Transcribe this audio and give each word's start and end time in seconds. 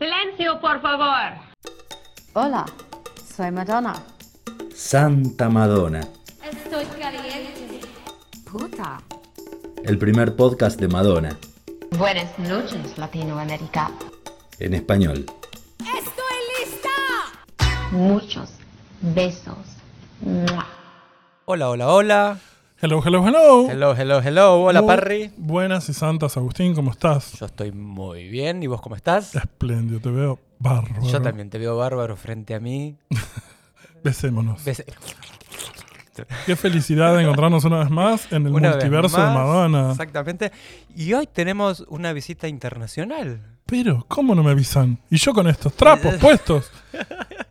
Silencio, 0.00 0.58
por 0.62 0.80
favor. 0.80 1.34
Hola, 2.32 2.64
soy 3.36 3.50
Madonna. 3.50 3.92
Santa 4.74 5.50
Madonna, 5.50 6.00
Estoy 6.42 6.86
caliente. 6.98 7.80
Puta. 8.50 8.98
el 9.84 9.98
primer 9.98 10.34
podcast 10.36 10.80
de 10.80 10.88
Madonna, 10.88 11.36
Buenas 11.98 12.38
noches, 12.38 12.96
Latinoamérica. 12.96 13.90
en 14.58 14.72
español. 14.72 15.26
¡Estoy 15.80 16.36
lista! 16.58 16.88
Muchos 17.92 18.48
besos. 19.02 19.58
¡Mua! 20.22 20.66
Hola, 21.44 21.68
hola, 21.68 21.88
hola. 21.88 22.38
Hello, 22.82 23.02
hello, 23.04 23.22
hello. 23.26 23.68
Hello, 23.70 23.94
hello, 23.94 24.20
hello. 24.22 24.62
Hola, 24.62 24.80
Muy 24.80 24.88
Parry. 24.88 25.30
Buenas 25.36 25.88
y 25.90 25.92
santas, 25.92 26.36
Agustín, 26.36 26.74
¿cómo 26.74 26.90
estás? 26.90 27.38
Yo 27.38 27.46
estoy 27.46 27.72
muy 27.72 28.28
bien. 28.28 28.62
¿Y 28.62 28.66
vos 28.68 28.80
cómo 28.80 28.96
estás? 28.96 29.34
Espléndido, 29.34 30.00
te 30.00 30.10
veo 30.10 30.38
bárbaro. 30.58 31.02
Yo 31.06 31.20
también 31.20 31.50
te 31.50 31.58
veo 31.58 31.76
bárbaro 31.76 32.16
frente 32.16 32.54
a 32.54 32.60
mí. 32.60 32.96
Besémonos. 34.04 34.64
Ves- 34.64 34.84
Qué 36.44 36.54
felicidad 36.56 37.16
de 37.16 37.22
encontrarnos 37.22 37.64
una 37.64 37.78
vez 37.78 37.90
más 37.90 38.30
en 38.32 38.46
el 38.46 38.52
Una 38.52 38.70
multiverso 38.70 39.16
de 39.16 39.22
Madonna. 39.26 39.90
Exactamente. 39.92 40.52
Y 40.94 41.12
hoy 41.14 41.26
tenemos 41.26 41.84
una 41.88 42.12
visita 42.12 42.46
internacional. 42.48 43.40
Pero, 43.64 44.04
¿cómo 44.08 44.34
no 44.34 44.42
me 44.42 44.50
avisan? 44.50 44.98
Y 45.10 45.16
yo 45.16 45.32
con 45.32 45.48
estos 45.48 45.72
trapos 45.74 46.14
puestos. 46.20 46.70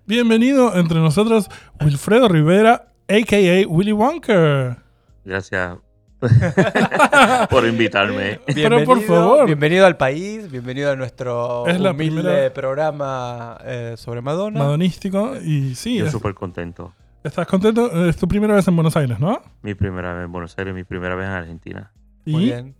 Bienvenido 0.05 0.75
entre 0.75 0.99
nosotros, 0.99 1.49
Wilfredo 1.81 2.27
Rivera, 2.27 2.91
a.k.a. 3.07 3.67
Willy 3.67 3.91
Wonka. 3.91 4.83
Gracias 5.29 5.77
por 7.49 7.65
invitarme. 7.65 8.39
Pero, 8.47 8.83
por 8.83 8.99
favor. 9.01 9.45
Bienvenido 9.45 9.85
al 9.85 9.95
país, 9.95 10.49
bienvenido 10.49 10.91
a 10.91 10.95
nuestro 10.95 11.67
Es 11.67 11.79
la 11.79 11.91
humilde 11.91 12.21
primera- 12.23 12.53
programa 12.53 13.57
eh, 13.63 13.93
sobre 13.95 14.21
Madonna. 14.21 14.59
Madonístico. 14.59 15.35
Y 15.37 15.75
sí, 15.75 15.97
Yo 15.97 16.05
es- 16.07 16.11
súper 16.11 16.33
contento. 16.33 16.93
estás 17.23 17.45
contento. 17.47 18.07
Es 18.07 18.17
tu 18.17 18.27
primera 18.27 18.55
vez 18.55 18.67
en 18.67 18.75
Buenos 18.75 18.97
Aires, 18.97 19.19
¿no? 19.19 19.39
Mi 19.61 19.75
primera 19.75 20.13
vez 20.15 20.25
en 20.25 20.31
Buenos 20.31 20.55
Aires, 20.57 20.73
mi 20.73 20.83
primera 20.83 21.13
vez 21.15 21.27
en 21.27 21.31
Argentina. 21.33 21.91
Muy 22.25 22.45
bien. 22.45 22.75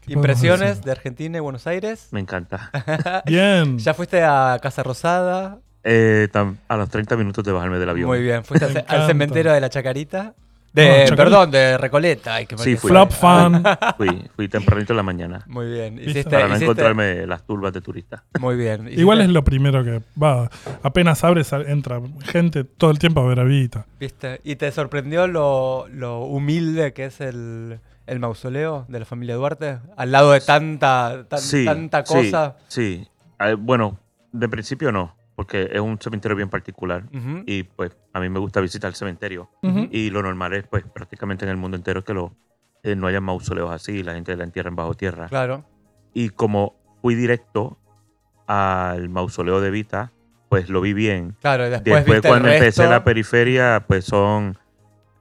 ¿Qué 0.00 0.14
podemos 0.14 0.16
Impresiones 0.42 0.82
de 0.82 0.90
Argentina 0.92 1.36
y 1.38 1.40
Buenos 1.40 1.66
Aires. 1.66 2.08
Me 2.10 2.20
encanta. 2.20 2.70
Bien. 3.26 3.78
Ya 3.78 3.94
fuiste 3.94 4.22
a 4.22 4.58
Casa 4.62 4.82
Rosada. 4.82 5.58
Eh, 5.84 6.28
tam- 6.32 6.56
a 6.68 6.76
los 6.76 6.88
30 6.90 7.16
minutos 7.16 7.42
de 7.44 7.52
bajarme 7.52 7.78
del 7.78 7.88
avión. 7.88 8.06
Muy 8.08 8.22
bien. 8.22 8.44
Fuiste 8.44 8.84
al- 8.86 9.06
cementerio 9.06 9.52
de 9.52 9.60
la 9.60 9.68
Chacarita. 9.70 10.34
No, 10.72 10.82
De, 10.82 10.88
Chacarita. 10.88 11.16
perdón, 11.16 11.50
de 11.50 11.78
Recoleta. 11.78 12.38
Sí, 12.56 12.76
fui. 12.76 12.90
Flop 12.90 13.10
fan. 13.10 13.62
Fui, 13.96 14.30
fui 14.36 14.48
tempranito 14.48 14.92
en 14.92 14.96
la 14.98 15.02
mañana 15.02 15.44
Muy 15.48 15.66
bien. 15.70 15.98
Hiciste, 15.98 16.24
para 16.30 16.42
no 16.46 16.54
hiciste- 16.54 16.64
encontrarme 16.64 17.26
las 17.26 17.44
turbas 17.44 17.72
de 17.72 17.80
turistas. 17.80 18.22
Muy 18.38 18.54
bien. 18.56 18.88
Igual 18.92 19.20
es 19.20 19.28
lo 19.30 19.42
primero 19.42 19.82
que 19.82 20.00
va. 20.22 20.48
Apenas 20.82 21.24
abres, 21.24 21.52
entra 21.52 22.00
gente 22.22 22.62
todo 22.64 22.90
el 22.92 22.98
tiempo 23.00 23.20
a 23.20 23.26
ver 23.26 23.40
a 23.40 23.44
Vita. 23.44 23.84
¿Viste? 23.98 24.40
¿Y 24.44 24.56
te 24.56 24.70
sorprendió 24.70 25.26
lo, 25.26 25.86
lo 25.88 26.20
humilde 26.20 26.92
que 26.92 27.06
es 27.06 27.20
el, 27.20 27.80
el 28.06 28.18
mausoleo 28.20 28.84
de 28.88 29.00
la 29.00 29.04
familia 29.06 29.34
Duarte? 29.34 29.78
Al 29.96 30.12
lado 30.12 30.30
de 30.32 30.40
tanta, 30.40 31.24
tan- 31.28 31.40
sí, 31.40 31.64
tanta 31.64 32.04
sí, 32.06 32.14
cosa. 32.14 32.56
Sí, 32.68 33.06
Ah, 33.40 33.54
bueno, 33.58 33.98
de 34.32 34.48
principio 34.48 34.92
no, 34.92 35.16
porque 35.40 35.70
es 35.72 35.80
un 35.80 35.98
cementerio 35.98 36.36
bien 36.36 36.50
particular. 36.50 37.04
Y 37.46 37.62
pues 37.62 37.96
a 38.12 38.20
mí 38.20 38.28
me 38.28 38.38
gusta 38.40 38.60
visitar 38.60 38.88
el 38.90 38.94
cementerio. 38.94 39.48
Y 39.90 40.10
lo 40.10 40.22
normal 40.22 40.52
es, 40.52 40.66
pues, 40.66 40.84
prácticamente 40.84 41.46
en 41.46 41.50
el 41.50 41.56
mundo 41.56 41.78
entero 41.78 42.04
que 42.04 42.12
lo, 42.12 42.34
eh, 42.82 42.94
no 42.94 43.06
haya 43.06 43.22
mausoleos 43.22 43.70
así, 43.70 44.02
la 44.02 44.12
gente 44.12 44.36
la 44.36 44.44
entierra 44.44 44.70
bajo 44.70 44.92
tierra. 44.92 45.28
Claro. 45.28 45.64
Y 46.12 46.28
como 46.28 46.74
fui 47.00 47.14
directo 47.14 47.78
al 48.46 49.08
mausoleo 49.08 49.62
de 49.62 49.70
Vita, 49.70 50.12
pues 50.50 50.68
lo 50.68 50.82
vi 50.82 50.92
bien. 50.92 51.34
Claro, 51.40 51.66
y 51.66 51.70
después, 51.70 51.94
Después, 51.94 52.16
viste 52.16 52.28
cuando 52.28 52.48
el 52.48 52.54
empecé 52.56 52.86
la 52.86 53.02
periferia, 53.02 53.82
pues 53.88 54.04
son 54.04 54.58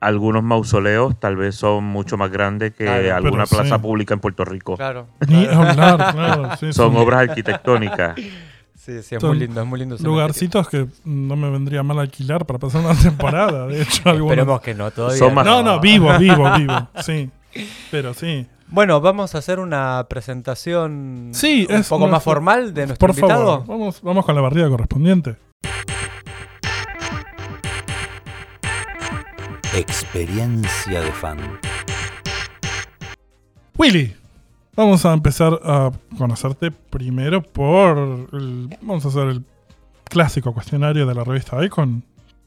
algunos 0.01 0.43
mausoleos, 0.43 1.17
tal 1.17 1.37
vez 1.37 1.55
son 1.55 1.85
mucho 1.85 2.17
más 2.17 2.29
grandes 2.29 2.73
que 2.73 2.83
Claro, 2.83 3.15
alguna 3.15 3.45
plaza 3.45 3.77
sí. 3.77 3.81
pública 3.81 4.15
en 4.15 4.19
Puerto 4.19 4.43
Rico. 4.43 4.75
Claro. 4.75 5.07
Ni 5.29 5.45
claro. 5.47 5.61
hablar, 5.69 6.13
claro. 6.13 6.49
sí, 6.59 6.73
Son 6.73 6.91
sí. 6.91 6.97
obras 6.97 7.29
arquitectónicas. 7.29 8.15
Sí, 8.89 9.03
sí, 9.03 9.15
es 9.15 9.21
Son 9.21 9.29
muy 9.29 9.39
lindo, 9.39 9.61
es 9.61 9.67
muy 9.67 9.79
lindo. 9.79 9.97
Lugarcitos 10.01 10.67
que 10.67 10.87
no 11.05 11.35
me 11.35 11.49
vendría 11.51 11.83
mal 11.83 11.99
alquilar 11.99 12.45
para 12.47 12.57
pasar 12.59 12.81
una 12.83 12.95
temporada. 12.99 13.67
De 13.67 13.81
hecho, 13.83 14.01
algunos. 14.09 14.31
Esperemos 14.31 14.61
que 14.61 14.73
no, 14.73 14.89
todavía. 14.89 15.17
Son 15.19 15.33
más- 15.33 15.45
No, 15.45 15.61
no, 15.61 15.79
vivo, 15.79 16.09
vivo, 16.19 16.49
vivo. 16.57 16.89
Sí. 17.03 17.29
Pero 17.91 18.13
sí. 18.15 18.47
Bueno, 18.67 18.99
vamos 19.01 19.33
a 19.35 19.39
hacer 19.39 19.59
una 19.59 20.05
presentación 20.09 21.29
Sí, 21.33 21.67
un 21.69 21.75
es 21.77 21.87
poco 21.87 21.99
nuestro- 22.01 22.07
más 22.11 22.23
formal 22.23 22.73
de 22.73 22.87
nuestro 22.87 23.07
Por 23.07 23.15
invitado. 23.17 23.45
favor, 23.61 23.67
vamos, 23.67 24.01
vamos 24.01 24.25
con 24.25 24.35
la 24.35 24.41
barrida 24.41 24.69
correspondiente. 24.69 25.35
Experiencia 29.75 31.01
de 31.01 31.11
fan. 31.11 31.37
Willy, 33.77 34.15
vamos 34.79 35.05
a 35.05 35.13
empezar 35.13 35.59
a 35.63 35.91
conocerte 36.17 36.71
primero 36.71 37.43
por. 37.43 37.97
el- 38.31 38.75
vamos 38.81 39.05
a 39.05 39.09
hacer 39.09 39.27
el 39.27 39.45
clásico 40.05 40.53
cuestionario 40.53 41.05
de 41.05 41.13
la 41.13 41.23
revista 41.23 41.63
Icon 41.63 42.03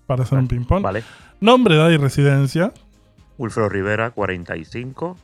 para 0.06 0.24
hacer 0.24 0.36
un 0.38 0.48
ping-pong. 0.48 0.82
¿Vale? 0.82 1.04
Nombre, 1.40 1.76
edad 1.76 1.90
y 1.90 1.96
residencia. 1.96 2.72
Wilfredo 3.38 3.68
Rivera, 3.68 4.10
45, 4.10 5.16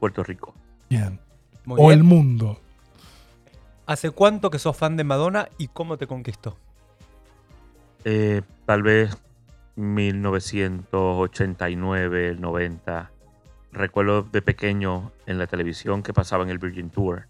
Puerto 0.00 0.24
Rico. 0.24 0.54
Bien. 0.88 1.18
Muy 1.64 1.78
o 1.80 1.86
bien. 1.88 1.98
el 1.98 2.04
mundo. 2.04 2.58
¿Hace 3.86 4.10
cuánto 4.10 4.50
que 4.50 4.58
sos 4.58 4.76
fan 4.76 4.96
de 4.96 5.04
Madonna 5.04 5.48
y 5.58 5.68
cómo 5.68 5.96
te 5.98 6.06
conquistó? 6.06 6.56
Eh, 8.04 8.42
tal 8.66 8.82
vez 8.82 9.16
1989, 9.76 12.36
90. 12.38 13.10
Recuerdo 13.72 14.22
de 14.22 14.42
pequeño 14.42 15.12
en 15.26 15.38
la 15.38 15.46
televisión 15.46 16.02
que 16.02 16.12
pasaba 16.12 16.44
en 16.44 16.50
el 16.50 16.58
Virgin 16.58 16.90
Tour. 16.90 17.26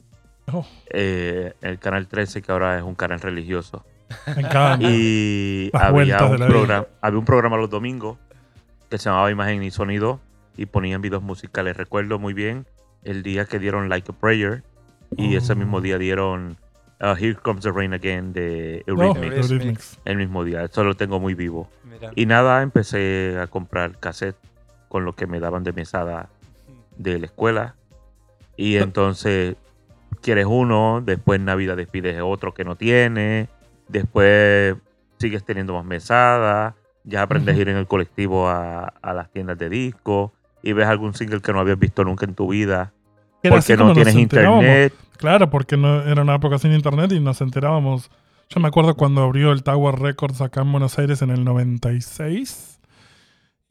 Oh, 0.52 0.66
eh, 0.90 1.54
el 1.62 1.78
canal 1.78 2.08
13, 2.08 2.42
que 2.42 2.50
ahora 2.50 2.76
es 2.76 2.82
un 2.82 2.96
canal 2.96 3.20
religioso. 3.20 3.84
me 4.36 4.42
encanta. 4.42 4.78
Y 4.88 5.70
había 5.72 6.24
un, 6.24 6.36
programa, 6.36 6.86
había 7.00 7.18
un 7.18 7.24
programa 7.24 7.56
los 7.56 7.70
domingos 7.70 8.18
que 8.90 8.98
se 8.98 9.08
llamaba 9.08 9.30
Imagen 9.30 9.62
y 9.62 9.70
Sonido 9.70 10.20
y 10.56 10.66
ponían 10.66 11.00
videos 11.00 11.22
musicales. 11.22 11.76
Recuerdo 11.76 12.18
muy 12.18 12.34
bien 12.34 12.66
el 13.04 13.22
día 13.22 13.44
que 13.44 13.58
dieron 13.58 13.88
Like 13.88 14.10
a 14.10 14.14
Prayer 14.14 14.64
y 15.16 15.36
ese 15.36 15.54
mismo 15.54 15.80
día 15.80 15.96
dieron 15.98 16.56
uh, 17.00 17.14
Here 17.16 17.36
Comes 17.36 17.62
the 17.62 17.70
Rain 17.70 17.94
Again 17.94 18.32
de 18.32 18.84
Oh, 18.88 18.90
Eurythmics. 18.90 19.50
Eurythmics. 19.50 19.98
El 20.04 20.16
mismo 20.16 20.44
día, 20.44 20.64
eso 20.64 20.82
lo 20.82 20.94
tengo 20.94 21.20
muy 21.20 21.34
vivo. 21.34 21.70
Mira. 21.84 22.10
Y 22.16 22.26
nada, 22.26 22.62
empecé 22.62 23.38
a 23.40 23.46
comprar 23.46 23.98
cassette 23.98 24.36
con 24.92 25.06
lo 25.06 25.14
que 25.14 25.26
me 25.26 25.40
daban 25.40 25.64
de 25.64 25.72
mesada 25.72 26.28
de 26.98 27.18
la 27.18 27.24
escuela. 27.24 27.76
Y 28.58 28.76
entonces 28.76 29.56
quieres 30.20 30.44
uno, 30.46 31.00
después 31.02 31.38
en 31.38 31.46
Navidad 31.46 31.78
despides 31.78 32.20
otro 32.22 32.52
que 32.52 32.62
no 32.62 32.76
tiene, 32.76 33.48
después 33.88 34.76
sigues 35.16 35.44
teniendo 35.44 35.72
más 35.72 35.86
mesada, 35.86 36.76
ya 37.04 37.22
aprendes 37.22 37.56
a 37.56 37.58
ir 37.58 37.70
en 37.70 37.78
el 37.78 37.86
colectivo 37.86 38.50
a, 38.50 38.92
a 39.00 39.14
las 39.14 39.30
tiendas 39.30 39.56
de 39.56 39.70
disco 39.70 40.34
y 40.62 40.74
ves 40.74 40.86
algún 40.86 41.14
single 41.14 41.40
que 41.40 41.54
no 41.54 41.60
habías 41.60 41.78
visto 41.78 42.04
nunca 42.04 42.26
en 42.26 42.34
tu 42.34 42.48
vida 42.48 42.92
Era 43.42 43.56
porque 43.56 43.74
no 43.78 43.94
tienes 43.94 44.14
internet. 44.14 44.92
Claro, 45.16 45.48
porque 45.48 45.78
no, 45.78 46.02
era 46.02 46.20
una 46.20 46.34
época 46.34 46.58
sin 46.58 46.72
internet 46.74 47.12
y 47.12 47.18
nos 47.18 47.40
enterábamos. 47.40 48.10
Yo 48.50 48.60
me 48.60 48.68
acuerdo 48.68 48.94
cuando 48.94 49.22
abrió 49.22 49.52
el 49.52 49.62
Tower 49.62 49.98
Records 49.98 50.42
acá 50.42 50.60
en 50.60 50.70
Buenos 50.70 50.98
Aires 50.98 51.22
en 51.22 51.30
el 51.30 51.44
96 51.44 52.71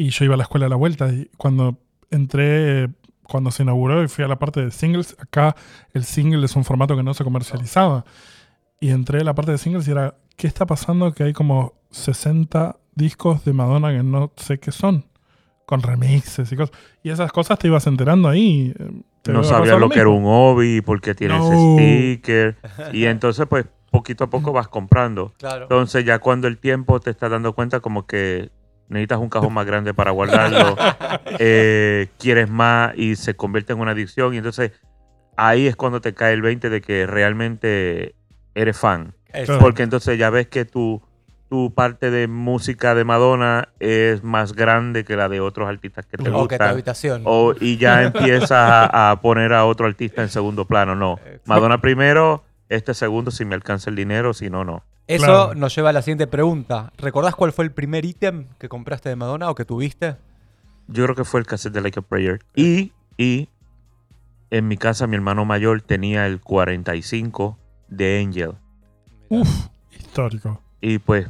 y 0.02 0.10
yo 0.10 0.26
iba 0.26 0.34
a 0.36 0.38
la 0.38 0.44
escuela 0.44 0.66
a 0.66 0.70
la 0.70 0.76
vuelta 0.76 1.10
y 1.12 1.30
cuando 1.38 1.78
entré, 2.10 2.90
cuando 3.24 3.52
se 3.52 3.64
inauguró 3.64 4.04
y 4.04 4.08
fui 4.08 4.24
a 4.24 4.28
la 4.28 4.38
parte 4.40 4.64
de 4.64 4.72
singles, 4.72 5.16
acá 5.20 5.56
el 5.94 6.04
single 6.04 6.46
es 6.46 6.56
un 6.56 6.64
formato 6.66 6.96
que 6.96 7.04
no 7.04 7.14
se 7.14 7.24
comercializaba. 7.24 8.06
Y 8.80 8.90
entré 8.90 9.22
a 9.22 9.24
la 9.24 9.36
parte 9.36 9.52
de 9.52 9.58
singles 9.58 9.88
y 9.88 9.92
era, 9.92 10.16
¿qué 10.38 10.48
está 10.48 10.66
pasando? 10.66 11.14
Que 11.14 11.24
hay 11.24 11.34
como 11.34 11.74
60 11.92 12.78
discos 12.96 13.46
de 13.46 13.54
Madonna 13.54 13.92
que 13.92 14.04
no 14.04 14.32
sé 14.38 14.60
qué 14.60 14.72
son, 14.72 15.06
con 15.66 15.82
remixes 15.82 16.52
y 16.52 16.56
cosas. 16.56 16.76
Y 17.04 17.10
esas 17.10 17.32
cosas 17.32 17.60
te 17.60 17.68
ibas 17.68 17.86
enterando 17.88 18.28
ahí. 18.28 18.74
eh, 18.78 18.92
te 19.22 19.32
No 19.32 19.40
iba 19.40 19.48
a 19.48 19.50
sabías 19.50 19.68
pasar 19.76 19.80
lo 19.82 19.90
que 19.90 20.00
era 20.00 20.10
un 20.10 20.24
hobby, 20.26 20.82
porque 20.82 21.14
tiene 21.14 21.38
No. 21.38 21.44
ese 21.46 21.56
sticker. 21.56 22.58
Y 22.92 23.06
entonces, 23.06 23.46
pues, 23.48 23.66
poquito 23.92 24.24
a 24.24 24.30
poco 24.32 24.52
vas 24.54 24.68
comprando. 24.68 25.34
Claro. 25.38 25.64
Entonces, 25.64 26.04
ya 26.04 26.18
cuando 26.20 26.48
el 26.48 26.58
tiempo 26.58 27.00
te 27.00 27.12
estás 27.12 27.30
dando 27.30 27.54
cuenta, 27.54 27.80
como 27.82 28.08
que 28.08 28.50
necesitas 28.92 29.20
un 29.20 29.30
cajón 29.30 29.54
más 29.54 29.66
grande 29.66 29.94
para 29.94 30.12
guardarlo, 30.12 30.76
eh, 31.40 32.10
quieres 32.20 32.50
más 32.50 32.94
y 32.96 33.16
se 33.16 33.34
convierte 33.36 33.74
en 33.74 33.80
una 33.80 33.92
adicción. 33.92 34.34
Y 34.34 34.38
entonces, 34.38 34.72
ahí 35.38 35.66
es 35.68 35.76
cuando 35.76 36.02
te 36.02 36.14
cae 36.14 36.34
el 36.34 36.42
20 36.42 36.70
de 36.70 36.82
que 36.82 37.08
realmente 37.08 38.16
eres 38.54 38.78
fan. 38.78 39.14
Exacto. 39.34 39.60
Porque 39.60 39.84
entonces 39.84 40.18
ya 40.20 40.30
ves 40.30 40.48
que 40.48 40.66
tu, 40.66 41.02
tu 41.50 41.74
parte 41.74 42.12
de 42.12 42.28
música 42.28 42.94
de 42.96 43.06
Madonna 43.06 43.70
es 43.80 44.24
más 44.24 44.54
grande 44.54 45.06
que 45.06 45.16
la 45.16 45.30
de 45.30 45.40
otros 45.40 45.70
artistas 45.70 46.06
que 46.06 46.18
te 46.18 46.24
O 46.24 46.26
que 46.26 46.32
tu 46.32 46.38
gustan. 46.40 46.68
habitación. 46.70 47.22
O, 47.26 47.54
y 47.60 47.78
ya 47.78 48.04
empiezas 48.08 48.52
a, 48.52 49.12
a 49.12 49.22
poner 49.22 49.54
a 49.54 49.66
otro 49.66 49.88
artista 49.88 50.22
en 50.22 50.30
segundo 50.30 50.66
plano. 50.66 50.96
No. 50.96 51.18
Madonna 51.46 51.80
primero, 51.82 52.44
Este 52.68 52.94
segundo, 52.94 53.32
si 53.32 53.46
me 53.46 53.56
alcanza 53.56 53.90
el 53.90 53.96
dinero, 53.96 54.34
si 54.34 54.50
no, 54.50 54.64
no. 54.66 54.84
Eso 55.16 55.26
Claro. 55.26 55.56
nos 55.56 55.76
lleva 55.76 55.90
a 55.90 55.94
la 55.94 56.02
siguiente 56.02 56.28
pregunta. 56.28 56.92
¿Recordás 56.98 57.36
cuál 57.36 57.52
fue 57.54 57.66
el 57.66 57.72
primer 57.72 58.06
ítem 58.06 58.46
que 58.60 58.70
compraste 58.70 59.10
de 59.10 59.16
Madonna 59.16 59.50
o 59.50 59.56
que 59.56 59.66
tuviste? 59.66 60.16
Yo 60.88 61.04
creo 61.06 61.16
que 61.16 61.24
fue 61.26 61.40
el 61.40 61.46
cassette 61.46 61.74
de 61.74 61.82
Like 61.82 62.00
a 62.00 62.02
Prayer. 62.04 62.40
Y, 62.56 62.92
y 63.18 63.50
en 64.50 64.68
mi 64.68 64.78
casa, 64.78 65.08
mi 65.08 65.16
hermano 65.16 65.46
mayor 65.46 65.82
tenía 65.82 66.28
el 66.28 66.42
45 66.42 67.58
de 67.88 68.20
Angel. 68.22 68.54
Uf, 69.30 69.68
histórico. 69.98 70.62
Y 70.82 70.98
pues 71.00 71.28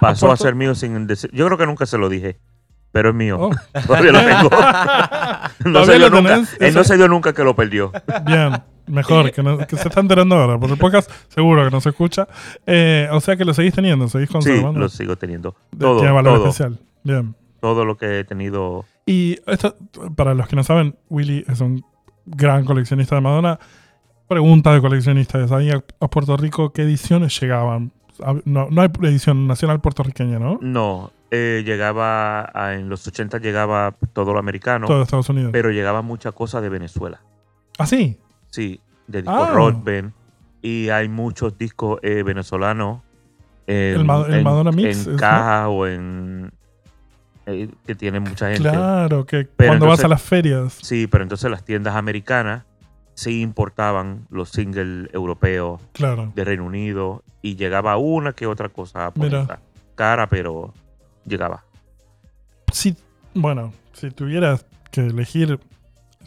pasó 0.00 0.30
a 0.30 0.36
ser 0.36 0.54
mío 0.54 0.74
sin 0.74 1.06
decir. 1.06 1.30
Yo 1.32 1.46
creo 1.46 1.56
que 1.58 1.66
nunca 1.66 1.86
se 1.86 1.96
lo 1.98 2.08
dije, 2.08 2.38
pero 2.92 3.10
es 3.10 3.14
mío. 3.14 3.38
Oh. 3.40 3.50
Todavía 3.86 4.12
lo 4.12 4.18
tengo. 4.20 4.50
no 5.64 5.72
¿Todavía 5.72 5.84
se 5.84 5.98
dio 5.98 6.10
nunca. 6.10 6.34
Él 6.60 6.74
no 6.74 6.84
se 6.84 6.96
dio 6.96 7.08
nunca 7.08 7.32
que 7.32 7.44
lo 7.44 7.54
perdió. 7.54 7.92
Bien, 8.26 8.52
mejor, 8.86 9.30
que, 9.32 9.42
no- 9.42 9.58
que 9.58 9.76
se 9.76 9.88
está 9.88 10.00
enterando 10.00 10.36
ahora. 10.36 10.58
Por 10.58 10.70
el 10.70 10.78
podcast 10.78 11.10
seguro 11.28 11.64
que 11.64 11.70
no 11.70 11.80
se 11.80 11.90
escucha. 11.90 12.26
Eh, 12.66 13.08
o 13.12 13.20
sea 13.20 13.36
que 13.36 13.44
lo 13.44 13.54
seguís 13.54 13.74
teniendo, 13.74 14.08
seguís 14.08 14.28
Sí, 14.28 14.32
conservando. 14.32 14.80
lo 14.80 14.88
sigo 14.88 15.16
teniendo. 15.16 15.54
Todo, 15.78 15.98
Tiene 15.98 16.12
valor 16.12 16.34
todo, 16.38 16.48
especial. 16.48 16.78
Bien. 17.04 17.34
todo 17.60 17.84
lo 17.84 17.96
que 17.96 18.20
he 18.20 18.24
tenido. 18.24 18.84
Y 19.06 19.38
esto, 19.46 19.74
para 20.16 20.34
los 20.34 20.48
que 20.48 20.56
no 20.56 20.64
saben, 20.64 20.96
Willy 21.08 21.44
es 21.48 21.60
un 21.60 21.84
gran 22.26 22.64
coleccionista 22.64 23.14
de 23.14 23.20
Madonna. 23.22 23.58
Pregunta 24.28 24.72
de 24.74 24.80
coleccionistas. 24.82 25.50
Ahí 25.52 25.70
a, 25.70 25.80
Puerto 26.08 26.36
Rico, 26.36 26.72
¿qué 26.74 26.82
ediciones 26.82 27.38
llegaban? 27.40 27.92
A- 28.22 28.34
No, 28.44 28.68
no 28.70 28.82
hay 28.82 28.90
edición 29.04 29.46
nacional 29.46 29.80
puertorriqueña, 29.80 30.38
¿no? 30.38 30.58
No, 30.60 31.10
eh, 31.30 31.62
llegaba 31.64 32.50
a- 32.54 32.74
en 32.74 32.88
los 32.88 33.06
80 33.06 33.38
llegaba 33.38 33.94
todo 34.12 34.32
lo 34.32 34.38
americano, 34.38 34.86
Todo 34.86 35.02
Estados 35.02 35.28
Unidos. 35.28 35.50
pero 35.52 35.70
llegaba 35.70 36.02
mucha 36.02 36.32
cosa 36.32 36.60
de 36.60 36.68
Venezuela. 36.68 37.20
¿Ah, 37.78 37.86
sí? 37.86 38.18
Sí, 38.50 38.80
de 39.06 39.22
disco 39.22 39.34
Ah. 39.36 39.50
Rodben. 39.52 40.12
Y 40.62 40.88
hay 40.88 41.08
muchos 41.08 41.56
discos 41.58 42.00
eh, 42.02 42.22
venezolanos. 42.22 43.00
en- 43.66 44.00
El 44.00 44.04
Ma- 44.06 44.24
el 44.26 44.34
en- 44.34 44.44
Madonna 44.44 44.72
Mix, 44.72 45.06
En 45.06 45.16
caja 45.18 45.68
o 45.68 45.86
en. 45.86 46.50
eh, 47.44 47.68
que 47.86 47.94
tiene 47.94 48.18
mucha 48.18 48.46
gente. 48.46 48.62
Claro, 48.70 49.26
que 49.26 49.44
Pero 49.44 49.68
cuando 49.70 49.86
vas 49.86 50.02
a 50.02 50.08
las 50.08 50.22
ferias. 50.22 50.78
Sí, 50.82 51.06
pero 51.06 51.22
entonces 51.22 51.50
las 51.50 51.64
tiendas 51.64 51.94
americanas 51.94 52.64
sí 53.14 53.42
importaban 53.42 54.26
los 54.30 54.48
singles 54.50 55.10
europeos 55.12 55.80
Claro. 55.92 56.32
de 56.34 56.44
Reino 56.44 56.64
Unido 56.64 57.22
y 57.42 57.56
llegaba 57.56 57.96
una 57.98 58.32
que 58.32 58.46
otra 58.46 58.68
cosa 58.70 59.12
Mira. 59.14 59.60
cara, 59.94 60.28
pero 60.28 60.72
llegaba. 61.28 61.64
Si, 62.72 62.96
bueno, 63.34 63.72
si 63.92 64.10
tuvieras 64.10 64.64
que 64.90 65.02
elegir, 65.02 65.58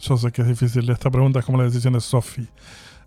yo 0.00 0.16
sé 0.16 0.32
que 0.32 0.42
es 0.42 0.48
difícil, 0.48 0.88
esta 0.90 1.10
pregunta 1.10 1.40
es 1.40 1.44
como 1.44 1.58
la 1.58 1.64
decisión 1.64 1.92
de 1.94 2.00
Sophie, 2.00 2.46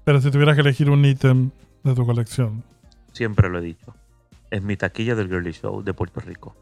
pero 0.04 0.22
si 0.22 0.32
tuvieras 0.32 0.56
que 0.56 0.62
elegir 0.62 0.90
un 0.90 1.04
ítem 1.06 1.52
de 1.84 1.94
tu 1.96 2.06
colección, 2.06 2.64
Siempre 3.12 3.50
lo 3.50 3.60
he 3.60 3.62
dicho. 3.62 3.96
Es 4.52 4.62
mi 4.62 4.76
taquilla 4.76 5.16
del 5.16 5.30
Girly 5.30 5.54
Show 5.54 5.82
de 5.82 5.94
Puerto 5.94 6.20
Rico. 6.20 6.54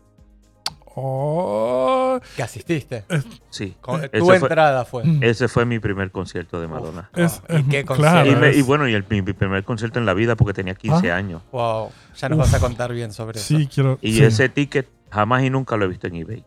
oh, 0.96 2.20
Que 2.36 2.44
asististe. 2.44 3.04
Sí. 3.50 3.76
Con- 3.82 4.02
tu 4.10 4.26
fue- 4.26 4.38
entrada 4.38 4.86
fue. 4.86 5.04
Mm. 5.04 5.24
Ese 5.24 5.48
fue 5.48 5.66
mi 5.66 5.80
primer 5.80 6.12
concierto 6.12 6.62
de 6.62 6.68
Madonna. 6.68 7.10
es, 7.16 7.42
¿y 7.50 7.56
es- 7.56 7.64
qué 7.70 7.86
claro, 7.86 8.30
Y, 8.32 8.36
me- 8.36 8.54
y 8.56 8.60
es- 8.60 8.66
bueno, 8.66 8.88
y 8.88 8.94
el, 8.94 9.04
mi, 9.10 9.22
mi 9.22 9.34
primer 9.34 9.64
concierto 9.64 10.00
en 10.00 10.06
la 10.06 10.14
vida 10.14 10.36
porque 10.36 10.54
tenía 10.54 10.76
15 10.76 11.12
Ah. 11.12 11.16
años. 11.18 11.42
Wow. 11.52 11.90
Ya 12.18 12.30
nos 12.30 12.38
Uf. 12.38 12.46
vas 12.46 12.54
a 12.54 12.60
contar 12.60 12.94
bien 12.94 13.12
sobre 13.12 13.40
eso. 13.40 13.48
sí, 13.58 13.68
quiero. 13.68 13.98
Y 14.02 14.14
sí, 14.14 14.24
ese 14.24 14.50
ticket 14.50 14.88
jamás 15.13 15.44
y 15.44 15.50
nunca 15.50 15.77
lo 15.77 15.86
he 15.86 15.88
visto 15.88 16.07
en 16.07 16.15
eBay. 16.15 16.44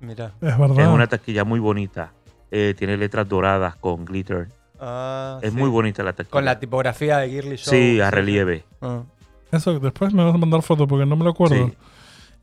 Mira. 0.00 0.32
es 0.40 0.58
verdad. 0.58 0.78
Es 0.80 0.86
una 0.88 1.06
taquilla 1.06 1.44
muy 1.44 1.58
bonita. 1.60 2.12
Eh, 2.50 2.74
tiene 2.76 2.96
letras 2.96 3.28
doradas 3.28 3.76
con 3.76 4.04
glitter. 4.04 4.48
Ah, 4.78 5.38
Es 5.42 5.52
sí. 5.52 5.56
muy 5.58 5.70
bonita 5.70 6.02
la 6.02 6.12
taquilla. 6.12 6.30
Con 6.32 6.44
la 6.44 6.58
tipografía 6.60 7.18
de 7.18 7.30
Girly 7.30 7.56
Show. 7.56 7.72
Sí, 7.72 8.00
a 8.00 8.10
relieve. 8.10 8.64
Ah. 8.82 9.02
Eso 9.50 9.78
después 9.78 10.12
me 10.12 10.22
vas 10.24 10.34
a 10.34 10.38
mandar 10.38 10.60
foto 10.62 10.86
porque 10.86 11.06
no 11.06 11.16
me 11.16 11.24
lo 11.24 11.30
acuerdo. 11.30 11.54
Sí. 11.68 11.72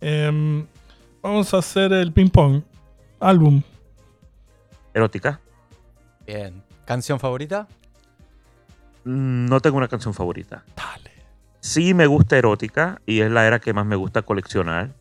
Em, 0.01 0.65
vamos 1.21 1.53
a 1.53 1.57
hacer 1.57 1.93
el 1.93 2.11
ping 2.11 2.29
pong 2.29 2.63
álbum. 3.19 3.61
Erótica. 4.93 5.39
Bien. 6.25 6.63
¿Canción 6.85 7.19
favorita? 7.19 7.67
Mm, 9.05 9.45
No 9.45 9.59
tengo 9.59 9.77
una 9.77 9.87
canción 9.87 10.13
favorita. 10.13 10.63
Dale. 10.75 11.11
Sí 11.59 11.93
me 11.93 12.07
gusta 12.07 12.37
erótica 12.37 13.01
y 13.05 13.21
es 13.21 13.31
la 13.31 13.45
era 13.47 13.59
que 13.59 13.73
más 13.73 13.85
me 13.85 13.95
gusta 13.95 14.21
coleccionar, 14.23 14.91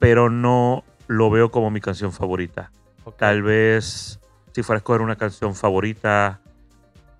pero 0.00 0.28
no 0.30 0.82
lo 1.06 1.30
veo 1.30 1.52
como 1.52 1.70
mi 1.70 1.80
canción 1.80 2.10
favorita. 2.10 2.72
Tal 3.16 3.42
vez 3.42 4.18
si 4.52 4.62
fuera 4.64 4.78
a 4.78 4.80
escoger 4.80 5.02
una 5.02 5.14
canción 5.14 5.54
favorita, 5.54 6.40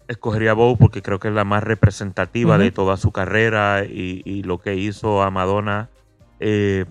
escogería 0.09 0.55
Bow 0.55 0.77
porque 0.77 1.03
creo 1.03 1.21
que 1.21 1.29
es 1.29 1.35
la 1.35 1.45
más 1.45 1.63
representativa 1.63 2.59
de 2.59 2.73
toda 2.73 2.97
su 2.97 3.13
carrera 3.13 3.85
y, 3.85 4.23
y 4.25 4.43
lo 4.43 4.59
que 4.59 4.75
hizo 4.75 5.23
a 5.23 5.31
Madonna 5.31 5.89
eh, 6.41 6.87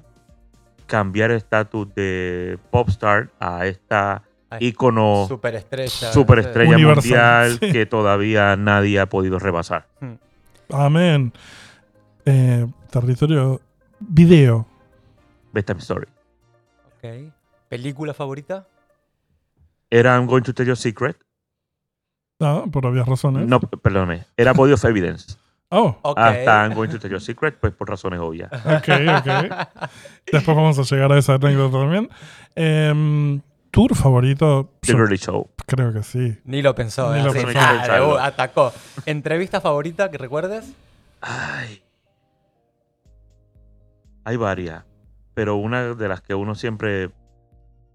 cambiar 0.85 1.31
el 1.31 1.37
estatus 1.37 1.93
de 1.95 2.57
popstar 2.71 3.29
a 3.39 3.65
esta 3.65 4.23
Ay, 4.49 4.67
ícono 4.67 5.25
Superestrella. 5.27 6.11
superestrella 6.13 6.75
Universal, 6.75 7.49
mundial 7.51 7.59
sí. 7.59 7.71
que 7.71 7.85
todavía 7.85 8.55
nadie 8.55 8.99
ha 8.99 9.07
podido 9.07 9.37
rebasar. 9.39 9.85
Amén. 10.71 11.33
Eh, 12.25 12.65
territorio. 12.89 13.59
Video. 13.99 14.68
Bedtime 15.51 15.79
Story. 15.79 16.07
Ok. 16.87 17.33
¿Película 17.69 18.13
favorita? 18.13 18.67
Era 19.89 20.15
I'm 20.15 20.27
Going 20.27 20.43
to 20.43 20.53
Tell 20.53 20.65
You 20.65 20.73
a 20.73 20.75
Secret. 20.75 21.17
Ah, 22.39 22.63
por 22.71 22.85
obvias 22.85 23.07
razones. 23.07 23.47
No, 23.47 23.59
perdóname. 23.59 24.25
Era 24.37 24.53
Body 24.53 24.73
of 24.73 24.83
Evidence. 24.85 25.35
Oh, 25.71 25.95
Ok. 26.01 26.17
Hasta 26.17 26.65
I'm 26.65 26.73
Going 26.73 26.89
to 26.89 26.99
Tell 26.99 27.11
You 27.11 27.17
a 27.17 27.19
Secret, 27.19 27.59
pues 27.59 27.73
por 27.73 27.89
razones 27.89 28.19
obvias. 28.19 28.51
ok, 28.51 28.89
ok. 29.19 29.69
Después 30.31 30.57
vamos 30.57 30.79
a 30.79 30.83
llegar 30.83 31.11
a 31.11 31.17
esa 31.17 31.35
anécdota 31.35 31.77
también. 31.79 32.09
Em, 32.55 33.41
¿Tour 33.71 33.95
favorito? 33.95 34.73
The 34.81 35.17
Show. 35.17 35.49
creo 35.67 35.93
que 35.93 36.01
sí. 36.01 36.37
Ni 36.43 36.61
lo 36.61 36.73
pensó. 36.73 37.13
Ni 37.13 37.19
¿eh? 37.19 37.23
lo 37.23 37.33
pensó. 37.33 37.53
nada, 37.53 38.07
uh, 38.07 38.17
atacó. 38.17 38.73
¿Entrevista 39.05 39.61
favorita 39.61 40.09
que 40.09 40.17
recuerdes? 40.17 40.73
Ay. 41.21 41.83
Hay 44.23 44.37
varias. 44.37 44.83
Pero 45.39 45.55
una 45.55 45.95
de 45.95 46.07
las 46.09 46.19
que 46.19 46.35
uno 46.35 46.53
siempre 46.53 47.11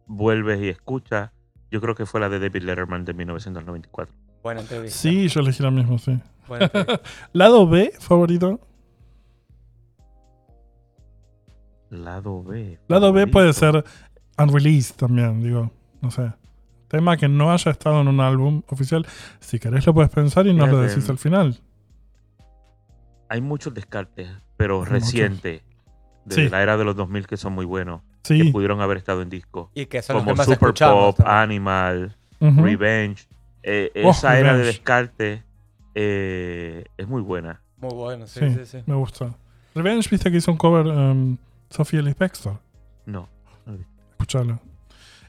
vuelve 0.06 0.64
y 0.64 0.70
escucha, 0.70 1.34
yo 1.70 1.78
creo 1.82 1.94
que 1.94 2.06
fue 2.06 2.18
la 2.18 2.30
de 2.30 2.38
David 2.38 2.62
Letterman 2.62 3.04
de 3.04 3.12
1994. 3.12 4.14
Buena 4.42 4.62
entrevista. 4.62 4.98
Sí, 4.98 5.28
yo 5.28 5.40
elegí 5.40 5.62
la 5.62 5.70
misma, 5.70 5.98
sí. 5.98 6.18
Lado 7.34 7.68
B 7.68 7.92
favorito. 8.00 8.58
Lado 11.90 12.42
B. 12.42 12.78
Lado 12.88 13.12
B 13.12 13.26
puede 13.26 13.52
ser 13.52 13.84
unreleased 14.38 14.96
también, 14.96 15.42
digo. 15.42 15.70
No 16.00 16.10
sé. 16.10 16.32
Tema 16.88 17.18
que 17.18 17.28
no 17.28 17.52
haya 17.52 17.72
estado 17.72 18.00
en 18.00 18.08
un 18.08 18.20
álbum 18.20 18.62
oficial. 18.68 19.06
Si 19.40 19.58
querés 19.58 19.84
lo 19.84 19.92
puedes 19.92 20.10
pensar 20.10 20.46
y 20.46 20.54
nos 20.54 20.70
lo 20.70 20.80
decís 20.80 21.10
al 21.10 21.18
final. 21.18 21.60
Hay 23.28 23.42
muchos 23.42 23.74
descartes, 23.74 24.30
pero 24.56 24.82
Muchos. 24.86 25.60
De 26.24 26.34
Sí. 26.36 26.48
la 26.48 26.62
era 26.62 26.76
de 26.76 26.84
los 26.84 26.96
2000 26.96 27.26
que 27.26 27.36
son 27.36 27.52
muy 27.52 27.64
buenos. 27.66 28.00
Sí. 28.22 28.42
Que 28.42 28.50
pudieron 28.50 28.80
haber 28.80 28.96
estado 28.96 29.20
en 29.22 29.28
disco. 29.30 29.70
Y 29.74 29.86
que 29.86 30.00
son 30.02 30.14
los 30.16 30.22
Como 30.24 30.34
que 30.34 30.38
más 30.38 30.46
Super. 30.46 30.72
Pop, 30.74 31.16
también. 31.16 31.36
Animal. 31.36 32.16
Revenge. 32.40 33.26
Eh, 33.62 33.90
Oh, 34.04 34.10
esa 34.10 34.38
era 34.38 34.56
de 34.56 34.64
descarte 34.64 35.42
eh, 35.94 36.84
es 36.96 37.06
muy 37.08 37.22
buena. 37.22 37.60
Muy 37.78 37.94
bueno, 37.94 38.26
sí, 38.26 38.40
Sí, 38.40 38.54
sí, 38.54 38.66
sí. 38.66 38.78
me 38.86 38.94
gusta. 38.94 39.34
Revenge, 39.74 40.08
viste 40.10 40.30
que 40.30 40.36
hizo 40.38 40.50
un 40.50 40.56
cover 40.58 40.86
um, 40.86 41.36
Sophie 41.70 42.00
Ellis 42.00 42.16
Bextor. 42.18 42.58
No. 43.06 43.28
Escuchalo. 44.12 44.60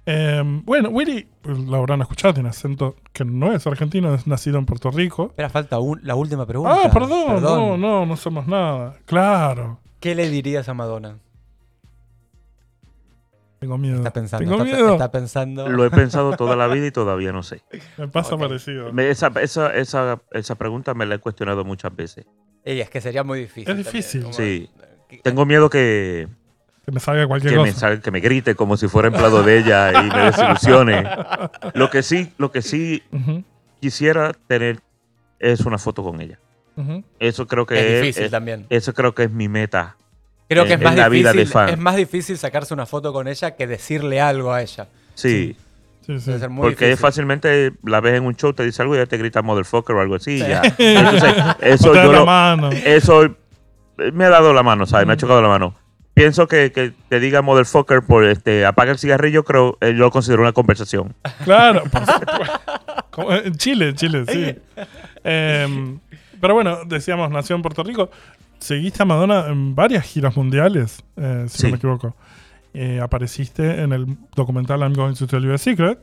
Em, 0.07 0.63
bueno, 0.63 0.89
Willy, 0.89 1.27
pues, 1.41 1.57
lo 1.57 1.77
habrán 1.77 2.01
escuchado, 2.01 2.35
tiene 2.35 2.49
acento 2.49 2.95
que 3.11 3.25
no 3.25 3.51
es 3.53 3.65
argentino, 3.65 4.13
es 4.13 4.27
nacido 4.27 4.59
en 4.59 4.65
Puerto 4.67 4.91
Rico. 4.91 5.27
Espera, 5.29 5.49
falta 5.49 5.79
un- 5.79 5.99
la 6.03 6.13
última 6.15 6.45
pregunta. 6.45 6.77
Ah, 6.85 6.91
perdón, 6.91 7.41
no, 7.41 7.75
no, 7.77 8.05
no 8.05 8.15
somos 8.17 8.45
nada. 8.47 8.97
Claro. 9.05 9.79
¿Qué 10.05 10.13
le 10.13 10.29
dirías 10.29 10.69
a 10.69 10.75
Madonna? 10.75 11.17
Tengo 13.59 13.79
miedo. 13.79 13.95
Está 13.97 14.13
pensando. 14.13 14.43
Tengo 14.51 14.63
está, 14.63 14.77
miedo. 14.77 14.91
está 14.93 15.11
pensando. 15.11 15.67
Lo 15.67 15.83
he 15.83 15.89
pensado 15.89 16.33
toda 16.37 16.55
la 16.55 16.67
vida 16.67 16.85
y 16.85 16.91
todavía 16.91 17.31
no 17.31 17.41
sé. 17.41 17.63
Me 17.97 18.07
pasa 18.07 18.37
parecido. 18.37 18.93
Me- 18.93 19.09
esa, 19.09 19.31
esa, 19.41 19.73
esa, 19.75 20.21
esa 20.31 20.53
pregunta 20.53 20.93
me 20.93 21.07
la 21.07 21.15
he 21.15 21.17
cuestionado 21.17 21.65
muchas 21.65 21.95
veces. 21.95 22.27
Ey, 22.63 22.81
es 22.81 22.89
que 22.91 23.01
sería 23.01 23.23
muy 23.23 23.39
difícil. 23.39 23.61
Es 23.63 23.65
también, 23.77 23.85
difícil. 23.91 24.21
como- 24.21 24.33
Sí. 24.35 24.69
Tengo 25.23 25.43
miedo 25.47 25.71
que, 25.71 26.27
Que 26.85 26.91
me 26.91 26.99
salga 26.99 27.25
cualquier 27.25 27.53
que, 27.53 27.59
me, 27.59 27.69
cosa. 27.69 27.79
sal- 27.79 28.01
que 28.03 28.11
me 28.11 28.19
grite 28.19 28.53
como 28.53 28.77
si 28.77 28.87
fuera 28.87 29.07
empleado 29.07 29.41
de 29.41 29.57
ella 29.57 30.03
y 30.03 30.07
me 30.07 30.19
desilusione. 30.25 31.03
Lo 31.73 31.89
que 31.89 32.03
sí, 32.03 32.31
lo 32.37 32.51
que 32.51 32.61
sí 32.61 33.01
quisiera 33.81 34.33
tener 34.45 34.81
es 35.39 35.61
una 35.61 35.79
foto 35.79 36.03
con 36.03 36.21
ella. 36.21 36.37
Eso 37.19 37.47
creo 37.47 37.65
que 37.65 37.75
Es 37.79 37.85
es, 37.85 38.01
difícil 38.01 38.23
es- 38.25 38.31
también. 38.31 38.65
eso 38.69 38.93
creo 38.93 39.13
que 39.15 39.23
es 39.23 39.31
mi 39.31 39.47
meta. 39.47 39.95
Creo 40.47 40.65
que 40.65 40.73
en- 40.73 40.79
es 40.79 40.85
más, 40.85 40.95
la 40.95 41.09
vida 41.09 41.31
de 41.31 41.39
difícil, 41.39 41.53
fan. 41.53 41.69
es 41.69 41.77
más 41.77 41.95
difícil 41.95 42.37
sacarse 42.37 42.73
una 42.73 42.85
foto 42.85 43.11
con 43.13 43.27
ella 43.27 43.55
que 43.55 43.65
decirle 43.67 44.21
algo 44.21 44.53
a 44.53 44.61
ella. 44.61 44.87
Sí, 45.15 45.55
Sí, 46.05 46.19
sí. 46.19 46.25
Debe 46.27 46.39
ser 46.39 46.49
muy 46.51 46.61
Porque 46.61 46.85
difícil. 46.85 47.01
fácilmente 47.01 47.73
la 47.83 47.99
ves 47.99 48.13
en 48.13 48.25
un 48.25 48.35
show, 48.35 48.53
te 48.53 48.63
dice 48.63 48.79
algo 48.83 48.93
y 48.95 48.99
ya 48.99 49.07
te 49.07 49.17
grita 49.17 49.41
motherfucker 49.41 49.95
o 49.95 50.01
algo 50.01 50.13
así. 50.15 50.33
y 50.35 50.39
Sí. 50.41 50.47
ya. 50.47 50.61
Entonces, 50.77 51.33
eso 51.61 51.95
yo 51.95 52.11
lo- 52.11 52.25
mano. 52.27 52.69
eh, 52.71 53.01
me 54.13 54.25
ha 54.25 54.29
dado 54.29 54.53
la 54.53 54.61
mano, 54.61 54.85
¿sabes? 54.85 55.07
Me 55.07 55.13
ha 55.13 55.17
chocado 55.17 55.41
la 55.41 55.47
mano. 55.47 55.73
Pienso 56.13 56.47
que, 56.47 56.71
que 56.71 56.93
te 57.09 57.19
diga 57.19 57.41
motherfucker 57.41 58.03
por 58.03 58.23
este 58.23 58.65
apaga 58.67 58.91
el 58.91 58.99
cigarrillo, 58.99 59.43
creo, 59.43 59.77
eh, 59.81 59.87
yo 59.93 59.99
lo 60.05 60.11
considero 60.11 60.43
una 60.43 60.51
conversación. 60.53 61.15
Claro, 61.43 61.83
En 63.43 63.55
Chile, 63.55 63.89
en 63.89 63.95
Chile, 63.95 64.25
sí. 64.27 64.55
pero 66.39 66.53
bueno, 66.53 66.79
decíamos, 66.85 67.29
nació 67.31 67.55
en 67.55 67.61
Puerto 67.61 67.83
Rico. 67.83 68.09
Seguiste 68.59 69.03
a 69.03 69.05
Madonna 69.05 69.47
en 69.47 69.75
varias 69.75 70.05
giras 70.05 70.35
mundiales, 70.35 71.03
eh, 71.17 71.45
si 71.47 71.57
Sí. 71.57 71.63
no 71.65 71.71
me 71.71 71.77
equivoco. 71.77 72.15
Eh, 72.73 72.99
apareciste 73.01 73.81
en 73.81 73.93
el 73.93 74.17
documental 74.35 74.79
I'm 74.81 74.93
Going 74.93 75.13
to 75.15 75.27
Tell 75.27 75.41
You 75.43 75.53
a 75.53 75.57
Secret 75.57 75.99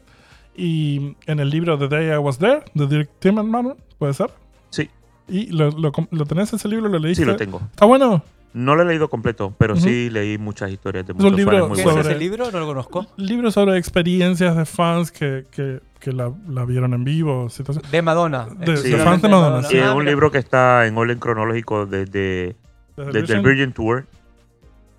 y 0.57 1.17
en 1.27 1.41
el 1.41 1.51
libro 1.51 1.79
The 1.79 1.89
Day 1.89 2.13
I 2.15 2.19
Was 2.19 2.39
There, 2.39 2.63
de 2.75 2.87
Dirk 2.87 3.11
Timmerman, 3.19 3.75
¿puede 3.99 4.15
ser? 4.15 4.31
Sí, 4.71 4.89
¿Y 5.29 5.47
lo, 5.51 5.71
lo, 5.71 5.93
lo 6.11 6.25
tenés 6.27 6.53
ese 6.53 6.69
libro? 6.69 6.89
¿Lo 6.89 6.99
leíste? 6.99 7.25
sí 7.25 7.31
lo 7.31 7.37
tengo. 7.37 7.61
¿Está 7.71 7.87
bueno? 7.87 8.23
No 8.55 8.75
lo 8.75 8.83
he 8.83 8.85
leído 8.87 9.09
completo, 9.09 9.55
pero 9.57 9.75
Ujú. 9.75 9.83
sí 9.85 10.11
leí 10.11 10.37
muchas 10.37 10.71
historias 10.71 11.07
de 11.07 11.13
un 11.13 11.19
muchos 11.19 11.37
libro 11.39 11.57
fans 11.57 11.69
muy 11.69 11.77
¿Qué 11.83 12.01
es 12.01 12.07
ese 12.07 12.19
libro? 12.19 12.51
No 12.51 12.61
lo 12.61 12.67
conozco. 12.67 13.07
Libro 13.17 13.51
sobre 13.51 13.79
experiencias 13.79 14.55
de 14.57 14.67
fans 14.67 15.11
que, 15.11 15.45
que, 15.51 15.81
que 16.03 16.13
la, 16.13 16.33
la 16.49 16.65
vieron 16.65 16.93
en 16.95 17.05
vivo. 17.05 17.47
De 17.91 18.03
Madonna. 18.03 18.47
De- 18.47 18.67
de 18.67 18.73
exclusivamente 18.73 19.05
fans 19.05 19.23
de 19.23 19.29
Madonna, 19.29 19.69
es 19.69 19.83
Ah, 19.83 19.95
un 19.95 20.05
libro 20.05 20.31
que 20.31 20.39
está 20.39 20.87
en 20.87 20.99
orden 20.99 21.19
cronológico 21.19 21.87
desde, 21.87 22.57
Desde 22.97 23.13
desde 23.21 23.35
el 23.35 23.43
Virgin. 23.43 23.73
Tour 23.73 24.07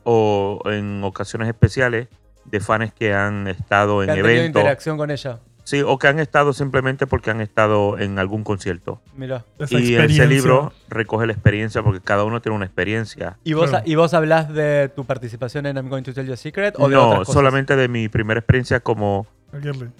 o 0.03 0.61
en 0.65 1.03
ocasiones 1.03 1.47
especiales 1.47 2.07
de 2.45 2.59
fans 2.59 2.93
que 2.93 3.13
han 3.13 3.47
estado 3.47 3.99
Que 3.99 4.03
en 4.05 4.09
han 4.09 4.15
tenido 4.17 4.29
eventos. 4.29 4.59
interacción 4.61 4.97
con 4.97 5.11
ella. 5.11 5.39
Sí, 5.65 5.81
o 5.81 5.97
que 5.97 6.07
han 6.07 6.19
estado 6.19 6.51
simplemente 6.51 7.07
porque 7.07 7.31
han 7.31 7.39
estado 7.39 7.97
en 7.97 8.19
algún 8.19 8.43
concierto. 8.43 9.01
Mira. 9.15 9.45
Esa 9.59 9.79
y 9.79 9.95
ese 9.95 10.27
libro 10.27 10.73
recoge 10.89 11.25
la 11.25 11.31
experiencia 11.31 11.81
porque 11.81 12.01
cada 12.01 12.25
uno 12.25 12.41
tiene 12.41 12.57
una 12.57 12.65
experiencia. 12.65 13.37
¿Y 13.45 13.53
vos, 13.53 13.69
Claro. 13.69 13.85
¿Y 13.87 13.95
vos 13.95 14.13
hablas 14.13 14.53
de 14.53 14.91
tu 14.93 15.05
participación 15.05 15.65
en 15.65 15.77
I'm 15.77 15.87
Going 15.87 16.03
to 16.03 16.13
Tell 16.13 16.25
You 16.27 16.33
a 16.33 16.37
Secret? 16.37 16.75
¿O 16.77 16.89
de 16.89 16.95
no, 16.95 17.03
otras 17.05 17.19
cosas? 17.19 17.33
solamente 17.33 17.77
de 17.77 17.87
mi 17.87 18.09
primera 18.09 18.39
experiencia 18.41 18.81
como, 18.81 19.25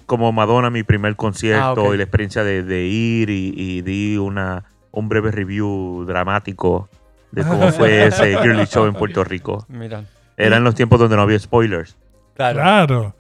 Como 0.06 0.32
Madonna, 0.32 0.70
mi 0.70 0.84
primer 0.84 1.16
concierto 1.16 1.92
Ah, 1.92 1.94
y 1.94 1.98
la 1.98 2.04
experiencia 2.04 2.44
de, 2.44 2.64
de 2.64 2.86
ir 2.86 3.30
y, 3.30 3.54
y 3.56 3.82
di 3.82 4.18
una, 4.18 4.66
un 4.92 5.10
breve 5.10 5.32
review 5.32 6.06
dramático 6.08 6.90
de 7.32 7.44
cómo 7.44 7.72
fue 7.72 8.06
ese 8.08 8.38
girly 8.42 8.66
show 8.66 8.86
en 8.86 8.94
Puerto 8.94 9.24
Rico. 9.24 9.66
Mira. 9.70 10.06
Eran 10.38 10.64
los 10.64 10.76
tiempos 10.76 11.00
donde 11.00 11.16
no 11.16 11.22
había 11.22 11.38
spoilers. 11.40 11.96
Claro. 12.36 12.60
Claro. 12.60 13.16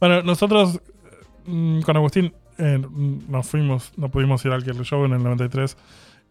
Bueno, 0.00 0.22
nosotros 0.22 0.80
mm, 1.46 1.80
con 1.80 1.96
Agustín 1.96 2.32
eh, 2.58 2.78
mm, 2.78 3.30
nos 3.30 3.46
fuimos, 3.46 3.92
no 3.96 4.10
pudimos 4.10 4.44
ir 4.44 4.52
al 4.52 4.62
Girl 4.64 4.82
Show 4.84 5.04
en 5.06 5.12
el 5.14 5.22
93. 5.22 5.76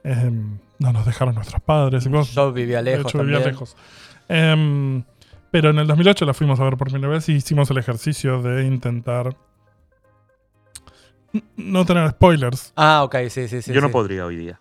eh, 0.04 0.32
no 0.80 0.94
nos 0.94 1.06
dejaron 1.08 1.34
nuestros 1.36 1.60
padres 1.62 2.06
y. 2.06 2.10
Yo 2.12 2.54
vivía 2.54 2.84
De 2.84 2.92
lejos 2.98 3.12
hecho, 3.12 3.20
vivía 3.24 3.38
también. 3.38 3.54
lejos. 3.56 3.76
Em, 4.30 5.04
pero 5.50 5.70
en 5.72 5.80
el 5.80 5.88
2008 5.88 6.26
la 6.26 6.34
fuimos 6.34 6.60
a 6.60 6.64
ver 6.66 6.78
por 6.78 6.90
primera 6.92 7.12
vez 7.12 7.28
y 7.30 7.34
hicimos 7.34 7.70
el 7.72 7.78
ejercicio 7.78 8.42
de 8.42 8.66
intentar 8.66 9.36
no 11.56 11.86
tener 11.86 12.10
spoilers. 12.12 12.74
Ah, 12.76 13.04
ok, 13.04 13.16
sí, 13.30 13.48
sí, 13.48 13.62
sí. 13.62 13.74
Yo 13.74 13.82
no 13.82 13.90
podría 13.92 14.26
hoy 14.26 14.36
día. 14.36 14.60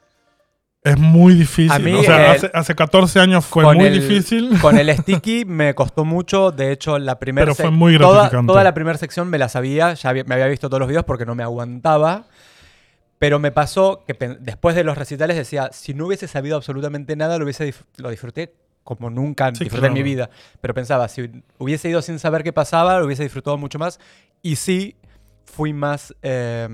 Es 0.83 0.97
muy 0.99 1.35
difícil. 1.35 1.73
A 1.73 1.79
mí, 1.81 1.93
o 1.95 2.03
sea, 2.05 2.31
hace, 2.33 2.51
hace 2.55 2.75
14 2.77 3.19
años 3.19 3.45
fue 3.45 3.65
muy 3.75 3.87
el- 3.87 4.01
difícil. 4.01 4.57
Con 4.63 4.79
el 4.79 4.89
sticky 4.97 5.45
me 5.45 5.75
costó 5.75 6.05
mucho. 6.05 6.53
De 6.53 6.71
hecho, 6.71 6.99
la 7.01 7.19
primera 7.19 7.45
Pero 7.47 7.55
fue 7.57 7.71
muy 7.71 7.99
toda, 7.99 8.15
gratificante. 8.19 8.47
toda 8.53 8.63
la 8.65 8.73
primera 8.75 8.97
sección 8.97 9.29
me 9.29 9.39
la 9.39 9.49
sabía. 9.49 9.95
Ya 9.95 10.11
había- 10.11 10.23
me 10.25 10.35
había 10.35 10.47
visto 10.47 10.69
todos 10.69 10.79
los 10.81 10.89
videos 10.89 11.05
porque 11.05 11.27
no 11.27 11.35
me 11.35 11.43
aguantaba. 11.43 12.27
Pero 13.19 13.39
me 13.39 13.51
pasó 13.51 14.05
que 14.07 14.15
después 14.41 14.77
de 14.77 14.85
los 14.85 14.97
recitales 14.97 15.37
decía, 15.37 15.71
si 15.73 15.95
no 15.95 16.07
hubiese 16.07 16.29
sabido 16.29 16.57
absolutamente 16.57 17.17
nada, 17.17 17.39
lo, 17.39 17.45
hubiese 17.45 17.67
dif- 17.67 17.85
lo 17.97 18.11
disfruté 18.11 18.53
como 18.85 19.11
nunca 19.11 19.51
Sí, 19.55 19.65
disfruté 19.65 19.89
en 19.89 19.95
mi 19.95 20.03
vida. 20.05 20.31
Pero 20.61 20.73
pensaba, 20.75 21.09
si 21.09 21.29
hubiese 21.59 21.89
ido 21.89 22.01
sin 22.03 22.19
saber 22.21 22.45
qué 22.45 22.53
pasaba, 22.53 23.01
lo 23.01 23.07
hubiese 23.07 23.23
disfrutado 23.25 23.57
mucho 23.59 23.79
más. 23.81 23.99
Y 24.43 24.55
sí, 24.57 24.95
fui 25.47 25.73
más, 25.73 26.15
eh, 26.23 26.69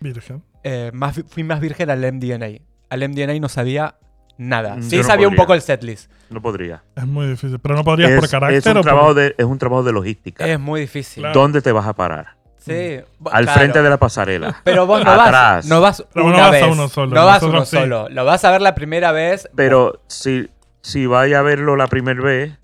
Virgen. 0.00 0.42
eh, 0.64 0.90
más, 0.94 1.20
fui 1.28 1.42
más 1.44 1.60
virgen 1.60 1.90
al 1.90 2.00
MDNA. 2.00 2.60
Al 2.90 3.08
MDNA 3.08 3.38
no 3.40 3.48
sabía 3.48 3.96
nada. 4.38 4.76
Mm, 4.76 4.82
Sí 4.82 4.96
yo 4.96 5.02
no 5.02 5.08
sabía 5.08 5.28
un 5.28 5.34
poco 5.36 5.52
el 5.54 5.60
setlist. 5.60 6.10
No 6.30 6.40
podría. 6.40 6.82
Es 6.96 7.06
muy 7.06 7.26
difícil. 7.28 7.58
Pero 7.58 7.74
no 7.74 7.84
podrías 7.84 8.10
Es, 8.10 8.16
por 8.16 8.24
es 8.24 8.30
carácter 8.30 8.72
un 8.72 8.78
o 8.78 8.80
trabajo 8.82 9.06
por... 9.08 9.14
de, 9.16 9.34
es 9.36 9.44
un 9.44 9.58
trabajo 9.58 9.82
de 9.82 9.92
logística. 9.92 10.46
Es 10.46 10.58
muy 10.58 10.80
difícil. 10.82 11.22
Claro. 11.22 11.38
¿Dónde 11.40 11.60
te 11.60 11.72
vas 11.72 11.86
a 11.86 11.94
parar? 11.94 12.36
Sí. 12.58 13.00
Bu- 13.20 13.30
Al 13.32 13.44
claro. 13.44 13.58
frente 13.60 13.82
de 13.82 13.90
la 13.90 13.96
pasarela. 13.98 14.60
Pero 14.64 14.86
vos 14.86 15.04
no 15.04 15.10
Atrás. 15.10 15.30
vas, 15.32 15.66
no 15.66 15.80
vas 15.80 16.04
Pero 16.12 16.26
una 16.26 16.36
no 16.36 16.42
vas 16.42 16.48
a 16.48 16.50
vez. 16.50 16.64
uno 16.72 16.88
solo, 16.88 17.14
No 17.14 17.26
vas 17.26 17.42
nosotros 17.42 17.54
uno 17.60 17.64
sí. 17.66 17.76
solo. 17.76 18.08
Lo 18.10 18.24
vas 18.24 18.44
a 18.44 18.50
ver 18.50 18.60
la 18.62 18.74
primera 18.74 19.12
vez. 19.12 19.48
Pero 19.54 20.02
si, 20.06 20.48
si 20.82 21.06
vaya 21.06 21.38
a 21.40 21.42
verlo 21.42 21.76
la 21.76 21.86
primera 21.86 22.20
vez, 22.22 22.58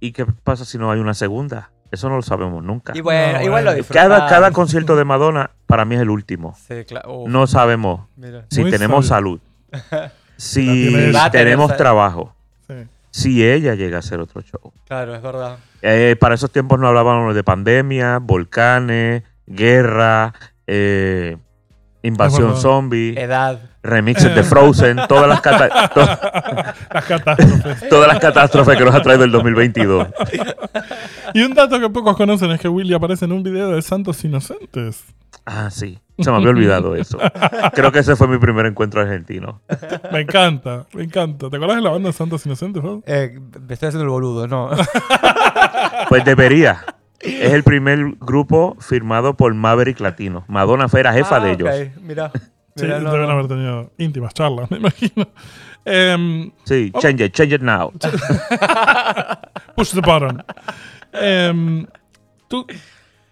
¿y 0.00 0.12
qué 0.12 0.24
pasa 0.26 0.64
si 0.64 0.78
no 0.78 0.90
hay 0.90 1.00
una 1.00 1.14
segunda? 1.14 1.70
Eso 1.90 2.08
no 2.08 2.16
lo 2.16 2.22
sabemos 2.22 2.62
nunca. 2.62 2.92
Y 2.94 3.00
bueno, 3.00 3.38
No, 3.38 3.44
igual 3.44 3.64
lo 3.64 3.70
bueno. 3.70 3.76
disfrutás. 3.78 4.02
Cada, 4.08 4.26
cada 4.28 4.50
concierto 4.50 4.94
de 4.96 5.04
Madonna 5.04 5.50
para 5.66 5.84
mí 5.84 5.94
es 5.94 6.00
el 6.02 6.10
último. 6.10 6.54
Sí, 6.68 6.84
claro. 6.84 7.20
Uf, 7.22 7.28
No 7.30 7.46
sabemos 7.46 8.02
mira. 8.16 8.44
si 8.50 8.64
tenemos 8.70 9.06
salud, 9.06 9.40
si 10.36 11.10
tenemos 11.32 11.76
trabajo, 11.76 12.34
Sí. 12.66 12.74
si 13.10 13.46
ella 13.48 13.74
llega 13.74 13.96
a 13.96 14.00
hacer 14.00 14.20
otro 14.20 14.42
show. 14.42 14.72
Claro, 14.86 15.14
es 15.14 15.22
verdad. 15.22 15.58
Eh, 15.82 16.16
para 16.20 16.34
esos 16.34 16.50
tiempos 16.50 16.78
no 16.78 16.88
hablábamos 16.88 17.34
de 17.34 17.42
pandemia, 17.44 18.18
volcanes, 18.18 19.22
guerra, 19.46 20.34
eh, 20.66 21.38
invasión 22.02 22.56
zombie, 22.56 23.18
Edad. 23.20 23.58
remixes 23.82 24.34
de 24.34 24.42
Frozen, 24.42 24.98
todas 25.08 25.28
las, 25.28 25.40
cata- 25.40 25.88
to- 25.94 26.00
Las 26.94 27.04
catástrofes. 27.04 27.88
todas 27.88 28.08
las 28.08 28.18
catástrofes 28.20 28.76
que 28.78 28.84
nos 28.84 28.94
ha 28.94 29.02
traído 29.02 29.24
el 29.24 29.30
2022. 29.32 30.08
y 31.34 31.42
un 31.42 31.54
dato 31.54 31.78
que 31.80 31.88
pocos 31.90 32.16
conocen 32.16 32.50
es 32.52 32.60
que 32.60 32.68
Willy 32.68 32.94
aparece 32.94 33.24
en 33.24 33.32
un 33.32 33.42
video 33.42 33.70
de 33.70 33.82
Santos 33.82 34.24
Inocentes. 34.24 35.04
Ah, 35.44 35.70
sí. 35.70 35.98
Se 36.18 36.30
me 36.30 36.36
había 36.38 36.50
olvidado 36.50 36.96
eso. 36.96 37.16
Creo 37.74 37.92
que 37.92 38.00
ese 38.00 38.16
fue 38.16 38.26
mi 38.26 38.38
primer 38.38 38.66
encuentro 38.66 39.00
argentino. 39.00 39.60
Me 40.10 40.20
encanta, 40.20 40.84
me 40.92 41.04
encanta. 41.04 41.48
¿Te 41.48 41.56
acuerdas 41.56 41.76
de 41.76 41.82
la 41.82 41.90
banda 41.90 42.12
Santos 42.12 42.44
Inocentes? 42.44 42.82
Eh, 43.06 43.38
me 43.66 43.74
estoy 43.74 43.88
haciendo 43.88 44.02
el 44.04 44.10
boludo, 44.10 44.48
no. 44.48 44.68
Pues 46.08 46.24
debería. 46.24 46.84
Es 47.20 47.52
el 47.52 47.64
primer 47.64 48.12
grupo 48.20 48.76
firmado 48.80 49.36
por 49.36 49.52
Maverick 49.54 49.98
Latino. 50.00 50.44
Madonna 50.48 50.88
fue 50.88 51.00
era 51.00 51.12
jefa 51.12 51.36
Ah, 51.36 51.40
de 51.40 51.52
ok, 51.52 51.60
ellos. 51.60 51.90
Mira. 52.02 52.30
Sí, 52.76 52.86
no, 52.86 53.10
deben 53.10 53.26
no. 53.26 53.30
haber 53.32 53.48
tenido 53.48 53.90
íntimas 53.98 54.32
charlas, 54.34 54.70
me 54.70 54.76
imagino. 54.76 55.26
Em, 55.84 56.52
Sí, 56.64 56.92
change 57.00 57.24
it, 57.24 57.32
change 57.34 57.54
it 57.56 57.62
now. 57.62 57.90
push 59.74 59.92
the 59.94 60.00
button. 60.00 60.42
Em, 61.12 61.86
tú- 62.48 62.66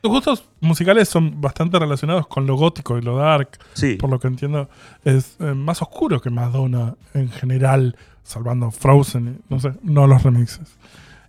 tus 0.00 0.10
gustos 0.10 0.48
musicales 0.60 1.08
son 1.08 1.40
bastante 1.40 1.78
relacionados 1.78 2.26
con 2.26 2.46
lo 2.46 2.56
gótico 2.56 2.98
y 2.98 3.02
lo 3.02 3.16
dark. 3.16 3.58
Sí. 3.74 3.94
Por 3.96 4.10
lo 4.10 4.18
que 4.18 4.28
entiendo, 4.28 4.68
es 5.04 5.36
eh, 5.40 5.54
más 5.54 5.82
oscuro 5.82 6.20
que 6.20 6.30
Madonna 6.30 6.94
en 7.14 7.30
general, 7.30 7.96
salvando 8.22 8.70
Frozen, 8.70 9.42
no 9.48 9.60
sé, 9.60 9.72
no 9.82 10.06
los 10.06 10.22
remixes. 10.22 10.76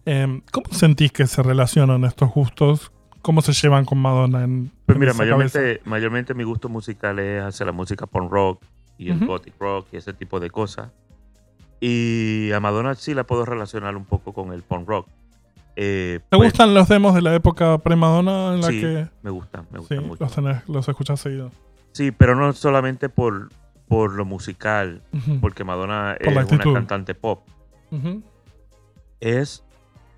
Em, 0.08 0.42
¿Cómo 0.54 0.68
sentís 0.72 1.12
que 1.12 1.28
se 1.28 1.44
relacionan 1.44 2.06
estos 2.06 2.32
gustos? 2.32 2.94
¿Cómo 3.22 3.42
se 3.42 3.52
llevan 3.52 3.84
con 3.84 3.98
Madonna 3.98 4.42
en, 4.46 4.72
Pues 4.86 4.96
en 4.96 5.00
mira, 5.02 5.14
mayormente, 5.14 5.82
mayormente 5.84 6.34
mi 6.34 6.46
gusto 6.46 6.70
musical 6.70 7.20
es 7.20 7.44
hacia 7.44 7.66
la 7.66 7.74
música 7.74 8.06
punk 8.06 8.32
rock 8.32 8.64
y 8.98 9.10
el 9.10 9.18
Ujú. 9.18 9.26
gothic 9.26 9.54
rock 9.60 9.88
y 9.92 9.98
ese 9.98 10.14
tipo 10.14 10.40
de 10.40 10.50
cosas. 10.50 10.92
Y 11.82 12.54
a 12.54 12.62
Madonna 12.62 12.96
sí 12.96 13.14
la 13.14 13.26
puedo 13.26 13.44
relacionar 13.44 13.98
un 13.98 14.06
poco 14.06 14.32
con 14.32 14.54
el 14.54 14.64
punk 14.64 14.88
rock. 14.88 15.08
Eh, 15.76 16.22
¿Te 16.30 16.38
pues, 16.38 16.52
gustan 16.52 16.74
los 16.74 16.88
demos 16.88 17.14
de 17.14 17.22
la 17.22 17.36
época 17.36 17.78
pre-Madonna 17.80 18.54
en 18.54 18.62
la 18.62 18.68
Sí, 18.68 18.80
que 18.80 19.10
me 19.24 19.30
gustan, 19.30 19.64
me 19.72 19.80
sí, 19.80 19.96
gustan 19.96 20.08
mucho. 20.08 20.24
los, 20.24 20.34
tenés, 20.34 20.70
los 20.70 20.88
escuchás 20.88 21.20
seguido? 21.20 21.52
Sí, 21.92 22.12
pero 22.12 22.34
no 22.34 22.54
solamente 22.54 23.10
por, 23.10 23.50
por 23.90 24.14
lo 24.14 24.24
musical, 24.24 25.02
Ujú, 25.12 25.42
porque 25.42 25.66
Madonna 25.66 26.16
Por 26.24 26.32
es 26.32 26.50
una 26.50 26.64
cantante 26.64 27.14
pop. 27.14 27.46
ujú. 27.92 28.24
Es 29.20 29.64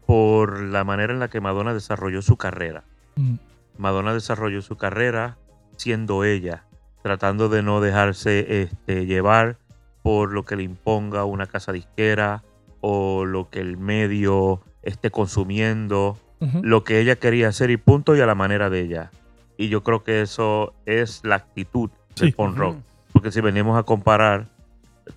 por 0.09 0.59
la 0.63 0.83
manera 0.83 1.13
en 1.13 1.19
la 1.19 1.27
que 1.27 1.39
Madonna 1.39 1.71
desarrolló 1.71 2.23
su 2.23 2.35
carrera. 2.35 2.83
Mm, 3.15 3.35
Madonna 3.77 4.11
desarrolló 4.11 4.63
su 4.63 4.75
carrera 4.75 5.37
siendo 5.77 6.23
ella, 6.23 6.63
tratando 7.03 7.47
de 7.47 7.61
no 7.61 7.79
dejarse 7.79 8.63
este, 8.63 9.05
llevar 9.05 9.57
por 10.01 10.31
lo 10.31 10.45
que 10.45 10.55
le 10.55 10.63
imponga 10.63 11.25
una 11.25 11.45
casa 11.45 11.71
disquera 11.73 12.41
o 12.81 13.23
lo 13.25 13.51
que 13.51 13.59
el 13.59 13.77
medio 13.77 14.61
esté 14.81 15.11
consumiendo, 15.11 16.17
lo 16.63 16.83
que 16.83 16.99
ella 17.01 17.17
quería 17.17 17.49
hacer 17.49 17.69
y 17.69 17.77
punto 17.77 18.15
y 18.15 18.21
a 18.21 18.25
la 18.25 18.33
manera 18.33 18.71
de 18.71 18.79
ella. 18.81 19.11
Y 19.57 19.69
yo 19.69 19.83
creo 19.83 20.03
que 20.03 20.23
eso 20.23 20.73
es 20.87 21.21
la 21.23 21.35
actitud 21.35 21.91
del 22.15 22.29
Sí. 22.29 22.31
punk 22.31 22.57
rock. 22.57 22.77
Porque 23.13 23.31
si 23.31 23.41
venimos 23.41 23.77
a 23.77 23.83
comparar 23.83 24.47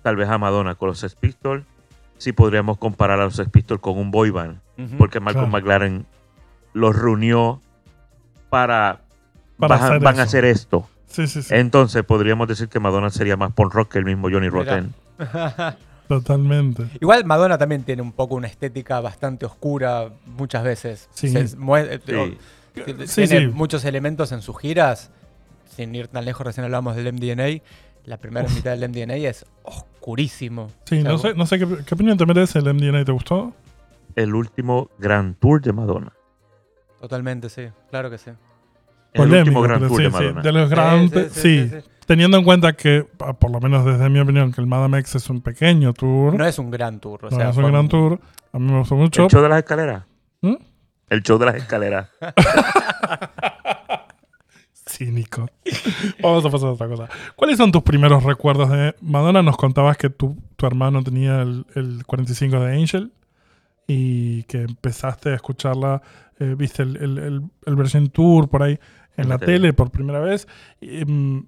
tal 0.03 0.17
vez 0.17 0.29
a 0.29 0.37
Madonna 0.37 0.75
con 0.75 0.89
los 0.89 0.99
Sex 0.99 1.15
Pistols, 1.15 1.65
sí 2.23 2.31
podríamos 2.31 2.77
comparar 2.77 3.19
a 3.19 3.25
los 3.25 3.35
Sex 3.35 3.49
Pistols 3.49 3.81
con 3.81 3.97
un 3.97 4.09
boy 4.11 4.29
band 4.29 4.59
porque 4.97 5.19
Malcolm 5.19 5.49
Claro. 5.49 5.63
McLaren 5.63 6.05
los 6.73 6.95
reunió 6.95 7.61
para 8.49 9.01
para 9.57 9.75
van, 9.77 9.83
hacer 9.85 9.99
van 10.01 10.19
a 10.19 10.23
hacer 10.23 10.45
esto. 10.45 10.87
Sí, 11.07 11.27
sí, 11.27 11.41
sí. 11.43 11.53
Entonces 11.53 12.03
podríamos 12.03 12.47
decir 12.47 12.69
que 12.69 12.79
Madonna 12.79 13.09
sería 13.09 13.37
más 13.37 13.51
punk 13.53 13.73
rock 13.73 13.91
que 13.91 13.99
el 13.99 14.05
mismo 14.05 14.29
Johnny 14.31 14.49
Rotten. 14.49 14.93
Totalmente. 16.07 16.85
Igual 16.99 17.25
Madonna 17.25 17.57
también 17.57 17.83
tiene 17.83 18.01
un 18.01 18.11
poco 18.11 18.35
una 18.35 18.47
estética 18.47 18.99
bastante 18.99 19.45
oscura 19.45 20.09
muchas 20.25 20.63
veces. 20.63 21.09
Sí. 21.13 21.29
Se 21.29 21.57
mue- 21.57 21.99
Sí. 22.05 22.37
tiene 22.83 23.07
Sí, 23.07 23.27
sí. 23.27 23.47
muchos 23.47 23.85
elementos 23.85 24.31
en 24.31 24.41
sus 24.41 24.57
giras. 24.59 25.11
Sin 25.75 25.95
ir 25.95 26.07
tan 26.07 26.25
lejos, 26.25 26.45
recién 26.45 26.65
hablamos 26.65 26.95
del 26.95 27.07
MDNA. 27.13 27.61
La 28.05 28.17
primera 28.17 28.47
mitad 28.49 28.77
del 28.77 28.89
MDNA 28.89 29.15
es 29.15 29.45
oscurísimo. 29.63 30.67
Sí, 30.85 30.99
O 30.99 31.01
sea, 31.01 31.11
no 31.11 31.17
sé, 31.17 31.33
no 31.35 31.45
sé 31.45 31.59
qué, 31.59 31.67
qué 31.85 31.95
opinión 31.95 32.17
te 32.17 32.25
merece 32.25 32.59
el 32.59 32.73
MDNA, 32.73 33.05
¿te 33.05 33.11
gustó? 33.11 33.53
El 34.15 34.35
último 34.35 34.89
Grand 34.99 35.37
Tour 35.39 35.61
de 35.61 35.71
Madonna. 35.73 36.11
Totalmente, 36.99 37.49
sí. 37.49 37.67
Claro 37.89 38.09
que 38.09 38.17
sí. 38.17 38.31
El 39.13 39.31
último 39.33 39.61
Grand 39.61 39.87
Tour 39.87 39.97
sí, 39.97 40.03
de 40.03 40.09
sí, 40.09 40.13
Madonna. 40.13 40.41
de 40.41 40.51
los 40.51 40.69
Sí, 40.69 40.75
grandes, 40.75 41.31
sí, 41.33 41.41
sí, 41.41 41.63
sí, 41.63 41.69
sí, 41.69 41.81
sí. 41.81 41.87
Teniendo 42.05 42.37
en 42.37 42.43
cuenta 42.43 42.73
que, 42.73 43.07
ah, 43.19 43.31
por 43.33 43.49
lo 43.49 43.61
menos 43.61 43.85
desde 43.85 44.09
mi 44.09 44.19
opinión, 44.19 44.51
que 44.51 44.59
el 44.59 44.67
Madame 44.67 44.99
X 44.99 45.15
es 45.15 45.29
un 45.29 45.39
pequeño 45.41 45.93
tour, 45.93 46.33
No 46.35 46.45
es 46.45 46.59
un 46.59 46.69
gran 46.69 46.99
tour. 46.99 47.25
O 47.25 47.29
no 47.29 47.37
sea, 47.37 47.49
es 47.51 47.57
un 47.57 47.71
gran 47.71 47.87
tour, 47.87 48.19
a 48.51 48.59
mí 48.59 48.69
me 48.69 48.79
gustó 48.79 48.95
mucho. 48.95 49.23
El 49.23 49.29
show 49.29 49.41
de 49.41 49.47
las 49.49 49.59
escaleras. 49.59 50.03
¿Mm? 50.41 50.55
El 51.09 51.23
show 51.23 51.37
de 51.37 51.45
las 51.45 51.55
escaleras. 51.55 52.09
Cínico. 54.93 55.47
Vamos 56.21 56.45
a 56.45 56.49
pasar 56.49 56.69
a 56.69 56.73
otra 56.73 56.87
cosa. 56.87 57.09
¿Cuáles 57.35 57.57
son 57.57 57.71
tus 57.71 57.81
primeros 57.83 58.23
recuerdos 58.23 58.69
de 58.69 58.95
Madonna? 59.01 59.41
Nos 59.41 59.57
contabas 59.57 59.97
que 59.97 60.09
tu, 60.09 60.37
tu 60.55 60.65
hermano 60.65 61.03
tenía 61.03 61.41
el, 61.41 61.65
el 61.75 62.05
45 62.05 62.59
de 62.59 62.75
Angel 62.75 63.11
y 63.87 64.43
que 64.43 64.61
empezaste 64.61 65.29
a 65.29 65.35
escucharla, 65.35 66.01
eh, 66.39 66.55
viste 66.57 66.83
el, 66.83 66.97
el, 66.97 67.17
el, 67.17 67.41
el 67.65 67.75
version 67.75 68.09
tour 68.09 68.47
por 68.47 68.63
ahí 68.63 68.79
en 69.17 69.29
la 69.29 69.37
tele 69.37 69.73
por 69.73 69.91
primera 69.91 70.19
vez. 70.19 70.47
Mm, 70.81 71.39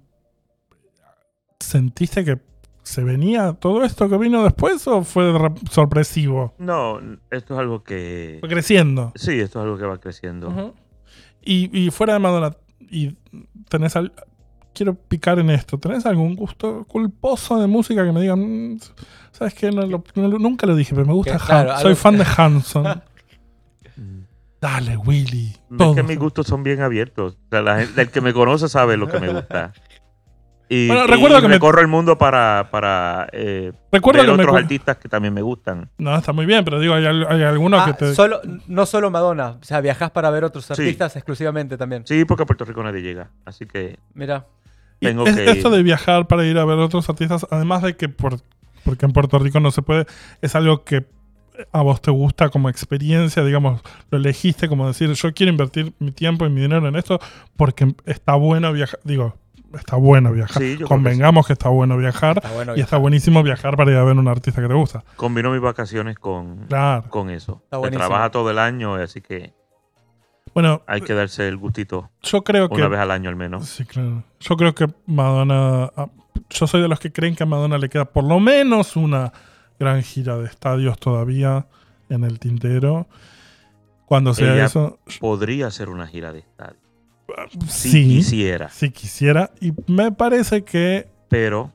¿Sentiste 1.58 2.24
que 2.24 2.38
se 2.82 3.02
venía 3.02 3.52
todo 3.54 3.82
esto 3.84 4.08
que 4.08 4.16
vino 4.18 4.44
después 4.44 4.86
o 4.86 5.02
fue 5.02 5.32
sorpresivo? 5.70 6.54
No, 6.58 7.00
esto 7.30 7.54
es 7.54 7.60
algo 7.60 7.82
que. 7.82 8.38
Fue 8.40 8.48
creciendo. 8.48 9.12
Sí, 9.14 9.40
esto 9.40 9.60
es 9.60 9.64
algo 9.64 9.78
que 9.78 9.86
va 9.86 9.98
creciendo. 9.98 10.74
Y, 11.42 11.70
y 11.76 11.90
fuera 11.90 12.12
de 12.14 12.18
Madonna, 12.18 12.56
y 12.80 13.16
tenés 13.68 13.96
al- 13.96 14.12
quiero 14.74 14.94
picar 14.94 15.38
en 15.38 15.50
esto. 15.50 15.78
¿Tenés 15.78 16.04
algún 16.06 16.34
gusto 16.36 16.84
culposo 16.84 17.58
de 17.60 17.66
música 17.66 18.04
que 18.04 18.12
me 18.12 18.20
digan, 18.20 18.40
"Mm, 18.74 18.78
sabes 19.32 19.54
qué? 19.54 19.70
No 19.70 19.82
lo- 19.86 20.04
no 20.14 20.28
nunca 20.38 20.66
lo 20.66 20.76
dije, 20.76 20.94
pero 20.94 21.06
me 21.06 21.12
gusta 21.14 21.32
Que, 21.32 21.38
Han- 21.42 21.46
claro, 21.46 21.76
Soy 21.80 21.90
algo- 21.92 21.96
fan 21.96 22.18
de 22.18 22.24
Hanson. 22.36 23.02
Mm. 23.96 24.20
Dale, 24.60 24.96
Willy. 24.96 25.54
Es 25.78 25.94
que 25.94 26.02
mis 26.02 26.18
gustos 26.18 26.46
son 26.46 26.62
bien 26.62 26.80
abiertos. 26.80 27.34
O 27.34 27.48
sea, 27.50 27.62
la 27.62 27.78
gente- 27.80 28.00
el 28.02 28.10
que 28.10 28.20
me 28.20 28.32
conoce 28.32 28.68
sabe 28.68 28.96
lo 28.96 29.08
que 29.08 29.20
me 29.20 29.28
gusta. 29.28 29.72
Y, 30.68 30.88
Bueno, 30.88 31.04
y 31.04 31.06
recuerdo 31.06 31.40
que 31.40 31.46
me- 31.48 31.54
recorro 31.54 31.80
el 31.80 31.86
mundo 31.86 32.18
para, 32.18 32.68
para 32.72 33.28
eh, 33.32 33.72
Recuerdo 33.92 34.20
ver 34.22 34.26
que 34.30 34.36
me 34.36 34.42
otros 34.42 34.52
cu- 34.52 34.58
artistas 34.58 34.96
que 34.96 35.08
también 35.08 35.32
me 35.32 35.40
gustan. 35.42 35.88
No, 35.98 36.16
está 36.16 36.32
muy 36.32 36.44
bien, 36.44 36.64
pero 36.64 36.80
digo, 36.80 36.94
hay, 36.94 37.06
hay 37.06 37.42
algunos 37.44 37.80
Ah, 37.82 37.86
que 37.86 37.92
te. 37.92 38.14
solo, 38.14 38.40
no 38.66 38.84
solo 38.84 39.10
Madonna. 39.12 39.58
O 39.60 39.64
sea, 39.64 39.80
viajás 39.80 40.10
para 40.10 40.28
ver 40.30 40.42
otros 40.44 40.64
Sí. 40.66 40.72
artistas 40.72 41.14
exclusivamente 41.14 41.76
también. 41.76 42.04
Sí, 42.06 42.24
porque 42.24 42.42
a 42.42 42.46
Puerto 42.46 42.64
Rico 42.64 42.82
nadie 42.82 43.00
llega. 43.00 43.30
Así 43.44 43.64
que 43.66 43.98
Mira. 44.14 44.46
Y 44.98 45.06
tengo 45.06 45.24
es- 45.26 45.36
que- 45.36 45.50
Esto 45.50 45.70
de 45.70 45.82
viajar 45.84 46.26
para 46.26 46.44
ir 46.44 46.58
a 46.58 46.64
ver 46.64 46.78
otros 46.78 47.08
artistas, 47.08 47.46
además 47.50 47.82
de 47.82 47.96
que 47.96 48.08
por, 48.08 48.40
porque 48.84 49.06
en 49.06 49.12
Puerto 49.12 49.38
Rico 49.38 49.60
no 49.60 49.70
se 49.70 49.82
puede, 49.82 50.06
es 50.42 50.56
algo 50.56 50.82
que 50.84 51.06
a 51.72 51.80
vos 51.82 52.00
te 52.02 52.10
gusta 52.10 52.48
como 52.48 52.68
experiencia, 52.68 53.44
digamos, 53.44 53.80
lo 54.10 54.18
elegiste 54.18 54.68
como 54.68 54.86
decir, 54.88 55.12
yo 55.12 55.32
quiero 55.32 55.50
invertir 55.50 55.94
mi 56.00 56.10
tiempo 56.12 56.44
y 56.44 56.50
mi 56.50 56.60
dinero 56.60 56.86
en 56.88 56.96
esto 56.96 57.18
porque 57.56 57.94
está 58.04 58.34
bueno 58.34 58.72
viajar, 58.72 58.98
digo, 59.04 59.36
está 59.74 59.96
bueno 59.96 60.32
viajar. 60.32 60.62
Sí, 60.62 60.78
que 60.78 60.84
Convengamos 60.84 61.46
que, 61.46 61.52
está 61.54 61.68
bueno 61.68 61.96
viajar 61.96 62.38
Está 62.38 62.52
bueno. 62.52 62.76
y 62.76 62.80
está 62.80 62.96
buenísimo 62.96 63.42
viajar 63.42 63.76
para 63.76 63.90
ir 63.90 63.96
a 63.96 64.04
ver 64.04 64.16
un 64.16 64.28
artista 64.28 64.60
que 64.62 64.68
te 64.68 64.74
gusta. 64.74 65.04
combino 65.16 65.50
mis 65.50 65.60
vacaciones 65.60 66.18
con, 66.18 66.66
Claro. 66.68 67.08
con 67.10 67.30
eso. 67.30 67.62
Está 67.64 67.82
Se 67.82 67.90
trabaja 67.90 68.30
todo 68.30 68.50
el 68.50 68.58
año, 68.58 68.94
así 68.94 69.20
que 69.20 69.52
Bueno, 70.54 70.82
hay 70.86 71.00
que 71.02 71.12
darse 71.14 71.46
el 71.48 71.56
gustito 71.56 72.10
yo 72.22 72.42
creo 72.42 72.68
que 72.68 72.76
una 72.76 72.88
vez 72.88 73.00
al 73.00 73.10
año 73.10 73.28
al 73.28 73.36
menos. 73.36 73.66
Sí, 73.68 73.84
claro. 73.84 74.24
Yo 74.40 74.56
creo 74.56 74.74
que 74.74 74.86
Madonna. 75.06 75.90
ah, 75.96 76.08
Yo 76.50 76.66
soy 76.66 76.80
de 76.82 76.88
los 76.88 76.98
que 77.00 77.12
creen 77.12 77.34
que 77.36 77.42
a 77.42 77.46
Madonna 77.46 77.76
le 77.78 77.88
queda 77.88 78.04
por 78.06 78.24
lo 78.24 78.40
menos 78.40 78.96
una 78.96 79.32
gran 79.78 80.02
gira 80.02 80.36
de 80.38 80.46
estadios 80.46 80.98
todavía 80.98 81.66
en 82.08 82.24
el 82.24 82.38
tintero. 82.38 83.06
Cuando 84.06 84.32
sea 84.34 84.54
Ella- 84.54 84.66
eso, 84.66 84.98
Podría 85.20 85.70
ser 85.72 85.88
una 85.88 86.06
gira 86.06 86.32
de 86.32 86.38
estadio. 86.38 86.78
Si 87.68 87.90
sí, 87.90 88.04
quisiera. 88.08 88.68
si 88.70 88.90
quisiera. 88.90 89.50
Y 89.60 89.72
me 89.86 90.12
parece 90.12 90.62
que 90.64 91.08
Pero 91.28 91.72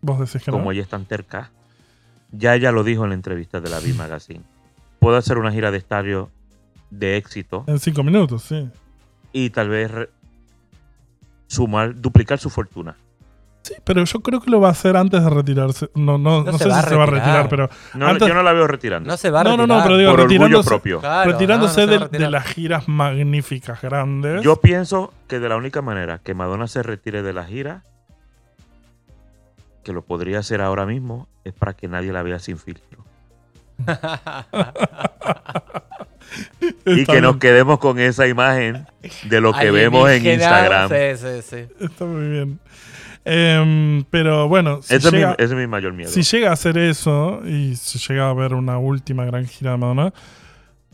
vos 0.00 0.18
decís 0.20 0.42
que 0.44 0.50
como 0.50 0.66
no. 0.66 0.72
ella 0.72 0.82
es 0.82 0.88
tan 0.88 1.04
terca, 1.04 1.50
ya 2.32 2.54
ella 2.54 2.70
lo 2.72 2.84
dijo 2.84 3.02
en 3.04 3.10
la 3.10 3.14
entrevista 3.14 3.60
de 3.60 3.70
la 3.70 3.78
V 3.78 3.94
Magazine. 3.94 4.42
Puedo 5.00 5.16
hacer 5.16 5.38
una 5.38 5.50
gira 5.52 5.70
de 5.70 5.78
estadio 5.78 6.30
de 6.90 7.16
éxito 7.16 7.64
En 7.66 7.78
cinco 7.78 8.02
minutos, 8.02 8.42
sí. 8.42 8.68
y 9.32 9.50
tal 9.50 9.68
vez 9.68 9.90
sumar, 11.46 11.94
duplicar 12.00 12.38
su 12.38 12.50
fortuna. 12.50 12.96
Sí, 13.62 13.74
pero 13.84 14.02
yo 14.04 14.20
creo 14.20 14.40
que 14.40 14.50
lo 14.50 14.60
va 14.60 14.68
a 14.68 14.70
hacer 14.70 14.96
antes 14.96 15.22
de 15.22 15.28
retirarse. 15.28 15.90
No, 15.94 16.16
no, 16.16 16.42
No 16.42 16.52
no 16.52 16.58
sé 16.58 16.64
si 16.64 16.64
se 16.64 16.68
va 16.70 16.78
a 17.02 17.06
retirar. 17.06 17.10
retirar, 17.10 17.48
pero 17.50 17.68
No, 17.94 18.06
Antes- 18.06 18.26
yo 18.28 18.32
no 18.34 18.42
la 18.42 18.52
veo 18.54 18.66
retirando. 18.66 19.10
No 19.10 19.16
se 19.18 19.30
va 19.30 19.40
a 19.42 19.44
No, 19.44 19.50
no, 19.58 19.66
no, 19.66 19.74
retirar. 19.74 19.82
pero 19.84 19.98
digo, 19.98 20.10
por 20.12 20.20
orgullo 20.20 20.38
retirándose- 20.46 20.68
propio. 20.68 21.00
Claro, 21.00 21.32
retirándose 21.32 21.80
no, 21.80 21.86
no 21.86 21.92
se 21.92 21.98
de, 21.98 22.04
retirar. 22.04 22.30
las 22.30 22.44
giras 22.46 22.88
magníficas, 22.88 23.82
grandes. 23.82 24.42
Yo 24.42 24.56
pienso 24.56 25.12
que 25.26 25.38
de 25.38 25.48
la 25.50 25.56
única 25.56 25.82
manera 25.82 26.18
que 26.18 26.32
Madonna 26.34 26.66
se 26.66 26.82
retire 26.82 27.22
de 27.22 27.32
la 27.34 27.44
gira, 27.44 27.82
que 29.84 29.92
lo 29.92 30.02
podría 30.02 30.38
hacer 30.38 30.62
ahora 30.62 30.86
mismo, 30.86 31.28
es 31.44 31.52
para 31.52 31.74
que 31.74 31.88
nadie 31.88 32.12
la 32.12 32.22
vea 32.22 32.38
sin 32.38 32.58
filtro. 32.58 33.04
Y 36.84 37.06
que 37.06 37.20
nos 37.22 37.38
quedemos 37.38 37.78
con 37.78 37.98
esa 37.98 38.26
imagen 38.26 38.86
de 39.24 39.40
lo 39.40 39.52
que 39.52 39.70
vemos 39.70 40.10
en 40.10 40.26
Instagram. 40.26 40.88
Sí, 40.90 41.16
sí, 41.16 41.42
sí. 41.42 41.84
Está 41.84 42.04
muy 42.04 42.28
bien. 42.28 42.60
Em, 43.30 44.04
pero 44.10 44.48
bueno, 44.48 44.80
si 44.82 44.94
Ese, 44.94 45.10
llega- 45.10 45.32
es 45.32 45.38
mi, 45.38 45.44
ese 45.44 45.54
es 45.54 45.60
mi 45.60 45.66
mayor 45.66 45.92
miedo. 45.92 46.10
Si 46.10 46.22
llega 46.22 46.50
a 46.50 46.52
hacer 46.54 46.78
eso 46.78 47.42
y 47.46 47.76
si 47.76 47.98
llega 47.98 48.30
a 48.30 48.32
ver 48.34 48.54
una 48.54 48.78
última 48.78 49.24
gran 49.26 49.46
gira 49.46 49.72
de 49.72 49.76
Madonna, 49.76 50.12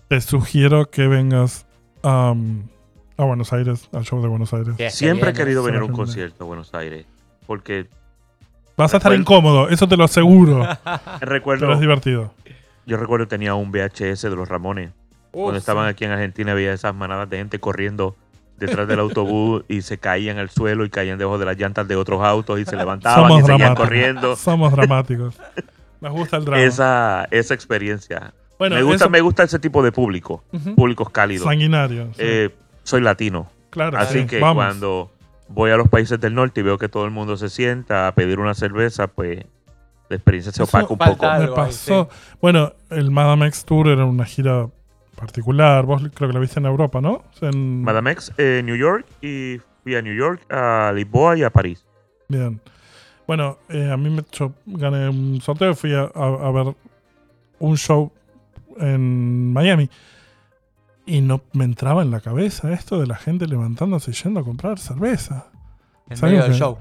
te 0.09 0.20
sugiero 0.20 0.90
que 0.90 1.07
vengas 1.07 1.66
am, 2.03 2.64
a 3.16 3.25
Buenos 3.25 3.53
Aires, 3.53 3.88
al 3.92 4.05
show 4.05 4.20
de 4.20 4.29
Buenos 4.29 4.53
Aires. 4.53 4.75
Siempre 4.92 5.31
he 5.31 5.33
querido 5.33 5.62
venir 5.62 5.81
a 5.81 5.85
un 5.85 5.92
concierto 5.92 6.44
a 6.44 6.47
Buenos 6.47 6.75
Aires. 6.75 7.07
Porque 7.47 7.87
Vas 8.77 8.92
a 8.92 8.97
estar 8.97 9.12
Recuerdo- 9.12 9.20
incómodo, 9.20 9.68
eso 9.68 9.87
te 9.87 9.97
lo 9.97 10.03
aseguro, 10.03 10.66
recuerdo, 11.20 11.61
pero 11.61 11.75
es 11.75 11.81
divertido. 11.81 12.35
yo 12.87 12.97
recuerdo 12.97 13.27
que 13.27 13.31
tenía 13.31 13.55
un 13.55 13.70
VHS 13.70 14.23
de 14.29 14.35
los 14.35 14.49
Ramones. 14.49 14.90
Cuando 15.31 15.57
estaban 15.59 15.87
aquí 15.87 16.05
en 16.05 16.11
Argentina 16.11 16.51
había 16.53 16.73
esas 16.73 16.92
manadas 16.94 17.31
de 17.31 17.37
gente 17.38 17.61
corriendo 17.61 18.16
detrás 18.66 18.87
del 18.88 18.98
autobús 19.00 19.64
y 19.68 19.83
se 19.83 19.98
caían 19.98 20.38
al 20.38 20.50
suelo 20.50 20.85
y 20.85 20.90
caían 20.90 21.18
debajo 21.18 21.38
de 21.38 21.46
las 21.46 21.57
llantas 21.59 21.87
de 21.88 21.96
otros 21.96 22.22
autos 22.22 22.61
y 22.61 22.64
se 22.64 22.77
levantaban 22.77 23.20
Somos 23.29 23.38
y 23.38 23.40
seguían 23.42 23.59
dramáticos. 23.59 23.85
corriendo. 23.87 24.37
Somos 24.37 24.72
dramáticos. 24.72 25.35
Nos 26.00 26.12
gusta 26.12 26.37
el 26.37 26.44
drama. 26.44 26.62
Esa, 26.62 27.29
esa 27.31 27.55
experiencia. 27.55 28.35
bueno, 28.59 28.77
me, 28.77 28.83
gusta, 28.83 29.05
eso- 29.05 29.11
me 29.11 29.20
gusta 29.20 29.42
ese 29.44 29.59
tipo 29.59 29.83
de 29.83 29.90
público, 29.92 30.44
públicos 30.77 31.09
cálidos. 31.11 31.44
sanguinario. 31.46 32.07
sí. 32.14 32.20
Eh, 32.20 32.55
soy 32.83 33.00
latino, 33.00 33.50
claro, 33.70 33.96
así 33.98 34.20
sí, 34.20 34.27
que 34.27 34.40
vamos. 34.40 34.62
cuando 34.62 35.11
voy 35.48 35.70
a 35.70 35.77
los 35.79 35.88
países 35.88 36.20
del 36.20 36.35
norte 36.35 36.61
y 36.61 36.62
veo 36.62 36.77
que 36.77 36.88
todo 36.90 37.07
el 37.07 37.11
mundo 37.11 37.37
se 37.38 37.48
sienta 37.48 38.09
a 38.09 38.14
pedir 38.14 38.38
una 38.40 38.53
cerveza, 38.55 39.07
pues 39.07 39.44
la 40.11 40.16
experiencia 40.16 40.53
se 40.53 40.62
opaca 40.62 40.88
un 40.92 40.98
poco. 40.98 41.27
algo. 41.27 41.57
Me 41.57 41.62
pasó. 41.62 42.11
Bueno, 42.42 42.74
el 42.90 43.11
Madame 43.11 43.46
X 43.46 43.64
Tour 43.64 43.88
era 43.88 44.05
una 44.05 44.27
gira 44.27 44.68
particular. 45.14 45.85
Vos 45.87 46.03
creo 46.14 46.29
que 46.29 46.35
la 46.35 46.40
viste 46.40 46.61
en 46.61 46.66
Europa, 46.66 47.00
¿no? 47.00 47.22
En- 47.40 47.83
Madame 47.83 48.12
X, 48.12 48.33
eh, 48.38 48.62
New 48.64 48.77
York, 48.77 49.07
y 49.22 49.59
fui 49.83 49.94
a 49.94 50.03
New 50.03 50.14
York, 50.14 50.44
a 50.53 50.92
Lisboa 50.94 51.37
y 51.37 51.42
a 51.42 51.50
París. 51.50 51.85
Bien. 52.29 52.61
Bueno, 53.27 53.59
eh, 53.68 53.90
a 53.90 53.96
mí 53.96 54.11
me 54.11 54.22
yo 54.33 54.53
gané 54.66 55.09
un 55.09 55.40
sorteo 55.40 55.70
y 55.70 55.74
fui 55.74 55.94
a, 55.94 56.03
a- 56.14 56.48
a 56.48 56.50
ver 56.53 56.74
un 57.59 57.77
show 57.77 58.12
en 58.79 59.53
Miami. 59.53 59.88
Y 61.07 61.20
no 61.20 61.42
me 61.53 61.64
entraba 61.64 62.03
en 62.03 62.11
la 62.11 62.20
cabeza 62.20 62.72
esto 62.72 62.98
de 62.98 63.07
la 63.07 63.16
gente 63.16 63.46
levantándose 63.46 64.11
y 64.11 64.14
yendo 64.14 64.40
a 64.40 64.44
comprar 64.44 64.79
cerveza. 64.79 65.46
En 66.09 66.16
¿Sabes 66.16 66.33
medio 66.35 66.44
del 66.48 66.55
show. 66.55 66.79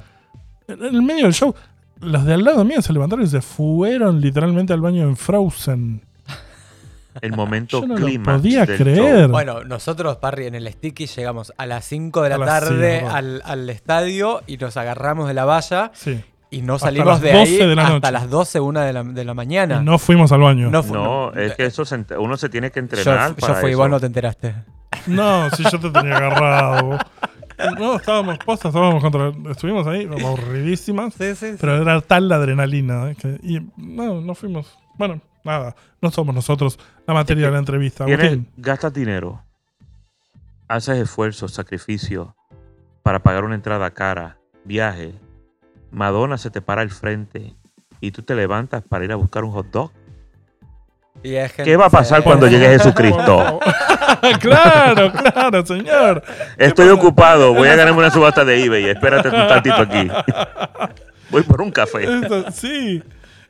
En 0.68 0.80
en 0.84 0.96
el 0.96 1.02
medio 1.02 1.24
del 1.26 1.34
show, 1.34 1.54
los 2.00 2.24
de 2.26 2.34
al 2.34 2.44
lado 2.44 2.64
mío 2.64 2.82
se 2.82 2.94
levantaron 2.94 3.26
y 3.26 3.28
se 3.28 3.42
fueron 3.42 4.22
literalmente 4.22 4.72
al 4.74 4.80
baño 4.82 5.04
en 5.04 5.18
Frozen. 5.18 6.02
El 7.22 7.34
momento 7.34 7.82
Yo 7.82 7.88
no 7.88 7.98
lo 7.98 8.24
podía 8.24 8.66
del 8.66 8.78
creer. 8.78 8.98
show. 8.98 9.30
Bueno, 9.30 9.64
nosotros, 9.64 10.18
Parry, 10.18 10.48
en 10.48 10.56
el 10.56 10.68
Sticky 10.72 11.06
llegamos 11.08 11.54
a 11.58 11.66
las 11.66 11.86
5 11.86 12.22
de 12.22 12.30
la 12.30 12.38
tarde 12.46 13.00
cinco. 13.02 13.12
al, 13.14 13.42
al 13.46 13.70
estadio 13.70 14.42
y 14.48 14.58
nos 14.58 14.78
agarramos 14.78 15.28
de 15.28 15.34
la 15.34 15.46
valla 15.46 15.92
Sí. 15.94 16.20
y 16.50 16.62
no 16.62 16.76
Hasta 16.76 16.88
salimos 16.88 17.08
las 17.08 17.22
de 17.22 17.34
12 17.34 17.42
ahí 17.42 17.58
de 17.70 17.76
la 17.76 17.82
hasta 17.84 17.94
noche. 17.94 18.12
las 18.12 18.30
12, 18.30 18.60
1 18.60 18.80
de 18.82 18.94
la, 18.94 19.04
de 19.04 19.26
la 19.26 19.34
mañana. 19.34 19.80
Y 19.82 19.86
no 19.86 19.98
fuimos 20.00 20.32
al 20.32 20.42
baño. 20.42 20.66
No 20.66 20.72
No, 20.72 20.84
fu- 20.84 20.94
No, 20.94 21.32
no, 21.32 21.40
es 21.42 21.56
que 21.56 21.66
eso 21.66 21.86
se 21.86 22.04
uno 22.18 22.38
se 22.38 22.50
tiene 22.50 22.72
que 22.72 22.80
entrenar 22.80 23.30
yo 23.32 23.36
para 23.38 23.56
fui 23.56 23.70
y 23.70 23.74
eso. 23.74 23.80
vos 23.80 23.90
no 23.90 24.00
te 24.00 24.06
enteraste. 24.08 24.56
si 25.06 25.64
yo 25.64 25.80
te 25.80 25.90
tenía 25.90 26.18
agarrado. 26.18 26.98
No, 27.80 27.96
estábamos 27.98 28.40
postas, 28.40 28.70
estábamos 28.74 29.02
contra. 29.02 29.32
Estuvimos 29.52 29.86
ahí, 29.88 30.06
aburridísimas. 30.12 31.14
Sí, 31.14 31.36
sí, 31.36 31.52
sí. 31.52 31.58
Pero 31.62 31.82
era 31.82 32.02
tal 32.02 32.28
la 32.28 32.36
adrenalina. 32.38 33.12
¿eh? 33.12 33.16
que- 33.16 33.40
y 33.44 33.60
no, 33.78 34.22
no 34.22 34.36
fuimos. 34.36 34.78
Bueno, 34.98 35.22
nada. 35.44 35.76
No 36.02 36.12
somos 36.12 36.34
nosotros 36.34 36.80
la 37.08 37.14
materia 37.14 37.48
de 37.48 37.52
la 37.52 37.60
entrevista. 37.60 38.04
Agustín. 38.06 38.48
gastas 38.58 38.94
dinero, 38.94 39.44
haces 40.68 40.98
esfuerzos, 40.98 41.54
sacrificios 41.54 42.30
para 43.04 43.20
pagar 43.20 43.44
una 43.44 43.56
entrada 43.56 43.92
cara, 43.92 44.38
viaje. 44.64 45.14
Madonna 45.92 46.38
se 46.38 46.50
te 46.50 46.62
para 46.62 46.82
al 46.82 46.90
frente 46.90 47.56
y 48.00 48.12
tú 48.12 48.24
te 48.24 48.36
levantas 48.36 48.84
para 48.84 49.06
ir 49.06 49.12
a 49.12 49.16
buscar 49.16 49.44
un 49.44 49.52
hot 49.52 49.68
dog. 49.72 49.92
Y 51.22 51.36
es 51.36 51.54
¿Qué 51.54 51.78
va 51.78 51.86
a 51.86 51.90
pasar 51.90 52.24
cuando 52.24 52.48
llegue 52.48 52.68
Jesucristo? 52.68 53.60
claro, 54.42 55.12
claro, 55.12 55.66
señor. 55.66 56.24
Estoy 56.58 56.90
ocupado, 56.90 57.54
voy 57.54 57.68
a 57.68 57.76
ganarme 57.76 58.00
una 58.00 58.10
subasta 58.10 58.44
de 58.44 58.66
eBay. 58.66 58.90
Espérate 58.90 59.30
un 59.30 59.48
tantito 59.48 59.82
aquí. 59.82 60.10
Voy 61.30 61.42
por 61.42 61.62
un 61.62 61.72
café. 61.72 62.04
Eso, 62.04 62.52
sí. 62.52 63.02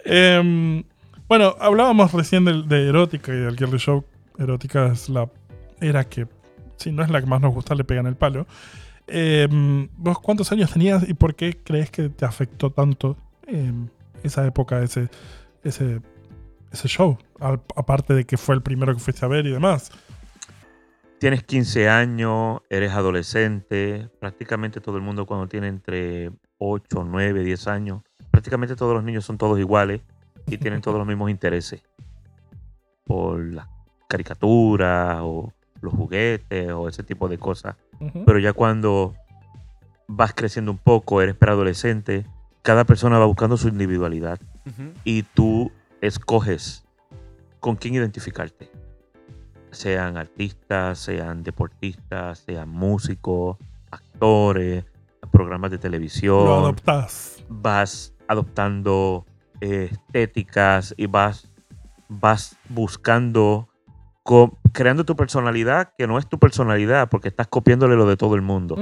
Em, 0.05 0.83
bueno, 1.27 1.55
hablábamos 1.59 2.11
recién 2.11 2.45
del- 2.45 2.67
de, 2.67 2.89
erótica 2.89 3.33
y 3.33 3.37
del 3.37 3.57
Girly 3.57 3.77
Show. 3.77 4.05
Erótica 4.37 4.87
es 4.87 5.09
la 5.09 5.29
era 5.79 6.03
que, 6.05 6.27
si 6.77 6.91
no 6.91 7.03
es 7.03 7.09
la 7.09 7.21
que 7.21 7.27
más 7.27 7.41
nos 7.41 7.53
gusta, 7.53 7.75
le 7.75 7.83
pegan 7.83 8.07
el 8.07 8.15
palo. 8.15 8.47
Em, 9.07 9.89
¿Vos 9.97 10.19
cuántos 10.19 10.51
años 10.51 10.71
tenías 10.71 11.07
y 11.07 11.13
por 11.13 11.35
qué 11.35 11.59
crees 11.63 11.91
que 11.91 12.09
te 12.09 12.25
afectó 12.25 12.71
tanto 12.71 13.17
em, 13.47 13.89
esa 14.23 14.45
época, 14.45 14.81
ese, 14.81 15.09
ese, 15.63 15.99
show? 16.87 17.17
Aparte 17.39 18.13
de 18.13 18.25
que 18.25 18.37
fue 18.37 18.55
el 18.55 18.61
primero 18.61 18.93
que 18.93 18.99
fuiste 18.99 19.25
a 19.25 19.27
ver 19.27 19.45
y 19.45 19.51
demás. 19.51 19.91
Tienes 21.19 21.43
15 21.43 21.89
años, 21.89 22.61
eres 22.69 22.91
adolescente. 22.91 24.09
Prácticamente 24.19 24.81
todo 24.81 24.97
el 24.97 25.03
mundo 25.03 25.25
cuando 25.25 25.47
tiene 25.47 25.67
entre 25.67 26.31
8, 26.57 27.05
9, 27.05 27.43
10 27.43 27.67
años, 27.67 28.01
prácticamente 28.31 28.75
todos 28.75 28.93
los 28.93 29.03
niños 29.03 29.25
son 29.25 29.37
todos 29.37 29.59
iguales 29.59 30.01
y 30.47 30.57
tienen 30.57 30.81
todos 30.81 30.97
los 30.97 31.07
mismos 31.07 31.29
intereses. 31.29 31.81
Por 33.05 33.43
las 33.53 33.67
caricaturas 34.07 35.19
o 35.21 35.51
los 35.81 35.93
juguetes 35.93 36.71
o 36.71 36.87
ese 36.87 37.03
tipo 37.03 37.27
de 37.27 37.37
cosas. 37.37 37.75
Pero 38.25 38.39
ya 38.39 38.53
cuando 38.53 39.15
vas 40.07 40.33
creciendo 40.33 40.71
un 40.71 40.77
poco, 40.77 41.21
eres 41.21 41.35
preadolescente, 41.35 42.25
cada 42.61 42.85
persona 42.85 43.19
va 43.19 43.25
buscando 43.25 43.57
su 43.57 43.67
individualidad 43.67 44.39
y 45.03 45.23
tú 45.23 45.71
escoges 46.01 46.85
con 47.59 47.75
quién 47.75 47.95
identificarte. 47.95 48.69
Sean 49.71 50.17
artistas, 50.17 50.99
sean 50.99 51.43
deportistas, 51.43 52.39
sean 52.39 52.69
músicos, 52.69 53.57
actores, 53.89 54.85
programas 55.31 55.71
de 55.71 55.77
Lo 55.77 55.81
televisión. 55.81 56.47
adoptás. 56.47 57.43
Vas 57.49 58.13
adoptando 58.27 59.25
eh, 59.65 59.89
estéticas 60.07 60.93
y 60.97 61.05
vas, 61.05 61.49
vas 62.09 62.57
buscando, 62.67 63.69
co- 64.23 64.57
creando 64.73 65.05
tu 65.05 65.15
personalidad, 65.15 65.93
que 65.97 66.05
no 66.05 66.17
es 66.17 66.27
tu 66.27 66.37
personalidad, 66.37 67.07
porque 67.09 67.29
estás 67.29 67.47
copiándole 67.47 67.95
lo 67.95 68.05
de 68.05 68.17
todo 68.17 68.35
el 68.35 68.41
mundo. 68.41 68.75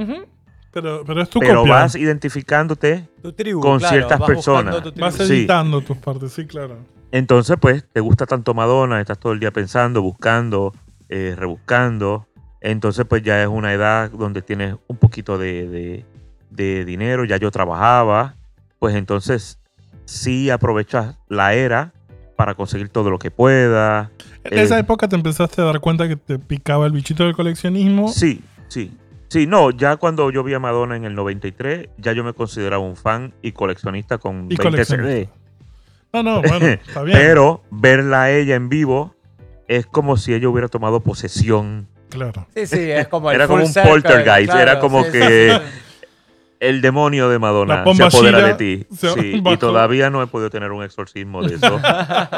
Pero, 0.72 1.04
pero 1.04 1.22
es 1.22 1.30
tu 1.30 1.38
Pero 1.38 1.60
copia. 1.60 1.72
vas 1.74 1.94
identificándote 1.96 3.06
Tu 3.22 3.32
tribu, 3.32 3.60
Con 3.60 3.78
claro, 3.78 3.94
ciertas 3.94 4.18
vas 4.18 4.26
personas. 4.28 4.82
tu 4.82 4.90
tribu. 4.92 5.00
Vas 5.06 5.14
Sí. 5.16 5.22
editando 5.34 5.82
tus 5.82 5.98
partes, 5.98 6.32
sí, 6.32 6.46
claro. 6.46 6.78
Entonces, 7.12 7.56
pues, 7.60 7.86
te 7.92 8.00
gusta 8.00 8.26
tanto 8.26 8.52
Madonna, 8.54 9.00
estás 9.00 9.18
todo 9.18 9.32
el 9.34 9.38
día 9.40 9.52
pensando, 9.52 10.02
buscando, 10.02 10.72
eh, 11.10 11.34
rebuscando. 11.36 12.26
Entonces, 12.60 13.04
pues 13.08 13.22
ya 13.22 13.40
es 13.42 13.48
una 13.48 13.72
edad 13.72 14.10
donde 14.10 14.40
tienes 14.42 14.76
un 14.88 14.96
poquito 14.96 15.36
de, 15.38 15.68
de- 15.68 16.06
de 16.50 16.84
dinero, 16.84 17.24
ya 17.24 17.36
yo 17.36 17.50
trabajaba. 17.50 18.34
Pues 18.78 18.94
entonces, 18.96 19.58
sí 20.12 20.50
aprovechas 20.50 21.16
la 21.28 21.54
era 21.54 21.92
para 22.36 22.54
conseguir 22.54 22.88
todo 22.88 23.10
lo 23.10 23.18
que 23.18 23.30
puedas. 23.30 24.08
En 24.44 24.58
esa 24.58 24.76
Eh, 24.76 24.80
época 24.80 25.08
te 25.08 25.16
empezaste 25.16 25.60
a 25.62 25.64
dar 25.64 25.80
cuenta 25.80 26.08
que 26.08 26.16
te 26.16 26.38
picaba 26.38 26.86
el 26.86 26.92
bichito 26.92 27.24
del 27.24 27.34
coleccionismo. 27.34 28.08
Sí, 28.08 28.42
sí. 28.68 28.96
Sí, 29.28 29.46
no, 29.46 29.70
ya 29.70 29.96
cuando 29.96 30.30
yo 30.30 30.42
vi 30.44 30.52
a 30.52 30.58
Madonna 30.58 30.94
en 30.94 31.04
el 31.04 31.14
93, 31.14 31.88
ya 31.96 32.12
yo 32.12 32.22
me 32.22 32.34
consideraba 32.34 32.82
un 32.82 32.96
fan 32.96 33.32
y 33.40 33.52
coleccionista 33.52 34.18
con 34.18 34.44
Y 34.44 34.56
20 34.56 34.62
coleccionista. 34.62 35.08
CD. 35.10 35.28
No, 36.12 36.22
no, 36.22 36.42
bueno, 36.42 36.66
está 36.86 37.02
bien. 37.02 37.16
Pero 37.18 37.62
verla 37.70 38.24
a 38.24 38.30
ella 38.30 38.56
en 38.56 38.68
vivo 38.68 39.14
es 39.68 39.86
como 39.86 40.18
si 40.18 40.34
ella 40.34 40.48
hubiera 40.50 40.68
tomado 40.68 41.00
posesión. 41.00 41.88
claro. 42.10 42.46
Sí, 42.54 42.66
sí, 42.66 42.90
es 42.90 43.08
como 43.08 43.30
el 43.30 43.36
Era 43.36 43.46
como 43.48 43.62
un 43.62 43.72
circle, 43.72 43.90
poltergeist, 43.90 44.50
claro, 44.52 44.60
era 44.60 44.78
como 44.80 45.02
sí, 45.04 45.10
sí, 45.12 45.18
que- 45.18 45.58
sí. 45.58 45.66
El 46.62 46.80
demonio 46.80 47.28
de 47.28 47.40
Madonna 47.40 47.82
se 47.92 48.04
apodera 48.04 48.38
Shira 48.38 48.54
de 48.54 48.54
ti. 48.54 48.86
Sí, 48.96 49.42
y 49.44 49.56
todavía 49.56 50.10
no 50.10 50.22
he 50.22 50.28
podido 50.28 50.48
tener 50.48 50.70
un 50.70 50.84
exorcismo 50.84 51.42
de 51.42 51.56
eso. 51.56 51.80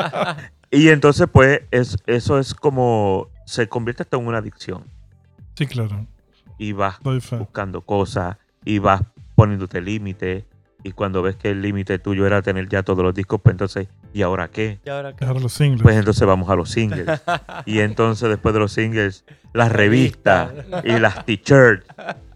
y 0.71 0.89
entonces, 0.89 1.29
pues, 1.31 1.61
es, 1.71 1.99
eso 2.07 2.39
es 2.39 2.55
como. 2.55 3.29
Se 3.45 3.69
convierte 3.69 4.03
hasta 4.03 4.17
en 4.17 4.27
una 4.27 4.39
adicción. 4.39 4.85
Sí, 5.57 5.67
claro. 5.67 6.07
Y 6.57 6.73
vas 6.73 7.01
buscando 7.03 7.83
cosas 7.83 8.39
y 8.65 8.79
vas 8.79 9.03
poniéndote 9.35 9.83
límites. 9.83 10.45
Y 10.83 10.93
cuando 10.93 11.21
ves 11.21 11.37
que 11.37 11.51
el 11.51 11.61
límite 11.61 11.99
tuyo 11.99 12.27
era 12.27 12.41
tener 12.41 12.67
ya 12.71 12.83
todos 12.83 13.05
los 13.05 13.15
discos, 13.15 13.43
pues 13.43 13.53
entonces, 13.53 13.89
¿y 14.15 14.23
ahora 14.23 14.49
qué? 14.49 14.81
Y 14.87 14.89
ahora 14.89 15.15
qué? 15.15 15.27
Los 15.27 15.53
singles. 15.53 15.83
Pues 15.83 15.97
entonces 15.97 16.27
vamos 16.27 16.49
a 16.49 16.57
los 16.57 16.71
singles. 16.71 17.07
y 17.67 17.81
entonces 17.81 18.31
después 18.31 18.55
de 18.55 18.61
los 18.61 18.73
singles, 18.73 19.27
las 19.53 19.71
revistas 19.71 20.51
y 20.83 20.99
las 20.99 21.27
t-shirts 21.27 21.87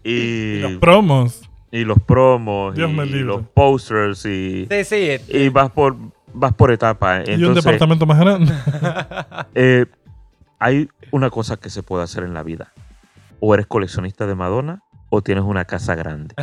y, 0.03 0.59
los 0.59 0.73
promos. 0.73 1.48
Y 1.71 1.83
los 1.83 1.99
promos 1.99 2.75
Dios 2.75 2.91
y 2.91 3.19
los 3.19 3.41
posters 3.47 4.25
y, 4.25 4.67
Sí, 4.69 4.83
sí. 4.83 5.09
y 5.27 5.49
vas 5.49 5.69
por 5.71 5.95
vas 6.33 6.53
por 6.53 6.71
etapas. 6.71 7.27
y 7.27 7.43
un 7.43 7.53
departamento 7.53 8.05
más 8.05 8.19
grande. 8.19 8.53
eh, 9.55 9.85
hay 10.59 10.89
una 11.11 11.29
cosa 11.29 11.57
que 11.57 11.69
se 11.69 11.83
puede 11.83 12.03
hacer 12.03 12.23
en 12.23 12.33
la 12.33 12.43
vida. 12.43 12.71
O 13.39 13.53
eres 13.53 13.67
coleccionista 13.67 14.27
de 14.27 14.35
Madonna 14.35 14.83
o 15.09 15.21
tienes 15.21 15.43
una 15.43 15.65
casa 15.65 15.95
grande. 15.95 16.35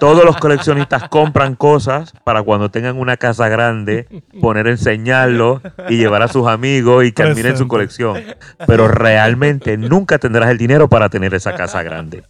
Todos 0.00 0.24
los 0.24 0.36
coleccionistas 0.38 1.08
compran 1.08 1.54
cosas 1.54 2.12
para 2.24 2.42
cuando 2.42 2.70
tengan 2.70 2.98
una 2.98 3.16
casa 3.16 3.48
grande, 3.48 4.08
poner 4.40 4.66
a 4.66 4.70
enseñarlo 4.70 5.62
y 5.88 5.98
llevar 5.98 6.22
a 6.22 6.28
sus 6.28 6.48
amigos 6.48 7.04
y 7.04 7.12
que 7.12 7.22
admiren 7.22 7.56
su 7.56 7.68
colección. 7.68 8.20
Pero 8.66 8.88
realmente 8.88 9.76
nunca 9.76 10.18
tendrás 10.18 10.50
el 10.50 10.58
dinero 10.58 10.88
para 10.88 11.08
tener 11.08 11.32
esa 11.34 11.54
casa 11.54 11.82
grande. 11.82 12.24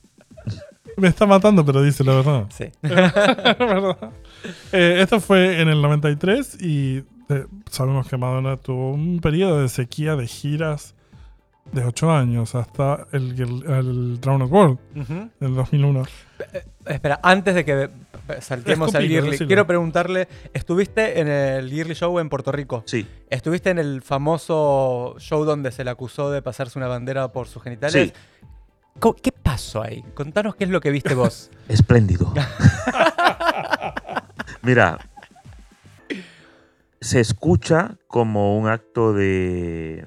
Me 1.01 1.09
está 1.09 1.27
matando, 1.27 1.65
pero 1.65 1.83
dice 1.83 2.05
la 2.05 2.15
verdad. 2.15 2.47
Sí. 2.51 2.67
¿Verdad? 2.83 4.13
Eh, 4.73 4.99
esto 5.01 5.21
fue 5.21 5.61
en 5.61 5.69
el 5.69 5.81
93 5.83 6.61
y 6.63 7.05
eh, 7.29 7.47
sabemos 7.71 8.09
que 8.09 8.17
Madonna 8.17 8.57
tuvo 8.57 8.93
un 8.93 9.21
periodo 9.21 9.61
de 9.61 9.69
sequía 9.69 10.17
de 10.17 10.27
giras 10.27 10.95
de 11.73 11.85
8 11.85 12.11
años 12.11 12.55
hasta 12.55 13.07
el, 13.13 13.33
el, 13.41 13.71
el 13.71 14.21
Drowned 14.21 14.51
World 14.51 14.79
Ujú. 14.97 15.31
del 15.39 15.55
2001. 15.55 16.03
Espera, 16.87 17.21
antes 17.23 17.55
de 17.55 17.65
que 17.65 17.91
saltemos 18.41 18.95
al 18.95 19.07
decilo. 19.09 19.47
quiero 19.47 19.67
preguntarle, 19.67 20.29
¿estuviste 20.55 21.21
en 21.21 21.29
el 21.29 21.71
Yearly 21.71 21.95
Show 21.95 22.19
en 22.21 22.29
Puerto 22.31 22.53
Rico? 22.53 22.83
Sí, 22.87 23.07
¿Estuviste 23.29 23.69
en 23.71 23.79
el 23.79 24.01
famoso 24.03 25.17
show 25.19 25.45
donde 25.45 25.71
se 25.71 25.85
le 25.85 25.91
acusó 25.91 26.31
de 26.31 26.41
pasarse 26.41 26.79
una 26.79 26.89
bandera 26.89 27.29
por 27.33 27.49
sus 27.49 27.63
genitales? 27.63 27.93
sí, 27.93 28.13
¿Qué 29.23 29.33
pasó 29.33 29.83
ahí? 29.83 30.03
Contanos 30.15 30.57
qué 30.57 30.65
es 30.65 30.71
lo 30.71 30.81
que 30.81 30.91
viste 30.91 31.15
vos. 31.15 31.51
espléndido. 31.69 32.33
Mira, 34.63 34.99
se 37.01 37.21
escucha 37.21 37.97
como 38.09 38.59
un 38.59 38.69
acto 38.69 39.13
de 39.13 40.07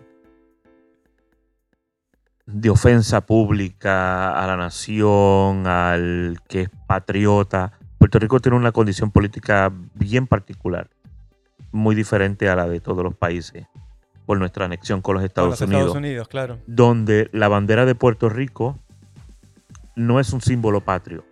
de 2.45 2.69
ofensa 2.69 3.21
pública 3.21 4.31
a 4.31 4.45
la 4.47 4.57
nación, 4.57 5.67
al 5.67 6.39
que 6.47 6.63
es 6.63 6.69
patriota. 6.87 7.73
Puerto 7.97 8.19
Rico 8.19 8.39
tiene 8.39 8.57
una 8.57 8.71
condición 8.71 9.11
política 9.11 9.71
bien 9.95 10.27
particular, 10.27 10.89
muy 11.71 11.95
diferente 11.95 12.49
a 12.49 12.55
la 12.55 12.67
de 12.67 12.81
todos 12.81 13.03
los 13.03 13.15
países, 13.15 13.67
por 14.31 14.39
nuestra 14.39 14.63
anexión 14.63 15.01
con 15.01 15.15
los 15.15 15.23
Con 15.23 15.25
Estados 15.25 15.49
los 15.49 15.61
Unidos 15.61 15.81
Estados 15.81 15.97
Unidos, 15.97 16.27
claro. 16.29 16.57
donde 16.65 17.29
la 17.33 17.49
bandera 17.49 17.85
de 17.85 17.95
Puerto 17.95 18.29
Rico 18.29 18.79
no 19.97 20.21
es 20.21 20.31
un 20.31 20.39
símbolo 20.39 20.79
patrio. 20.79 21.25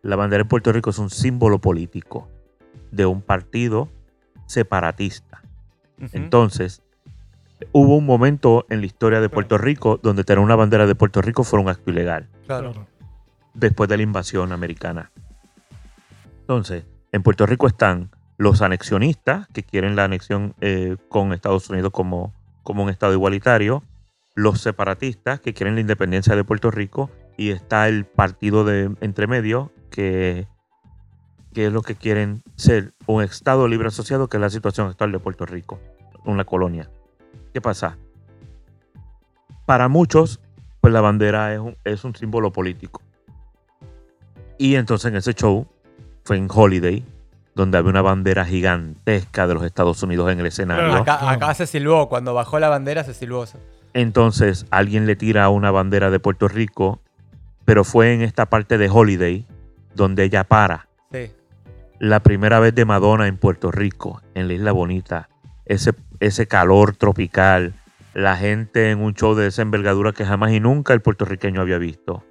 La 0.00 0.16
bandera 0.16 0.44
de 0.44 0.48
Puerto 0.48 0.72
Rico 0.72 0.88
es 0.88 0.98
un 0.98 1.10
símbolo 1.10 1.58
político 1.58 2.26
de 2.90 3.04
un 3.04 3.20
partido 3.20 3.90
separatista. 4.46 5.42
Entonces, 6.14 6.80
hubo 7.72 7.98
un 7.98 8.06
momento 8.06 8.64
en 8.70 8.80
la 8.80 8.86
historia 8.86 9.20
de 9.20 9.28
Puerto 9.28 9.58
Rico 9.58 10.00
donde 10.02 10.24
tener 10.24 10.42
una 10.42 10.56
bandera 10.56 10.86
de 10.86 10.94
Puerto 10.94 11.20
Rico 11.20 11.44
fue 11.44 11.60
un 11.60 11.68
acto 11.68 11.90
ilegal 11.90 12.28
claro. 12.46 12.72
Claro. 12.72 12.88
después 13.52 13.90
de 13.90 13.98
la 13.98 14.04
invasión 14.04 14.52
americana. 14.52 15.10
Entonces, 16.40 16.86
en 17.12 17.22
Puerto 17.22 17.44
Rico 17.44 17.66
están 17.66 18.08
los 18.38 18.62
anexionistas, 18.62 19.48
que 19.48 19.62
quieren 19.62 19.96
la 19.96 20.04
anexión 20.04 20.54
eh, 20.62 20.96
con 21.10 21.34
Estados 21.34 21.68
Unidos 21.68 21.90
como, 21.92 22.32
como 22.68 22.82
un 22.82 22.90
Estado 22.90 23.14
igualitario, 23.14 23.82
los 24.34 24.60
separatistas, 24.60 25.40
que 25.40 25.54
quieren 25.54 25.76
la 25.76 25.80
independencia 25.80 26.36
de 26.36 26.44
Puerto 26.44 26.70
Rico, 26.70 27.10
y 27.38 27.48
está 27.48 27.88
el 27.88 28.04
partido 28.04 28.62
de 28.62 28.94
entre 29.00 29.26
medio, 29.26 29.72
que, 29.90 30.46
que 31.54 31.68
es 31.68 31.72
lo 31.72 31.80
que 31.80 31.94
quieren 31.94 32.42
ser 32.56 32.92
un 33.06 33.22
Estado 33.22 33.66
libre 33.68 33.88
asociado, 33.88 34.28
que 34.28 34.36
es 34.36 34.42
la 34.42 34.50
situación 34.50 34.86
actual 34.86 35.12
de 35.12 35.18
Puerto 35.18 35.46
Rico, 35.46 35.80
una 36.26 36.44
colonia. 36.44 36.90
¿Qué 37.54 37.62
pasa? 37.62 37.96
Para 39.64 39.88
muchos, 39.88 40.38
pues 40.82 40.92
la 40.92 41.00
bandera 41.00 41.54
es 41.54 41.60
un, 41.60 41.78
es 41.84 42.04
un 42.04 42.14
símbolo 42.14 42.52
político. 42.52 43.00
Y 44.58 44.74
entonces 44.74 45.10
en 45.10 45.16
ese 45.16 45.32
show, 45.32 45.66
fue 46.22 46.36
en 46.36 46.48
Holiday, 46.54 47.02
donde 47.58 47.76
había 47.76 47.90
una 47.90 48.02
bandera 48.02 48.44
gigantesca 48.44 49.48
de 49.48 49.54
los 49.54 49.64
Estados 49.64 50.00
Unidos 50.04 50.30
en 50.30 50.38
el 50.38 50.46
escenario. 50.46 51.04
Acá 51.08 51.52
se 51.54 51.66
silbó, 51.66 52.08
cuando 52.08 52.32
bajó 52.32 52.60
la 52.60 52.68
bandera 52.68 53.02
se 53.02 53.14
silbó. 53.14 53.46
Entonces 53.94 54.64
alguien 54.70 55.06
le 55.06 55.16
tira 55.16 55.48
una 55.48 55.72
bandera 55.72 56.10
de 56.10 56.20
Puerto 56.20 56.46
Rico, 56.46 57.00
pero 57.64 57.82
fue 57.82 58.14
en 58.14 58.22
esta 58.22 58.46
parte 58.46 58.78
de 58.78 58.88
Holiday 58.88 59.44
donde 59.96 60.22
ella 60.22 60.44
para. 60.44 60.86
Sí. 61.10 61.32
La 61.98 62.20
primera 62.20 62.60
vez 62.60 62.76
de 62.76 62.84
Madonna 62.84 63.26
en 63.26 63.36
Puerto 63.36 63.72
Rico, 63.72 64.22
en 64.34 64.46
la 64.46 64.54
Isla 64.54 64.70
Bonita. 64.70 65.28
Ese, 65.66 65.94
ese 66.20 66.46
calor 66.46 66.94
tropical, 66.94 67.74
la 68.14 68.36
gente 68.36 68.92
en 68.92 69.00
un 69.00 69.14
show 69.14 69.34
de 69.34 69.48
esa 69.48 69.62
envergadura 69.62 70.12
que 70.12 70.24
jamás 70.24 70.52
y 70.52 70.60
nunca 70.60 70.94
el 70.94 71.00
puertorriqueño 71.00 71.60
había 71.60 71.78
visto. 71.78 72.22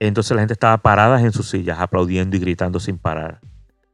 Entonces 0.00 0.34
la 0.34 0.42
gente 0.42 0.52
estaba 0.52 0.76
parada 0.76 1.18
en 1.22 1.32
sus 1.32 1.48
sillas, 1.48 1.78
aplaudiendo 1.80 2.36
y 2.36 2.40
gritando 2.40 2.78
sin 2.78 2.98
parar. 2.98 3.40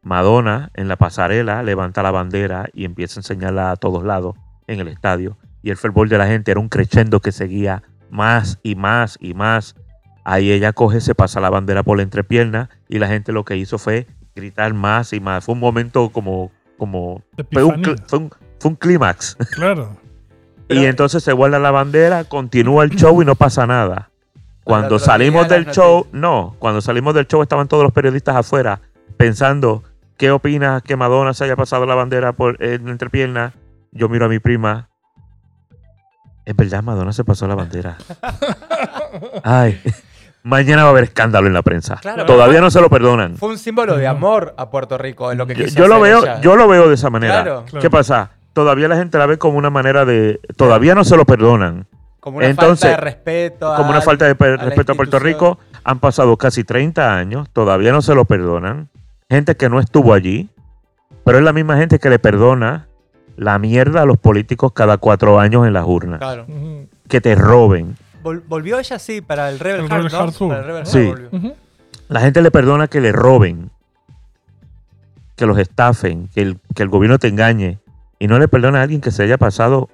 Madonna 0.02 0.70
en 0.74 0.88
la 0.88 0.96
pasarela 0.96 1.62
levanta 1.62 2.02
la 2.02 2.10
bandera 2.10 2.68
y 2.72 2.84
empieza 2.84 3.18
a 3.18 3.20
enseñarla 3.20 3.70
a 3.70 3.76
todos 3.76 4.04
lados 4.04 4.34
en 4.66 4.80
el 4.80 4.88
estadio. 4.88 5.36
Y 5.62 5.70
el 5.70 5.76
fervor 5.76 6.08
de 6.08 6.18
la 6.18 6.26
gente 6.26 6.50
era 6.50 6.60
un 6.60 6.68
crescendo 6.68 7.20
que 7.20 7.30
seguía 7.32 7.82
más 8.10 8.58
y 8.62 8.74
más 8.74 9.16
y 9.20 9.34
más. 9.34 9.76
Ahí 10.24 10.50
ella 10.52 10.72
coge, 10.72 11.00
se 11.00 11.14
pasa 11.14 11.40
la 11.40 11.50
bandera 11.50 11.82
por 11.82 11.96
la 11.96 12.02
entrepierna 12.02 12.68
y 12.88 12.98
la 12.98 13.08
gente 13.08 13.32
lo 13.32 13.44
que 13.44 13.56
hizo 13.56 13.78
fue 13.78 14.06
gritar 14.34 14.74
más 14.74 15.12
y 15.12 15.20
más. 15.20 15.44
Fue 15.44 15.54
un 15.54 15.60
momento 15.60 16.10
como... 16.10 16.50
como 16.78 17.22
fue 17.52 17.62
un, 17.64 17.82
fue 18.06 18.18
un- 18.18 18.30
fue 18.58 18.70
un 18.70 18.76
clímax. 18.76 19.36
Claro. 19.54 19.96
Y 20.68 20.86
entonces 20.86 21.22
se 21.22 21.32
guarda 21.34 21.58
la 21.58 21.70
bandera, 21.70 22.24
continúa 22.24 22.84
el 22.84 22.90
show 22.90 23.20
y 23.20 23.26
no 23.26 23.34
pasa 23.34 23.66
nada. 23.66 24.08
Cuando 24.64 24.98
salimos 24.98 25.46
del 25.48 25.66
show, 25.66 26.06
no, 26.12 26.56
cuando 26.60 26.80
salimos 26.80 27.12
del 27.14 27.26
show 27.26 27.42
estaban 27.42 27.68
todos 27.68 27.82
los 27.82 27.92
periodistas 27.92 28.36
afuera 28.36 28.80
pensando, 29.18 29.82
¿qué 30.22 30.30
opinas 30.30 30.82
que 30.82 30.94
Madonna 30.94 31.34
se 31.34 31.42
haya 31.42 31.56
pasado 31.56 31.84
la 31.84 31.96
bandera 31.96 32.32
por 32.32 32.62
en 32.62 32.84
la 32.84 32.92
entrepierna? 32.92 33.54
Yo 33.90 34.08
miro 34.08 34.26
a 34.26 34.28
mi 34.28 34.38
prima. 34.38 34.88
Es 36.44 36.54
verdad, 36.54 36.80
Madonna 36.84 37.12
se 37.12 37.24
pasó 37.24 37.48
la 37.48 37.56
bandera. 37.56 37.96
Ay, 39.42 39.80
mañana 40.44 40.82
va 40.84 40.90
a 40.90 40.92
haber 40.92 41.02
escándalo 41.02 41.48
en 41.48 41.54
la 41.54 41.62
prensa. 41.62 41.96
Claro. 41.96 42.24
Todavía 42.24 42.60
no 42.60 42.70
se 42.70 42.80
lo 42.80 42.88
perdonan. 42.88 43.36
Fue 43.36 43.48
un 43.48 43.58
símbolo 43.58 43.96
de 43.96 44.06
amor 44.06 44.54
a 44.56 44.70
Puerto 44.70 44.96
Rico, 44.96 45.32
en 45.32 45.38
lo 45.38 45.46
que 45.48 45.56
Yo, 45.56 45.64
quiso 45.64 45.76
yo 45.76 45.88
lo 45.88 45.98
veo, 45.98 46.22
ella. 46.22 46.40
yo 46.40 46.54
lo 46.54 46.68
veo 46.68 46.86
de 46.88 46.94
esa 46.94 47.10
manera. 47.10 47.42
Claro. 47.42 47.64
Claro. 47.66 47.82
¿Qué 47.82 47.90
pasa? 47.90 48.30
Todavía 48.52 48.86
la 48.86 48.94
gente 48.96 49.18
la 49.18 49.26
ve 49.26 49.38
como 49.38 49.58
una 49.58 49.70
manera 49.70 50.04
de. 50.04 50.38
Todavía 50.56 50.94
no 50.94 51.02
se 51.02 51.16
lo 51.16 51.24
perdonan. 51.24 51.88
Como 52.20 52.36
una 52.38 52.46
Entonces, 52.46 52.90
falta 52.92 52.96
de 52.96 53.10
respeto. 53.10 53.74
como 53.74 53.88
una 53.88 53.98
al- 53.98 54.04
falta 54.04 54.26
de 54.32 54.34
respeto 54.56 54.92
a 54.92 54.94
Puerto. 54.94 55.18
Rico. 55.18 55.58
Han 55.82 55.98
pasado 55.98 56.36
casi 56.36 56.62
30 56.62 57.12
años, 57.16 57.48
todavía 57.52 57.90
no 57.90 58.02
se 58.02 58.14
lo 58.14 58.24
perdonan. 58.24 58.88
Gente 59.32 59.56
que 59.56 59.70
no 59.70 59.80
estuvo 59.80 60.12
allí, 60.12 60.50
pero 61.24 61.38
es 61.38 61.44
la 61.44 61.54
misma 61.54 61.78
gente 61.78 61.98
que 61.98 62.10
le 62.10 62.18
perdona 62.18 62.86
la 63.36 63.58
mierda 63.58 64.02
a 64.02 64.04
los 64.04 64.18
políticos 64.18 64.72
cada 64.74 64.98
cuatro 64.98 65.40
años 65.40 65.66
en 65.66 65.72
las 65.72 65.86
urnas. 65.86 66.18
Claro. 66.18 66.46
Que 67.08 67.22
te 67.22 67.34
roben. 67.34 67.96
Vol- 68.22 68.42
volvió 68.46 68.78
ella 68.78 68.98
sí 68.98 69.22
para 69.22 69.48
el 69.48 69.58
Rebel 69.58 69.86
El 69.86 69.88
Heart, 69.88 70.02
Rebel 70.04 70.12
¿no? 70.12 70.18
Heart. 70.18 70.38
Para 70.38 70.60
el 70.60 70.66
Rebel 70.66 70.86
Sí. 70.86 70.98
Heart. 71.06 71.56
La 72.10 72.20
gente 72.20 72.42
le 72.42 72.50
perdona 72.50 72.88
que 72.88 73.00
le 73.00 73.10
roben, 73.10 73.70
que 75.34 75.46
los 75.46 75.56
estafen, 75.58 76.28
que 76.34 76.42
el, 76.42 76.58
que 76.74 76.82
el 76.82 76.90
gobierno 76.90 77.18
te 77.18 77.28
engañe. 77.28 77.78
Y 78.18 78.26
no 78.26 78.38
le 78.38 78.48
perdona 78.48 78.80
a 78.80 78.82
alguien 78.82 79.00
que 79.00 79.10
se 79.10 79.22
haya 79.22 79.38
pasado 79.38 79.88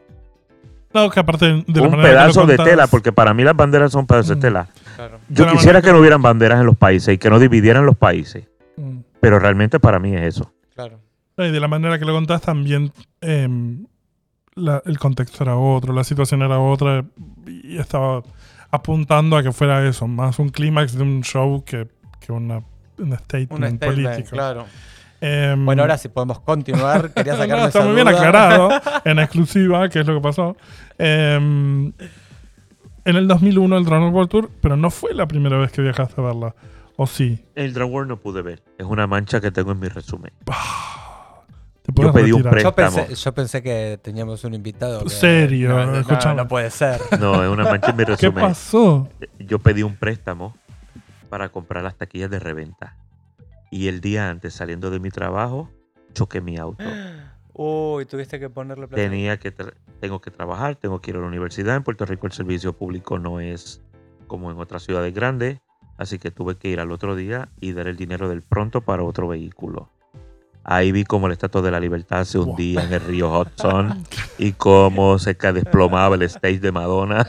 No, 0.92 1.10
que 1.10 1.20
aparte 1.20 1.64
de 1.64 1.80
un 1.80 1.92
pedazo 1.92 2.44
de 2.44 2.56
tela, 2.58 2.88
porque 2.88 3.12
para 3.12 3.32
mí 3.34 3.44
las 3.44 3.54
banderas 3.54 3.92
son 3.92 4.04
pedazos 4.06 4.30
de 4.30 4.34
Mm. 4.36 4.40
tela. 4.40 4.68
Claro. 4.96 5.18
Yo 5.28 5.46
quisiera 5.46 5.80
que 5.80 5.92
no 5.92 6.00
hubieran 6.00 6.22
banderas 6.22 6.58
en 6.58 6.66
los 6.66 6.76
países 6.76 7.14
y 7.14 7.18
que 7.18 7.30
no 7.30 7.38
dividieran 7.38 7.86
los 7.86 7.96
países. 7.96 8.44
Pero 9.20 9.38
realmente 9.38 9.80
para 9.80 9.98
mí 9.98 10.14
es 10.14 10.22
eso. 10.36 10.52
Claro. 10.74 11.00
Y 11.36 11.50
de 11.50 11.60
la 11.60 11.68
manera 11.68 11.98
que 11.98 12.04
lo 12.04 12.12
contás 12.12 12.40
también 12.42 12.92
em, 13.20 13.86
la- 14.54 14.82
el 14.86 14.98
contexto 14.98 15.44
era 15.44 15.56
otro, 15.56 15.92
la 15.92 16.02
situación 16.04 16.42
era 16.42 16.58
otra 16.58 17.04
y 17.46 17.78
estaba 17.78 18.22
apuntando 18.70 19.36
a 19.36 19.42
que 19.42 19.52
fuera 19.52 19.86
eso, 19.86 20.06
más 20.08 20.38
un 20.38 20.48
clímax 20.50 20.94
de 20.96 21.02
un 21.02 21.22
show 21.22 21.64
que, 21.64 21.88
que 22.20 22.32
una, 22.32 22.62
un 22.98 23.16
statement, 23.18 23.52
Un 23.52 23.76
statement, 23.76 23.80
político. 23.80 24.30
claro. 24.30 24.66
Em, 25.20 25.64
Bueno, 25.64 25.82
ahora 25.82 25.96
sí 25.98 26.08
podemos 26.08 26.40
continuar. 26.40 27.10
Quería 27.14 27.32
no, 27.34 27.38
sacarme 27.38 27.66
está 27.66 27.78
esa 27.80 27.86
muy 27.88 27.94
bien 27.94 28.06
duda. 28.08 28.16
aclarado 28.18 28.70
en 29.04 29.18
exclusiva 29.20 29.88
qué 29.88 30.00
es 30.00 30.06
lo 30.06 30.14
que 30.16 30.20
pasó. 30.20 30.56
Em, 30.98 31.92
en 33.04 33.16
el 33.16 33.26
2001 33.26 33.78
el 33.78 33.84
Dragon 33.84 34.12
World 34.12 34.28
Tour, 34.30 34.50
pero 34.60 34.76
no 34.76 34.90
fue 34.90 35.14
la 35.14 35.26
primera 35.26 35.56
vez 35.56 35.72
que 35.72 35.82
viajaste 35.82 36.20
a 36.20 36.24
verla. 36.24 36.54
¿O 37.00 37.06
sí? 37.06 37.46
El 37.54 37.72
Dragon 37.74 37.92
World 37.94 38.08
no 38.08 38.16
pude 38.20 38.42
ver, 38.42 38.60
es 38.76 38.84
una 38.84 39.06
mancha 39.06 39.40
que 39.40 39.52
tengo 39.52 39.70
en 39.70 39.78
mi 39.78 39.86
resumen. 39.86 40.32
¿Te 41.82 41.92
puedes 41.92 42.12
pedí 42.12 42.32
un? 42.32 42.42
Yo 42.42 42.50
Préstamo. 42.50 42.74
pensé, 42.74 43.14
yo 43.14 43.32
pensé 43.34 43.62
que 43.62 44.00
teníamos 44.02 44.42
un 44.42 44.54
invitado. 44.54 45.04
que- 45.04 45.10
Serio, 45.10 45.68
No, 45.68 45.86
no, 46.02 46.34
no, 46.34 46.48
puede 46.48 46.70
ser. 46.70 47.00
No, 47.20 47.42
es 47.44 47.48
una 47.48 47.62
mancha 47.64 47.90
en 47.90 47.96
mi 47.98 48.04
¿Qué 48.04 48.10
resumen. 48.10 48.44
pasó? 48.44 49.08
Yo 49.38 49.60
pedí 49.60 49.84
un 49.84 49.94
préstamo 49.96 50.56
para 51.30 51.50
comprar 51.50 51.84
las 51.84 51.94
taquillas 51.96 52.30
de 52.30 52.40
reventa. 52.40 52.96
Y 53.70 53.86
el 53.86 54.00
día 54.00 54.28
antes, 54.28 54.54
saliendo 54.54 54.90
de 54.90 54.98
mi 54.98 55.10
trabajo, 55.10 55.70
choqué 56.14 56.40
mi 56.40 56.58
auto. 56.58 56.82
Uy, 57.54 58.06
tuviste 58.06 58.40
que 58.40 58.50
ponerle 58.50 58.88
plata. 58.88 59.00
Tenía 59.02 59.38
que 59.38 59.52
tengo 60.00 60.20
que 60.20 60.30
trabajar, 60.32 60.74
tengo 60.74 61.00
que 61.00 61.12
ir 61.12 61.16
a 61.16 61.20
la 61.20 61.26
universidad. 61.28 61.76
En 61.76 61.84
Puerto 61.84 62.04
Rico 62.06 62.26
el 62.26 62.32
servicio 62.32 62.72
público 62.76 63.18
no 63.20 63.38
es 63.40 63.82
como 64.26 64.50
en 64.50 64.58
otras 64.58 64.82
ciudades 64.82 65.14
grandes, 65.14 65.60
así 65.98 66.18
que 66.18 66.30
tuve 66.30 66.56
que 66.56 66.68
ir 66.68 66.80
al 66.80 66.92
otro 66.92 67.14
día 67.16 67.48
y 67.60 67.72
dar 67.72 67.88
el 67.88 67.96
dinero 67.96 68.28
del 68.28 68.42
pronto 68.42 68.80
para 68.80 69.02
otro 69.02 69.28
vehículo. 69.28 69.90
Ahí 70.64 70.92
vi 70.92 71.04
cómo 71.04 71.28
la 71.28 71.34
Estatua 71.34 71.62
de 71.62 71.70
la 71.70 71.80
Libertad 71.80 72.24
se 72.24 72.38
hundía 72.38 72.84
en 72.84 72.92
el 72.92 73.00
río 73.00 73.30
Hudson 73.30 74.04
y 74.38 74.52
cómo 74.52 75.18
se 75.18 75.34
desplomaba 75.34 76.14
el 76.14 76.22
stage 76.22 76.60
de 76.60 76.72
Madonna. 76.72 77.26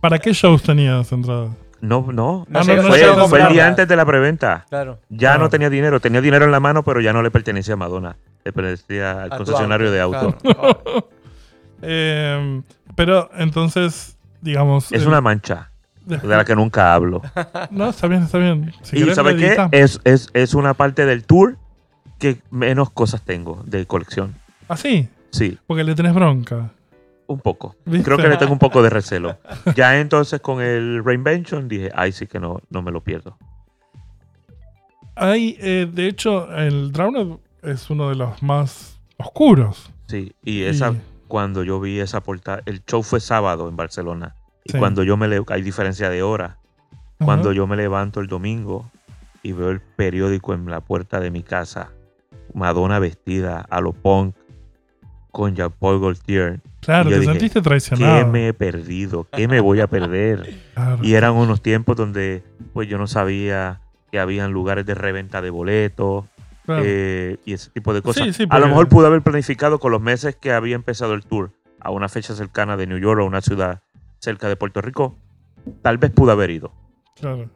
¿Para 0.00 0.18
qué 0.18 0.32
shows 0.32 0.62
tenías 0.62 1.12
entrada? 1.12 1.50
No, 1.80 2.06
no, 2.12 2.46
No, 2.48 2.60
Ah, 2.60 2.62
no, 2.64 3.28
fue, 3.28 3.40
el 3.42 3.52
día 3.52 3.66
antes 3.66 3.86
de 3.88 3.96
la 3.96 4.06
preventa. 4.06 4.64
Claro. 4.68 5.00
Ya 5.08 5.36
no 5.36 5.50
tenía 5.50 5.68
dinero, 5.68 6.00
tenía 6.00 6.20
dinero 6.20 6.44
en 6.44 6.52
la 6.52 6.60
mano, 6.60 6.84
pero 6.84 7.00
ya 7.00 7.12
no 7.12 7.22
le 7.22 7.30
pertenecía 7.30 7.74
a 7.74 7.76
Madonna. 7.76 8.16
Le 8.44 8.52
pertenecía 8.52 9.24
al 9.24 9.32
A 9.32 9.36
concesionario 9.36 9.90
de 9.90 10.00
auto. 10.00 10.36
claro. 10.38 10.82
Oh, 10.86 11.08
Em, 11.84 12.62
pero 12.94 13.28
entonces, 13.36 14.16
digamos. 14.40 14.92
Es 14.92 15.02
eh, 15.02 15.08
una 15.08 15.20
mancha 15.20 15.71
de- 16.06 16.18
la 16.26 16.44
que 16.44 16.54
nunca 16.56 16.94
hablo. 16.94 17.22
No, 17.70 17.88
está 17.90 18.06
bien, 18.08 18.22
está 18.24 18.38
bien. 18.38 18.72
Si 18.82 18.98
y 18.98 19.14
¿sabes 19.14 19.36
qué? 19.36 19.56
Es, 19.72 20.00
es, 20.04 20.28
es 20.34 20.54
una 20.54 20.74
parte 20.74 21.06
del 21.06 21.24
tour 21.24 21.56
que 22.18 22.40
menos 22.50 22.90
cosas 22.90 23.22
tengo 23.22 23.62
de 23.66 23.86
colección. 23.86 24.34
¿Ah, 24.68 24.76
sí? 24.76 25.08
Sí, 25.30 25.58
Porque 25.66 25.82
le 25.84 25.94
tenés 25.94 26.14
bronca. 26.14 26.70
un 27.26 27.40
poco. 27.40 27.74
¿Viste? 27.86 28.04
Creo 28.04 28.18
que 28.18 28.28
le 28.28 28.36
tengo 28.36 28.52
un 28.52 28.58
poco 28.58 28.82
de 28.82 28.90
recelo. 28.90 29.38
Ya 29.74 29.98
entonces 29.98 30.40
con 30.40 30.60
el 30.60 31.02
Reinvention 31.04 31.68
dije, 31.68 31.90
ay, 31.94 32.12
sí 32.12 32.26
que 32.26 32.38
no, 32.38 32.60
no 32.70 32.82
me 32.82 32.90
lo 32.92 33.00
pierdo. 33.02 33.38
Hay, 35.14 35.56
eh, 35.60 35.88
de 35.92 36.06
hecho, 36.08 36.54
el 36.56 36.92
Drowned 36.92 37.36
es 37.62 37.90
uno 37.90 38.08
de 38.08 38.16
los 38.16 38.42
más 38.42 38.98
oscuros. 39.18 39.90
Sí, 40.08 40.34
y 40.44 40.62
esa, 40.62 40.90
Y- 40.92 41.00
cuando 41.28 41.62
yo 41.64 41.80
vi 41.80 42.00
esa 42.00 42.20
portada, 42.22 42.62
el 42.66 42.84
show 42.84 43.02
fue 43.02 43.20
sábado 43.20 43.68
en 43.68 43.76
Barcelona. 43.76 44.36
Y 44.64 44.72
Sí. 44.72 44.78
cuando 44.78 45.02
yo 45.02 45.16
me 45.16 45.28
le, 45.28 45.42
hay 45.48 45.62
diferencia 45.62 46.08
de 46.10 46.22
hora. 46.22 46.58
Cuando 47.18 47.52
yo 47.52 47.66
me 47.68 47.76
levanto 47.76 48.18
el 48.20 48.26
domingo 48.26 48.90
y 49.44 49.52
veo 49.52 49.70
el 49.70 49.80
periódico 49.80 50.54
en 50.54 50.66
la 50.66 50.80
puerta 50.80 51.20
de 51.20 51.30
mi 51.30 51.42
casa, 51.44 51.90
Madonna 52.52 52.98
vestida 52.98 53.60
a 53.70 53.80
lo 53.80 53.92
punk 53.92 54.34
con 55.30 55.54
Jean-Paul 55.54 56.00
Gaultier, 56.00 56.60
Claro, 56.80 57.08
te 57.10 57.20
dije, 57.20 57.30
sentiste 57.32 57.60
¿qué 57.60 57.62
traicionado. 57.62 58.26
me 58.26 58.48
he 58.48 58.52
perdido? 58.54 59.26
¿Qué 59.32 59.46
me 59.46 59.60
voy 59.60 59.78
a 59.80 59.86
perder? 59.86 60.56
Claro. 60.74 60.98
Y 61.02 61.14
eran 61.14 61.34
unos 61.34 61.62
tiempos 61.62 61.96
donde 61.96 62.42
pues 62.72 62.88
yo 62.88 62.98
no 62.98 63.06
sabía 63.06 63.80
que 64.10 64.18
habían 64.18 64.50
lugares 64.52 64.84
de 64.84 64.94
reventa 64.94 65.40
de 65.40 65.50
boletos 65.50 66.24
Claro. 66.66 66.82
eh, 66.84 67.38
y 67.44 67.52
ese 67.54 67.70
tipo 67.70 67.94
de 67.94 68.02
cosas. 68.02 68.24
Sí, 68.26 68.32
sí, 68.32 68.46
a 68.50 68.58
lo 68.58 68.66
mejor 68.68 68.88
pude 68.88 69.06
haber 69.06 69.22
planificado 69.22 69.78
con 69.78 69.92
los 69.92 70.00
meses 70.02 70.36
que 70.36 70.52
había 70.52 70.74
empezado 70.74 71.14
el 71.14 71.24
tour 71.24 71.52
a 71.80 71.90
una 71.90 72.08
fecha 72.08 72.34
cercana 72.34 72.76
de 72.76 72.86
New 72.88 72.98
York 72.98 73.20
o 73.20 73.24
una 73.24 73.40
ciudad 73.40 73.80
cerca 74.22 74.48
de 74.48 74.56
Puerto 74.56 74.80
Rico. 74.80 75.16
Tal 75.82 75.98
vez 75.98 76.10
pude 76.12 76.32
haber 76.32 76.50
ido, 76.50 76.72
claro. 77.20 77.50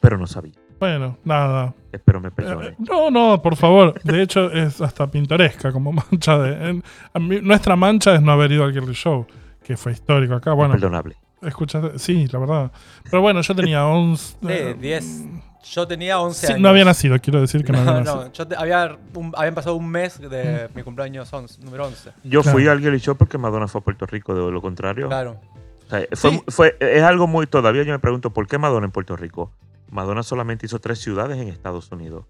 pero 0.00 0.16
no 0.18 0.26
sabía. 0.26 0.52
Bueno, 0.78 1.16
nada. 1.24 1.74
Espero 1.90 2.20
me 2.20 2.28
Eh, 2.28 2.32
perdone. 2.32 2.74
No, 2.78 3.10
no, 3.10 3.40
por 3.40 3.56
favor. 3.56 3.98
De 4.02 4.20
hecho, 4.22 4.52
es 4.52 4.80
hasta 4.82 5.10
pintoresca 5.10 5.72
como 5.72 5.92
mancha 6.10 6.38
de. 6.38 6.68
en- 6.70 6.84
a 7.14 7.18
mí- 7.18 7.40
nuestra 7.42 7.76
mancha 7.76 8.14
es 8.14 8.22
no 8.22 8.32
haber 8.32 8.52
ido 8.52 8.64
al 8.64 8.72
Girly 8.72 8.92
Show, 8.94 9.26
que 9.64 9.76
fue 9.76 9.92
histórico 9.92 10.34
acá. 10.34 10.52
Bueno, 10.52 10.74
Perdonable. 10.74 11.16
escuchaste. 11.42 11.98
Sí, 11.98 12.26
la 12.30 12.38
verdad. 12.38 12.72
Pero 13.10 13.22
bueno, 13.22 13.40
yo 13.40 13.54
tenía 13.54 13.86
11. 13.86 14.36
Sí, 14.42 14.78
10. 14.80 15.24
Yo 15.70 15.86
tenía 15.86 16.18
11 16.20 16.46
Sí, 16.46 16.52
años. 16.52 16.62
no 16.62 16.68
había 16.68 16.84
nacido, 16.84 17.18
quiero 17.20 17.40
decir 17.40 17.64
que 17.64 17.72
no, 17.72 17.78
No, 17.84 17.90
había 17.90 18.02
no, 18.04 18.16
nacido. 18.16 18.32
yo 18.32 18.46
te- 18.48 18.56
había 18.56 18.96
un- 19.14 19.32
habían 19.36 19.54
pasado 19.54 19.76
un 19.76 19.88
mes 19.88 20.18
Mm. 20.20 20.26
de 20.28 20.68
mi 20.74 20.82
cumpleaños 20.82 21.32
11, 21.32 21.60
número 21.62 21.86
11. 21.86 22.10
Yo 22.24 22.42
Claro. 22.42 22.56
fui 22.58 22.68
al 22.68 22.80
Girly 22.80 22.98
Show 22.98 23.16
porque 23.16 23.38
Madonna 23.38 23.68
fue 23.68 23.80
a 23.80 23.84
Puerto 23.84 24.06
Rico, 24.06 24.34
de 24.34 24.50
lo 24.50 24.62
contrario. 24.62 25.08
Claro. 25.08 25.40
O 25.86 25.90
sea, 25.90 26.06
fue, 26.14 26.30
Sí. 26.30 26.42
fue- 26.48 26.76
es 26.80 27.02
algo 27.02 27.26
muy. 27.26 27.46
Todavía 27.46 27.82
yo 27.84 27.92
me 27.92 27.98
pregunto, 27.98 28.30
¿por 28.30 28.46
qué 28.46 28.58
Madonna 28.58 28.86
en 28.86 28.92
Puerto 28.92 29.16
Rico? 29.16 29.52
Madonna 29.90 30.22
solamente 30.22 30.66
hizo 30.66 30.80
tres 30.80 30.98
ciudades 31.00 31.38
en 31.38 31.48
Estados 31.48 31.90
Unidos: 31.92 32.24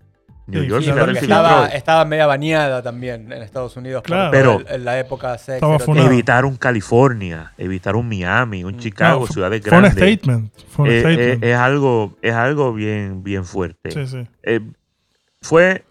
New 0.48 0.62
Sí, 0.62 0.68
York, 0.68 0.84
sí, 0.84 0.90
Filadelfia 0.92 1.22
estaba, 1.22 1.66
estaba 1.68 2.04
media 2.04 2.26
bañada 2.26 2.80
también 2.82 3.32
en 3.32 3.42
Estados 3.42 3.76
Unidos. 3.76 4.02
Claro. 4.04 4.30
Pero- 4.30 4.60
el- 4.60 4.66
en 4.76 4.84
la 4.84 4.98
época 5.00 5.36
sex. 5.38 5.60
Funado. 5.84 6.06
Evitaron 6.06 6.54
California, 6.56 7.52
evitaron 7.58 8.08
Miami, 8.08 8.62
un 8.62 8.76
Mm. 8.76 8.78
Chicago, 8.78 9.20
No, 9.20 9.26
ciudades 9.26 9.60
Fue 9.62 9.76
un 9.76 9.82
grandes. 9.84 9.92
statement. 10.04 10.52
Fue 10.68 10.84
un 10.84 10.90
Eh, 10.90 10.96
eh, 10.98 11.00
statement. 11.00 11.44
es 11.44 11.56
algo, 11.56 12.16
es 12.22 12.34
algo 12.34 12.72
bien, 12.72 13.24
bien 13.24 13.44
fuerte. 13.44 13.90
sí, 13.90 14.06
sí. 14.06 14.28
Eh, 14.44 14.60
fue 15.42 15.84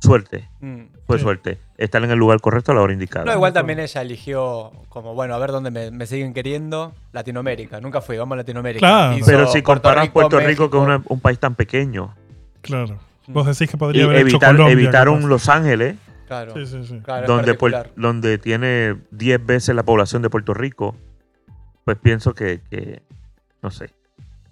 suerte, 0.00 0.48
Mm. 0.60 0.82
fue 1.06 1.18
Sí. 1.18 1.22
suerte. 1.24 1.58
Estar 1.76 2.04
en 2.04 2.10
el 2.12 2.18
lugar 2.18 2.40
correcto 2.40 2.70
a 2.70 2.76
la 2.76 2.82
hora 2.82 2.92
indicada. 2.92 3.24
No, 3.24 3.32
igual 3.32 3.52
también 3.52 3.80
ella 3.80 4.02
eligió 4.02 4.70
como, 4.88 5.14
bueno, 5.14 5.34
a 5.34 5.38
ver 5.38 5.50
dónde 5.50 5.72
me, 5.72 5.90
me 5.90 6.06
siguen 6.06 6.32
queriendo. 6.32 6.92
Latinoamérica. 7.12 7.80
Nunca 7.80 8.00
fui, 8.00 8.16
vamos 8.16 8.34
a 8.34 8.38
Latinoamérica. 8.38 8.86
Claro. 8.86 9.16
Hizo 9.16 9.26
Pero 9.26 9.46
si 9.48 9.62
comparas 9.62 10.08
Puerto 10.10 10.38
Rico, 10.38 10.46
México. 10.46 10.70
con 10.70 10.80
una- 10.82 11.02
un 11.08 11.18
país 11.18 11.40
tan 11.40 11.56
pequeño, 11.56 12.14
Claro. 12.60 12.98
Vos 13.32 13.46
decís 13.46 13.70
que 13.70 13.76
y 13.76 13.78
podría 13.78 14.04
haber 14.04 14.16
hecho 14.18 14.36
evitar- 14.36 14.52
Colombia. 14.56 14.72
evitaron. 14.72 15.28
Los 15.28 15.48
Ángeles, 15.48 15.96
Claro. 16.26 16.54
Sí, 16.54 16.64
sí, 16.66 16.84
sí. 16.86 17.00
claro, 17.04 17.26
donde, 17.26 17.58
donde 17.96 18.38
tiene 18.38 18.96
10 19.10 19.44
veces 19.44 19.74
la 19.74 19.82
población 19.82 20.22
de 20.22 20.30
Puerto 20.30 20.54
Rico, 20.54 20.96
pues 21.84 21.98
pienso 21.98 22.32
que, 22.34 22.60
que- 22.70 23.02
no 23.62 23.70
sé, 23.70 23.90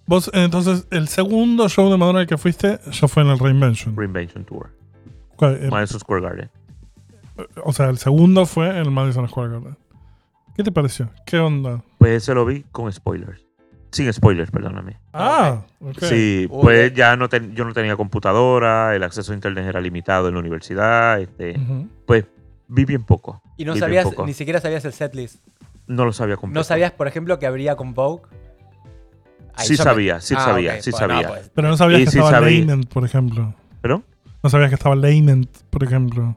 Vos, 0.06 0.28
entonces, 0.34 0.86
el 0.90 1.06
segundo 1.08 1.68
show 1.68 1.88
de 1.90 1.96
Madonna 1.96 2.18
al 2.20 2.26
que 2.26 2.36
fuiste 2.36 2.80
ya 2.90 3.06
fue 3.08 3.22
en 3.22 3.28
el 3.30 3.38
Reinvention. 3.38 3.96
Reinvention 3.96 4.44
Tour, 4.44 4.70
¿Cuál? 5.36 5.56
El- 5.62 5.70
Madison 5.70 6.00
Square 6.00 6.22
Garden. 6.22 6.50
o 7.64 7.72
sea, 7.72 7.88
el 7.88 7.96
segundo 7.98 8.44
fue 8.44 8.68
en 8.70 8.76
el 8.76 8.90
Madison 8.90 9.28
Square 9.28 9.50
Garden. 9.52 9.76
¿Qué 10.56 10.62
te 10.64 10.72
pareció? 10.72 11.08
¿Qué 11.24 11.38
onda? 11.38 11.82
Pues 11.98 12.22
ese 12.24 12.34
lo 12.34 12.44
vi 12.44 12.64
con 12.72 12.92
spoilers. 12.92 13.40
Sin 13.92 14.12
spoilers, 14.12 14.50
perdóname. 14.50 14.98
Ah, 15.12 15.62
ok. 15.80 15.98
Sí, 16.00 16.46
Uy, 16.48 16.62
pues 16.62 16.94
ya 16.94 17.16
no 17.16 17.28
ten- 17.28 17.54
yo 17.54 17.64
no 17.64 17.72
tenía 17.72 17.96
computadora, 17.96 18.94
el 18.94 19.02
acceso 19.02 19.32
a 19.32 19.34
internet 19.34 19.66
era 19.66 19.80
limitado 19.80 20.28
en 20.28 20.34
la 20.34 20.40
universidad, 20.40 21.20
este, 21.20 21.58
pues 22.06 22.24
vi 22.68 22.84
bien 22.84 23.02
poco. 23.02 23.42
Y 23.56 23.64
no 23.64 23.74
sabías, 23.76 24.06
ni 24.24 24.32
siquiera 24.32 24.60
sabías 24.60 24.84
el 24.84 24.92
setlist. 24.92 25.44
No 25.88 26.04
lo 26.04 26.12
sabía 26.12 26.36
completo. 26.36 26.60
¿No 26.60 26.64
sabías, 26.64 26.92
por 26.92 27.08
ejemplo, 27.08 27.38
que 27.40 27.46
habría 27.46 27.74
con 27.74 27.94
Vogue? 27.94 28.22
Ahí 29.54 29.66
Sí 29.66 29.72
me- 29.72 29.76
sabía, 29.78 30.20
sí 30.20 30.34
Ah, 30.38 30.44
sabía, 30.44 30.80
sí 30.80 30.90
bueno, 30.92 31.14
sabía. 31.14 31.28
pues, 31.28 31.50
Pero 31.52 31.68
no 31.68 31.76
sabías 31.76 32.00
Y 32.00 32.04
que 32.04 32.10
sí 32.12 32.18
estaba. 32.18 32.40
Lament, 32.40 32.86
por 32.92 33.04
ejemplo. 33.04 33.54
¿Pero? 33.82 34.02
No 34.42 34.48
sabías 34.50 34.68
que 34.70 34.76
estaba 34.76 34.94
Lament, 34.94 35.50
por 35.68 35.82
ejemplo. 35.82 36.36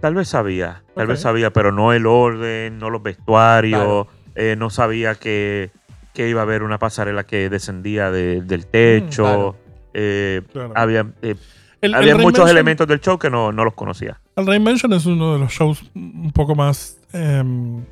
Tal 0.00 0.14
vez 0.14 0.28
sabía, 0.28 0.82
tal 0.94 1.06
vez 1.08 1.20
sabía, 1.20 1.52
pero 1.52 1.70
no 1.72 1.92
el 1.92 2.06
orden, 2.06 2.78
no 2.78 2.88
los 2.88 3.02
vestuarios, 3.02 3.78
Claro. 4.06 4.08
eh, 4.36 4.54
no 4.56 4.70
sabía 4.70 5.16
que, 5.16 5.70
que 6.18 6.28
iba 6.28 6.40
a 6.40 6.42
haber 6.42 6.64
una 6.64 6.80
pasarela 6.80 7.22
que 7.24 7.48
descendía 7.48 8.10
de- 8.10 8.40
del 8.42 8.66
techo. 8.66 9.22
Mm, 9.22 9.26
claro. 9.28 9.56
eh, 9.94 10.42
Claro. 10.52 10.72
había 10.74 11.06
eh, 11.22 11.36
El, 11.80 11.94
había 11.94 12.14
el 12.16 12.18
muchos 12.18 12.50
elementos 12.50 12.88
del 12.88 12.98
show 13.00 13.20
que 13.20 13.30
no, 13.30 13.52
no 13.52 13.64
los 13.64 13.74
conocía. 13.74 14.18
El 14.34 14.44
Reinvention 14.48 14.92
es 14.94 15.06
uno 15.06 15.34
de 15.34 15.38
los 15.38 15.52
shows 15.52 15.88
un 15.94 16.32
poco 16.32 16.56
más 16.56 16.98
em, 17.12 17.84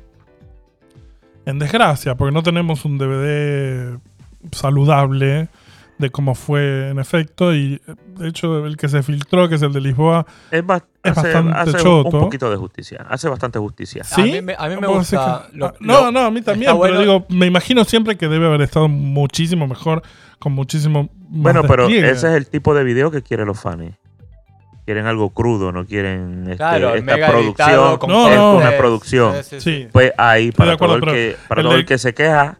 en 1.45 1.57
desgracia, 1.59 2.15
porque 2.15 2.33
no 2.33 2.43
tenemos 2.43 2.83
un 2.83 2.97
DVD 2.97 3.97
saludable 4.51 5.47
de 5.97 6.09
cómo 6.09 6.35
fue 6.35 6.89
en 6.89 6.99
efecto. 6.99 7.53
Y 7.53 7.81
de 8.17 8.27
hecho, 8.27 8.65
el 8.65 8.77
que 8.77 8.87
se 8.87 9.01
filtró, 9.03 9.49
que 9.49 9.55
es 9.55 9.61
el 9.61 9.73
de 9.73 9.81
Lisboa, 9.81 10.25
Es, 10.51 10.65
ba- 10.65 10.83
Es 11.03 11.11
hace, 11.17 11.33
bastante 11.33 11.51
hace 11.59 11.71
un- 11.71 11.77
choto. 11.83 12.17
un 12.17 12.23
poquito 12.25 12.49
de 12.51 12.57
justicia, 12.57 13.05
hace 13.09 13.29
bastante 13.29 13.59
justicia. 13.59 14.03
¿sí? 14.03 14.21
mí 14.23 14.41
me- 14.41 14.55
a 14.57 14.67
mí 14.69 14.75
me 14.79 14.87
¿Vos 14.87 15.09
decís 15.09 15.19
gusta 15.25 15.47
que- 15.51 15.57
lo- 15.57 15.65
ah, 15.67 15.73
no, 15.79 16.01
lo- 16.05 16.11
no, 16.11 16.19
a 16.21 16.31
mí 16.31 16.41
también, 16.41 16.67
pero 16.71 16.77
bueno. 16.77 16.99
digo, 16.99 17.25
me 17.29 17.45
imagino 17.45 17.83
siempre 17.83 18.15
que 18.17 18.27
debe 18.27 18.45
haber 18.47 18.61
estado 18.61 18.87
muchísimo 18.87 19.67
mejor, 19.67 20.01
con 20.39 20.51
muchísimo 20.53 21.03
más 21.29 21.41
Bueno, 21.53 21.61
pero 21.63 21.83
despliegue. 21.87 22.09
ese 22.11 22.27
es 22.29 22.33
el 22.35 22.47
tipo 22.47 22.73
de 22.75 22.83
video 22.83 23.09
que 23.11 23.21
quieren 23.21 23.47
los 23.47 23.59
fans. 23.59 23.93
Quieren 24.87 25.05
algo 25.05 25.31
crudo, 25.31 25.73
no 25.73 25.85
quieren 25.85 26.43
este, 26.45 26.55
Claro, 26.55 26.95
esta 26.95 27.27
producción. 27.27 27.97
con 27.97 28.09
No, 28.09 28.29
es 28.29 28.37
no. 28.37 28.55
una 28.55 28.71
producción. 28.77 29.33
Sí. 29.43 29.89
Pues 29.91 30.13
ahí, 30.17 30.53
para, 30.53 30.71
acuerdo, 30.71 31.01
todo, 31.01 31.09
el 31.09 31.13
que, 31.13 31.35
para 31.49 31.59
el 31.59 31.65
todo 31.65 31.73
de- 31.73 31.79
el 31.81 31.85
que 31.85 31.97
se 31.97 32.13
queja, 32.13 32.57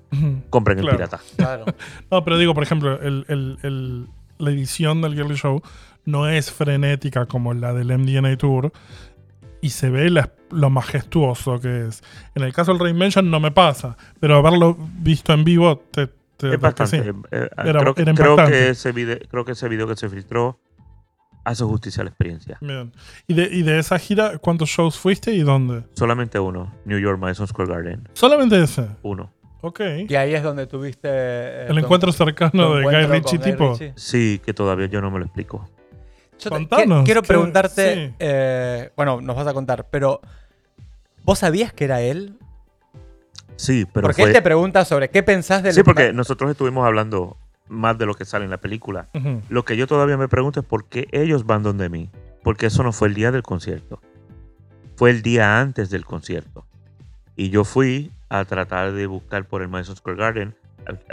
compren 0.49 0.77
el 0.79 0.89
pirata. 0.89 1.21
Claro. 1.37 1.63
No, 2.11 2.25
pero 2.25 2.37
digo, 2.37 2.53
por 2.53 2.63
ejemplo, 2.63 2.99
el- 3.01 3.23
el- 3.29 3.57
el- 3.63 4.07
la 4.39 4.49
edición 4.51 5.01
del 5.01 5.13
Girly 5.15 5.35
Show 5.35 5.61
no 6.03 6.27
es 6.27 6.51
frenética 6.51 7.27
como 7.27 7.53
la 7.53 7.71
del 7.73 7.91
MDNA 7.97 8.35
Tour 8.35 8.73
y 9.61 9.69
se 9.69 9.89
ve 9.89 10.09
la- 10.09 10.29
lo 10.51 10.69
majestuoso 10.69 11.61
que 11.61 11.87
es. 11.87 12.03
En 12.35 12.43
el 12.43 12.51
caso 12.51 12.73
del 12.73 12.81
Reinvention 12.81 13.31
no 13.31 13.39
me 13.39 13.51
pasa, 13.51 13.95
pero 14.19 14.35
haberlo 14.35 14.75
visto 14.99 15.31
en 15.31 15.45
vivo 15.45 15.77
te, 15.91 16.07
te 16.35 16.53
Es 16.55 16.59
da 16.59 16.73
que 16.73 16.87
sí. 16.87 16.97
bastante. 16.97 17.09
eh, 17.31 17.49
Era- 17.63 17.79
creo, 17.79 17.95
que- 17.95 18.01
era 18.01 18.13
creo 18.13 18.35
que 18.35 18.69
ese 18.71 18.91
video, 18.91 19.17
creo 19.31 19.45
que 19.45 19.53
ese 19.53 19.69
video 19.69 19.87
que 19.87 19.95
se 19.95 20.09
filtró 20.09 20.59
hace 21.47 21.63
justicia 21.63 22.01
a 22.01 22.03
la 22.03 22.09
experiencia. 22.09 22.57
Bien. 22.61 22.91
¿Y 23.27 23.33
de, 23.33 23.43
y 23.51 23.63
de 23.63 23.79
esa 23.79 23.97
gira, 23.99 24.37
cuántos 24.37 24.69
shows 24.69 24.97
fuiste 24.97 25.31
y 25.31 25.39
dónde? 25.39 25.83
Solamente 25.93 26.39
uno, 26.39 26.73
New 26.85 26.99
York 26.99 27.19
Madison 27.19 27.47
Square 27.47 27.71
Garden. 27.73 28.09
Solamente 28.13 28.61
ese. 28.61 28.87
Uno. 29.03 29.31
Ok. 29.61 29.79
Y 30.07 30.15
ahí 30.15 30.33
es 30.35 30.43
donde 30.43 30.67
tuviste... 30.67 31.07
eh, 31.09 31.65
El 31.69 31.77
encuentro 31.79 32.11
cercano 32.11 32.75
de 32.75 32.83
Guy 32.83 33.05
Ritchie 33.07 33.39
tipo. 33.39 33.71
Ritchie. 33.71 33.93
Sí, 33.95 34.39
que 34.45 34.53
todavía 34.53 34.85
yo 34.87 35.01
no 35.01 35.09
me 35.09 35.19
lo 35.19 35.25
explico. 35.25 35.69
Yo 36.39 36.51
te- 36.51 36.67
quiero 37.03 37.21
que- 37.23 37.27
preguntarte, 37.27 38.07
sí. 38.09 38.13
eh, 38.19 38.91
bueno, 38.95 39.21
nos 39.21 39.35
vas 39.35 39.47
a 39.47 39.53
contar, 39.53 39.87
pero 39.89 40.21
¿vos 41.23 41.39
sabías 41.39 41.73
que 41.73 41.85
era 41.85 42.01
él? 42.01 42.37
Sí, 43.55 43.85
pero 43.91 44.03
porque 44.07 44.21
fue. 44.21 44.29
él 44.29 44.33
te 44.35 44.41
pregunta 44.43 44.85
sobre 44.85 45.09
qué 45.09 45.23
pensás 45.23 45.63
del... 45.63 45.73
Sí, 45.73 45.81
porque 45.81 46.13
nosotros 46.13 46.51
estuvimos 46.51 46.85
hablando 46.85 47.37
más 47.69 47.97
de 47.97 48.05
lo 48.05 48.13
que 48.13 48.25
sale 48.25 48.45
en 48.45 48.51
la 48.51 48.57
película. 48.59 49.09
Ujú. 49.13 49.41
Lo 49.49 49.63
que 49.65 49.77
yo 49.77 49.87
todavía 49.87 50.17
me 50.17 50.27
pregunto 50.27 50.59
es 50.59 50.65
por 50.65 50.85
qué 50.85 51.07
ellos 51.11 51.45
van 51.45 51.63
donde 51.63 51.89
mí. 51.89 52.09
Porque 52.43 52.67
eso 52.67 52.83
no 52.83 52.93
fue 52.93 53.07
el 53.09 53.13
día 53.13 53.31
del 53.31 53.43
concierto. 53.43 54.01
Fue 54.95 55.09
el 55.11 55.21
día 55.21 55.59
antes 55.59 55.89
del 55.89 56.05
concierto. 56.05 56.65
Y 57.35 57.49
yo 57.49 57.63
fui 57.65 58.11
a 58.29 58.45
tratar 58.45 58.93
de 58.93 59.05
buscar 59.07 59.45
por 59.47 59.61
el 59.61 59.67
Madison 59.67 59.95
Square 59.95 60.17
Garden. 60.17 60.55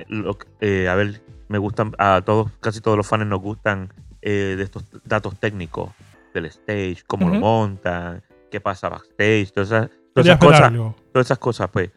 lo 0.06 0.38
que- 0.38 0.46
eh, 0.60 0.88
a 0.88 0.94
ver, 0.94 1.20
me 1.48 1.58
gustan, 1.58 1.92
a 1.98 2.22
todos, 2.24 2.52
casi 2.60 2.80
todos 2.80 2.96
los 2.96 3.06
fans 3.08 3.26
nos 3.26 3.40
gustan 3.40 3.92
eh, 4.22 4.54
de 4.56 4.62
estos 4.62 4.84
datos 5.04 5.38
técnicos 5.40 5.90
del 6.32 6.44
stage, 6.46 6.98
cómo 7.06 7.26
lo 7.28 7.32
Ujú. 7.34 7.40
montan, 7.40 8.22
qué 8.52 8.60
pasa 8.60 8.88
backstage, 8.88 9.50
todas 9.52 9.68
esas, 9.70 9.90
todas 10.14 10.26
esas 10.26 10.38
cosas. 10.38 10.72
Todas 11.12 11.26
esas 11.26 11.38
cosas, 11.38 11.68
pues. 11.70 11.90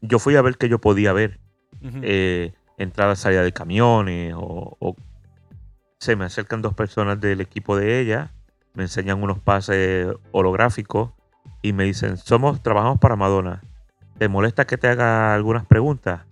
Yo 0.00 0.18
fui 0.18 0.34
a 0.36 0.42
ver 0.42 0.56
qué 0.58 0.68
yo 0.68 0.80
podía 0.80 1.12
ver 1.12 1.38
Ujú. 1.80 2.00
eh, 2.02 2.52
entrada 2.82 3.16
salida 3.16 3.42
de 3.42 3.52
camiones 3.52 4.34
o, 4.36 4.76
o 4.78 4.96
se 5.98 6.16
me 6.16 6.24
acercan 6.24 6.62
dos 6.62 6.74
personas 6.74 7.20
del 7.20 7.40
equipo 7.40 7.76
de 7.76 8.00
ella, 8.00 8.32
me 8.74 8.82
enseñan 8.82 9.22
unos 9.22 9.38
pases 9.38 10.08
holográficos 10.32 11.10
y 11.62 11.72
me 11.72 11.84
dicen, 11.84 12.16
somos, 12.16 12.60
trabajamos 12.60 12.98
para 12.98 13.14
Madonna. 13.14 13.62
¿Te 14.18 14.28
molesta 14.28 14.66
que 14.66 14.76
te 14.76 14.88
haga 14.88 15.32
algunas 15.32 15.64
preguntas? 15.64 16.22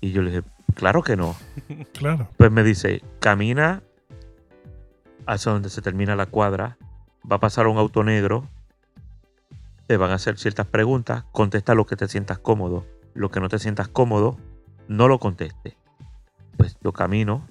Y 0.00 0.12
yo 0.12 0.22
le 0.22 0.30
dije, 0.30 0.42
claro 0.74 1.02
que 1.02 1.16
no. 1.16 1.34
Claro. 1.92 2.28
Pues 2.36 2.52
me 2.52 2.62
dice, 2.62 3.02
camina 3.18 3.82
hacia 5.26 5.52
donde 5.52 5.70
se 5.70 5.82
termina 5.82 6.14
la 6.14 6.26
cuadra, 6.26 6.76
va 7.30 7.36
a 7.36 7.40
pasar 7.40 7.66
un 7.66 7.78
auto 7.78 8.04
negro, 8.04 8.46
te 9.86 9.96
van 9.96 10.10
a 10.10 10.14
hacer 10.14 10.38
ciertas 10.38 10.66
preguntas, 10.66 11.24
contesta 11.32 11.74
lo 11.74 11.86
que 11.86 11.96
te 11.96 12.06
sientas 12.06 12.38
cómodo, 12.38 12.86
lo 13.14 13.30
que 13.30 13.40
no 13.40 13.48
te 13.48 13.58
sientas 13.58 13.88
cómodo, 13.88 14.36
no 14.88 15.08
lo 15.08 15.18
conteste. 15.18 15.76
Pues 16.56 16.76
yo 16.82 16.92
camino, 16.92 17.46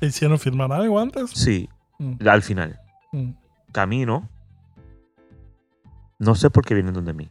¿Te 0.00 0.06
hicieron 0.06 0.38
firmar 0.38 0.70
algo 0.72 0.98
antes? 1.00 1.30
sí, 1.30 1.68
Mm, 1.98 2.28
al 2.28 2.42
final, 2.42 2.78
mm. 3.12 3.30
camino, 3.72 4.28
no 6.18 6.34
sé 6.34 6.50
por 6.50 6.64
qué 6.64 6.74
vienen 6.74 6.94
donde 6.94 7.12
mí, 7.12 7.28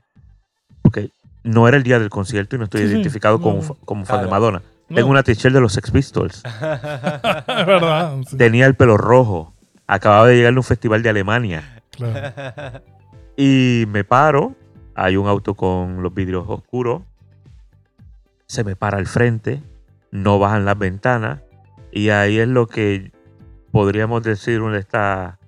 porque 0.82 1.12
no 1.44 1.68
era 1.68 1.78
el 1.78 1.84
día 1.84 2.00
del 2.00 2.10
concierto 2.10 2.56
y 2.56 2.60
no 2.60 2.66
estoy 2.66 2.82
Sí, 2.82 2.88
identificado 2.88 3.40
como, 3.40 3.58
no. 3.58 3.62
fa- 3.62 3.76
como 3.86 4.06
fan 4.06 4.22
de. 4.24 4.28
Madonna. 4.30 4.62
No. 4.90 4.96
Tengo 4.96 5.10
una 5.10 5.24
t-shirt 5.24 5.54
de 5.54 5.60
los 5.62 5.74
Sex 5.74 5.92
Pistols. 5.92 6.44
es 6.44 6.44
verdad. 7.66 8.18
sí, 8.28 8.38
tenía 8.38 8.66
el 8.66 8.76
pelo 8.76 8.98
rojo. 8.98 9.54
Acababa 9.86 10.28
de 10.28 10.36
llegar 10.36 10.54
de 10.54 10.60
un 10.60 10.64
festival 10.64 11.02
de 11.04 11.10
Alemania. 11.10 11.82
claro. 11.92 12.82
Y 13.40 13.86
me 13.90 14.04
paro. 14.04 14.56
Hay 14.96 15.16
un 15.16 15.28
auto 15.28 15.54
con 15.54 16.02
los 16.02 16.12
vidrios 16.12 16.44
oscuros. 16.48 17.04
Se 18.48 18.64
me 18.64 18.76
para 18.76 18.98
al 18.98 19.08
frente. 19.08 19.62
No 20.12 20.40
bajan 20.40 20.66
las 20.66 20.78
ventanas. 20.78 21.42
Y 21.92 22.10
ahí 22.10 22.40
es 22.40 22.48
lo 22.48 22.68
que 22.68 23.12
podríamos 23.72 24.24
decir 24.24 24.62
un 24.62 24.76
esta, 24.76 25.40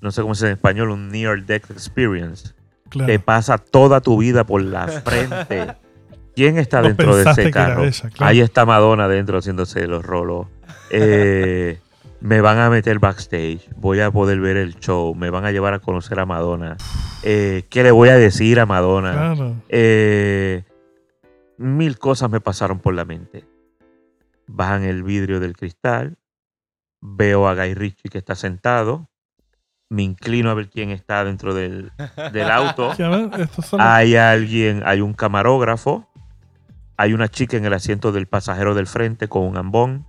no 0.00 0.10
sé 0.10 0.22
cómo 0.22 0.34
se 0.34 0.46
dice 0.46 0.52
en 0.52 0.56
español, 0.58 0.90
un 0.90 1.08
near 1.08 1.44
death 1.44 1.70
experience. 1.70 2.54
claro. 2.88 3.06
Te 3.06 3.18
pasa 3.18 3.58
toda 3.58 4.00
tu 4.00 4.18
vida 4.18 4.44
por 4.44 4.62
la 4.62 4.88
frente. 4.88 5.74
¿Quién 6.34 6.58
está 6.58 6.80
No 6.80 6.88
dentro 6.88 7.14
de 7.16 7.30
ese 7.30 7.50
carro? 7.50 7.82
claro. 8.14 8.14
Ahí 8.20 8.40
está 8.40 8.64
Madonna 8.64 9.06
dentro 9.08 9.38
haciéndose 9.38 9.86
los 9.86 10.04
rolos. 10.04 10.46
Eh, 10.90 11.78
me 12.20 12.40
van 12.40 12.58
a 12.58 12.70
meter 12.70 12.98
backstage. 12.98 13.68
Voy 13.76 14.00
a 14.00 14.10
poder 14.10 14.40
ver 14.40 14.56
el 14.56 14.76
show. 14.76 15.14
Me 15.14 15.28
van 15.30 15.44
a 15.44 15.52
llevar 15.52 15.74
a 15.74 15.78
conocer 15.78 16.18
a 16.20 16.26
Madonna. 16.26 16.76
Eh, 17.22 17.64
¿Qué 17.68 17.82
le 17.82 17.90
voy 17.90 18.08
a 18.08 18.16
decir 18.16 18.60
a 18.60 18.66
Madonna? 18.66 19.12
Claro. 19.12 19.56
Eh, 19.68 20.64
mil 21.58 21.98
cosas 21.98 22.30
me 22.30 22.40
pasaron 22.40 22.80
por 22.80 22.94
la 22.94 23.04
mente. 23.04 23.46
Bajan 24.46 24.84
el 24.84 25.02
vidrio 25.02 25.40
del 25.40 25.56
cristal. 25.56 26.18
Veo 27.00 27.48
a 27.48 27.54
Guy 27.54 27.74
Ritchie 27.74 28.10
que 28.10 28.18
está 28.18 28.34
sentado. 28.34 29.08
Me 29.88 30.02
inclino 30.02 30.50
a 30.50 30.54
ver 30.54 30.70
quién 30.70 30.90
está 30.90 31.24
dentro 31.24 31.54
del, 31.54 31.92
del 32.32 32.50
auto. 32.50 32.92
Hay 33.78 34.16
alguien, 34.16 34.82
hay 34.86 35.00
un 35.00 35.12
camarógrafo. 35.12 36.08
Hay 36.96 37.12
una 37.12 37.28
chica 37.28 37.56
en 37.56 37.64
el 37.64 37.74
asiento 37.74 38.12
del 38.12 38.26
pasajero 38.26 38.74
del 38.74 38.86
frente 38.86 39.28
con 39.28 39.42
un 39.42 39.56
ambón. 39.56 40.06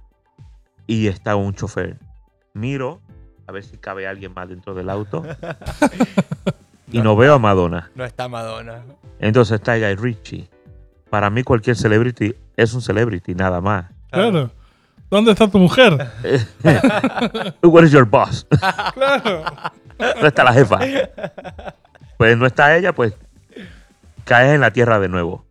Y 0.87 1.07
está 1.07 1.35
un 1.35 1.53
chofer. 1.53 1.99
Miro 2.53 3.01
a 3.47 3.51
ver 3.51 3.63
si 3.63 3.77
cabe 3.77 4.07
alguien 4.07 4.33
más 4.33 4.49
dentro 4.49 4.73
del 4.73 4.89
auto. 4.89 5.23
y 6.91 7.01
no 7.01 7.15
veo 7.15 7.35
a 7.35 7.39
Madonna. 7.39 7.91
No 7.95 8.05
está 8.05 8.27
Madonna. 8.27 8.83
Entonces 9.19 9.55
está 9.55 9.77
Guy 9.77 9.95
Ritchie. 9.95 10.49
Para 11.13 11.29
mí 11.29 11.43
cualquier 11.43 11.75
celebrity 11.75 12.33
es 12.57 12.73
un 12.73 12.81
celebrity, 12.81 13.35
nada 13.35 13.61
más. 13.61 13.85
Claro. 14.09 14.49
¿Dónde 15.11 15.29
está 15.33 15.47
tu 15.47 15.59
mujer? 15.59 16.09
Where 17.61 17.85
is 17.85 17.93
your 17.93 18.05
boss? 18.09 18.47
Claro. 18.95 19.43
¿Dónde 19.99 20.27
está 20.27 20.43
la 20.43 20.53
jefa? 20.53 20.79
Pues 22.17 22.35
no 22.35 22.47
está 22.47 22.75
ella, 22.75 22.93
pues 22.93 23.13
caes 24.23 24.55
en 24.55 24.61
la 24.61 24.71
tierra 24.73 24.99
de 24.99 25.07
nuevo. 25.07 25.45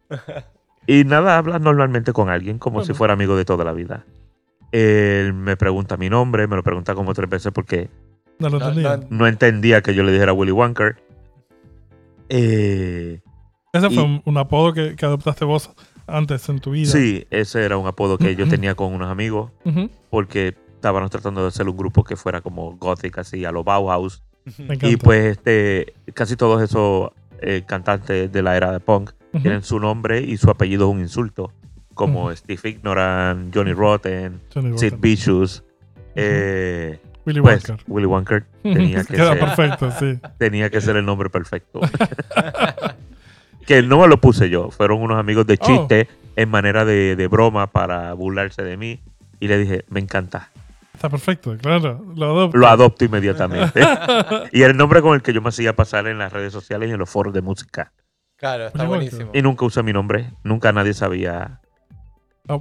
Y 0.89 1.05
nada, 1.05 1.39
hablas 1.39 1.61
normalmente 1.61 2.13
con 2.13 2.29
alguien 2.29 2.59
como 2.59 2.83
si 2.85 2.93
fuera 2.93 3.13
amigo 3.15 3.37
de 3.37 3.45
toda 3.45 3.65
la 3.65 3.73
vida. 3.73 4.05
Él 4.73 5.33
me 5.33 5.57
pregunta 5.57 5.97
mi 5.97 6.11
nombre, 6.11 6.49
me 6.49 6.57
lo 6.57 6.65
pregunta 6.65 6.97
como 6.97 7.15
tres 7.15 7.31
veces 7.31 7.53
porque 7.53 7.89
No 8.41 8.49
lo 8.49 8.59
No, 8.59 8.69
tenía. 8.73 8.97
no- 8.97 9.07
no 9.11 9.27
entendía 9.29 9.81
que 9.81 9.95
yo 9.95 10.03
le 10.03 10.11
dijera 10.11 10.33
Willy 10.33 10.51
Wonker. 10.51 10.97
Eh, 12.29 13.21
Ese 13.73 13.89
fue 13.91 14.03
un, 14.03 14.23
un 14.25 14.37
apodo 14.37 14.73
que, 14.73 14.97
que 14.97 15.07
adoptaste 15.07 15.45
vos 15.45 15.71
antes 16.07 16.49
en 16.49 16.59
tu 16.61 16.73
vida. 16.73 16.91
sí, 16.91 17.27
ese 17.31 17.65
era 17.65 17.77
un 17.79 17.87
apodo 17.87 18.19
que 18.19 18.37
yo 18.37 18.47
tenía 18.49 18.75
con 18.75 18.93
unos 18.93 19.11
amigos. 19.11 19.51
Porque 20.11 20.55
estábamos 20.75 21.11
tratando 21.11 21.43
de 21.43 21.49
hacer 21.49 21.69
un 21.69 21.77
grupo 21.77 22.05
que 22.05 22.17
fuera 22.17 22.41
como 22.41 22.77
gothic, 22.77 23.19
así, 23.19 23.45
a 23.45 23.53
lo 23.53 23.65
Bauhaus. 23.65 24.23
Me. 24.59 24.77
Y 24.83 24.97
pues 24.97 25.25
este, 25.39 25.95
casi 26.15 26.37
todos 26.37 26.61
esos 26.63 27.11
eh, 27.41 27.63
cantantes 27.67 28.31
de 28.31 28.43
la 28.43 28.57
era 28.57 28.73
de 28.73 28.81
punk 28.81 29.13
tienen 29.41 29.63
su 29.63 29.79
nombre 29.79 30.21
y 30.21 30.37
su 30.37 30.51
apellido 30.51 30.89
es 30.89 30.95
un 30.95 31.01
insulto, 31.01 31.53
como. 31.95 32.35
Steve 32.37 32.61
Ignorant, 32.71 33.55
Johnny 33.55 33.73
Rotten, 33.73 34.41
Johnny 34.53 34.77
Sid. 34.77 34.95
Vicious. 34.99 35.65
eh, 36.15 36.99
Willy 37.25 37.41
pues 37.41 37.69
Wonka. 37.69 37.85
Willy 37.87 38.07
Wonker 38.07 38.45
tenía 38.65 39.05
que, 39.05 39.15
Queda 39.15 39.29
ser, 39.35 39.39
perfecto, 39.39 39.91
sí. 39.93 40.19
tenía 40.39 40.69
que 40.71 40.81
ser 40.81 40.97
el 40.97 41.07
nombre 41.07 41.31
perfecto. 41.31 41.81
que 43.67 43.83
no 43.83 44.01
me 44.01 44.09
lo 44.09 44.19
puse 44.19 44.51
yo, 44.51 44.71
fueron 44.71 45.01
unos 45.03 45.19
amigos 45.19 45.47
de 45.47 45.59
Oh. 45.61 45.67
chiste 45.67 46.09
en 46.37 46.49
manera 46.49 46.85
de, 46.85 47.17
de 47.17 47.27
broma 47.29 47.67
para 47.69 48.13
burlarse 48.15 48.63
de 48.63 48.77
mí. 48.77 49.01
Y 49.41 49.49
le 49.49 49.59
dije, 49.59 49.85
me 49.89 50.01
encanta. 50.01 50.51
Está 50.95 51.09
perfecto, 51.09 51.57
claro. 51.59 52.05
Lo 52.15 52.27
adopto. 52.27 52.57
lo 52.59 52.69
adopto 52.69 53.05
inmediatamente. 53.05 53.81
y 54.53 54.63
el 54.63 54.77
nombre 54.77 55.03
con 55.03 55.15
el 55.15 55.23
que 55.23 55.33
yo 55.33 55.43
me 55.43 55.49
hacía 55.49 55.75
pasar 55.75 56.07
en 56.07 56.19
las 56.19 56.33
redes 56.33 56.53
sociales 56.53 56.89
y 56.89 56.93
en 56.93 56.99
los 56.99 57.11
foros 57.11 57.35
de 57.35 57.43
música. 57.43 57.93
Claro, 58.37 58.67
está 58.67 58.85
buenísimo. 58.85 59.31
Y 59.33 59.43
nunca 59.43 59.65
usé 59.65 59.83
mi 59.83 59.93
nombre. 59.93 60.31
Nunca 60.45 60.73
nadie 60.73 60.95
sabía 60.95 61.61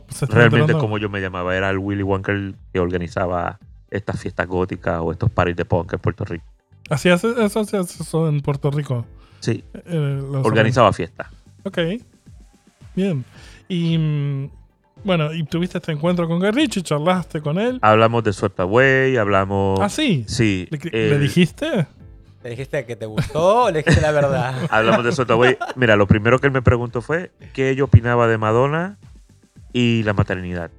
se 0.09 0.25
está 0.25 0.37
realmente 0.37 0.73
cómo 0.73 0.97
yo 0.97 1.09
me 1.09 1.21
llamaba. 1.21 1.55
Era 1.55 1.69
el 1.69 1.77
Willy 1.77 2.03
Wonker 2.03 2.53
que 2.71 2.79
organizaba 2.79 3.59
estas 3.89 4.19
fiestas 4.19 4.47
góticas 4.47 4.99
o 5.01 5.11
estos 5.11 5.29
parties 5.31 5.57
de 5.57 5.65
punk 5.65 5.93
en 5.93 5.99
Puerto 5.99 6.23
Rico. 6.25 6.45
¿Hacías 6.89 7.23
eso, 7.23 7.59
hacías 7.59 7.99
eso 7.99 8.27
en 8.27 8.41
Puerto 8.41 8.71
Rico? 8.71 9.05
Sí, 9.41 9.63
Eh, 9.73 10.19
los- 10.31 10.45
organizaba 10.45 10.93
fiestas. 10.93 11.27
Ok. 11.63 11.77
Bien. 12.95 13.23
Y 13.67 13.97
mm, 13.97 14.49
bueno, 15.03 15.33
y 15.33 15.43
tuviste 15.43 15.77
este 15.79 15.91
encuentro 15.91 16.27
con 16.27 16.39
Guy 16.39 16.51
Ritchie, 16.51 16.81
charlaste 16.83 17.41
con 17.41 17.57
él. 17.59 17.79
Hablamos 17.81 18.23
de 18.23 18.33
Swept 18.33 18.59
Away, 18.59 19.17
hablamos... 19.17 19.79
Ah, 19.81 19.89
sí. 19.89 20.23
Sí. 20.27 20.67
¿Le, 20.71 20.79
eh, 20.91 21.09
le 21.09 21.19
dijiste? 21.19 21.87
¿Le 22.43 22.49
dijiste 22.51 22.85
que 22.85 22.95
te 22.95 23.05
gustó 23.05 23.65
o 23.65 23.71
le 23.71 23.79
dijiste 23.83 24.01
la 24.01 24.11
verdad? 24.11 24.53
Hablamos 24.71 25.03
de 25.03 25.11
Swept 25.11 25.31
Away. 25.31 25.57
Mira, 25.75 25.95
lo 25.95 26.07
primero 26.07 26.39
que 26.39 26.47
él 26.47 26.53
me 26.53 26.61
preguntó 26.61 27.01
fue 27.01 27.31
qué 27.53 27.75
yo 27.75 27.85
opinaba 27.85 28.27
de 28.27 28.37
Madonna 28.37 28.97
y 29.73 30.03
la 30.03 30.13
maternidad. 30.13 30.71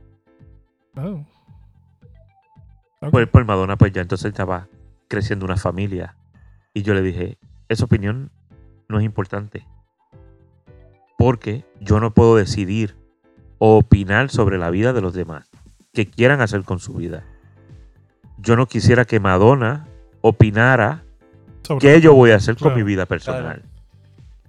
Oh. 0.97 1.25
Ok. 3.01 3.11
Pues, 3.11 3.29
pues 3.29 3.47
Madonna, 3.47 3.77
pues 3.77 3.93
ya 3.93 4.03
entonces 4.03 4.27
estaba 4.27 4.69
creciendo 5.09 5.45
una 5.45 5.57
familia. 5.57 6.17
Y 6.75 6.83
yo 6.83 6.95
le 6.95 7.03
dije, 7.03 7.39
esa 7.69 7.85
opinión 7.85 8.31
no 8.93 8.99
es 9.01 9.05
importante. 9.05 9.67
Porque 11.19 11.65
yo 11.81 11.99
no 12.01 12.13
puedo 12.13 12.37
decidir 12.37 12.97
o 13.59 13.79
opinar 13.79 14.31
sobre 14.31 14.59
la 14.59 14.71
vida 14.71 14.93
de 14.93 15.01
los 15.01 15.15
demás. 15.15 15.51
Que 15.93 16.07
quieran 16.09 16.41
hacer 16.41 16.63
con 16.65 16.79
su 16.79 16.95
vida. 16.95 17.25
Yo 18.39 18.57
no 18.57 18.67
quisiera 18.67 19.05
que 19.05 19.21
Madonna 19.21 19.87
opinara 20.21 21.05
Sobre- 21.63 21.81
qué 21.81 22.01
yo 22.01 22.15
voy 22.15 22.31
a 22.33 22.37
hacer 22.37 22.57
con 22.57 22.75
mi 22.75 22.83
vida 22.83 23.07
personal. 23.07 23.63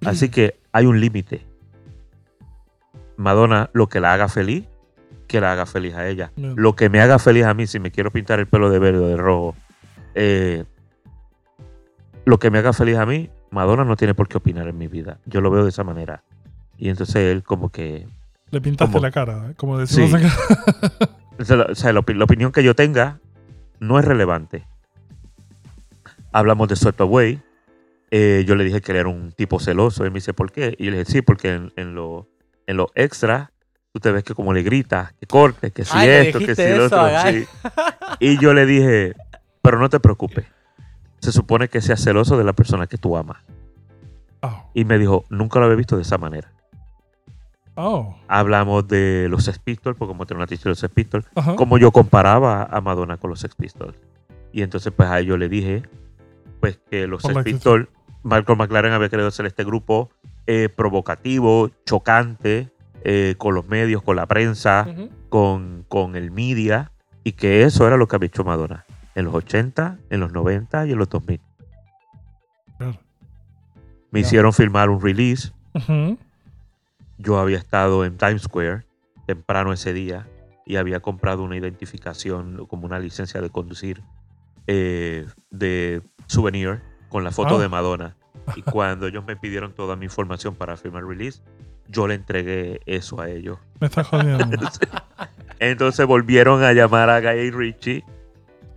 Así 0.04 0.28
que 0.30 0.58
hay 0.72 0.86
un 0.86 1.00
límite. 1.00 1.46
Madonna, 3.16 3.70
lo 3.72 3.88
que 3.88 4.00
la 4.00 4.12
haga 4.12 4.28
feliz, 4.28 4.66
que 5.28 5.40
la 5.40 5.52
haga 5.52 5.66
feliz 5.66 5.94
a 5.94 6.08
ella. 6.08 6.32
Bien. 6.36 6.54
Lo 6.56 6.74
que 6.74 6.88
me 6.90 7.00
haga 7.00 7.18
feliz 7.18 7.44
a 7.44 7.54
mí, 7.54 7.66
si 7.66 7.78
me 7.78 7.90
quiero 7.92 8.10
pintar 8.10 8.40
el 8.40 8.46
pelo 8.46 8.70
de 8.70 8.78
verde 8.80 8.98
o 8.98 9.06
de 9.06 9.16
rojo, 9.16 9.54
eh, 10.14 10.64
lo 12.24 12.38
que 12.38 12.50
me 12.50 12.58
haga 12.58 12.72
feliz 12.72 12.96
a 12.96 13.06
mí, 13.06 13.30
Madonna 13.54 13.84
no 13.84 13.96
tiene 13.96 14.14
por 14.14 14.28
qué 14.28 14.36
opinar 14.36 14.68
en 14.68 14.76
mi 14.76 14.88
vida. 14.88 15.18
Yo 15.26 15.40
lo 15.40 15.50
veo 15.50 15.62
de 15.62 15.70
esa 15.70 15.84
manera. 15.84 16.22
Y 16.76 16.88
entonces 16.88 17.16
él 17.16 17.42
como 17.42 17.70
que... 17.70 18.06
Le 18.50 18.60
pintaste 18.60 19.00
la 19.00 19.10
cara, 19.10 19.50
¿eh? 19.50 19.54
como 19.56 19.78
decimos 19.78 20.10
Sí. 20.10 20.16
acá. 20.16 21.08
o 21.70 21.74
sea, 21.74 21.92
la, 21.92 22.00
opinión 22.00 22.52
que 22.52 22.62
yo 22.62 22.74
tenga 22.74 23.18
no 23.80 23.98
es 23.98 24.04
relevante. 24.04 24.66
Hablamos 26.32 26.68
de 26.68 26.76
Swept 26.76 27.00
Away. 27.00 27.40
Eh, 28.10 28.44
yo 28.46 28.54
le 28.54 28.64
dije 28.64 28.80
que 28.80 28.92
él 28.92 28.98
era 28.98 29.08
un 29.08 29.32
tipo 29.32 29.58
celoso. 29.58 30.04
Él 30.04 30.10
me 30.10 30.16
dice, 30.16 30.34
¿por 30.34 30.52
qué? 30.52 30.74
Y 30.78 30.86
yo 30.86 30.90
le 30.90 30.98
dije, 30.98 31.10
sí, 31.10 31.22
porque 31.22 31.54
en, 31.54 31.72
en 31.76 31.94
lo, 31.94 32.28
en 32.66 32.76
lo 32.76 32.90
extra, 32.94 33.50
tú 33.92 34.00
te 34.00 34.10
ves 34.12 34.24
que 34.24 34.34
como 34.34 34.52
le 34.52 34.62
gritas, 34.62 35.12
que 35.14 35.26
corte, 35.26 35.70
que 35.70 35.84
si 35.84 35.92
Ay, 35.96 36.06
¿le 36.08 36.20
esto, 36.28 36.38
que 36.40 36.54
si 36.54 36.68
lo 36.76 36.86
otro. 36.86 37.08
sí. 37.30 37.46
Y 38.20 38.38
yo 38.38 38.52
le 38.52 38.66
dije, 38.66 39.14
pero 39.62 39.78
no 39.78 39.88
te 39.88 40.00
preocupes. 40.00 40.44
Se 41.24 41.32
supone 41.32 41.68
que 41.68 41.80
seas 41.80 42.04
celoso 42.04 42.36
de 42.36 42.44
la 42.44 42.52
persona 42.52 42.86
que 42.86 42.98
tú 42.98 43.16
amas. 43.16 43.38
Oh. 44.42 44.70
Y 44.74 44.84
me 44.84 44.98
dijo, 44.98 45.24
nunca 45.30 45.58
lo 45.58 45.64
había 45.64 45.78
visto 45.78 45.96
de 45.96 46.02
esa 46.02 46.18
manera. 46.18 46.52
Oh. 47.76 48.14
Hablamos 48.28 48.86
de 48.88 49.28
los 49.30 49.44
Sex 49.44 49.58
Pistols, 49.58 49.96
porque 49.96 50.10
como 50.10 50.26
tengo 50.26 50.40
una 50.40 50.46
teacher 50.46 50.64
de 50.64 50.70
los 50.72 50.80
Sex 50.80 50.92
Pistols, 50.92 51.24
como 51.56 51.78
yo 51.78 51.92
comparaba 51.92 52.64
a 52.64 52.78
Madonna 52.82 53.16
con 53.16 53.30
los 53.30 53.40
Sex 53.40 53.54
Pistols. 53.54 53.96
Y 54.52 54.60
entonces 54.60 54.92
pues 54.94 55.08
a 55.08 55.18
ellos 55.18 55.38
le 55.38 55.48
dije 55.48 55.82
pues 56.60 56.78
que 56.90 57.06
los 57.06 57.22
Sex. 57.22 57.42
Pistols, 57.42 57.88
Malcolm 58.22 58.58
McLaren 58.58 58.92
había 58.92 59.08
querido 59.08 59.28
hacer 59.28 59.46
este 59.46 59.64
grupo 59.64 60.10
eh, 60.46 60.68
provocativo, 60.68 61.70
chocante, 61.86 62.68
eh, 63.02 63.34
con 63.38 63.54
los 63.54 63.66
medios, 63.66 64.02
con 64.02 64.16
la 64.16 64.26
prensa, 64.26 64.86
con, 65.30 65.86
con 65.88 66.16
el 66.16 66.30
media, 66.30 66.92
y 67.22 67.32
que 67.32 67.62
eso 67.62 67.86
era 67.86 67.96
lo 67.96 68.08
que 68.08 68.16
había 68.16 68.26
hecho 68.26 68.44
Madonna 68.44 68.84
en 69.14 69.24
los 69.24 69.34
80, 69.34 69.98
en 70.10 70.20
los 70.20 70.32
90 70.32 70.86
y 70.86 70.92
en 70.92 70.98
los 70.98 71.08
2000. 71.08 71.40
Claro. 72.78 72.98
Me 74.10 74.20
hicieron 74.20 74.52
filmar 74.52 74.90
un 74.90 75.00
release. 75.00 75.52
Yo 77.18 77.38
había 77.38 77.58
estado 77.58 78.04
en 78.04 78.16
Times 78.16 78.42
Square 78.42 78.86
temprano 79.26 79.72
ese 79.72 79.92
día 79.92 80.28
y 80.66 80.76
había 80.76 81.00
comprado 81.00 81.42
una 81.42 81.56
identificación 81.56 82.66
como 82.66 82.86
una 82.86 82.98
licencia 82.98 83.40
de 83.40 83.50
conducir 83.50 84.02
eh, 84.66 85.26
de 85.50 86.02
souvenir 86.26 86.80
con 87.08 87.24
la 87.24 87.30
foto 87.30 87.58
de 87.58 87.68
Madonna. 87.68 88.16
Y 88.56 88.62
cuando 88.70 89.06
ellos 89.06 89.24
me 89.26 89.36
pidieron 89.36 89.72
toda 89.72 89.96
mi 89.96 90.06
información 90.06 90.54
para 90.54 90.76
firmar 90.76 91.04
release, 91.04 91.42
yo 91.88 92.06
le 92.06 92.14
entregué 92.14 92.80
eso 92.86 93.20
a 93.20 93.28
ellos. 93.28 93.58
Me 93.80 93.88
estás 93.88 94.06
jodiendo. 94.06 94.46
Entonces 95.58 96.06
volvieron 96.06 96.62
a 96.62 96.72
llamar 96.72 97.10
a 97.10 97.20
Guy 97.20 97.50
Ritchie 97.50 98.04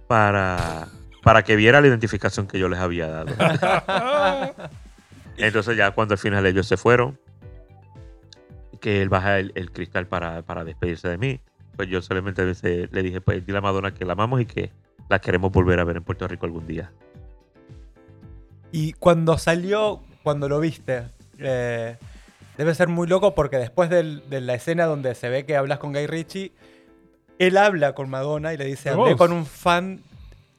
para, 0.07 0.87
para 1.23 1.43
que 1.43 1.55
viera 1.55 1.81
la 1.81 1.87
identificación 1.87 2.47
que 2.47 2.59
yo 2.59 2.69
les 2.69 2.79
había 2.79 3.07
dado. 3.07 3.33
Entonces 5.37 5.77
ya 5.77 5.91
cuando 5.91 6.13
al 6.13 6.17
final 6.17 6.45
ellos 6.45 6.67
se 6.67 6.77
fueron, 6.77 7.19
que 8.81 9.01
él 9.01 9.09
baja 9.09 9.39
el, 9.39 9.51
el 9.55 9.71
cristal 9.71 10.07
para, 10.07 10.41
para 10.43 10.63
despedirse 10.63 11.07
de 11.09 11.17
mí, 11.17 11.39
pues 11.75 11.89
yo 11.89 12.01
solamente 12.01 12.43
le- 12.45 12.87
le 12.87 13.03
dije, 13.03 13.21
pues 13.21 13.45
dile 13.45 13.57
a 13.59 13.61
Madonna 13.61 13.93
que 13.93 14.05
la 14.05 14.13
amamos 14.13 14.41
y 14.41 14.45
que 14.45 14.71
la 15.09 15.19
queremos 15.19 15.51
volver 15.51 15.79
a 15.79 15.83
ver 15.83 15.97
en 15.97 16.03
Puerto 16.03 16.27
Rico 16.27 16.45
algún 16.45 16.65
día. 16.67 16.91
Y 18.71 18.93
cuando 18.93 19.37
salió, 19.37 20.01
cuando 20.23 20.49
lo 20.49 20.59
viste, 20.59 21.03
eh, 21.39 21.97
Debe 22.57 22.73
ser 22.73 22.87
muy 22.87 23.05
loco 23.07 23.35
porque 23.35 23.57
después 23.57 23.87
del- 23.91 24.27
de 24.31 24.41
la 24.41 24.55
escena 24.55 24.85
donde 24.87 25.13
se 25.13 25.29
ve 25.29 25.45
que 25.45 25.55
hablas 25.55 25.77
con 25.77 25.93
Guy 25.93 26.07
Ritchie, 26.07 26.51
él 27.39 27.57
habla 27.57 27.93
con 27.93 28.09
Madonna 28.09 28.53
y 28.53 28.57
le 28.57 28.65
dice, 28.65 28.89
¿De 28.89 28.95
hablé 28.95 29.15
con 29.15 29.31
un 29.31 29.45
fan 29.45 30.01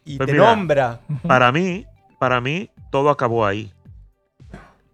y 0.05 0.17
Pues 0.17 0.27
te 0.27 0.33
mira, 0.33 0.55
nombra. 0.55 1.01
Para 1.27 1.53
mí, 1.53 1.87
para 2.19 2.41
mí, 2.41 2.71
todo 2.91 3.11
acabó 3.11 3.47
ahí. 3.47 3.73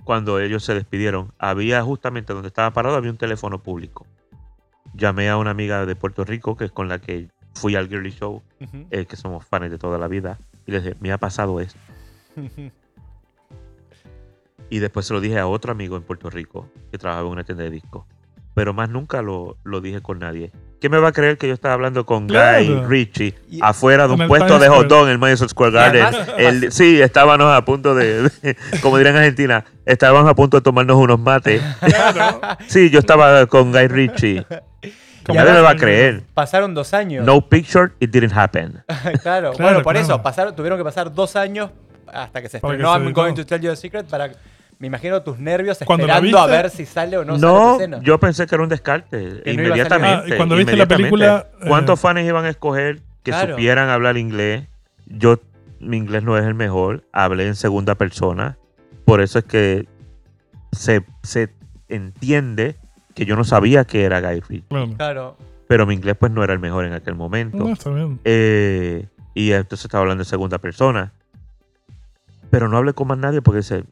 Cuando 0.04 0.38
ellos 0.38 0.64
se 0.64 0.74
despidieron, 0.74 1.32
había 1.38 1.82
justamente 1.82 2.32
donde 2.34 2.48
estaba 2.48 2.70
parado, 2.72 2.96
había 2.96 3.10
un 3.10 3.16
teléfono 3.16 3.62
público. 3.62 4.06
Llamé 4.92 5.28
a 5.30 5.36
una 5.36 5.50
amiga 5.50 5.86
de 5.86 5.96
Puerto 5.96 6.24
Rico, 6.24 6.56
que 6.56 6.66
es 6.66 6.72
con 6.72 6.88
la 6.88 6.98
que 6.98 7.28
fui 7.54 7.74
al 7.74 7.88
Girly 7.88 8.10
Show, 8.10 8.42
eh, 8.90 9.06
que 9.06 9.16
somos 9.16 9.44
fans 9.46 9.70
de 9.70 9.78
toda 9.78 9.98
la 9.98 10.08
vida, 10.08 10.38
y 10.66 10.72
les 10.72 10.84
dije, 10.84 10.96
me 11.00 11.12
ha 11.12 11.18
pasado 11.18 11.60
esto. 11.60 11.78
Y 14.70 14.78
después 14.78 15.06
se 15.06 15.12
lo 15.12 15.20
dije 15.20 15.38
a 15.38 15.46
otro 15.46 15.72
amigo 15.72 15.96
en 15.96 16.02
Puerto 16.02 16.30
Rico, 16.30 16.68
que 16.90 16.98
trabajaba 16.98 17.26
en 17.26 17.32
una 17.34 17.44
tienda 17.44 17.64
de 17.64 17.70
discos. 17.70 18.06
Pero 18.54 18.72
más 18.72 18.88
nunca 18.88 19.20
lo, 19.20 19.56
lo 19.64 19.80
dije 19.80 20.00
con 20.00 20.20
nadie. 20.20 20.52
¿Quién 20.80 20.92
me 20.92 20.98
va 20.98 21.08
a 21.08 21.12
creer 21.12 21.38
que 21.38 21.48
yo 21.48 21.54
estaba 21.54 21.74
hablando 21.74 22.04
con 22.06 22.26
Guy 22.28 22.34
Claro. 22.36 22.86
Richie 22.86 23.34
Y- 23.48 23.58
afuera 23.62 24.06
de 24.06 24.14
un 24.14 24.28
puesto 24.28 24.58
de 24.58 24.68
hot 24.68 24.86
dog 24.86 25.06
en 25.06 25.12
el 25.12 25.18
Madison 25.18 25.48
Square 25.48 25.72
Garden? 25.72 26.02
además- 26.04 26.28
El- 26.38 26.70
sí, 26.72 27.00
estábamos 27.00 27.46
a 27.52 27.64
punto 27.64 27.94
de, 27.94 28.22
de- 28.22 28.56
como 28.82 28.96
dirían 28.98 29.14
en 29.16 29.20
Argentina, 29.22 29.64
estábamos 29.86 30.30
a 30.30 30.34
punto 30.34 30.58
de 30.58 30.62
tomarnos 30.62 30.96
unos 30.96 31.18
mates. 31.18 31.62
Sí, 32.68 32.90
yo 32.90 32.98
estaba 33.00 33.46
con 33.46 33.72
Guy 33.72 33.88
Ritchie. 33.88 34.46
Como 35.26 35.38
Nadie 35.40 35.52
me 35.54 35.60
va 35.62 35.70
a 35.70 35.76
creer. 35.76 36.22
Pasaron 36.34 36.74
dos 36.74 36.92
años. 36.92 37.24
No 37.24 37.48
picture, 37.48 37.92
it 37.98 38.10
didn't 38.10 38.36
happen. 38.36 38.82
claro, 39.22 39.52
Claro, 39.52 39.52
bueno, 39.58 39.82
por 39.82 39.94
claro. 39.94 39.98
eso, 40.00 40.22
pasaron, 40.22 40.54
tuvieron 40.54 40.78
que 40.78 40.84
pasar 40.84 41.12
dos 41.12 41.34
años 41.34 41.70
hasta 42.12 42.42
que 42.42 42.48
se 42.50 42.58
estrenó 42.58 42.92
I'm. 42.94 43.12
Going 43.12 43.34
to 43.34 43.46
Tell 43.46 43.58
You 43.60 43.70
a 43.72 43.76
Secret 43.76 44.06
para, 44.06 44.30
me 44.78 44.86
imagino 44.88 45.22
tus 45.22 45.38
nervios 45.38 45.78
Cuando 45.84 46.06
la 46.06 46.14
esperando 46.14 46.38
a 46.38 46.46
viste- 46.46 46.56
ver 46.62 46.70
si 46.70 46.86
sale 46.86 47.16
o 47.16 47.24
no, 47.24 47.38
sale 47.38 47.52
No, 47.52 47.74
escena. 47.74 48.00
yo 48.02 48.18
pensé 48.20 48.46
que 48.46 48.54
era 48.54 48.62
un 48.64 48.68
descarte. 48.68 49.16
no 49.16 49.24
iba 49.26 49.30
a 49.32 49.38
salir. 49.44 49.60
inmediatamente. 49.60 50.22
Ah, 50.30 50.34
y 50.34 50.36
cuando 50.36 50.56
viste 50.56 50.72
la 50.76 50.84
inmediatamente. 50.84 50.96
película, 51.10 51.46
eh, 51.60 51.64
¿Cuántos 51.68 52.00
fans 52.00 52.20
iban 52.20 52.44
a 52.44 52.48
escoger 52.50 53.00
que 53.22 53.30
Claro. 53.30 53.54
supieran 53.54 53.88
hablar 53.88 54.16
inglés? 54.16 54.66
Yo, 55.06 55.38
mi 55.80 55.96
inglés 55.96 56.22
no 56.22 56.36
es 56.38 56.44
el 56.44 56.54
mejor. 56.54 57.04
Hablé 57.12 57.46
en 57.46 57.54
segunda 57.56 57.94
persona. 57.94 58.56
Por 59.04 59.20
eso 59.20 59.38
es 59.38 59.44
que 59.44 59.86
se, 60.72 61.04
se 61.22 61.50
entiende 61.88 62.76
que 63.14 63.24
yo 63.26 63.36
no 63.36 63.44
sabía 63.44 63.84
que 63.84 64.04
era 64.04 64.20
Guy 64.20 64.40
Ritchie. 64.40 64.64
Claro. 64.68 64.88
Claro. 64.96 65.36
Pero 65.68 65.86
mi 65.86 65.94
inglés 65.94 66.16
pues 66.18 66.30
no 66.32 66.42
era 66.44 66.52
el 66.52 66.58
mejor 66.58 66.84
en 66.84 66.92
aquel 66.92 67.14
momento. 67.14 67.56
No, 67.58 67.70
está 67.72 67.90
bien. 67.90 68.18
Eh, 68.24 69.06
y 69.34 69.52
entonces 69.52 69.84
estaba 69.86 70.02
hablando 70.02 70.22
en 70.22 70.26
segunda 70.28 70.58
persona. 70.58 71.12
Pero 72.50 72.68
no 72.68 72.76
hablé 72.76 72.92
con 72.92 73.08
más 73.08 73.18
nadie 73.18 73.40
porque 73.42 73.58
dice, 73.58 73.84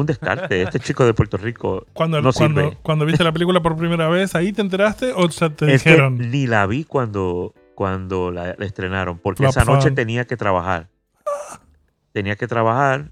un 0.00 0.06
descarte. 0.06 0.62
Este 0.62 0.78
chico 0.80 1.04
de 1.06 1.14
Puerto 1.14 1.36
Rico 1.36 1.86
Cuando, 1.92 2.20
no 2.20 2.32
cuando, 2.32 2.60
sirve. 2.62 2.78
cuando 2.82 3.04
viste 3.06 3.24
la 3.24 3.32
película 3.32 3.60
por 3.62 3.76
primera 3.76 4.08
vez, 4.08 4.34
¿ahí 4.34 4.52
te 4.52 4.60
enteraste 4.60 5.12
o 5.14 5.28
ya 5.28 5.50
te 5.50 5.72
Es 5.74 5.82
que 5.82 5.90
dijeron? 5.90 6.18
ni 6.30 6.46
la 6.46 6.66
vi 6.66 6.84
cuando, 6.84 7.54
cuando 7.74 8.30
la, 8.30 8.54
la 8.58 8.66
estrenaron, 8.66 9.18
porque 9.18 9.38
Flop 9.44 9.50
esa 9.50 9.64
noche 9.64 9.84
fan. 9.88 9.94
tenía 9.94 10.26
que 10.26 10.36
trabajar. 10.36 10.88
Tenía 12.12 12.36
que 12.36 12.46
trabajar, 12.46 13.10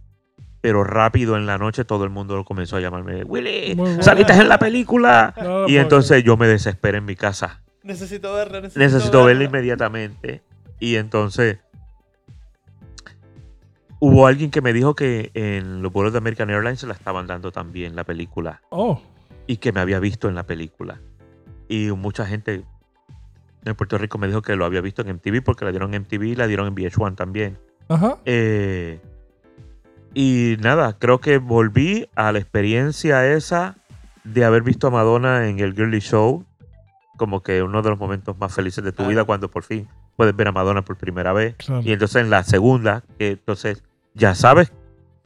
pero 0.61 0.83
rápido 0.85 1.37
en 1.37 1.47
la 1.47 1.59
noche 1.59 1.85
todo 1.85 2.05
el 2.05 2.11
mundo 2.11 2.43
comenzó 2.45 2.77
a 2.77 2.81
llamarme, 2.81 3.23
Willy, 3.25 3.77
saliste 4.01 4.33
en 4.33 4.49
la 4.49 4.59
película. 4.59 5.35
No, 5.43 5.69
y 5.69 5.77
entonces 5.77 6.25
yo 6.25 6.37
me 6.37 6.47
desesperé 6.47 6.99
en 6.99 7.05
mi 7.05 7.17
casa. 7.17 7.63
Necesito 7.83 8.33
verla, 8.35 8.61
necesito, 8.63 8.81
Necesito 8.81 9.25
verla 9.25 9.45
inmediatamente. 9.45 10.43
Y 10.81 10.97
entonces 10.97 11.59
hubo 14.05 14.27
alguien 14.27 14.51
que 14.51 14.61
me 14.61 14.73
dijo 14.73 14.95
que 14.95 15.31
en 15.35 15.83
los 15.83 15.93
vuelos 15.93 16.13
de 16.13 16.19
American 16.19 16.51
Airlines 16.51 16.81
se 16.81 16.87
la 16.87 16.95
estaban 16.95 17.27
dando 17.27 17.53
también 17.53 17.95
la 17.97 18.05
película 18.05 18.61
Oh, 18.71 19.01
y 19.47 19.57
que 19.59 19.73
me 19.73 19.81
había 19.81 19.99
visto 20.01 20.29
en 20.29 20.35
la 20.35 20.45
película. 20.45 21.01
Y 21.69 21.91
mucha 21.93 22.27
gente 22.27 22.65
en 23.65 23.75
Puerto 23.75 23.97
Rico 23.99 24.19
me 24.19 24.27
dijo 24.27 24.43
que 24.43 24.57
lo 24.57 24.65
había 24.67 24.81
visto 24.83 25.03
en 25.03 25.09
MTV 25.17 25.43
porque 25.43 25.65
la 25.65 25.71
dieron 25.71 25.95
en 25.95 26.03
MTV 26.03 26.23
y 26.25 26.35
la 26.37 26.47
dieron 26.47 26.67
en 26.67 26.75
VH1 26.75 27.15
también. 27.17 27.59
ajá. 27.89 28.19
Eh, 28.25 29.01
y 30.17 30.57
nada, 30.61 30.97
creo 30.99 31.19
que 31.21 31.39
volví 31.39 32.09
a 32.15 32.31
la 32.31 32.39
experiencia 32.39 33.27
esa 33.33 33.77
de 34.23 34.45
haber 34.45 34.63
visto 34.63 34.87
a 34.87 34.91
Madonna 34.91 35.49
en 35.49 35.59
el 35.59 35.75
Girly 35.75 35.99
Show, 36.01 36.45
como 37.17 37.43
que 37.43 37.63
uno 37.63 37.83
de 37.83 37.91
los 37.91 37.99
momentos 37.99 38.39
más 38.39 38.55
felices 38.55 38.85
de 38.85 38.93
tu 38.93 38.97
Claro. 38.99 39.11
vida 39.11 39.25
cuando 39.25 39.51
por 39.51 39.65
fin 39.65 39.89
puedes 40.17 40.35
ver 40.37 40.49
a 40.49 40.53
Madonna 40.53 40.83
por 40.83 40.97
primera 40.97 41.33
vez. 41.33 41.57
Claro. 41.57 41.83
Y 41.85 41.93
entonces 41.93 42.23
en 42.23 42.31
la 42.31 42.45
segunda, 42.45 43.03
que 43.19 43.31
entonces 43.33 43.83
ya 44.15 44.35
sabes 44.35 44.73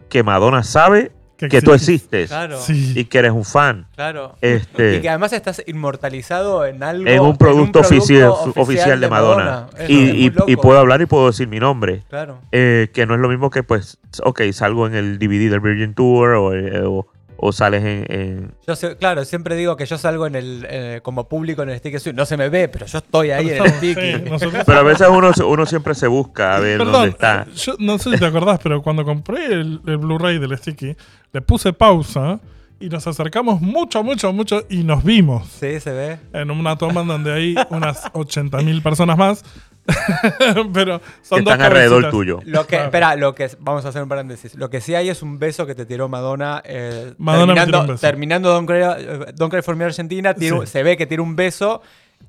que 0.08 0.22
Madonna 0.22 0.62
sabe 0.62 1.12
que 1.36 1.62
tú 1.62 1.72
existes 1.72 2.30
Claro, 2.30 2.58
Sí. 2.58 2.94
y 2.96 3.04
que 3.04 3.18
eres 3.20 3.30
un 3.30 3.44
fan. 3.44 3.86
claro. 3.94 4.34
Este, 4.40 4.96
Y 4.96 5.00
que 5.00 5.08
además 5.08 5.32
estás 5.32 5.62
inmortalizado 5.68 6.66
en 6.66 6.82
algo. 6.82 7.08
en 7.08 7.20
un 7.20 7.36
producto, 7.36 7.78
oficial, 7.78 8.30
oficial 8.30 8.52
oficial 8.64 9.00
de 9.00 9.08
Madonna. 9.08 9.66
Eso 9.78 9.92
Y, 9.92 10.26
y- 10.26 10.32
y 10.48 10.56
puedo 10.56 10.80
hablar 10.80 11.00
y 11.00 11.06
puedo 11.06 11.28
decir 11.28 11.46
mi 11.46 11.60
nombre. 11.60 12.02
Claro. 12.08 12.40
Eh, 12.50 12.88
que 12.92 13.06
no 13.06 13.14
es 13.14 13.20
lo 13.20 13.28
mismo 13.28 13.50
que, 13.50 13.62
pues, 13.62 13.98
ok, 14.24 14.40
salgo 14.52 14.88
en 14.88 14.96
el 14.96 15.18
DVD 15.20 15.48
del 15.48 15.60
Virgin 15.60 15.94
Tour 15.94 16.30
o, 16.30 16.54
eh, 16.54 16.82
o- 16.84 17.06
o 17.40 17.52
sales 17.52 17.84
en, 17.84 18.04
en- 18.08 18.52
Yo 18.66 18.74
sé- 18.76 18.96
claro, 18.96 19.24
siempre 19.24 19.54
digo 19.56 19.76
que 19.76 19.86
yo 19.86 19.96
salgo 19.96 20.26
en 20.26 20.34
el 20.34 20.66
eh, 20.68 21.00
como 21.02 21.28
público 21.28 21.62
en 21.62 21.70
el 21.70 21.78
sticky 21.78 21.98
suite. 22.00 22.16
No 22.16 22.26
se 22.26 22.36
me 22.36 22.48
ve, 22.48 22.68
pero 22.68 22.84
yo 22.86 22.98
estoy 22.98 23.30
ahí 23.30 23.48
en 23.50 23.62
el 23.64 23.70
sticky. 23.70 24.12
sí, 24.14 24.22
nosotros- 24.30 24.64
Pero 24.66 24.78
a 24.78 24.82
veces 24.82 25.06
uno, 25.10 25.30
uno 25.46 25.66
siempre 25.66 25.94
se 25.94 26.06
busca 26.08 26.56
a 26.56 26.60
ver 26.60 26.78
dónde 26.78 27.08
está. 27.10 27.46
eh, 27.48 27.52
yo 27.54 27.74
no 27.78 27.98
sé 27.98 28.10
si 28.10 28.18
te 28.18 28.26
acordás, 28.26 28.58
pero 28.62 28.82
cuando 28.82 29.04
compré 29.04 29.46
el, 29.46 29.80
el 29.86 29.96
Blu-ray 29.98 30.38
del 30.38 30.56
Sticky, 30.58 30.96
le 31.32 31.40
puse 31.40 31.72
pausa 31.72 32.40
y 32.80 32.88
nos 32.88 33.06
acercamos 33.06 33.60
mucho, 33.60 34.02
mucho, 34.04 34.32
mucho 34.32 34.62
y 34.68 34.84
nos 34.84 35.02
vimos 35.04 35.48
Sí, 35.48 35.80
se 35.80 35.92
ve. 35.92 36.18
en 36.32 36.50
una 36.50 36.76
toma 36.76 37.00
en 37.02 37.08
donde 37.08 37.32
hay 37.32 37.54
unas 37.70 38.04
80.000 38.12 38.82
personas 38.82 39.16
más. 39.18 39.44
pero 40.72 41.00
Que 41.00 41.04
son 41.22 41.44
dos 41.44 41.52
están 41.54 41.62
alrededor 41.62 42.10
tuyo. 42.10 42.40
Lo 42.44 42.62
que, 42.62 42.68
Claro. 42.76 42.84
espera, 42.86 43.16
lo 43.16 43.34
que 43.34 43.48
vamos 43.60 43.84
a 43.84 43.88
hacer 43.88 44.02
un 44.02 44.08
paréntesis. 44.08 44.54
Lo 44.54 44.70
que 44.70 44.80
sí 44.80 44.94
hay 44.94 45.08
es 45.08 45.22
un 45.22 45.38
beso 45.38 45.66
que 45.66 45.74
te 45.74 45.86
tiró 45.86 46.08
Madonna. 46.08 46.62
eh, 46.64 47.14
Madonna 47.18 47.54
me 47.54 47.60
tiró 47.64 47.64
terminando, 47.64 47.80
un 47.80 47.86
beso. 47.88 48.00
terminando 48.00 48.48
Don't 48.52 48.68
Cry, 48.68 48.78
eh, 48.82 49.32
Don't 49.34 49.52
Cry 49.52 49.62
for 49.62 49.76
Me 49.76 49.84
Argentina, 49.84 50.34
Sí. 50.38 50.50
se 50.66 50.82
ve 50.82 50.96
que 50.96 51.06
tira 51.06 51.22
un 51.22 51.34
beso 51.36 51.82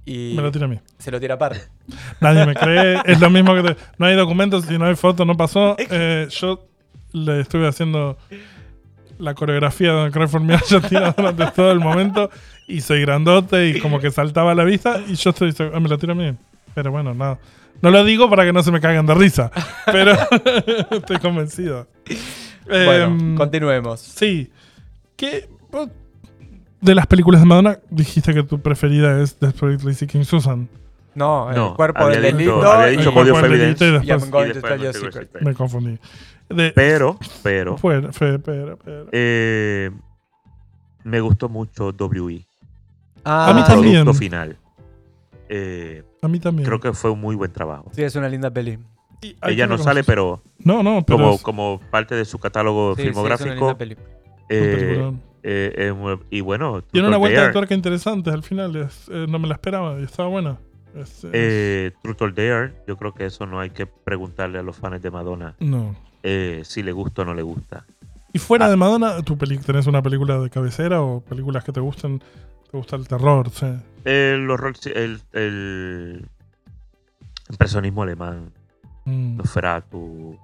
y 0.06 0.34
Me 0.36 0.42
lo 0.42 0.52
tira 0.52 0.66
a 0.66 0.70
mí. 0.70 0.80
se 0.98 1.12
lo 1.12 1.20
tira 1.20 1.36
aparte. 1.36 1.62
Nadie 2.22 2.46
me 2.46 2.56
cree. 2.56 2.98
es 3.06 3.20
lo 3.20 3.30
mismo 3.30 3.54
que 3.56 3.62
te- 3.74 3.76
no 3.98 4.06
hay 4.06 4.16
documentos 4.16 4.70
y 4.72 4.78
no 4.78 4.86
hay 4.86 4.96
fotos, 4.96 5.26
no 5.28 5.36
pasó. 5.36 5.76
Eh, 5.78 6.28
yo 6.30 6.66
le 7.12 7.42
estuve 7.42 7.68
haciendo 7.68 8.18
la 9.18 9.34
coreografía 9.34 9.92
de 9.94 10.12
Cry 10.12 10.28
for 10.28 10.42
Me 10.42 10.54
Argentina 10.54 11.14
durante 11.18 11.46
todo 11.52 11.72
el 11.72 11.80
momento 11.80 12.30
y 12.68 12.82
soy 12.82 13.02
grandote 13.02 13.68
y 13.68 13.80
como 13.82 14.00
que 14.00 14.12
saltaba 14.12 14.52
a 14.52 14.56
la 14.56 14.64
vista 14.64 15.02
y 15.08 15.16
yo 15.16 15.32
estoy 15.32 15.54
me 15.82 15.90
lo 15.90 15.98
tira 15.98 16.14
a 16.14 16.16
mí. 16.16 16.34
Pero 16.76 16.92
bueno, 16.92 17.14
nada. 17.14 17.40
No 17.82 17.92
lo 17.92 18.04
digo 18.04 18.30
para 18.30 18.44
que 18.46 18.52
no 18.54 18.62
se 18.64 18.72
me 18.72 18.82
caigan 18.82 19.06
de 19.06 19.14
risa, 19.16 19.52
pero 19.86 20.12
estoy 20.92 21.18
convencido. 21.20 21.88
Bueno, 22.68 23.06
Em, 23.06 23.36
continuemos. 23.36 24.00
Sí. 24.02 24.52
¿Qué 25.16 25.50
vos- 25.72 25.90
de 26.82 26.96
las 26.96 27.08
películas 27.08 27.42
de 27.42 27.48
Madonna 27.48 27.80
dijiste 27.90 28.34
que 28.34 28.44
tu 28.44 28.62
preferida 28.62 29.22
es 29.22 29.40
Desperately 29.40 29.94
Seeking 29.94 30.24
Susan? 30.26 30.70
No, 31.16 31.50
el 31.50 31.56
No, 31.56 31.76
cuerpo 31.76 32.08
del 32.08 32.22
dicho- 32.22 32.38
delito. 32.38 32.72
había 32.72 32.88
dicho 32.98 33.10
El 33.10 33.16
Body 33.16 33.30
cuerpo 33.32 33.48
of 33.48 33.52
y 33.52 33.56
I'm 33.56 34.20
después 34.20 34.32
going 34.32 34.46
Y 34.46 34.48
to 34.50 34.54
después 34.54 34.74
tell 34.74 34.82
you 34.82 34.88
a 34.88 34.92
My 34.92 34.94
Favorite 34.94 35.00
secret. 35.00 35.28
Secret. 35.28 35.44
me 35.44 35.54
confundí. 35.54 36.00
De- 36.50 36.72
Pero, 36.72 37.18
pero, 37.44 37.78
Fue, 37.78 38.02
fue, 38.14 38.40
pero, 38.40 38.78
pero. 38.84 39.08
eh, 39.12 39.92
me 41.04 41.20
gustó 41.22 41.50
mucho 41.50 41.92
WE. 41.98 42.46
Ah, 43.26 43.50
A 43.50 43.54
mí 43.54 43.64
también. 43.66 44.04
producto 44.04 44.14
final. 44.20 44.58
Eh, 45.50 46.04
A 46.22 46.28
mí 46.28 46.40
también. 46.40 46.66
creo 46.68 46.80
que 46.80 46.94
fue 46.94 47.10
un 47.12 47.20
muy 47.22 47.36
buen 47.36 47.52
trabajo. 47.52 47.90
Sí, 47.94 48.04
es 48.04 48.16
una 48.16 48.30
linda 48.30 48.52
peli. 48.52 48.78
Ella 49.42 49.68
no 49.68 49.78
sale, 49.78 50.04
pero 50.04 50.42
No, 50.60 50.82
no, 50.84 51.04
pero. 51.06 51.18
como, 51.18 51.34
es 51.34 51.42
como 51.42 51.82
parte 51.92 52.16
de 52.16 52.24
su 52.24 52.40
catálogo 52.40 52.96
Sí, 52.96 53.02
sí, 53.02 53.08
es 53.10 53.18
una 53.18 53.36
filmográfico. 53.38 53.66
linda 53.66 53.78
peli. 53.78 53.98
eh, 54.50 55.12
eh, 55.44 55.74
eh, 55.78 56.18
y 56.30 56.42
bueno, 56.42 56.82
Tiene 56.84 57.08
una 57.08 57.18
vuelta 57.18 57.48
de 57.48 57.52
tuerca 57.54 57.74
interesante 57.74 58.30
al 58.30 58.44
final. 58.44 58.76
es- 58.76 59.10
eh, 59.12 59.26
no 59.28 59.40
me 59.40 59.48
la 59.48 59.56
esperaba 59.56 60.00
y 60.00 60.04
estaba 60.04 60.30
buena. 60.30 60.58
Es, 60.96 61.24
es- 61.24 61.30
eh, 61.34 61.92
Truth 62.02 62.22
or 62.22 62.34
Dare, 62.34 62.74
yo 62.88 62.98
creo 62.98 63.14
que 63.14 63.26
eso 63.26 63.46
no 63.46 63.60
hay 63.60 63.70
que 63.72 63.86
preguntarle 63.86 64.58
a 64.60 64.64
los 64.64 64.76
fans 64.78 65.02
de 65.02 65.12
Madonna 65.12 65.56
no. 65.60 65.96
eh, 66.24 66.62
si 66.66 66.82
le 66.84 66.92
gusta 66.92 67.22
o 67.22 67.26
no 67.26 67.34
le 67.34 67.42
gusta. 67.44 67.86
Y 68.34 68.40
fuera 68.40 68.66
Ah. 68.66 68.70
de 68.70 68.76
Madonna, 68.76 69.22
¿tú 69.24 69.36
tenés 69.38 69.88
una 69.88 70.02
película 70.02 70.40
de 70.40 70.50
cabecera 70.50 71.02
o 71.02 71.22
películas 71.22 71.64
que 71.64 71.72
te 71.72 71.80
gusten? 71.80 72.22
¿Te 72.72 72.78
gusta 72.78 72.96
el 72.96 73.08
terror? 73.08 73.50
Sí. 73.50 73.66
El 74.06 74.50
horror, 74.50 74.74
el, 74.96 75.22
el 75.34 76.26
impresionismo 77.50 78.04
alemán, 78.04 78.52
Mm, 79.06 79.38
Nosferatu, 79.38 80.38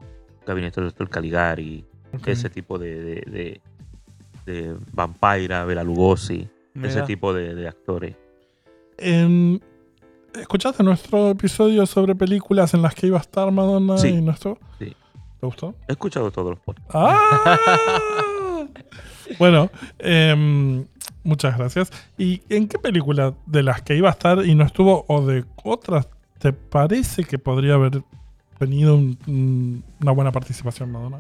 Gabinete 0.47 0.81
del. 0.81 1.09
Caligari, 1.09 1.85
ese 2.25 2.49
tipo 2.49 2.79
de, 2.79 2.95
de, 2.95 3.61
de, 4.45 4.51
de 4.51 4.75
Vampira, 4.93 5.65
Bela 5.65 5.83
Lugosi, 5.83 6.47
ese 6.81 7.01
tipo 7.03 7.31
de, 7.33 7.53
de 7.53 7.67
actores. 7.67 8.15
Em, 8.97 9.59
¿Escuchaste 10.33 10.81
nuestro 10.83 11.29
episodio 11.29 11.85
sobre 11.85 12.15
películas 12.15 12.73
en 12.73 12.81
las 12.81 12.95
que 12.95 13.07
iba 13.07 13.17
a 13.17 13.21
estar 13.21 13.51
Madonna 13.51 13.97
Sí. 13.97 14.07
y 14.07 14.21
nuestro? 14.21 14.57
Sí. 14.79 14.95
¿Te 15.39 15.45
gustó? 15.45 15.75
He 15.87 15.91
escuchado 15.91 16.31
todos 16.31 16.51
los 16.51 16.59
podcasts. 16.59 16.91
¡Ah! 16.95 17.59
Bueno, 19.39 19.69
em, 19.99 20.85
muchas 21.25 21.57
gracias. 21.57 21.91
¿Y 22.17 22.41
en 22.49 22.67
qué 22.69 22.79
película 22.79 23.33
de 23.45 23.63
las 23.63 23.81
que 23.81 23.95
iba 23.97 24.07
a 24.07 24.13
estar 24.13 24.45
y 24.45 24.55
no 24.55 24.63
estuvo 24.63 25.03
o 25.09 25.25
de 25.25 25.43
otras 25.63 26.07
te 26.39 26.53
parece 26.53 27.23
que 27.25 27.37
podría 27.39 27.73
haber 27.73 28.01
tenido 28.59 28.95
un- 28.95 29.17
un- 29.27 29.83
una 30.01 30.11
buena 30.11 30.31
participación 30.31 30.91
Madonna? 30.91 31.19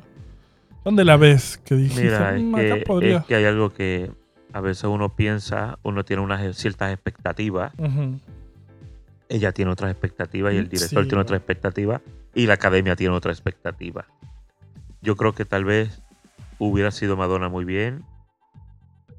¿Dónde 0.83 1.03
la 1.03 1.17
ves 1.17 1.57
que 1.65 1.75
dijiste? 1.75 2.03
Mira, 2.03 2.35
es 2.37 2.41
"Mm, 2.43 2.55
acá 2.55 2.63
que, 2.77 2.83
podría"? 2.85 3.17
es 3.17 3.25
que 3.25 3.35
hay 3.35 3.45
algo 3.45 3.73
que 3.73 4.11
a 4.53 4.61
veces 4.61 4.83
uno 4.85 5.15
piensa, 5.15 5.79
uno 5.83 6.05
tiene 6.05 6.21
unas 6.23 6.55
ciertas 6.55 6.93
expectativas, 6.93 7.73
ella 9.27 9.51
tiene 9.51 9.71
otras 9.71 9.91
expectativas 9.91 10.53
y 10.53 10.57
el 10.57 10.69
director 10.69 11.03
sí, 11.03 11.09
tiene 11.09 11.21
otra 11.23 11.37
expectativa 11.37 12.01
y 12.35 12.45
la 12.45 12.53
academia 12.53 12.95
tiene 12.95 13.15
otra 13.15 13.31
expectativa. 13.31 14.05
Yo 15.01 15.15
creo 15.17 15.33
que 15.33 15.45
tal 15.45 15.65
vez 15.65 16.01
hubiera 16.59 16.91
sido 16.91 17.17
Madonna 17.17 17.49
muy 17.49 17.65
bien. 17.65 18.03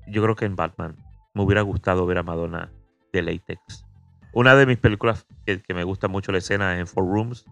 Yo 0.07 0.23
creo 0.23 0.37
que 0.37 0.45
en 0.45 0.57
Batman 0.57 0.97
me 1.35 1.43
hubiera 1.43 1.63
gustado 1.63 2.07
ver 2.07 2.19
a 2.19 2.23
Madonna 2.23 2.71
de 3.13 3.23
latex. 3.23 3.85
Una 4.33 4.55
de 4.55 4.67
mis 4.67 4.79
películas 4.79 5.27
que, 5.45 5.63
que 5.63 5.75
me 5.75 5.85
gusta 5.85 6.09
mucho 6.09 6.33
la 6.33 6.39
escena 6.39 6.75
es 6.75 6.81
en 6.81 6.87
Four 6.87 7.07
Rooms. 7.07 7.45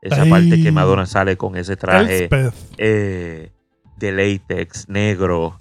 Esa 0.00 0.22
Ay. 0.22 0.30
parte 0.30 0.62
que 0.62 0.72
Madonna 0.72 1.06
sale 1.06 1.36
con 1.36 1.56
ese 1.56 1.76
traje 1.76 2.28
eh, 2.78 3.52
de 3.96 4.12
látex, 4.12 4.88
negro, 4.88 5.58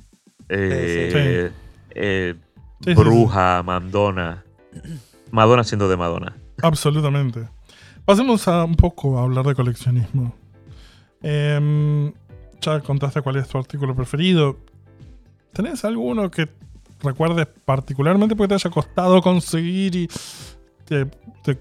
eh, 0.49 1.52
eh, 1.91 2.36
Sí, 2.84 2.95
sí, 2.95 2.99
bruja, 2.99 3.62
Madonna. 3.64 4.43
Madonna 5.30 5.64
siendo 5.64 5.88
de 5.88 5.97
Madonna. 5.97 6.36
Absolutamente. 6.62 7.47
Pasemos 8.06 8.47
a 8.47 8.64
un 8.64 8.76
poco 8.76 9.20
a 9.20 9.24
hablar 9.24 9.45
de 9.45 9.54
coleccionismo. 9.54 10.34
Em, 11.22 12.12
ya 12.60 12.80
contaste 12.80 13.22
cuál 13.22 13.36
es 13.36 13.47
tu 13.47 13.58
artículo 13.60 13.95
preferido. 13.95 14.58
¿Tenés 15.54 15.84
alguno 15.86 16.30
que 16.32 16.47
recuerdes 17.04 17.47
particularmente 17.66 18.36
porque 18.36 18.49
te 18.49 18.54
haya 18.56 18.70
costado 18.70 19.22
conseguir 19.22 19.95
y 19.95 20.08
te, 20.86 21.06
te- 21.43 21.56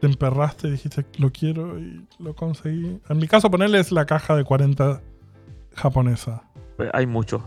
te 0.00 0.06
emperraste 0.06 0.68
y 0.68 0.72
dijiste 0.72 1.04
lo 1.18 1.30
quiero 1.30 1.78
y 1.78 2.06
lo 2.18 2.34
conseguí? 2.34 3.00
En 3.08 3.16
mi 3.18 3.26
caso, 3.28 3.50
ponerle 3.50 3.80
es 3.80 3.92
la 3.92 4.06
caja 4.06 4.36
de 4.36 4.44
40 4.44 5.00
japonesa. 5.74 6.42
Pues 6.76 6.90
hay 6.92 7.06
muchos, 7.06 7.42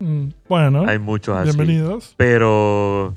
Mm, 0.00 0.28
Bueno, 0.48 0.84
hay 0.86 1.00
muchos 1.00 1.36
así. 1.36 1.44
bienvenidos. 1.56 2.14
Pero 2.16 3.14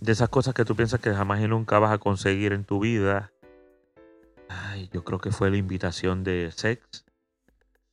de 0.00 0.12
esas 0.12 0.28
cosas 0.28 0.52
que 0.52 0.66
tú 0.66 0.76
piensas 0.76 1.00
que 1.00 1.14
jamás 1.14 1.40
y 1.40 1.48
nunca 1.48 1.78
vas 1.78 1.92
a 1.92 1.98
conseguir 1.98 2.52
en 2.52 2.64
tu 2.64 2.80
vida. 2.80 3.32
Ay, 4.50 4.90
yo 4.92 5.02
creo 5.04 5.18
que 5.18 5.30
fue 5.30 5.50
la 5.50 5.56
invitación 5.56 6.22
de 6.22 6.50
Sex. 6.54 7.06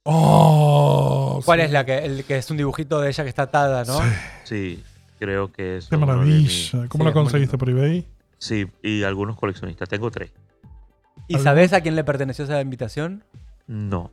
Oh, 0.09 1.41
¿Cuál 1.45 1.59
sí. 1.59 1.65
es 1.65 1.71
la 1.71 1.85
que, 1.85 1.97
el 1.97 2.23
que 2.23 2.37
es 2.37 2.49
un 2.49 2.57
dibujito 2.57 2.99
de 3.01 3.09
ella 3.09 3.23
que 3.23 3.29
está 3.29 3.43
atada, 3.43 3.83
no? 3.83 3.99
Sí. 3.99 4.07
Sí, 4.45 4.83
creo 5.19 5.51
que 5.51 5.77
es. 5.77 5.87
Qué 5.87 5.97
maravilla. 5.97 6.87
¿Cómo 6.87 7.03
Sí, 7.03 7.07
la 7.07 7.13
conseguiste 7.13 7.57
por 7.57 7.69
eBay? 7.69 8.07
Sí, 8.37 8.67
y 8.81 9.03
algunos 9.03 9.35
coleccionistas. 9.37 9.89
Tengo 9.89 10.09
tres. 10.11 10.31
¿Y 11.27 11.37
sabes 11.39 11.73
a 11.73 11.81
quién 11.81 11.95
le 11.95 12.03
perteneció 12.05 12.45
esa 12.45 12.61
invitación? 12.61 13.23
No, 13.67 14.11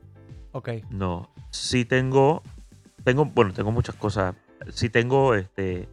Ok. 0.52 0.70
no. 0.90 1.30
Sí 1.50 1.84
tengo. 1.84 2.42
Tengo, 3.04 3.26
bueno, 3.26 3.52
tengo 3.52 3.70
muchas 3.70 3.94
cosas. 3.94 4.34
Sí 4.72 4.88
tengo, 4.88 5.34
este, 5.34 5.88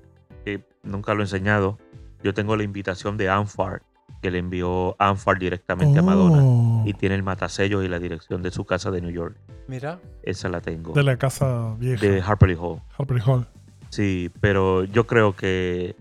que 0.46 0.64
nunca 0.82 1.14
lo 1.14 1.20
he 1.22 1.26
enseñado. 1.26 1.78
Yo 2.24 2.34
tengo 2.34 2.56
la 2.56 2.64
invitación 2.64 3.18
de 3.18 3.30
Anfar, 3.30 3.84
que 4.22 4.32
le 4.32 4.38
envió 4.40 4.96
Anfar 5.00 5.40
directamente 5.40 6.00
a 6.00 6.02
Madonna. 6.02 6.42
Oh, 6.44 6.84
Y 6.86 6.94
tiene 6.94 7.16
el 7.16 7.24
matasellos 7.24 7.84
y 7.84 7.88
la 7.88 8.00
dirección 8.00 8.42
de 8.42 8.52
su 8.52 8.66
casa 8.66 8.92
de 8.92 9.02
New 9.02 9.12
York. 9.12 9.36
Mira. 9.68 10.00
Esa 10.24 10.50
la 10.50 10.62
tengo. 10.62 10.94
de 10.94 11.04
la 11.04 11.18
casa 11.18 11.76
vieja. 11.80 12.06
De 12.06 12.22
Harper 12.22 12.56
Hall. 12.60 12.82
Harper 12.98 13.22
Hall. 13.26 13.48
Sí, 13.90 14.32
pero 14.40 14.84
yo 14.86 15.06
creo 15.08 15.36
que 15.36 15.96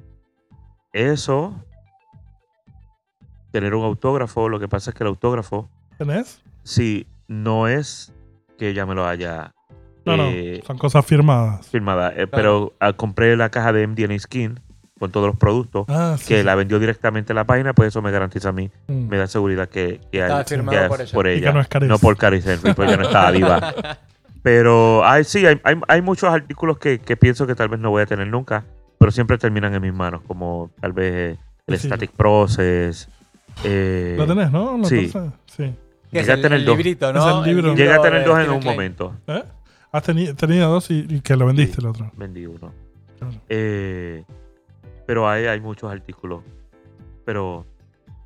eso, 0.93 1.55
tener 3.51 3.75
un 3.75 3.85
autógrafo, 3.85 4.49
lo 4.49 4.61
que 4.61 4.69
pasa 4.69 4.91
es 4.91 4.95
que 4.97 5.03
el 5.05 5.09
autógrafo, 5.09 5.69
¿Tenés? 5.99 6.43
sí, 6.63 7.07
no 7.29 7.69
es 7.69 8.13
que 8.59 8.69
ella 8.71 8.87
me 8.87 8.95
lo 8.95 9.07
haya 9.07 9.53
No, 10.05 10.15
eh, 10.17 10.59
no. 10.61 10.67
Son 10.67 10.79
cosas 10.79 11.05
firmadas. 11.07 11.67
firmada, 11.69 12.13
eh, 12.17 12.27
pero 12.27 12.75
ah, 12.81 12.93
compré 12.93 13.37
la 13.37 13.51
caja 13.51 13.73
de 13.73 13.87
MDNA 13.87 14.19
Skin 14.19 14.61
con 15.01 15.11
todos 15.11 15.27
los 15.27 15.37
productos 15.37 15.87
Ah, 15.89 16.15
sí. 16.19 16.29
que 16.29 16.39
sí. 16.39 16.45
la 16.45 16.55
vendió 16.55 16.79
directamente 16.79 17.33
en 17.33 17.37
la 17.37 17.45
página, 17.45 17.73
pues 17.73 17.89
eso 17.89 18.01
me 18.03 18.13
garantiza 18.13 18.51
a 18.51 18.53
mí, 18.53 18.71
Mm. 18.87 19.09
me 19.09 19.17
da 19.17 19.27
seguridad 19.27 19.69
que, 19.69 20.01
que 20.13 20.23
hay- 20.23 20.45
que 20.45 20.59
por 20.89 21.11
por 21.11 21.27
Y 21.27 21.31
que 21.31 21.37
ella, 21.39 21.53
no 21.53 21.61
es 21.63 21.69
no 21.89 21.99
por 21.99 22.17
Caris 22.17 22.47
Henry, 22.47 22.73
pues 22.75 22.89
ya 22.91 22.97
no 22.97 23.03
estaba 23.05 23.31
viva. 23.33 23.75
Pero 24.43 25.05
hay, 25.05 25.25
sí, 25.25 25.45
hay, 25.47 25.61
hay, 25.65 25.77
hay 25.89 26.03
muchos 26.03 26.31
artículos 26.31 26.79
que, 26.79 26.99
que 26.99 27.17
pienso 27.17 27.47
que 27.47 27.55
tal 27.55 27.69
vez 27.69 27.81
no 27.81 27.91
voy 27.91 28.03
a 28.03 28.07
tener 28.07 28.27
nunca, 28.29 28.65
pero 28.99 29.11
siempre 29.11 29.37
terminan 29.37 29.75
en 29.75 29.83
mis 29.83 29.93
manos, 29.93 30.23
como 30.27 30.71
tal 30.81 30.93
vez 30.93 31.13
eh, 31.37 31.39
el 31.67 31.79
Sí. 31.79 31.89
Static 31.89 32.13
Process. 32.13 33.09
eh, 33.65 34.15
¿Lo 34.17 34.27
tenés, 34.27 34.51
no? 34.51 34.79
¿Lo 34.79 34.85
sí. 34.85 35.09
Sí. 35.09 35.75
¿Qué 36.11 36.21
es 36.21 36.27
Llegué 36.27 36.33
a 36.33 36.37
tener 36.43 36.59
el 36.61 36.65
dos. 36.65 36.77
librito, 36.77 37.13
no? 37.13 37.45
el 37.45 37.51
libro. 37.55 37.71
El 37.73 37.77
Llegué 37.77 37.93
a 37.93 38.01
tener 38.03 38.25
dos 38.25 38.39
en 38.39 38.51
un 38.51 38.61
Klein. 38.61 38.75
momento. 38.77 39.15
¿Eh? 39.27 39.45
Has 39.93 40.09
teni- 40.09 40.35
tenido 40.37 40.71
dos 40.71 40.91
y, 40.91 41.07
y 41.09 41.21
que 41.21 41.37
lo 41.37 41.47
vendiste 41.47 41.77
Sí. 41.77 41.81
el 41.83 41.87
otro. 41.89 42.11
Vendí 42.17 42.47
uno. 42.47 42.73
Claro. 43.19 43.35
Eh, 43.49 44.25
pero 45.11 45.29
hay, 45.29 45.47
hay 45.47 45.61
muchos 45.61 45.91
artículos. 45.91 46.45
Pero. 47.25 47.67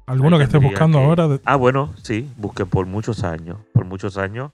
¿Alguno 0.04 0.36
que 0.36 0.44
estés 0.44 0.60
buscando 0.62 0.98
que- 0.98 1.04
ahora? 1.06 1.28
de- 1.28 1.40
Ah, 1.46 1.56
bueno, 1.56 1.94
sí. 2.02 2.30
Busqué 2.36 2.66
por 2.66 2.84
muchos 2.84 3.24
años. 3.24 3.56
Por 3.72 3.86
muchos 3.86 4.18
años. 4.18 4.50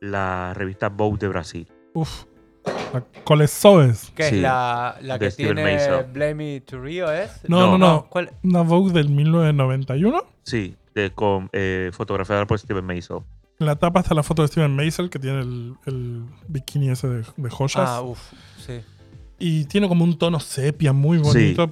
La 0.00 0.54
revista 0.54 0.90
Vogue 0.90 1.18
de 1.18 1.26
Brasil. 1.26 1.66
Uf. 1.92 2.26
La 2.94 3.02
Colesoes. 3.24 4.12
¿Qué 4.14 4.22
Sí, 4.28 4.36
es 4.36 4.42
la, 4.42 4.96
la 5.02 5.18
que 5.18 5.28
Steven 5.32 5.56
tiene 5.56 5.74
Mason. 5.74 6.12
Blame 6.12 6.34
Me 6.34 6.60
to 6.60 6.80
Rio? 6.80 7.10
¿Es? 7.10 7.40
No, 7.48 7.62
no, 7.62 7.70
No. 7.72 7.78
no. 7.78 8.06
¿Cuál? 8.08 8.30
Una 8.44 8.62
Vogue 8.62 8.92
del 8.92 9.08
1991. 9.08 10.22
Sí. 10.44 10.76
De, 10.94 11.10
con 11.10 11.50
eh, 11.52 11.90
fotografiada 11.92 12.46
por 12.46 12.60
Steven 12.60 12.84
Mason. 12.84 13.24
En 13.58 13.66
la 13.66 13.74
tapa 13.74 13.98
está 14.00 14.14
la 14.14 14.22
foto 14.22 14.42
de 14.42 14.48
Steven 14.48 14.74
Maisel, 14.76 15.10
que 15.10 15.18
tiene 15.18 15.40
el, 15.40 15.74
el 15.86 16.24
bikini 16.46 16.90
ese 16.90 17.08
de, 17.08 17.24
de 17.36 17.50
joyas. 17.50 17.88
Ah, 17.88 18.02
uff, 18.02 18.20
sí. 18.64 18.80
Y 19.44 19.64
tiene 19.64 19.88
como 19.88 20.04
un 20.04 20.16
tono 20.18 20.38
sepia 20.40 20.92
muy 20.92 21.18
bonito. 21.18 21.64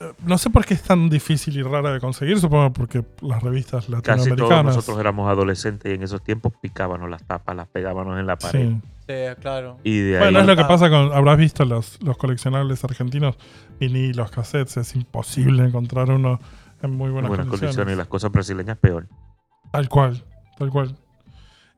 Eh, 0.00 0.12
No 0.26 0.36
sé 0.36 0.50
por 0.50 0.64
qué 0.66 0.74
es 0.74 0.82
tan 0.82 1.08
difícil 1.08 1.56
y 1.56 1.62
rara 1.62 1.92
de 1.92 2.00
conseguir, 2.00 2.38
supongo 2.38 2.72
porque 2.72 3.04
las 3.22 3.42
revistas 3.42 3.86
Casi 3.86 3.92
latinoamericanas. 3.92 4.48
todos 4.48 4.64
nosotros 4.76 4.98
éramos 4.98 5.30
adolescentes 5.30 5.90
y 5.90 5.94
en 5.94 6.02
esos 6.02 6.22
tiempos 6.22 6.52
picábamos 6.60 7.08
las 7.08 7.22
tapas, 7.24 7.56
las 7.56 7.68
pegábamos 7.68 8.18
en 8.18 8.26
la 8.26 8.36
pared. 8.36 8.68
Sí. 8.70 8.80
Sí, 9.06 9.14
claro. 9.40 9.78
Y 9.84 9.98
de 10.00 10.18
Bueno, 10.18 10.38
ahí. 10.38 10.42
es 10.42 10.48
lo 10.48 10.56
que 10.56 10.62
Ah. 10.62 10.68
pasa 10.68 10.88
con. 10.90 11.12
Habrás 11.12 11.36
visto 11.38 11.64
los, 11.64 12.02
los 12.02 12.16
coleccionables 12.16 12.82
argentinos, 12.84 13.36
vinilos, 13.78 14.30
cassettes. 14.30 14.76
Es 14.78 14.94
imposible 14.96 15.64
encontrar 15.64 16.10
uno 16.10 16.40
en 16.82 16.90
muy 16.90 17.06
en 17.08 17.12
buenas, 17.12 17.28
buenas 17.28 17.46
condiciones. 17.46 17.76
condiciones 17.76 17.94
y 17.94 17.98
las 17.98 18.06
cosas 18.08 18.32
brasileñas 18.32 18.76
peor. 18.78 19.06
Tal 19.72 19.88
cual, 19.88 20.24
tal 20.58 20.70
cual. 20.70 20.96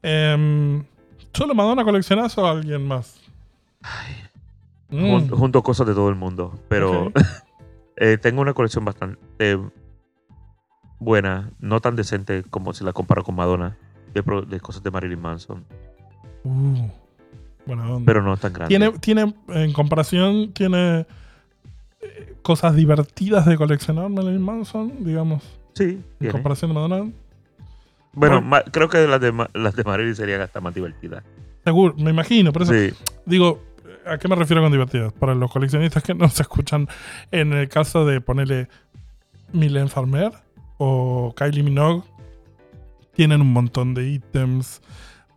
Em, 0.03 0.85
¿Solo 1.33 1.55
Madonna 1.55 1.85
coleccionás 1.85 2.37
o 2.39 2.47
alguien 2.47 2.87
más? 2.87 3.21
Mm. 4.89 5.11
Jun- 5.11 5.29
junto 5.31 5.63
cosas 5.63 5.87
de 5.87 5.95
todo 5.95 6.09
el 6.09 6.15
mundo. 6.15 6.59
Pero 6.69 7.13
eh, 7.97 8.19
tengo 8.21 8.41
una 8.41 8.55
colección 8.55 8.85
bastante 8.85 9.59
buena, 10.99 11.51
no 11.61 11.81
tan 11.81 11.97
decente 11.97 12.43
como 12.49 12.73
si 12.73 12.85
la 12.85 12.93
comparo 12.93 13.23
con 13.25 13.35
Madonna, 13.35 13.77
de, 14.15 14.61
cosas 14.61 14.83
de 14.83 14.91
Marilyn 14.91 15.21
Manson, 15.21 15.65
Uh, 16.45 16.89
buena 17.67 17.91
onda. 17.91 18.07
pero 18.07 18.23
no 18.23 18.37
tan 18.37 18.53
grande. 18.53 18.69
Tiene, 18.69 18.99
tiene, 19.01 19.35
en 19.49 19.73
comparación, 19.73 20.53
tiene 20.53 21.07
eh, 22.01 22.35
cosas 22.41 22.77
divertidas 22.77 23.45
de 23.47 23.57
coleccionar 23.57 24.09
Marilyn 24.09 24.41
Manson, 24.41 25.05
digamos, 25.05 25.43
sí, 25.75 26.01
en 26.21 26.31
comparación 26.31 26.71
de 26.71 26.75
Madonna. 26.77 27.11
Bueno, 28.13 28.43
creo 28.73 28.89
que 28.89 29.07
las 29.07 29.21
de, 29.21 29.35
las 29.53 29.75
de 29.77 29.85
Marilyn 29.85 30.15
serían 30.15 30.41
hasta 30.41 30.61
más 30.61 30.73
divertidas. 30.75 31.23
Seguro, 31.65 31.95
me 31.99 32.11
imagino, 32.11 32.53
por 32.53 32.63
eso 32.63 32.73
Sí, 32.73 32.95
digo, 33.27 33.61
¿a 34.07 34.19
qué 34.19 34.29
me 34.29 34.37
refiero 34.37 34.63
con 34.63 34.73
divertidas? 34.73 35.13
Para 35.13 35.35
los 35.35 35.51
coleccionistas 35.51 36.03
que 36.03 36.15
no 36.15 36.29
se 36.29 36.43
escuchan, 36.43 36.89
en 37.31 37.53
el 37.53 37.69
caso 37.69 38.07
de 38.07 38.21
ponerle 38.21 38.69
Mylène 39.53 39.89
Farmer 39.89 40.33
o 40.79 41.35
Kylie 41.37 41.63
Minogue, 41.63 42.05
tienen 43.13 43.41
un 43.41 43.53
montón 43.53 43.95
de 43.95 44.09
ítems, 44.09 44.83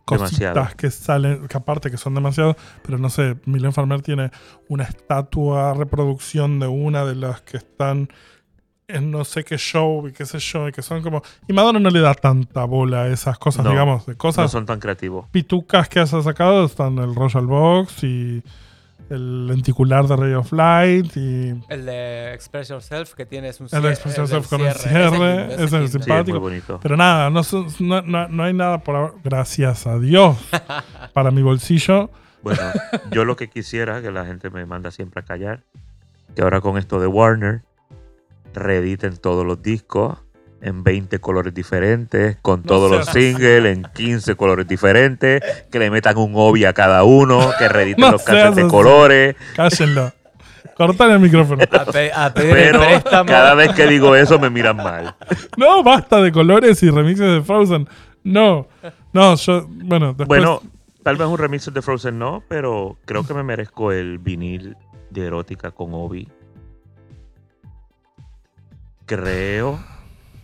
cositas 0.04 0.38
Demasiado. 0.38 0.76
que 0.76 0.90
salen, 0.90 1.48
que 1.48 1.56
aparte 1.56 1.90
que 1.90 1.96
son 1.96 2.14
demasiados, 2.14 2.56
pero 2.82 2.98
no 2.98 3.10
sé, 3.10 3.36
Mylène 3.46 3.72
Farmer 3.72 4.02
tiene 4.02 4.30
una 4.68 4.84
estatua, 4.84 5.74
reproducción 5.74 6.60
de 6.60 6.66
una 6.66 7.04
de 7.04 7.14
las 7.14 7.40
que 7.42 7.56
están 7.56 8.08
en 8.94 9.10
no 9.10 9.24
sé 9.24 9.44
qué 9.44 9.56
show 9.56 10.06
y 10.08 10.12
qué 10.12 10.24
sé 10.26 10.38
yo, 10.38 10.68
y 10.68 10.72
que 10.72 10.82
son 10.82 11.02
como... 11.02 11.22
Y 11.48 11.52
Madonna 11.52 11.78
no 11.80 11.90
le 11.90 12.00
da 12.00 12.14
tanta 12.14 12.64
bola 12.64 13.02
a 13.02 13.08
esas 13.08 13.38
cosas, 13.38 13.64
No, 13.64 13.70
digamos, 13.70 14.06
de 14.06 14.12
no 14.12 14.18
cosas 14.18 14.50
son 14.50 14.66
tan 14.66 14.78
creativos. 14.80 15.26
pitucas 15.30 15.88
que 15.88 16.00
has 16.00 16.10
sacado 16.10 16.64
están 16.64 16.98
el 16.98 17.14
Royal 17.14 17.46
Box 17.46 18.04
y 18.04 18.42
el 19.08 19.48
lenticular 19.48 20.06
de 20.06 20.14
Ray 20.14 20.34
of 20.34 20.52
Light 20.52 21.16
y 21.16 21.54
El 21.68 21.84
de 21.84 22.32
Express 22.32 22.68
Yourself 22.68 23.14
que 23.14 23.26
tienes 23.26 23.58
un 23.60 23.66
El 23.72 23.82
de 23.82 23.88
Express 23.90 24.16
Yourself 24.18 24.48
con 24.48 24.60
el 24.60 24.72
cierre, 24.74 25.46
ese 25.54 25.64
es 25.64 25.72
lindo. 25.72 25.78
Sí, 25.78 25.84
es 25.84 25.90
simpático. 25.92 26.38
muy 26.38 26.50
bonito. 26.50 26.78
pero 26.80 26.96
nada 26.96 27.28
no, 27.28 27.40
no, 27.80 28.02
no- 28.02 28.28
no 28.28 28.42
hay 28.44 28.52
nada 28.54 28.78
por 28.84 28.94
ahora, 28.94 29.14
gracias 29.24 29.86
a 29.88 29.98
Dios 29.98 30.36
para 31.12 31.32
mi 31.32 31.42
bolsillo 31.42 32.10
Bueno, 32.42 32.60
yo 33.10 33.24
lo 33.24 33.34
que 33.34 33.48
quisiera, 33.50 34.00
que 34.00 34.12
la 34.12 34.24
gente 34.26 34.48
me 34.48 34.64
manda 34.64 34.92
siempre 34.92 35.20
a 35.22 35.24
callar, 35.24 35.64
que 36.36 36.42
ahora 36.42 36.60
con 36.60 36.78
esto 36.78 37.00
de 37.00 37.08
Warner, 37.08 37.62
reediten 38.54 39.16
todos 39.16 39.44
los 39.46 39.62
discos 39.62 40.18
en 40.62 40.82
20 40.84 41.18
colores 41.20 41.54
diferentes, 41.54 42.36
con 42.42 42.60
No 42.60 42.66
todos 42.66 42.90
los 42.90 43.06
singles 43.06 43.64
en 43.76 43.82
15 43.94 44.34
colores 44.36 44.68
diferentes, 44.68 45.42
que 45.70 45.78
le 45.78 45.90
metan 45.90 46.18
un 46.18 46.32
obi 46.34 46.64
a 46.66 46.72
cada 46.74 47.02
uno, 47.04 47.50
que 47.58 47.68
reediten 47.68 48.00
No 48.04 48.10
los 48.12 48.22
cassettes 48.22 48.56
de 48.56 48.66
colores. 48.68 49.36
Cállenlo. 49.56 50.12
Cortale 50.76 51.14
el 51.14 51.20
micrófono. 51.20 51.62
A, 51.62 51.84
pe- 51.86 52.12
a 52.12 52.32
pedir 52.32 52.52
Pero 52.54 52.80
cada 53.26 53.54
vez 53.54 53.72
que 53.74 53.86
digo 53.86 54.14
eso 54.16 54.38
me 54.38 54.48
miran 54.50 54.76
mal. 54.76 55.14
No, 55.56 55.82
basta 55.82 56.20
de 56.22 56.32
colores 56.32 56.82
y 56.82 56.90
remixes 56.90 57.26
de 57.34 57.42
Frozen. 57.42 57.86
No. 58.24 58.66
No, 59.12 59.34
yo. 59.36 59.66
Bueno, 59.68 60.08
después. 60.08 60.28
Bueno, 60.28 60.62
tal 61.02 61.16
vez 61.16 61.26
un 61.26 61.36
remix 61.38 61.72
de 61.72 61.82
Frozen 61.82 62.18
no, 62.18 62.42
pero 62.48 62.96
creo 63.04 63.26
que 63.26 63.34
me 63.34 63.42
merezco 63.42 63.92
el 63.92 64.18
vinil 64.18 64.76
de 65.10 65.26
erótica 65.26 65.70
con 65.70 65.90
Obi. 65.92 66.28
Creo 69.16 69.80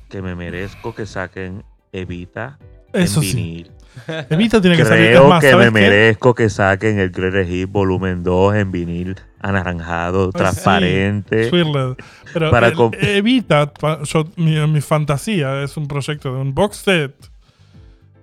que 0.09 0.23
me 0.23 0.35
merezco 0.35 0.93
que 0.95 1.07
saquen 1.07 1.63
Evita 1.93 2.59
eso 2.93 3.21
en 3.21 3.27
sí. 3.27 3.37
vinil. 3.37 3.71
Evita 4.31 4.61
tiene 4.61 4.77
que 4.77 4.85
salir. 4.85 5.07
Creo 5.11 5.29
más, 5.29 5.41
que 5.41 5.51
¿sabes 5.53 5.73
me 5.73 5.81
qué? 5.81 5.87
merezco 5.89 6.35
que 6.35 6.51
saquen 6.51 6.99
el 6.99 7.11
Greatest 7.11 7.49
Hit 7.49 7.71
Volumen 7.71 8.23
2 8.25 8.57
en 8.57 8.73
vinil 8.73 9.17
anaranjado, 9.41 10.31
Pues 10.33 10.33
sí, 10.33 10.39
transparente. 10.39 11.49
Pero 12.33 12.51
Para 12.51 12.69
el- 12.69 12.77
Evita, 13.01 13.73
yo- 14.05 14.25
mi, 14.37 14.57
mi 14.67 14.81
fantasía 14.81 15.63
es 15.63 15.77
un 15.77 15.87
proyecto 15.87 16.35
de 16.35 16.41
un 16.41 16.53
box 16.55 16.79
set 16.79 17.15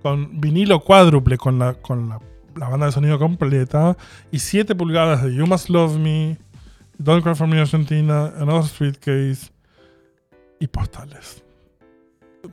con 0.02 0.42
vinilo 0.42 0.82
cuádruple 0.82 1.38
con 1.38 1.58
la, 1.60 1.76
con 1.76 2.10
la, 2.10 2.20
la 2.58 2.68
banda 2.68 2.88
de 2.88 2.92
sonido 2.92 3.18
completa 3.18 3.96
y 4.32 4.40
7 4.40 4.76
pulgadas 4.76 5.24
de 5.24 5.34
You 5.34 5.48
Must 5.48 5.70
Love 5.70 5.98
Me, 5.98 6.38
Don't 6.98 7.24
Cry 7.24 7.34
For 7.36 7.48
Me 7.48 7.62
Argentina, 7.62 8.34
Another 8.38 8.66
Street 8.66 8.98
Case 9.00 9.53
y 10.64 10.68
postales. 10.68 11.44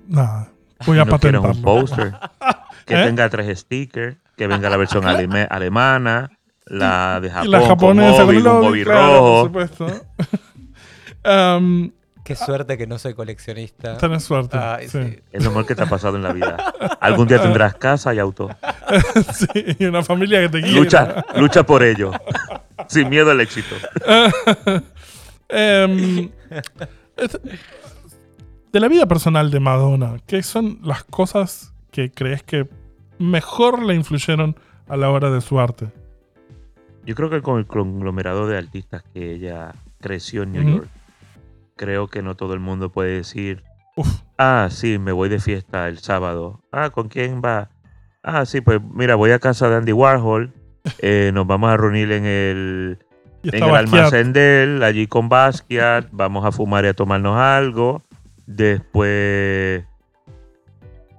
Nada, 0.08 0.50
voy 0.84 0.98
a 0.98 1.04
no 1.04 1.11
patentarlo. 1.12 1.50
un 1.50 1.62
poster. 1.62 2.12
Que 2.86 3.00
¿Eh? 3.00 3.04
tenga 3.06 3.28
tres 3.28 3.61
stickers. 3.61 4.16
Que 4.36 4.48
venga 4.48 4.68
la 4.68 4.76
versión 4.76 5.06
alemana. 5.06 6.30
La 6.64 7.20
de 7.20 7.28
Y 7.28 7.30
Japón. 7.30 7.50
la 7.52 7.61
japonesa 7.66 8.24
con 8.24 8.46
Obi 8.46 8.82
claro, 8.84 9.06
rojo. 9.14 9.52
por 9.52 9.68
supuesto. 9.68 10.06
Um, 11.24 11.92
Qué 12.24 12.34
suerte 12.36 12.76
que 12.78 12.86
no 12.86 12.98
soy 12.98 13.14
coleccionista. 13.14 13.96
tenés 13.98 14.24
suerte. 14.24 14.56
Ay, 14.58 14.88
sí. 14.88 14.98
sí. 15.02 15.18
Es 15.32 15.44
lo 15.44 15.50
mejor 15.50 15.66
que 15.66 15.74
te 15.76 15.82
ha 15.82 15.86
pasado 15.86 16.16
en 16.16 16.22
la 16.24 16.32
vida. 16.32 16.56
Algún 17.00 17.26
día 17.28 17.40
tendrás 17.40 17.74
casa 17.74 18.12
y 18.14 18.18
auto. 18.18 18.48
Sí, 19.34 19.46
y 19.78 19.84
una 19.84 20.02
familia 20.02 20.40
que 20.40 20.48
te 20.48 20.61
quiere. 20.62 20.74
Lucha, 20.80 21.24
lucha 21.36 21.62
por 21.64 21.84
ello. 21.84 22.11
Sin 22.88 23.08
miedo 23.08 23.30
al 23.30 23.40
éxito. 23.40 23.76
Em, 25.48 26.30
es- 27.16 27.40
de 28.72 28.80
la 28.80 28.88
vida 28.88 29.06
personal 29.06 29.50
de 29.50 29.60
Madonna, 29.60 30.16
¿qué 30.26 30.42
son 30.42 30.78
las 30.82 31.04
cosas 31.04 31.74
que 31.90 32.10
crees 32.10 32.42
que 32.42 32.68
mejor 33.18 33.82
le 33.82 33.94
influyeron 33.94 34.56
a 34.88 34.96
la 34.96 35.10
hora 35.10 35.30
de 35.30 35.40
su 35.40 35.58
arte? 35.58 35.88
Yo 37.04 37.14
creo 37.14 37.30
que 37.30 37.42
con 37.42 37.58
el 37.58 37.66
conglomerado 37.66 38.46
de 38.46 38.58
artistas 38.58 39.02
que 39.12 39.32
ella 39.32 39.74
creció 40.00 40.44
en 40.44 40.52
New. 40.52 40.76
York, 40.76 40.88
creo 41.76 42.08
que 42.08 42.22
no 42.22 42.36
todo 42.36 42.54
el 42.54 42.60
mundo 42.60 42.90
puede 42.90 43.16
decir, 43.16 43.64
Uf, 43.96 44.22
ah, 44.38 44.68
sí, 44.70 44.98
me 44.98 45.12
voy 45.12 45.28
de 45.28 45.40
fiesta 45.40 45.88
el 45.88 45.98
sábado. 45.98 46.62
Ah, 46.70 46.90
¿con 46.90 47.08
quién 47.08 47.42
va? 47.44 47.70
Ah, 48.22 48.46
sí, 48.46 48.60
pues 48.60 48.80
mira, 48.82 49.14
voy 49.14 49.32
a 49.32 49.38
casa 49.38 49.68
de 49.68 49.76
Andy 49.76 49.92
Warhol. 49.92 50.52
eh, 51.00 51.30
nos 51.34 51.46
vamos 51.46 51.70
a 51.70 51.76
reunir 51.76 52.12
en 52.12 52.24
el, 52.24 52.98
en 53.42 53.62
el 53.62 53.74
almacén 53.74 54.32
de 54.32 54.62
él, 54.62 54.82
allí 54.82 55.06
con 55.06 55.28
Basquiat. 55.28 56.08
Vamos 56.12 56.44
a 56.44 56.52
fumar 56.52 56.84
y 56.84 56.88
a 56.88 56.94
tomarnos 56.94 57.36
algo. 57.36 58.02
Después 58.55 59.84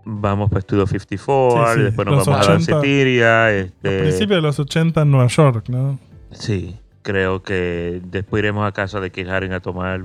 vamos 0.04 0.50
para 0.50 0.60
Estudio 0.60 0.86
54. 0.86 1.66
Sí, 1.74 1.78
sí, 1.80 1.84
Después 1.86 2.06
nos 2.08 2.18
los 2.18 2.28
vamos 2.28 2.48
a 2.48 2.54
80, 2.54 2.72
Danceteria. 2.76 3.50
Los 3.52 3.56
Este, 3.66 4.00
principios 4.00 4.38
de 4.38 4.42
los 4.42 4.60
80 4.60 5.02
en 5.02 5.12
Nueva 5.12 5.28
York, 5.28 5.70
¿no? 5.70 6.00
Sí, 6.32 6.78
creo 7.04 7.42
que 7.42 8.02
después 8.04 8.42
iremos 8.42 8.68
a 8.68 8.72
casa 8.74 9.00
de 9.00 9.12
Keith 9.12 9.30
Haring 9.30 9.54
a 9.54 9.60
tomar 9.62 10.02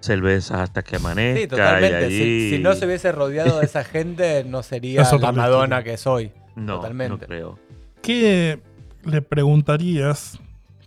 cervezas 0.00 0.60
hasta 0.60 0.82
que 0.82 0.96
amanezca. 0.96 1.38
Sí, 1.38 1.44
y 1.44 1.46
totalmente. 1.48 2.08
Si, 2.10 2.14
allí- 2.22 2.50
si 2.50 2.58
no 2.62 2.74
se 2.74 2.86
hubiese 2.86 3.10
rodeado 3.12 3.58
de 3.58 3.66
esa 3.66 3.82
gente, 3.84 4.44
no 4.44 4.62
sería 4.62 5.02
la 5.20 5.32
Madonna 5.32 5.82
que 5.82 5.96
soy. 5.96 6.30
No, 6.54 6.76
totalmente. 6.76 7.12
no 7.22 7.26
creo. 7.26 7.58
¿Qué 8.02 8.60
le 9.04 9.20
preguntarías 9.20 10.38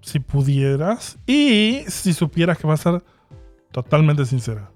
si 0.02 0.20
pudieras 0.20 1.18
y 1.28 1.84
si 1.88 2.14
supieras 2.14 2.58
que 2.58 2.66
va 2.68 2.76
a 2.76 2.78
ser 2.78 3.04
totalmente 3.72 4.26
sincera? 4.26 4.72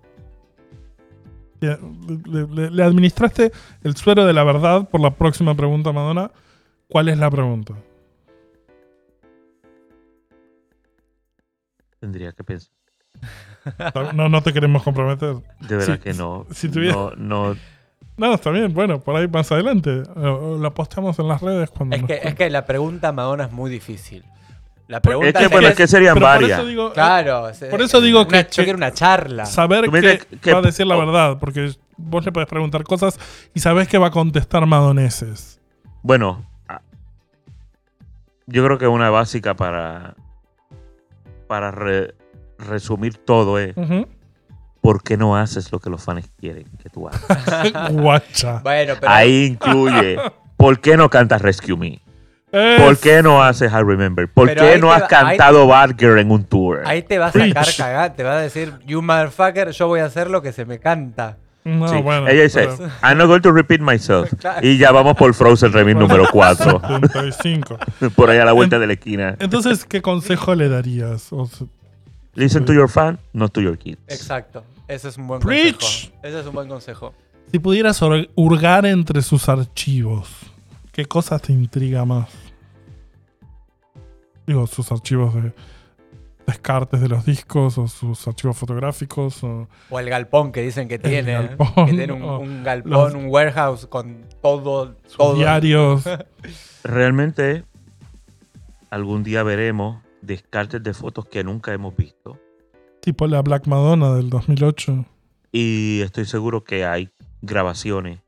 Le, 1.67 1.77
le- 2.25 2.47
le- 2.47 2.69
le 2.71 2.83
administraste 2.83 3.51
el 3.83 3.95
suero 3.95 4.25
de 4.25 4.33
la 4.33 4.43
verdad 4.43 4.89
por 4.89 4.99
la 5.01 5.11
próxima 5.11 5.55
pregunta, 5.55 5.91
Madonna. 5.91 6.31
¿Cuál 6.89 7.09
es 7.09 7.17
la 7.17 7.29
pregunta? 7.31 7.73
Tendría 11.99 12.31
que 12.33 12.43
pensar. 12.43 12.71
No, 14.13 14.27
no 14.27 14.41
te 14.43 14.51
queremos 14.51 14.83
comprometer. 14.83 15.35
De 15.61 15.77
verdad 15.77 15.95
Si- 15.95 16.01
que 16.01 16.13
no. 16.13 16.45
si 16.51 16.69
tuviera- 16.69 16.95
no, 16.95 17.11
no. 17.15 17.55
No, 18.17 18.33
está 18.33 18.51
bien. 18.51 18.73
Bueno, 18.73 18.99
por 18.99 19.15
ahí 19.15 19.27
más 19.27 19.51
adelante. 19.51 20.03
O 20.15 20.57
La 20.61 20.71
posteamos 20.71 21.17
en 21.19 21.27
las 21.29 21.41
redes 21.41 21.69
cuando 21.71 21.95
Es 21.95 22.01
nos 22.01 22.07
que, 22.09 22.19
es 22.27 22.35
que 22.35 22.49
la 22.49 22.65
pregunta 22.65 23.11
Madonna 23.11 23.45
es 23.45 23.51
muy 23.51 23.71
difícil. 23.71 24.23
La 24.93 25.01
pregunta 25.01 25.39
Es 25.39 25.47
que, 25.47 25.51
bueno, 25.51 25.67
es 25.69 25.75
que 25.75 25.87
serían 25.87 26.13
Pero 26.13 26.25
por 26.27 26.33
varias. 26.35 26.59
eso 26.59 26.67
digo, 26.67 26.93
Claro. 26.93 27.49
Por 27.71 27.81
eso 27.81 27.99
digo 27.99 28.21
una- 28.21 28.29
que- 28.29 28.43
Yo 28.43 28.49
que- 28.57 28.63
quiero 28.65 28.77
una 28.77 28.91
charla. 28.93 29.45
saber 29.47 29.89
me 29.91 30.01
que, 30.39 30.53
va 30.53 30.59
a 30.59 30.61
decir 30.61 30.85
la 30.85 30.95
oh. 30.95 30.99
verdad, 30.99 31.37
porque 31.39 31.71
vos 31.97 32.23
le 32.23 32.31
podés 32.31 32.47
preguntar 32.47 32.83
cosas 32.83 33.19
y 33.55 33.59
sabés 33.59 33.87
que 33.87 33.97
va 33.97 34.07
a 34.07 34.11
contestar 34.11 34.67
madoneses. 34.67 35.59
Bueno, 36.03 36.45
ah, 36.67 36.81
yo 38.45 38.63
creo 38.63 38.77
que 38.77 38.87
una 38.87 39.09
básica 39.09 39.55
para, 39.55 40.13
para 41.47 41.71
re- 41.71 42.13
resumir 42.59 43.17
todo 43.17 43.57
es. 43.57 43.73
¿por 44.79 45.01
qué 45.01 45.15
no 45.17 45.35
haces 45.37 45.71
lo 45.71 45.79
que 45.79 45.89
los 45.89 46.03
fans 46.03 46.29
quieren 46.37 46.67
que 46.77 46.89
tú 46.91 47.07
hagas? 47.07 47.23
Guacha. 47.93 48.59
Bueno, 48.63 48.93
pero 48.99 49.11
Ahí 49.11 49.45
incluye 49.45 50.17
¿por 50.57 50.79
qué 50.81 50.97
no 50.97 51.09
cantas 51.09 51.41
Rescue 51.41 51.77
Me? 51.77 51.99
Es- 52.53 52.81
¿Por 52.81 52.97
qué 52.99 53.21
no 53.23 53.43
haces 53.43 53.71
I 53.71 53.77
Remember? 53.83 54.27
¿Por 54.27 54.47
Pero 54.47 54.61
qué 54.61 54.69
ahí 54.73 54.79
no 54.79 54.87
te 54.89 54.93
has 54.95 55.01
va- 55.03 55.07
cantado 55.07 55.65
Bad 55.67 55.95
Girl 55.97 56.19
en 56.19 56.29
un 56.31 56.43
tour? 56.45 56.83
ahí 56.85 57.01
te 57.01 57.17
va 57.17 57.25
a 57.27 57.31
sacar 57.31 57.49
Preach. 57.51 57.77
cagada. 57.77 58.13
Te 58.13 58.23
va 58.23 58.33
a 58.37 58.41
decir, 58.41 58.73
you 58.85 59.01
motherfucker, 59.01 59.71
yo 59.71 59.87
voy 59.87 59.99
a 60.01 60.05
hacer 60.05 60.29
lo 60.29 60.41
que 60.41 60.53
se 60.53 60.63
me 60.65 60.79
canta. 60.79 61.37
No, 61.65 61.87
Sí, 61.87 62.01
bueno, 62.01 62.27
Ella 62.27 62.43
dice, 62.43 62.67
pero- 62.67 62.89
I'm 63.01 63.17
not 63.17 63.27
going 63.27 63.41
to 63.41 63.51
repeat 63.51 63.79
myself. 63.81 64.31
Claro. 64.39 64.59
Y 64.67 64.77
ya 64.77 64.91
vamos 64.91 65.15
por 65.15 65.33
Frozen 65.33 65.71
Remix 65.73 65.97
número 65.99 66.25
4. 66.31 66.81
75. 66.81 67.77
por 68.15 68.29
ahí 68.29 68.37
a 68.37 68.45
la 68.45 68.51
vuelta 68.51 68.77
de 68.79 68.85
la 68.87 68.93
esquina. 68.93 69.35
Entonces, 69.39 69.85
¿qué 69.85 70.01
consejo 70.01 70.53
le 70.55 70.69
darías? 70.69 71.27
O 71.31 71.45
sea, 71.47 71.65
Listen 72.35 72.65
to 72.65 72.73
your 72.73 72.89
fan, 72.89 73.17
not 73.31 73.51
to 73.53 73.61
your 73.61 73.77
kids. 73.77 73.99
Exacto. 74.07 74.63
Ese 74.87 75.07
es 75.09 75.17
un 75.17 75.27
buen 75.27 75.39
Preach. 75.39 75.79
consejo. 75.79 76.13
Ese 76.23 76.39
es 76.39 76.45
un 76.45 76.53
buen 76.53 76.67
consejo. 76.67 77.13
si 77.51 77.59
pudieras 77.59 78.01
hur- 78.01 78.29
hurgar 78.35 78.85
entre 78.87 79.21
sus 79.21 79.47
archivos, 79.47 80.27
¿qué 80.93 81.05
cosas 81.05 81.41
te 81.41 81.51
intriga 81.51 82.05
más? 82.05 82.29
Digo, 84.47 84.65
sus 84.67 84.91
archivos 84.91 85.33
de 85.35 85.53
descartes 86.45 86.99
de 86.99 87.07
los 87.07 87.25
discos 87.25 87.77
o 87.77 87.87
sus 87.87 88.27
archivos 88.27 88.57
fotográficos 88.57 89.41
o 89.45 89.69
O 89.89 89.99
el 89.99 90.09
galpón 90.09 90.51
que 90.51 90.61
dicen 90.61 90.87
que 90.89 90.99
tiene. 90.99 91.31
¿eh? 91.31 91.35
galpón, 91.57 91.85
que 91.85 91.93
tiene 91.93 92.13
un, 92.13 92.63
galpón, 92.63 92.91
los- 92.91 93.13
un 93.13 93.25
warehouse 93.27 93.85
con 93.87 94.25
todo. 94.41 94.95
sus 95.07 95.17
todo. 95.17 95.35
diarios. 95.35 96.03
Realmente, 96.83 97.63
algún 98.89 99.23
día 99.23 99.43
veremos 99.43 100.01
descartes 100.21 100.83
de 100.83 100.93
fotos 100.93 101.25
que 101.27 101.43
nunca 101.43 101.73
hemos 101.73 101.95
visto. 101.95 102.37
tipo 102.99 103.25
la 103.27 103.41
Black 103.41 103.67
Madonna 103.67 104.13
del 104.13 104.29
2008. 104.29 105.05
Y 105.53 106.01
estoy 106.01 106.25
seguro 106.25 106.63
que 106.63 106.83
hay 106.85 107.09
grabaciones 107.41 108.19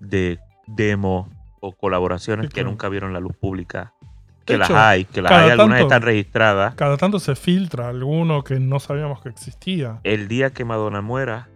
de 0.00 0.38
demos 0.66 1.28
o 1.60 1.72
colaboraciones 1.72 2.46
Sí, 2.46 2.48
que 2.48 2.54
claro. 2.54 2.70
nunca 2.70 2.88
vieron 2.88 3.12
la 3.12 3.20
luz 3.20 3.36
pública. 3.36 3.92
De 4.40 4.54
Que 4.54 4.58
las 4.58 4.70
hecho, 4.70 4.78
hay, 4.78 5.04
que 5.04 5.22
las 5.22 5.30
hay, 5.32 5.50
algunas 5.50 5.78
tanto- 5.78 5.94
están 5.94 6.02
registradas. 6.02 6.74
Cada 6.74 6.96
tanto 6.96 7.18
se 7.20 7.36
filtra 7.36 7.88
alguno 7.88 8.42
que 8.42 8.58
no 8.58 8.80
sabíamos 8.80 9.20
que 9.22 9.28
existía. 9.28 10.00
El 10.02 10.26
día 10.28 10.50
que 10.50 10.64
Madonna 10.64 11.00
muera, 11.02 11.48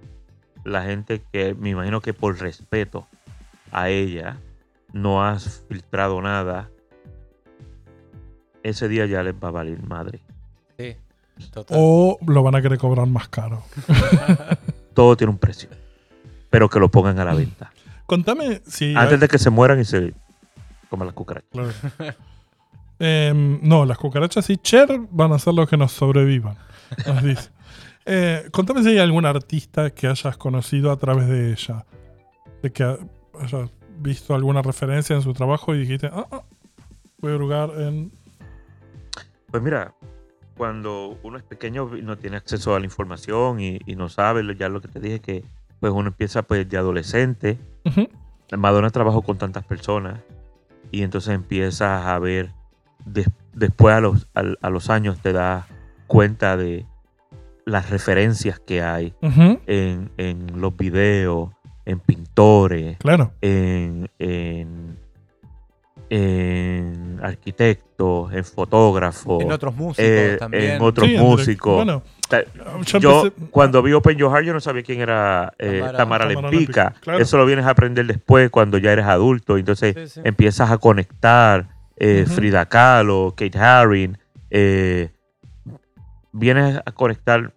la 0.64 0.82
gente 0.84 1.22
que 1.32 1.54
me 1.54 1.70
imagino 1.70 2.00
que 2.00 2.12
por 2.14 2.38
respeto 2.38 3.06
a 3.72 3.88
ella 3.88 4.36
no 4.92 5.24
has 5.24 5.64
filtrado 5.68 6.20
nada, 6.22 6.68
ese 8.62 8.88
día 8.88 9.06
ya 9.06 9.22
les 9.22 9.34
va 9.34 9.48
a 9.48 9.52
valer 9.52 9.82
madre. 9.82 10.20
Sí, 10.78 10.96
total. 11.50 11.76
O 11.80 12.18
lo 12.26 12.42
van 12.42 12.54
a 12.54 12.62
querer 12.62 12.78
cobrar 12.78 13.06
más 13.06 13.28
caro. 13.28 13.62
Todo 14.94 15.16
tiene 15.16 15.32
un 15.32 15.38
precio, 15.38 15.68
pero 16.50 16.68
que 16.68 16.78
lo 16.78 16.88
pongan 16.90 17.18
a 17.18 17.24
la 17.24 17.34
venta. 17.34 17.72
Contame 18.06 18.60
si. 18.66 18.94
Antes 18.96 19.18
de 19.20 19.28
que 19.28 19.38
se 19.38 19.50
mueran 19.50 19.80
y 19.80 19.84
se 19.84 20.14
coman 20.90 21.06
las 21.08 21.14
cucarachas. 21.14 21.50
Claro. 21.50 21.70
Em, 23.00 23.58
no, 23.62 23.84
las 23.84 23.98
cucarachas 23.98 24.48
y 24.50 24.56
Cher 24.56 24.88
van 25.10 25.32
a 25.32 25.38
ser 25.40 25.52
los 25.54 25.68
que 25.68 25.76
nos 25.76 25.90
sobrevivan. 25.92 26.56
Nos 27.06 27.22
dice. 27.24 27.50
Eh, 28.06 28.48
contame 28.52 28.82
si 28.84 28.90
hay 28.90 28.98
algún 28.98 29.26
artista 29.26 29.90
que 29.90 30.06
hayas 30.06 30.36
conocido 30.36 30.92
a 30.92 30.96
través 30.96 31.26
de 31.26 31.50
ella. 31.52 31.84
De 32.62 32.70
que 32.72 32.84
ha- 32.84 32.98
hayas 33.40 33.68
visto 33.98 34.34
alguna 34.34 34.62
referencia 34.62 35.16
en 35.16 35.22
su 35.22 35.32
trabajo 35.32 35.74
y 35.74 35.78
dijiste, 35.80 36.08
ah, 36.12 36.26
ah, 36.30 36.42
voy 37.18 37.32
a 37.32 37.36
hurgar 37.36 37.70
en. 37.80 38.12
Pues 39.50 39.60
mira, 39.62 39.92
cuando 40.56 41.18
uno 41.24 41.36
es 41.38 41.42
pequeño 41.44 41.96
y 41.96 42.02
no 42.02 42.16
tiene 42.16 42.36
acceso 42.36 42.74
a 42.76 42.78
la 42.78 42.84
información 42.84 43.58
y, 43.60 43.80
y 43.86 43.96
no 43.96 44.08
sabe 44.08 44.42
ya 44.56 44.68
lo 44.68 44.80
que 44.80 44.88
te 44.88 45.00
dije, 45.00 45.20
que 45.20 45.44
pues 45.84 45.92
uno 45.92 46.08
empieza 46.08 46.40
pues 46.42 46.66
de 46.66 46.78
adolescente. 46.78 47.58
Madonna 48.56 48.88
trabajó 48.88 49.20
con 49.20 49.36
tantas 49.36 49.66
personas 49.66 50.18
y 50.90 51.02
entonces 51.02 51.34
empiezas 51.34 52.06
a 52.06 52.18
ver, 52.18 52.52
des- 53.04 53.28
después 53.52 53.94
a 53.94 54.00
los, 54.00 54.26
al- 54.32 54.58
a 54.62 54.70
los 54.70 54.88
años 54.88 55.18
te 55.20 55.34
das 55.34 55.66
cuenta 56.06 56.56
de 56.56 56.86
las 57.66 57.90
referencias 57.90 58.58
que 58.60 58.80
hay 58.82 59.12
en, 59.66 60.10
en 60.16 60.58
los 60.58 60.74
videos, 60.74 61.50
en 61.84 62.00
pintores, 62.00 62.96
Claro. 62.96 63.32
en, 63.42 64.08
en, 64.18 64.93
en 66.10 67.18
arquitectos, 67.22 68.32
en 68.32 68.44
fotógrafos, 68.44 69.42
En 69.42 69.52
otros 69.52 69.74
músicos 69.74 70.04
eh, 70.06 70.36
también. 70.38 70.72
en 70.72 70.82
otros 70.82 71.08
Sí, 71.08 71.16
músicos. 71.18 71.74
Bueno, 71.76 72.02
yo, 73.00 73.30
cuando 73.50 73.82
vi 73.82 73.92
Open 73.92 74.16
Your 74.16 74.30
Heart 74.32 74.46
yo 74.46 74.52
no 74.52 74.60
sabía 74.60 74.82
quién 74.82 75.00
era 75.00 75.52
eh, 75.58 75.80
Tamara- 75.80 75.96
Tamara, 75.96 75.96
Tamara 75.96 76.26
Lempica. 76.26 76.50
Lempica, 76.84 76.94
claro. 77.00 77.18
Eso 77.20 77.36
lo 77.38 77.46
vienes 77.46 77.64
a 77.66 77.70
aprender 77.70 78.06
después 78.06 78.50
cuando 78.50 78.78
ya 78.78 78.92
eres 78.92 79.06
adulto. 79.06 79.56
Entonces 79.58 79.94
Sí, 79.94 80.08
sí. 80.08 80.20
empiezas 80.24 80.70
a 80.70 80.78
conectar 80.78 81.68
eh. 81.96 82.24
Frida 82.26 82.66
Kahlo, 82.66 83.34
Kate 83.36 83.58
Haring. 83.58 84.18
eh, 84.50 85.10
vienes 86.32 86.80
a 86.84 86.90
conectar 86.92 87.52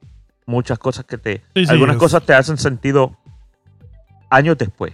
muchas 0.46 0.78
cosas 0.80 1.06
que 1.06 1.18
te... 1.18 1.42
Algunas 1.68 1.98
cosas 1.98 2.24
te 2.24 2.34
hacen 2.34 2.58
sentido 2.58 3.18
años 4.30 4.58
después. 4.58 4.94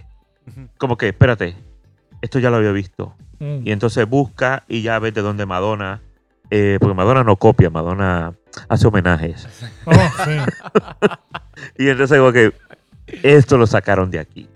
Como 0.78 0.96
que, 0.96 1.08
espérate, 1.08 1.54
esto 2.22 2.38
ya 2.38 2.50
lo 2.50 2.56
había 2.56 2.72
visto. 2.72 3.14
Mm. 3.38 3.66
Y 3.66 3.72
entonces 3.72 4.08
busca 4.08 4.64
y 4.68 4.82
ya 4.82 4.98
ves 4.98 5.14
de 5.14 5.22
dónde 5.22 5.46
Madonna... 5.46 6.00
eh, 6.50 6.78
porque 6.80 6.94
Madonna 6.94 7.24
no 7.24 7.36
copia, 7.36 7.70
Madonna 7.70 8.34
hace 8.68 8.86
homenajes. 8.86 9.46
Oh, 9.86 9.92
sí. 10.24 10.38
Y 11.78 11.88
entonces 11.88 12.18
como 12.18 12.32
que 12.32 12.52
esto 13.22 13.56
lo 13.58 13.66
sacaron 13.66 14.10
de 14.10 14.18
aquí. 14.18 14.48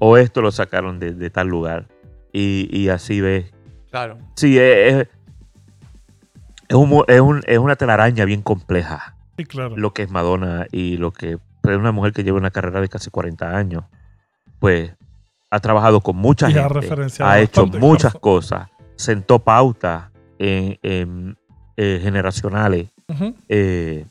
o 0.00 0.16
esto 0.16 0.40
lo 0.42 0.50
sacaron 0.52 0.98
de, 0.98 1.12
de 1.14 1.30
tal 1.30 1.48
lugar. 1.48 1.86
Y, 2.32 2.68
y 2.76 2.88
así 2.88 3.20
ves. 3.20 3.52
Claro. 3.90 4.18
Sí, 4.36 4.58
es, 4.58 4.94
es, 4.94 5.08
es 6.68 6.76
un 6.76 7.04
es 7.08 7.20
un- 7.20 7.42
es 7.46 7.58
una 7.58 7.76
telaraña 7.76 8.24
bien 8.24 8.40
compleja 8.42 9.14
Sí, 9.36 9.44
claro. 9.44 9.76
lo 9.76 9.92
que 9.92 10.02
es 10.02 10.10
Madonna 10.10 10.66
y 10.72 10.96
lo 10.96 11.10
que 11.12 11.32
es 11.32 11.76
una 11.76 11.92
mujer 11.92 12.12
que 12.12 12.24
lleva 12.24 12.38
una 12.38 12.50
carrera 12.50 12.80
de 12.80 12.88
casi 12.88 13.10
40 13.10 13.56
años. 13.56 13.84
Pues 14.58 14.92
ha 15.54 15.60
trabajado 15.60 16.00
con 16.00 16.16
mucha 16.16 16.48
Y 16.50 16.54
ha 16.56 16.66
gente. 16.68 16.88
Ha 17.22 17.38
hecho 17.40 17.62
bastante, 17.62 17.78
muchas 17.78 18.12
claro. 18.12 18.20
cosas. 18.20 18.68
Sentó 18.96 19.38
pautas 19.40 20.10
en, 20.38 20.78
en, 20.82 21.36
eh, 21.76 22.00
generacionales. 22.02 22.88
Eh, 23.48 24.06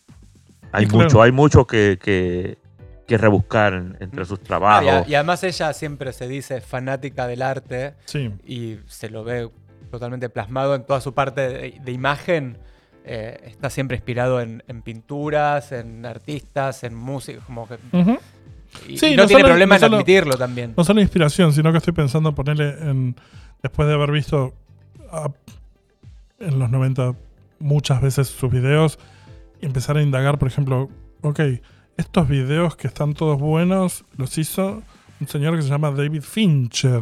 hay 0.71 0.85
claro. 0.85 1.03
mucho, 1.05 1.21
hay 1.23 1.31
mucho 1.31 1.65
que, 1.65 1.97
que, 1.99 2.59
que 3.07 3.17
rebuscar 3.17 3.73
en- 3.73 3.97
entre 3.99 4.23
sus 4.25 4.37
Ah, 4.37 4.41
y, 4.43 4.45
trabajos. 4.45 4.89
a- 4.89 5.09
y 5.09 5.15
además 5.15 5.43
ella 5.43 5.73
siempre 5.73 6.13
se 6.13 6.27
dice 6.27 6.61
fanática 6.61 7.25
del 7.25 7.41
arte 7.41 7.95
Sí. 8.05 8.31
y 8.45 8.77
se 8.85 9.09
lo 9.09 9.23
ve 9.23 9.49
totalmente 9.89 10.29
plasmado 10.29 10.75
en 10.75 10.85
toda 10.85 11.01
su 11.01 11.13
parte 11.15 11.41
de, 11.41 11.79
de 11.83 11.91
imagen. 11.91 12.59
Eh, 13.03 13.39
está 13.45 13.71
siempre 13.71 13.97
inspirado 13.97 14.41
en, 14.41 14.63
en 14.67 14.83
pinturas, 14.83 15.71
en 15.71 16.05
artistas, 16.05 16.83
en 16.83 16.93
música, 16.93 17.41
como 17.47 17.67
que... 17.67 17.79
Y, 18.87 18.97
Sí, 18.97 19.07
y 19.07 19.15
no, 19.15 19.23
no 19.23 19.27
tiene 19.27 19.41
solo- 19.43 19.51
problema 19.53 19.75
no 19.75 19.75
en 19.75 19.79
solo- 19.81 19.95
admitirlo 19.97 20.37
también. 20.37 20.73
No 20.77 20.83
solo 20.83 21.01
inspiración, 21.01 21.53
sino 21.53 21.71
que 21.71 21.77
estoy 21.79 21.93
pensando 21.93 22.33
ponerle 22.35 22.69
en. 22.89 23.15
Después 23.61 23.87
de 23.87 23.93
haber 23.93 24.11
visto 24.11 24.53
a- 25.11 25.29
en 26.39 26.57
los 26.59 26.69
90 26.71 27.13
muchas 27.59 28.01
veces 28.01 28.27
sus 28.27 28.51
videos, 28.51 28.97
y 29.61 29.65
empezar 29.67 29.97
a 29.97 30.01
indagar, 30.01 30.39
por 30.39 30.47
ejemplo, 30.47 30.89
ok, 31.21 31.39
estos 31.97 32.27
videos 32.27 32.75
que 32.75 32.87
están 32.87 33.13
todos 33.13 33.39
buenos 33.39 34.03
los 34.17 34.35
hizo 34.39 34.81
un 35.19 35.27
señor 35.27 35.55
que 35.55 35.61
se 35.61 35.69
llama 35.69 35.91
David 35.91 36.23
Fincher. 36.23 37.01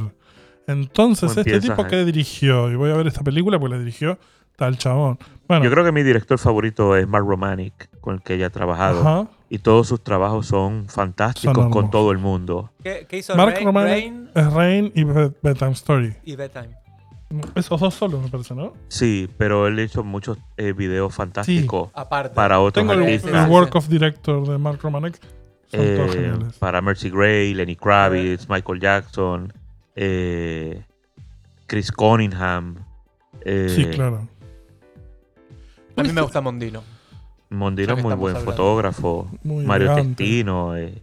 Entonces, 0.68 1.30
¿Cómo 1.34 1.40
este 1.42 1.62
tipo 1.62 1.82
eh? 1.84 1.88
que 1.88 2.04
dirigió, 2.06 2.70
y 2.70 2.76
voy 2.76 2.92
a 2.92 2.96
ver 2.96 3.08
esta 3.08 3.24
película 3.24 3.58
porque 3.58 3.76
la 3.76 3.80
dirigió 3.80 4.20
tal 4.58 4.78
chabón. 4.78 5.18
Bueno, 5.48 5.64
Yo 5.64 5.72
creo 5.72 5.86
que 5.86 5.92
mi 5.94 6.04
director 6.04 6.38
favorito 6.38 6.96
es 6.98 7.08
Mark 7.08 7.26
Romanek, 7.26 7.90
con 8.02 8.16
el 8.16 8.22
que 8.22 8.34
ella 8.36 8.48
ha 8.48 8.50
trabajado. 8.52 9.00
ajá. 9.00 9.30
Y 9.50 9.60
todos 9.60 9.88
sus 9.88 10.04
trabajos 10.04 10.45
son 10.45 10.88
fantásticos 10.89 11.56
Son 11.56 11.72
con 11.72 11.89
todo 11.89 12.12
el 12.12 12.20
mundo. 12.20 12.72
¿Qué, 12.84 13.08
qué 13.10 13.18
hizo 13.18 13.36
Mark 13.36 13.54
Rain, 13.56 13.66
Romanek 13.66 13.91
Rain 13.91 14.30
es 14.36 14.54
Rain 14.54 14.91
y 14.95 15.04
Bed- 15.04 15.34
Bedtime 15.41 15.72
Story. 15.72 16.16
y 16.24 16.36
Bedtime? 16.36 16.70
Esos 17.56 17.80
dos 17.80 17.93
solos, 17.93 18.22
me 18.24 18.30
parece, 18.30 18.56
¿no? 18.56 18.74
Sí, 18.88 19.30
pero 19.38 19.68
él 19.68 19.78
ha 19.80 19.82
hecho 19.84 20.04
muchos 20.04 20.38
eh, 20.58 20.74
videos 20.74 21.14
fantásticos 21.14 21.89
Aparte. 21.93 22.34
para 22.36 22.60
otros 22.60 22.82
Tengo 22.88 22.93
el, 22.93 23.00
Sí, 23.00 23.06
artistas. 23.14 23.34
el 23.41 23.45
sí, 23.45 23.52
work 23.52 23.72
sí. 23.72 23.78
of 23.78 23.88
director 23.88 24.47
de 24.47 24.58
Mark 24.58 24.80
Romanek. 24.82 25.20
Son 25.68 25.80
todos 25.80 26.10
Eh, 26.10 26.12
geniales. 26.14 26.58
para 26.58 26.82
Mercy 26.82 27.10
Gray, 27.12 27.54
Lenny 27.54 27.76
Kravitz, 27.76 28.47
Michael 28.50 28.80
Jackson, 28.80 29.54
eh, 29.95 30.84
Chris 31.68 31.91
Cunningham, 31.91 32.78
eh, 33.45 33.74
Sí, 33.76 33.86
claro. 33.86 34.28
A 35.95 36.02
mí 36.04 36.12
me 36.12 36.22
gusta 36.22 36.41
Mondino. 36.41 36.82
Mondino 37.50 37.95
es 37.95 38.04
muy 38.04 38.14
buen 38.14 38.36
hablando. 38.36 38.52
fotógrafo, 38.52 39.32
Muy 39.43 39.66
Mario 39.66 39.88
elegante, 39.93 40.24
Testino, 40.24 40.76
eh. 40.78 41.02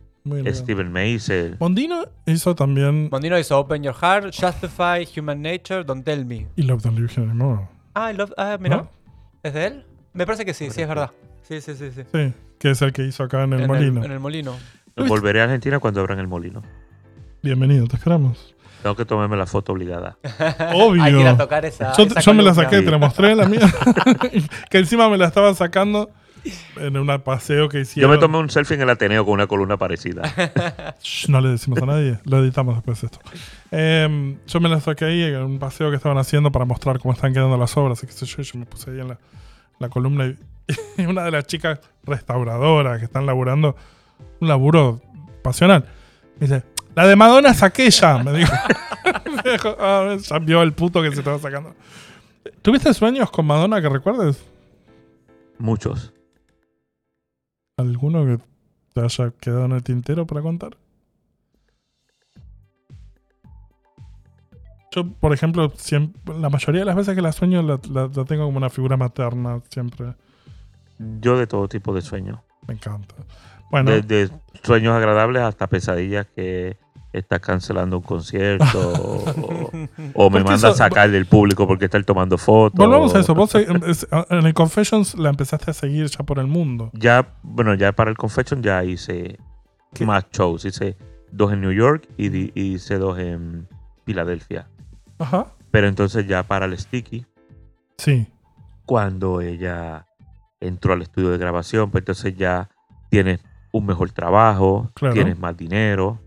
Steven 0.53 0.93
Meisel. 0.93 1.57
Mondino 1.61 2.05
hizo 2.27 2.55
también 2.55 3.09
Mondino 3.11 3.39
hizo 3.39 3.59
Open 3.59 3.83
Your 3.83 3.95
Heart, 3.95 4.35
Justify, 4.35 5.07
Human 5.17 5.41
Nature, 5.43 5.85
Don't 5.85 6.05
Tell 6.05 6.25
Me. 6.25 6.47
y 6.57 6.63
Love 6.63 6.83
Don't 6.83 6.99
Here 6.99 7.23
Anymore. 7.23 7.69
Ah, 7.95 8.13
I 8.13 8.17
love, 8.17 8.33
ah 8.37 8.57
mira. 8.61 8.77
¿no? 8.77 8.91
¿Es 9.43 9.55
de 9.55 9.67
él? 9.67 9.85
Me 10.13 10.27
parece 10.27 10.45
que 10.45 10.55
sí, 10.55 10.71
sí, 10.71 10.83
es 10.83 10.89
verdad. 10.89 11.11
Sí, 11.43 11.61
sí, 11.61 11.75
sí. 11.77 11.91
sí. 11.95 12.03
Sí, 12.13 12.33
que 12.59 12.71
es 12.71 12.83
el 12.83 12.93
que 12.93 13.05
hizo 13.05 13.23
acá 13.23 13.45
en 13.45 13.53
el 13.53 13.67
molino. 13.69 14.05
en 14.05 14.11
el 14.11 14.21
molino. 14.21 14.57
Volveré 14.97 15.41
a 15.41 15.45
Argentina 15.45 15.79
cuando 15.79 16.01
abran 16.01 16.19
el 16.19 16.27
molino. 16.27 16.63
Bienvenido, 17.43 17.87
te 17.87 17.97
esperamos. 17.97 18.55
Tengo 18.83 18.97
que 18.97 19.05
tomarme 19.05 19.37
la 19.37 19.47
foto 19.47 19.73
obligada. 19.73 20.19
Obvio. 20.75 21.03
Hay 21.03 21.13
que 21.13 21.21
ir 21.21 21.27
a 21.27 21.37
tocar 21.37 21.65
esa. 21.65 21.93
yo 21.97 22.05
esa 22.05 22.21
yo 22.21 22.35
me 22.35 22.43
la 22.43 22.55
saqué, 22.55 22.83
te 22.83 22.91
la 22.91 22.99
mostré 22.99 23.35
la 23.35 23.47
mía. 23.47 23.73
que 24.71 24.79
encima 24.79 25.09
me 25.09 25.19
la 25.19 25.27
estaba 25.27 25.55
sacando 25.55 26.11
en 26.77 26.97
un 26.97 27.07
paseo 27.23 27.69
que 27.69 27.79
Yo 27.79 27.83
hicieron. 27.83 28.11
me 28.11 28.19
tomé 28.19 28.39
un 28.39 28.51
selfie 28.51 28.75
en 28.77 28.83
el 28.83 28.91
Ateneo 28.91 29.25
con 29.25 29.35
una 29.35 29.47
columna 29.47 29.77
parecida. 29.77 30.23
Shh, 31.03 31.29
no 31.29 31.41
le 31.41 31.51
decimos 31.51 31.81
a 31.83 31.87
nadie, 31.87 32.19
lo 32.25 32.39
editamos 32.43 32.75
después 32.77 33.03
esto. 33.05 33.19
Em, 33.71 34.37
yo 34.47 34.61
me 34.61 34.69
la 34.69 34.81
saqué 34.81 35.05
ahí 35.07 35.23
en 35.23 35.43
un 35.43 35.59
paseo 35.59 35.91
que 35.91 35.97
estaban 35.97 36.19
haciendo 36.19 36.51
para 36.53 36.65
mostrar 36.65 36.99
cómo 36.99 37.13
están 37.15 37.33
quedando 37.33 37.57
las 37.57 37.77
obras. 37.77 38.03
Y 38.03 38.07
qué 38.07 38.13
sé 38.13 38.27
yo, 38.27 38.43
yo 38.43 38.59
me 38.59 38.67
puse 38.67 38.91
ahí 38.91 39.01
en 39.01 39.09
la, 39.09 39.19
la 39.79 39.89
columna 39.89 40.27
y, 40.27 40.37
y 41.03 41.07
una 41.07 41.25
de 41.25 41.31
las 41.31 41.47
chicas 41.47 41.81
restauradoras 42.05 42.99
que 42.99 43.05
están 43.05 43.27
laburando, 43.27 43.77
un 44.41 44.49
laburo 44.49 45.01
pasional, 45.43 45.85
me 46.41 46.47
dice, 46.47 46.63
la 46.95 47.07
de 47.07 47.17
Madonna 47.17 47.51
es 47.51 47.63
aquella, 47.63 48.19
me 48.19 48.33
dijo. 48.33 48.53
Me 49.45 49.53
dijo, 49.53 49.77
"Ah, 49.79 50.17
ya 50.21 50.39
vio 50.41 50.63
el 50.63 50.73
puto 50.73 51.01
que 51.03 51.13
se 51.13 51.19
estaba 51.19 51.39
sacando. 51.39 51.75
¿Tuviste 52.63 52.93
sueños 52.93 53.31
con 53.31 53.47
Madonna 53.47 53.81
que 53.81 53.89
recuerdes? 53.89 54.43
Muchos. 55.59 56.13
¿Alguno 57.81 58.25
que 58.25 58.39
te 58.95 59.01
haya 59.03 59.31
quedado 59.33 59.67
en 59.67 59.73
el 59.73 59.83
tintero 59.83 60.27
para 60.27 60.41
contar? 60.41 60.79
Yo, 64.91 65.07
por 65.21 65.35
ejemplo, 65.35 65.71
siempre, 65.77 66.39
la 66.39 66.49
mayoría 66.49 66.81
de 66.81 66.85
las 66.87 66.97
veces 66.97 67.15
que 67.15 67.21
la 67.21 67.33
sueño 67.33 67.61
la, 67.63 67.79
la- 67.91 68.09
la 68.15 68.25
tengo 68.25 68.47
como 68.47 68.57
una 68.57 68.71
figura 68.71 68.97
materna, 68.97 69.61
siempre. 69.69 70.15
Yo 71.21 71.37
de 71.39 71.47
todo 71.47 71.69
tipo 71.69 71.93
de 71.93 72.01
sueños. 72.01 72.39
Me 72.67 72.73
encanta. 72.75 73.15
Bueno, 73.71 73.91
Desde 73.91 74.31
sueños 74.63 74.95
agradables 74.95 75.43
hasta 75.43 75.67
pesadillas 75.67 76.27
que 76.35 76.79
está 77.13 77.41
cancelando 77.41 77.99
un 77.99 78.03
concierto 78.05 78.65
o, 78.97 79.25
o 80.15 80.31
me 80.31 80.43
manda 80.45 80.69
a 80.69 80.75
sacar 80.75 81.11
del 81.11 81.27
público 81.27 81.67
porque 81.67 81.87
está 81.87 81.97
él 81.99 82.05
tomando 82.05 82.39
fotos. 82.39 82.79
volvamos 82.79 83.15
a 83.15 83.21
eso. 83.21 83.35
Vos 83.35 83.55
eh, 83.55 83.67
es- 83.87 84.07
en 84.31 84.47
el 84.47 84.55
Confessions 84.55 85.15
la 85.17 85.31
empezaste 85.31 85.71
a 85.71 85.75
seguir 85.75 86.07
ya 86.07 86.25
por 86.25 86.39
el 86.39 86.47
mundo. 86.47 86.91
Ya, 86.95 87.35
bueno, 87.43 87.75
ya 87.75 87.93
para 87.93 88.11
el 88.11 88.17
Confession 88.17 88.63
ya 88.63 88.85
hice 88.85 89.39
¿Qué? 89.95 90.05
más 90.07 90.27
shows. 90.33 90.65
Hice 90.65 90.97
dos 91.33 91.53
en 91.53 91.61
New 91.61 91.73
York 91.73 92.09
y, 92.17 92.29
di- 92.29 92.53
y 92.55 92.75
hice 92.75 92.99
dos 92.99 93.19
en 93.19 93.69
Filadelfia. 94.05 94.69
Ajá. 95.19 95.47
Pero 95.71 95.89
entonces 95.89 96.27
ya 96.27 96.43
para 96.43 96.67
el 96.67 96.79
Sticky, 96.79 97.27
Sí. 97.99 98.27
cuando 98.85 99.41
ella 99.41 100.07
entró 100.61 100.93
al 100.93 101.03
estudio 101.03 101.31
de 101.31 101.39
grabación, 101.39 101.91
pues 101.91 102.03
entonces 102.03 102.37
ya 102.37 102.69
tienes 103.11 103.41
un 103.73 103.87
mejor 103.87 104.11
trabajo, 104.13 104.91
Claro. 104.95 105.15
tienes 105.15 105.39
más 105.39 105.57
dinero, 105.57 106.19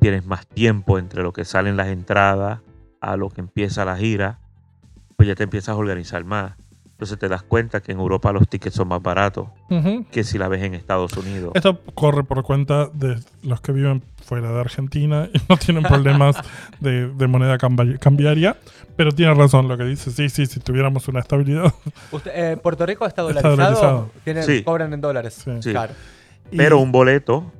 tienes 0.00 0.24
más 0.26 0.46
tiempo 0.46 0.98
entre 0.98 1.22
lo 1.22 1.32
que 1.32 1.44
salen 1.44 1.76
las 1.76 1.88
entradas 1.88 2.60
a 3.00 3.16
lo 3.16 3.28
que 3.30 3.40
empieza 3.40 3.84
la 3.84 3.96
gira. 3.96 4.38
pues 5.16 5.28
ya 5.28 5.34
te 5.34 5.42
empiezas 5.44 5.70
a 5.70 5.76
organizar 5.76 6.24
más. 6.24 6.52
Entonces 6.92 7.18
te 7.18 7.28
das 7.28 7.42
cuenta 7.42 7.80
que 7.80 7.92
en 7.92 7.98
Europa 8.00 8.30
los 8.32 8.46
tickets 8.48 8.74
son 8.76 8.88
más 8.88 9.02
baratos 9.02 9.48
Ujú. 9.70 10.04
que 10.10 10.22
si 10.24 10.36
la 10.38 10.48
ves 10.48 10.62
en 10.62 10.74
Estados 10.74 11.14
Unidos. 11.16 11.52
Esto 11.54 11.78
corre 11.94 12.24
por 12.24 12.42
cuenta 12.42 12.86
de 12.92 13.18
los 13.42 13.60
que 13.62 13.72
viven 13.72 14.02
fuera 14.22 14.50
de 14.52 14.60
Argentina 14.60 15.28
y 15.34 15.38
no 15.48 15.56
tienen 15.56 15.82
problemas 15.82 16.36
de, 16.80 17.08
de 17.08 17.26
moneda 17.26 17.56
cambi- 17.58 17.98
cambiaria. 17.98 18.56
Pero 18.96 19.12
tiene 19.12 19.32
razón 19.34 19.66
lo 19.68 19.78
que 19.78 19.84
dice. 19.84 20.10
Sí, 20.10 20.28
sí, 20.28 20.44
si 20.46 20.60
tuviéramos 20.60 21.06
una 21.08 21.20
estabilidad. 21.20 21.72
Usted- 22.12 22.32
eh, 22.34 22.56
¿Puerto 22.58 22.84
Rico 22.84 23.06
está 23.06 23.26
Está 23.28 23.48
dolarizado? 23.48 24.10
Tienen- 24.24 24.44
Sí. 24.44 24.62
Cobran 24.62 24.92
en 24.92 25.00
dólares. 25.00 25.40
Sí. 25.42 25.50
Sí. 25.60 25.70
Claro. 25.70 25.94
Y- 26.50 26.56
Pero 26.58 26.78
un 26.80 26.92
boleto 26.92 27.50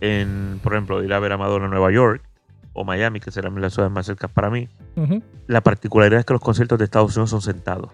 en, 0.00 0.60
por 0.62 0.72
ejemplo, 0.74 1.02
ir 1.02 1.12
a 1.12 1.18
ver 1.18 1.32
a 1.32 1.36
Madonna 1.38 1.64
en 1.66 1.70
Nueva 1.70 1.90
York 1.90 2.22
o 2.72 2.84
Miami, 2.84 3.20
que 3.20 3.30
serán 3.30 3.58
las 3.60 3.72
ciudades 3.74 3.92
más 3.92 4.06
cercanas 4.06 4.32
para 4.34 4.50
mí, 4.50 4.68
la 5.46 5.60
particularidad 5.62 6.20
es 6.20 6.26
que 6.26 6.34
los 6.34 6.42
conciertos 6.42 6.78
de 6.78 6.84
Estados 6.84 7.16
Unidos 7.16 7.30
son 7.30 7.40
sentados. 7.42 7.90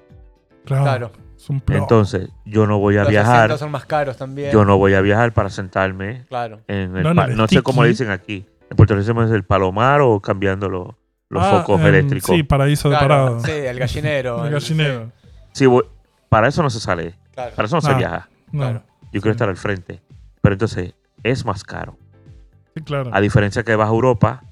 Claro. 0.64 0.82
Claro. 0.84 1.12
Es. 1.36 1.50
Entonces, 1.70 2.28
yo 2.44 2.66
no 2.68 2.78
voy 2.78 2.96
a 2.96 3.00
Los 3.02 3.08
viajar, 3.10 3.58
son 3.58 3.72
más 3.72 3.84
caros 3.84 4.16
también. 4.16 4.52
yo 4.52 4.64
no 4.64 4.78
voy 4.78 4.94
a 4.94 5.00
viajar 5.00 5.32
para 5.32 5.50
sentarme 5.50 6.24
Claro. 6.28 6.60
en 6.68 6.96
el 6.96 7.02
No, 7.02 7.14
no 7.14 7.48
sé 7.48 7.62
cómo 7.62 7.82
le 7.82 7.88
dicen 7.90 8.10
aquí. 8.10 8.46
En 8.70 8.76
Puerto 8.76 8.94
Rico 8.94 9.04
decimos 9.04 9.30
el 9.32 9.42
palomar 9.44 10.00
o 10.02 10.20
cambiando 10.20 10.68
lo- 10.68 10.96
los 11.28 11.42
Ah, 11.42 11.50
focos 11.58 11.80
eléctricos. 11.82 12.34
Sí, 12.34 12.42
paraíso 12.44 12.90
de 12.90 12.96
parado. 12.96 13.40
Sí, 13.40 13.50
el 13.50 13.78
gallinero. 13.78 14.44
El 14.46 14.52
gallinero. 14.52 15.10
Sí, 15.52 15.66
voy- 15.66 15.84
para 16.28 16.46
eso 16.48 16.62
no 16.62 16.70
se 16.70 16.78
sale, 16.78 17.14
claro. 17.34 17.54
para 17.56 17.66
eso 17.66 17.76
no 17.76 17.80
se 17.82 17.90
Ah. 17.90 17.94
viaja. 17.98 18.28
No, 18.52 18.60
Claro. 18.60 18.82
Yo 19.12 19.20
quiero 19.20 19.32
estar 19.32 19.48
al 19.48 19.56
frente. 19.56 20.00
Pero 20.40 20.54
entonces, 20.54 20.94
es 21.22 21.44
más 21.44 21.64
caro. 21.64 21.96
sí, 22.74 22.82
claro. 22.82 23.10
A 23.12 23.20
diferencia 23.20 23.62
que 23.64 23.76
vas 23.76 23.88
a 23.88 23.92
Europa, 23.92 24.44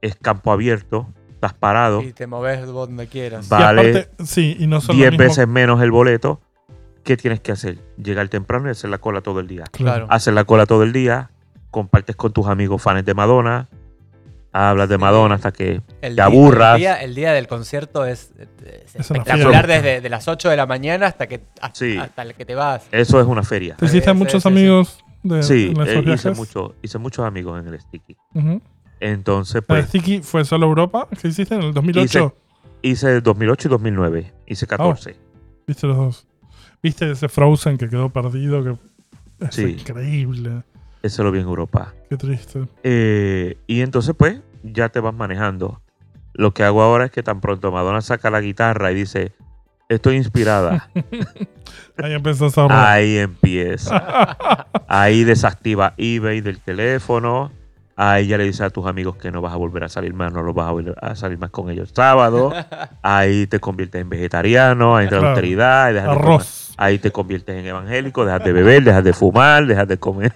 es 0.00 0.16
campo 0.16 0.52
abierto, 0.52 1.08
estás 1.32 1.54
parado, 1.54 2.02
Y 2.02 2.12
te 2.12 2.26
moves 2.26 2.64
donde 2.66 3.06
quieras. 3.08 3.46
Y 3.46 3.50
vale 3.50 3.90
aparte, 4.00 4.24
sí, 4.24 4.56
y 4.58 4.66
no 4.66 4.80
son 4.80 4.96
lo 4.96 5.00
10 5.00 5.12
mismo- 5.12 5.24
veces 5.24 5.48
menos 5.48 5.82
el 5.82 5.90
boleto. 5.90 6.40
¿Qué 7.04 7.16
tienes 7.16 7.40
que 7.40 7.50
hacer? 7.50 7.78
Llegar 7.96 8.28
temprano 8.28 8.68
y 8.68 8.70
hacer 8.70 8.88
la 8.90 8.98
cola 8.98 9.22
todo 9.22 9.40
el 9.40 9.48
día. 9.48 9.64
Claro. 9.72 10.06
Haces 10.08 10.32
la 10.34 10.44
cola 10.44 10.66
todo 10.66 10.84
el 10.84 10.92
día, 10.92 11.30
compartes 11.72 12.14
con 12.14 12.32
tus 12.32 12.46
amigos 12.46 12.80
fans 12.80 13.04
de 13.04 13.12
Madonna, 13.14 13.68
hablas 14.52 14.88
de 14.88 14.94
Sí. 14.96 15.00
Madonna 15.00 15.34
hasta 15.34 15.50
que 15.50 15.72
El 15.72 15.82
te 16.00 16.10
día- 16.10 16.24
aburras. 16.26 16.74
El 16.74 16.80
día, 16.80 17.02
el 17.02 17.14
día 17.16 17.32
del 17.32 17.48
concierto 17.48 18.04
es, 18.04 18.30
es 18.38 18.94
Es 18.94 19.10
espectacular 19.10 19.66
desde 19.66 20.00
de 20.00 20.08
las 20.08 20.28
8 20.28 20.48
de 20.48 20.56
la 20.56 20.66
mañana 20.66 21.06
hasta 21.08 21.26
que 21.26 21.40
hasta, 21.60 21.74
Sí. 21.74 21.96
hasta 21.98 22.22
el 22.22 22.34
que 22.34 22.44
te 22.44 22.54
vas. 22.54 22.86
eso 22.92 23.20
es 23.20 23.26
una 23.26 23.42
feria. 23.42 23.74
¿Te 23.76 23.86
hiciste 23.86 24.10
Sí, 24.10 24.16
muchos 24.16 24.42
sí, 24.44 24.48
sí. 24.48 24.48
amigos 24.48 25.01
de, 25.22 25.42
Sí, 25.42 25.72
en 25.76 25.80
eh, 26.08 26.14
hice, 26.14 26.32
mucho, 26.32 26.74
hice 26.82 26.98
muchos 26.98 27.24
amigos 27.24 27.60
en 27.60 27.72
el 27.72 27.80
Sticky. 27.80 28.16
Ujú. 28.34 28.60
Entonces, 29.00 29.56
¿La 29.56 29.66
pues, 29.66 29.86
Sticky 29.88 30.20
fue 30.22 30.44
solo 30.44 30.66
Europa? 30.66 31.08
¿Qué 31.20 31.28
hiciste 31.28 31.54
en 31.54 31.62
el 31.62 31.74
2008? 31.74 32.34
hice 32.82 33.20
2008 33.20 33.68
y 33.68 33.70
2009. 33.70 34.32
Hice 34.46 34.66
14. 34.66 35.16
¿Viste 35.66 35.86
los 35.86 35.96
dos? 35.96 36.26
¿Viste 36.82 37.10
ese 37.10 37.28
Frozen 37.28 37.78
que 37.78 37.88
quedó 37.88 38.10
perdido? 38.10 38.62
Que 38.64 38.76
es 39.46 39.54
Sí. 39.54 39.76
increíble. 39.78 40.62
Eso 41.02 41.24
lo 41.24 41.32
vi 41.32 41.40
en 41.40 41.46
Europa. 41.46 41.94
Qué 42.08 42.16
triste. 42.16 42.66
Eh, 42.82 43.56
y 43.66 43.80
entonces, 43.80 44.14
pues, 44.16 44.40
ya 44.62 44.88
te 44.88 45.00
vas 45.00 45.14
manejando. 45.14 45.80
Lo 46.34 46.54
que 46.54 46.62
hago 46.62 46.82
ahora 46.82 47.06
es 47.06 47.10
que 47.10 47.22
tan 47.22 47.40
pronto 47.40 47.72
Madonna 47.72 48.00
saca 48.00 48.30
la 48.30 48.40
guitarra 48.40 48.92
y 48.92 48.94
dice, 48.94 49.32
estoy 49.94 50.16
inspirada, 50.16 50.88
Ahí 52.02 52.14
empezás 52.14 52.56
a 52.58 52.92
ahí 52.92 53.18
empieza. 53.18 54.36
Ahí 54.88 55.24
desactiva 55.24 55.94
eBay 55.98 56.40
del 56.40 56.58
teléfono. 56.60 57.52
Ahí 57.94 58.26
ya 58.28 58.38
le 58.38 58.44
dices 58.44 58.62
a 58.62 58.70
tus 58.70 58.86
amigos 58.86 59.16
que 59.16 59.30
no 59.30 59.42
vas 59.42 59.52
a 59.52 59.56
volver 59.56 59.84
a 59.84 59.88
salir 59.90 60.14
más, 60.14 60.32
no 60.32 60.42
los 60.42 60.54
vas 60.54 60.68
a 60.68 60.72
volver 60.72 60.94
a 61.02 61.14
salir 61.14 61.38
más 61.38 61.50
con 61.50 61.70
ellos 61.70 61.90
sábado. 61.94 62.52
Ahí 63.02 63.46
te 63.46 63.60
conviertes 63.60 64.00
en 64.00 64.08
vegetariano, 64.08 64.96
ahí 64.96 65.04
entra 65.04 65.18
la 65.18 65.20
Claro. 65.20 65.34
austeridad, 65.36 65.92
dejas 65.92 66.08
de 66.08 66.14
comer- 66.16 66.24
Arroz. 66.32 66.74
Ahí 66.78 66.98
te 66.98 67.10
conviertes 67.10 67.54
en 67.56 67.66
evangélico, 67.66 68.24
dejas 68.24 68.42
de 68.44 68.52
beber, 68.52 68.82
dejas 68.84 69.04
de 69.04 69.12
fumar, 69.12 69.66
dejas 69.66 69.86
de 69.86 69.98
comer. 69.98 70.32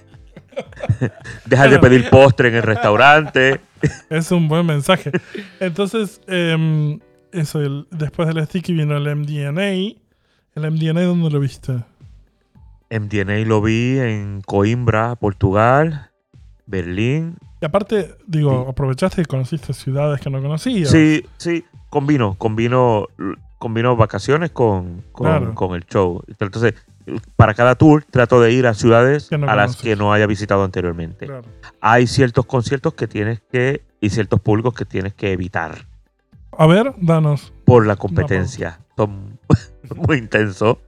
dejas 1.47 1.71
de 1.71 1.79
pedir 1.79 2.09
postre 2.11 2.49
en 2.49 2.57
el 2.57 2.63
restaurante. 2.63 3.61
Es 4.11 4.31
un 4.31 4.49
buen 4.49 4.67
mensaje. 4.67 5.11
Entonces, 5.61 6.21
em, 6.27 6.99
eso, 7.37 7.61
el- 7.61 7.87
después 7.91 8.27
del 8.33 8.45
Sticky 8.47 8.73
vino 8.73 8.97
el 8.97 9.07
MDNA. 9.09 9.97
¿El 10.55 10.71
MDNA 10.71 11.03
dónde 11.03 11.31
lo 11.31 11.41
viste? 11.41 11.85
MDNA 12.91 13.39
lo 13.47 13.61
vi 13.61 13.99
en 13.99 14.41
Coimbra, 14.43 15.17
Portugal, 15.17 16.11
Berlín. 16.67 17.37
Y 17.61 17.65
aparte, 17.67 18.15
digo, 18.27 18.63
Sí. 18.65 18.71
aprovechaste 18.71 19.23
y 19.23 19.25
conociste 19.25 19.73
ciudades 19.73 20.21
que 20.21 20.31
no 20.31 20.41
conocías. 20.41 20.91
Sí, 20.91 21.25
sí, 21.37 21.65
combino, 21.91 22.35
combino, 22.39 23.07
combino 23.59 23.97
vacaciones 23.97 24.51
con, 24.51 25.03
con, 25.13 25.27
Claro. 25.27 25.55
con 25.55 25.75
el 25.75 25.85
show. 25.87 26.23
Entonces, 26.39 26.75
para 27.37 27.55
cada 27.55 27.75
tour 27.77 28.05
trato 28.11 28.41
de 28.41 28.53
ir 28.53 28.67
a 28.67 28.75
ciudades 28.75 29.31
no 29.33 29.49
a 29.49 29.55
las 29.57 29.77
que 29.77 29.95
no 29.97 30.13
haya 30.13 30.27
visitado 30.27 30.65
anteriormente. 30.65 31.27
Claro. 31.27 31.43
Hay 31.81 32.07
ciertos 32.07 32.47
conciertos 32.47 32.95
que 32.95 33.07
tienes 33.07 33.41
que, 33.51 33.83
y 34.01 34.11
ciertos 34.11 34.41
públicos 34.41 34.75
que 34.75 34.85
tienes 34.85 35.15
que 35.15 35.33
evitar 35.33 35.87
A 36.59 36.67
ver, 36.67 36.95
danos. 36.99 37.53
por 37.65 37.87
la 37.87 37.97
competencia. 37.97 38.81
Son 38.97 39.39
muy 39.97 40.19
intensos. 40.19 40.79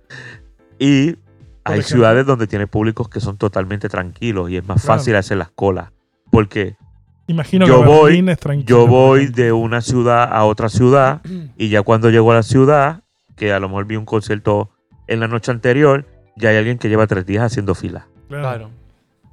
Y 0.78 1.16
hay 1.64 1.80
ejemplo. 1.80 1.82
ciudades 1.82 2.26
donde 2.26 2.46
tienes 2.46 2.68
públicos 2.68 3.08
que 3.08 3.20
son 3.20 3.36
totalmente 3.36 3.88
tranquilos 3.88 4.50
y 4.50 4.56
es 4.56 4.66
más 4.66 4.82
Claro. 4.82 4.98
fácil 4.98 5.16
hacer 5.16 5.36
las 5.38 5.50
colas. 5.50 5.90
Porque 6.30 6.76
Imagino 7.26 7.66
Yo 7.66 7.82
que 7.82 7.86
voy- 7.88 8.04
Berlín 8.04 8.28
es 8.30 8.38
tranquilo. 8.38 8.66
yo 8.66 8.86
voy 8.86 9.26
de 9.26 9.52
una 9.52 9.82
ciudad 9.82 10.32
a 10.32 10.44
otra 10.46 10.70
ciudad 10.70 11.20
y 11.58 11.68
ya 11.68 11.82
cuando 11.82 12.08
llego 12.08 12.32
a 12.32 12.36
la 12.36 12.42
ciudad, 12.42 13.02
que 13.36 13.52
a 13.52 13.60
lo 13.60 13.68
mejor 13.68 13.84
vi 13.84 13.96
un 13.96 14.06
concierto 14.06 14.70
en 15.08 15.20
la 15.20 15.28
noche 15.28 15.50
anterior, 15.50 16.06
ya 16.36 16.48
hay 16.48 16.56
alguien 16.56 16.78
que 16.78 16.88
lleva 16.88 17.06
tres 17.06 17.26
días 17.26 17.42
haciendo 17.44 17.74
fila. 17.74 18.06
Claro. 18.28 18.70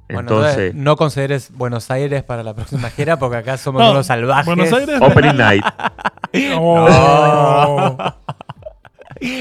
Bueno, 0.08 0.20
Entonces, 0.20 0.74
no 0.74 0.96
consideres 0.96 1.50
Buenos 1.52 1.90
Aires 1.90 2.22
para 2.22 2.42
la 2.44 2.54
próxima 2.54 2.90
gira 2.90 3.18
porque 3.18 3.38
acá 3.38 3.56
somos 3.56 3.82
No, 3.84 3.90
unos 3.90 4.06
salvajes. 4.06 4.46
Buenos 4.46 4.72
Aires. 4.72 5.00
Opening 5.00 5.36
Night. 5.36 5.64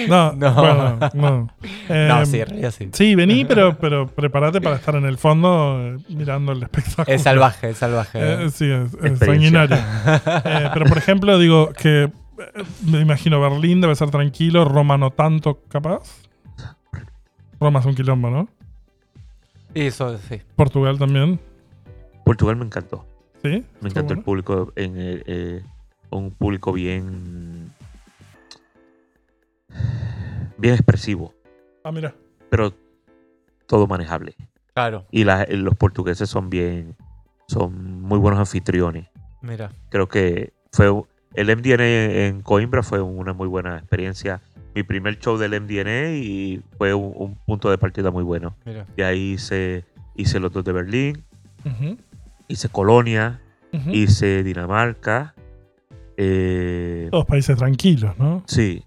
No, 0.08 0.34
No. 0.38 0.54
bueno, 0.54 1.00
no. 1.14 1.50
No, 1.50 1.50
Em, 1.90 2.26
sí, 2.26 2.42
sí. 2.72 2.90
Sí, 2.94 3.16
vení, 3.16 3.44
pero, 3.44 3.78
pero 3.78 4.08
prepárate 4.08 4.62
para 4.62 4.78
estar 4.78 4.96
en 4.96 5.06
el 5.06 5.18
fondo 5.18 5.78
eh, 5.82 5.98
mirando 6.10 6.54
el 6.54 6.64
espectáculo. 6.64 7.14
Es 7.14 7.24
salvaje, 7.24 7.72
es 7.72 7.78
salvaje. 7.78 8.20
Eh, 8.46 8.50
sí, 8.50 8.72
es, 8.72 9.20
sanguinario. 9.20 9.76
Eh, 9.76 10.70
pero 10.74 10.86
por 10.86 10.98
ejemplo, 10.98 11.38
digo 11.38 11.74
que 11.74 12.04
eh, 12.04 12.12
me 12.86 13.02
imagino 13.02 13.42
Berlín 13.42 13.82
debe 13.82 13.96
ser 13.96 14.12
tranquilo, 14.12 14.64
Roma 14.64 14.98
no 14.98 15.12
tanto, 15.12 15.62
capaz. 15.68 16.04
Roma 17.60 17.82
es 17.82 17.86
un 17.86 17.96
quilombo, 17.96 18.30
¿no? 18.30 18.48
Eso, 19.76 20.18
sí. 20.18 20.42
Portugal 20.56 20.98
también, 20.98 21.40
Portugal 22.24 22.56
me 22.56 22.66
encantó. 22.66 23.06
¿sí? 23.44 23.64
Me 23.82 23.90
encantó 23.90 24.14
el 24.14 24.24
público, 24.24 24.72
en, 24.76 24.94
eh, 24.98 25.24
eh, 25.28 25.64
un 26.10 26.32
público 26.32 26.72
bien, 26.74 27.72
bien 30.58 30.74
expresivo, 30.74 31.34
Ah, 31.84 31.92
mira. 31.92 32.16
pero 32.50 32.74
todo 33.68 33.86
manejable. 33.86 34.36
Claro, 34.74 35.06
Y 35.12 35.24
la- 35.24 35.46
los 35.50 35.76
portugueses 35.76 36.30
son 36.30 36.50
bien, 36.50 36.96
son 37.48 38.02
muy 38.02 38.18
buenos 38.18 38.40
anfitriones. 38.40 39.08
mira. 39.42 39.72
Creo 39.90 40.08
que 40.08 40.54
fue 40.72 40.88
el 41.36 41.50
MDNA 41.50 42.26
en 42.28 42.42
Coimbra 42.42 42.82
fue 42.82 43.02
una 43.02 43.34
muy 43.34 43.48
buena 43.48 43.78
experiencia. 43.78 44.42
Mi 44.76 44.84
primer 44.84 45.18
show 45.20 45.38
del 45.38 45.60
MDNA 45.62 46.12
y 46.18 46.62
fue 46.78 46.94
un, 46.94 47.14
un 47.16 47.36
punto 47.46 47.70
de 47.70 47.78
partida 47.78 48.12
muy 48.12 48.24
bueno. 48.24 48.56
Mira. 48.66 48.86
De 48.96 49.04
ahí 49.06 49.32
hice, 49.34 49.86
hice 50.16 50.40
los 50.40 50.52
dos 50.52 50.64
de 50.66 50.74
Berlín, 50.74 51.24
hice 52.48 52.70
Colonia, 52.70 53.42
hice 53.92 54.44
Dinamarca, 54.44 55.34
eh, 56.18 57.08
Todos 57.12 57.26
países 57.26 57.58
tranquilos, 57.58 58.18
¿no? 58.18 58.44
sí, 58.48 58.84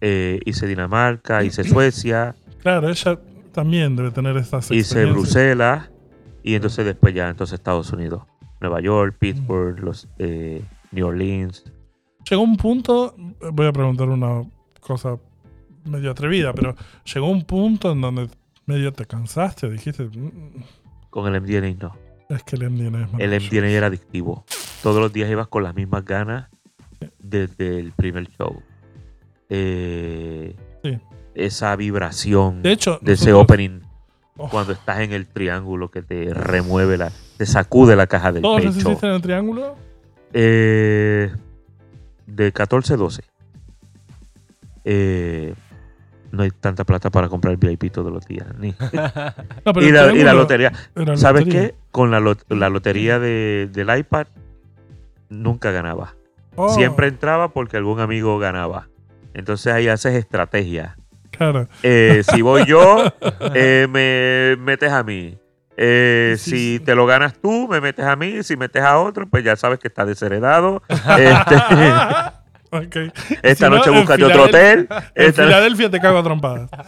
eh, 0.00 0.40
hice 0.44 0.66
Dinamarca, 0.66 1.42
hice 1.44 1.64
Suecia, 1.64 2.34
Claro, 2.62 2.88
ella 2.88 3.18
también 3.52 3.94
debe 3.94 4.10
tener 4.10 4.36
estas 4.36 4.70
hice. 4.72 5.04
Bruselas. 5.06 5.88
Y 6.42 6.54
entonces 6.54 6.84
después 6.84 7.14
ya 7.14 7.28
entonces 7.28 7.54
Estados 7.54 7.92
Unidos, 7.92 8.22
Nueva 8.60 8.80
York, 8.80 9.16
Pittsburgh, 9.18 9.78
los, 9.80 10.08
eh, 10.18 10.62
New 10.92 11.06
Orleans. 11.06 11.64
Llegó 12.28 12.42
un 12.42 12.56
punto, 12.56 13.14
voy 13.52 13.66
a 13.66 13.72
preguntar 13.72 14.08
una 14.08 14.42
cosa 14.80 15.16
medio 15.86 16.10
atrevida, 16.10 16.52
pero 16.52 16.74
llegó 17.12 17.28
un 17.30 17.44
punto 17.44 17.92
en 17.92 18.00
donde 18.00 18.28
medio 18.66 18.92
te 18.92 19.06
cansaste, 19.06 19.70
dijiste, 19.70 20.04
"Mm, 20.04 20.62
Con 21.10 21.26
el 21.34 21.40
MDNA 21.40 21.74
no. 21.80 21.96
es 22.28 22.42
que 22.42 22.56
el 22.56 22.64
MDNA 22.64 23.04
es 23.04 23.08
El 23.18 23.30
maravilloso". 23.30 23.46
MDNA 23.56 23.68
era 23.70 23.86
adictivo. 23.86 24.44
Todos 24.82 25.00
los 25.00 25.12
días 25.12 25.30
ibas 25.30 25.48
con 25.48 25.62
las 25.62 25.74
mismas 25.74 26.04
ganas 26.04 26.48
desde 27.18 27.78
el 27.78 27.92
primer 27.92 28.28
show. 28.30 28.62
Eh, 29.48 30.54
Sí. 30.82 30.98
Esa 31.34 31.74
vibración 31.76 32.62
De 32.62 32.72
hecho, 32.72 32.98
de 33.02 33.12
ese 33.14 33.32
opening 33.32 33.80
Oh, 34.38 34.48
cuando 34.50 34.72
estás 34.72 35.00
en 35.00 35.12
el 35.14 35.26
triángulo 35.26 35.90
que 35.90 36.02
te 36.02 36.32
remueve 36.34 36.98
la, 36.98 37.10
te 37.38 37.46
sacude 37.46 37.96
la 37.96 38.06
caja 38.06 38.32
del 38.32 38.42
¿Todos 38.42 38.60
pecho. 38.60 38.78
hiciste 38.78 39.06
en 39.06 39.12
el 39.14 39.22
triángulo? 39.22 39.76
Eh, 40.34 41.32
de 42.26 42.52
14 42.52 42.96
12. 42.96 43.22
eh, 44.84 45.54
no 46.36 46.42
hay 46.44 46.50
tanta 46.50 46.84
plata 46.84 47.10
para 47.10 47.28
comprar 47.28 47.52
el 47.52 47.56
VIP 47.58 47.90
todos 47.92 48.12
los 48.12 48.26
días. 48.26 48.46
ni- 48.58 48.74
No, 49.64 49.72
pero 49.72 49.82
y, 49.86 49.90
la, 49.90 50.02
y 50.02 50.04
la 50.04 50.10
triángulo 50.12 50.32
lotería. 50.34 50.72
la 50.94 51.16
¿Sabes 51.16 51.46
lotería. 51.46 51.68
qué? 51.70 51.74
Con 51.90 52.10
la, 52.10 52.20
lot- 52.20 52.44
la 52.48 52.68
lotería 52.68 53.18
de- 53.18 53.68
del 53.72 53.98
iPad 53.98 54.26
nunca 55.28 55.70
ganaba. 55.70 56.14
Oh, 56.54 56.68
Siempre 56.74 57.08
entraba 57.08 57.48
porque 57.48 57.76
algún 57.76 58.00
amigo 58.00 58.38
ganaba. 58.38 58.88
Entonces 59.34 59.72
ahí 59.72 59.88
haces 59.88 60.14
estrategia. 60.14 60.96
Claro. 61.30 61.68
Eh, 61.82 62.22
si 62.32 62.40
voy 62.40 62.64
yo, 62.64 63.04
eh, 63.54 63.86
me 63.90 64.56
metes 64.62 64.90
a 64.92 65.02
mí. 65.02 65.36
Eh, 65.76 66.36
Sí, 66.38 66.50
si 66.50 66.78
sí. 66.78 66.80
te 66.84 66.94
lo 66.94 67.04
ganas 67.04 67.34
tú, 67.38 67.68
me 67.68 67.82
metes 67.82 68.06
a 68.06 68.16
mí. 68.16 68.42
Si 68.42 68.56
metes 68.56 68.82
a 68.82 68.98
otro, 68.98 69.26
pues 69.28 69.44
ya 69.44 69.56
sabes 69.56 69.78
que 69.78 69.88
está 69.88 70.06
desheredado. 70.06 70.82
Este, 70.88 71.56
Ok. 72.78 72.96
esta 73.42 73.66
Si 73.66 73.70
no, 73.70 73.76
noche 73.78 73.90
en 73.90 73.96
búscate 73.96 74.24
otro 74.24 74.44
hotel. 74.44 74.88
En 75.14 75.26
Esta- 75.26 75.44
Filadelfia 75.44 75.90
te 75.90 76.00
cago 76.00 76.18
a 76.18 76.22
trompadas. 76.22 76.70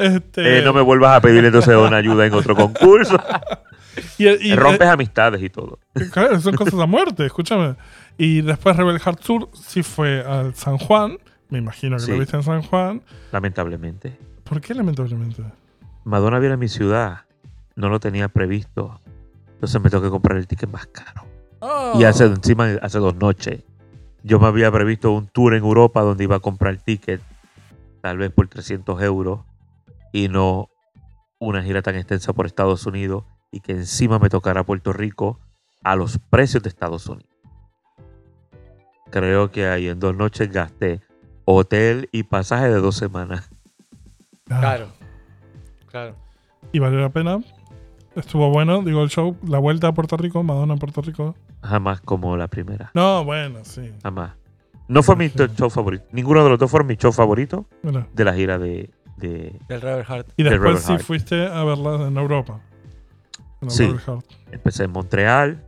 Este, 0.00 0.58
eh, 0.58 0.62
no 0.62 0.72
me 0.72 0.80
vuelvas 0.80 1.16
a 1.16 1.20
pedir 1.20 1.44
entonces 1.44 1.76
una 1.76 1.96
ayuda 1.98 2.24
en 2.26 2.32
otro 2.34 2.54
concurso. 2.56 3.18
y, 4.18 4.28
y- 4.28 4.54
Rompes 4.56 4.88
amistades 4.88 5.42
y 5.42 5.50
todo. 5.50 5.78
eh, 5.94 6.08
claro, 6.10 6.40
son 6.40 6.54
cosas 6.54 6.78
a 6.80 6.86
muerte, 6.86 7.26
escúchame. 7.26 7.76
Y 8.16 8.40
después 8.42 8.76
Rebel 8.76 8.98
Heart 8.98 9.20
Tour 9.20 9.48
sí 9.52 9.82
fue 9.82 10.22
al 10.24 10.54
San 10.54 10.78
Juan. 10.78 11.18
Me 11.48 11.58
imagino 11.58 11.96
que 11.96 12.02
Sí. 12.04 12.12
lo 12.12 12.18
viste 12.18 12.36
en 12.36 12.42
San 12.42 12.62
Juan. 12.62 13.02
Lamentablemente. 13.32 14.16
¿Por 14.44 14.60
qué 14.60 14.74
lamentablemente? 14.74 15.42
Madonna 16.04 16.38
viene 16.38 16.54
a 16.54 16.58
mi 16.58 16.68
ciudad. 16.68 17.22
No 17.76 17.88
lo 17.88 17.98
tenía 18.00 18.28
previsto. 18.28 19.00
Entonces 19.54 19.80
me 19.82 19.90
tengo 19.90 20.02
que 20.02 20.10
comprar 20.10 20.38
el 20.38 20.46
ticket 20.46 20.70
más 20.70 20.86
caro. 20.86 21.24
Y 21.98 22.04
hace 22.04 22.24
encima, 22.24 22.70
hace 22.80 22.98
dos 22.98 23.14
noches. 23.16 23.62
Yo 24.22 24.38
me 24.38 24.46
había 24.46 24.70
previsto 24.70 25.12
un 25.12 25.28
tour 25.28 25.54
en 25.54 25.64
Europa 25.64 26.02
donde 26.02 26.24
iba 26.24 26.36
a 26.36 26.40
comprar 26.40 26.74
el 26.74 26.82
ticket, 26.82 27.20
tal 28.02 28.18
vez 28.18 28.30
por 28.30 28.48
300 28.48 29.00
euros, 29.02 29.40
y 30.12 30.28
no 30.28 30.68
una 31.38 31.62
gira 31.62 31.80
tan 31.82 31.96
extensa 31.96 32.32
por 32.32 32.46
Estados 32.46 32.86
Unidos 32.86 33.24
y 33.50 33.60
que 33.60 33.72
encima 33.72 34.18
me 34.18 34.28
tocara 34.28 34.64
Puerto 34.64 34.92
Rico 34.92 35.40
a 35.82 35.96
los 35.96 36.18
precios 36.18 36.62
de 36.62 36.68
Estados 36.68 37.06
Unidos. 37.06 37.30
Creo 39.10 39.50
que 39.50 39.66
ahí 39.66 39.88
en 39.88 39.98
dos 39.98 40.14
noches 40.14 40.52
gasté 40.52 41.00
hotel 41.44 42.08
y 42.12 42.22
pasaje 42.24 42.68
de 42.68 42.76
dos 42.80 42.96
semanas. 42.96 43.50
Ah, 44.50 44.60
Claro. 44.60 44.88
Claro. 45.90 46.14
Y 46.72 46.78
valió 46.78 47.00
la 47.00 47.08
pena. 47.08 47.40
Estuvo 48.20 48.50
bueno, 48.50 48.82
digo, 48.82 49.02
el 49.02 49.08
show, 49.10 49.36
la 49.46 49.58
vuelta 49.58 49.88
a 49.88 49.92
Puerto 49.92 50.16
Rico, 50.16 50.42
Madonna 50.42 50.74
a 50.74 50.76
Puerto 50.76 51.02
Rico. 51.02 51.34
Jamás 51.62 52.00
como 52.00 52.36
la 52.36 52.48
primera. 52.48 52.90
No, 52.94 53.24
bueno, 53.24 53.58
sí. 53.64 53.90
Jamás. 54.02 54.32
No 54.88 55.02
fue 55.02 55.14
mi 55.16 55.28
show 55.28 55.70
favorito. 55.70 56.04
Ninguno 56.12 56.42
de 56.42 56.50
los 56.50 56.58
dos 56.58 56.70
fueron 56.70 56.86
mi 56.88 56.96
show 56.96 57.12
favorito 57.12 57.66
Mira. 57.82 58.06
de 58.12 58.24
la 58.24 58.34
gira 58.34 58.58
de, 58.58 58.90
de, 59.18 59.56
Del 59.68 59.80
Rebel 59.80 60.04
Heart. 60.04 60.32
Y 60.36 60.42
De 60.42 60.50
después 60.50 60.68
Rebel 60.68 60.82
sí 60.82 60.92
Heart. 60.92 61.02
fuiste 61.04 61.46
a 61.46 61.62
verla 61.64 62.06
en 62.08 62.16
Europa. 62.16 62.60
En 63.60 63.70
Sí. 63.70 63.84
Rebel 63.86 64.00
Heart. 64.00 64.24
Empecé 64.52 64.84
en 64.84 64.90
Montreal, 64.92 65.64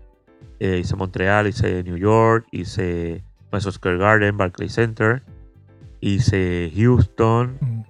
eh, 0.58 0.78
hice 0.80 0.96
Montreal, 0.96 1.46
hice 1.46 1.82
New 1.84 1.96
York, 1.96 2.46
hice 2.50 3.22
Madison 3.52 3.72
Square 3.72 3.98
Garden, 3.98 4.36
Barclays 4.36 4.72
Center, 4.74 5.22
hice 6.00 6.72
Houston, 6.74 7.58
Mm. 7.60 7.82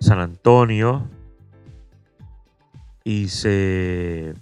San 0.00 0.18
Antonio, 0.18 1.08
hice 3.04 4.34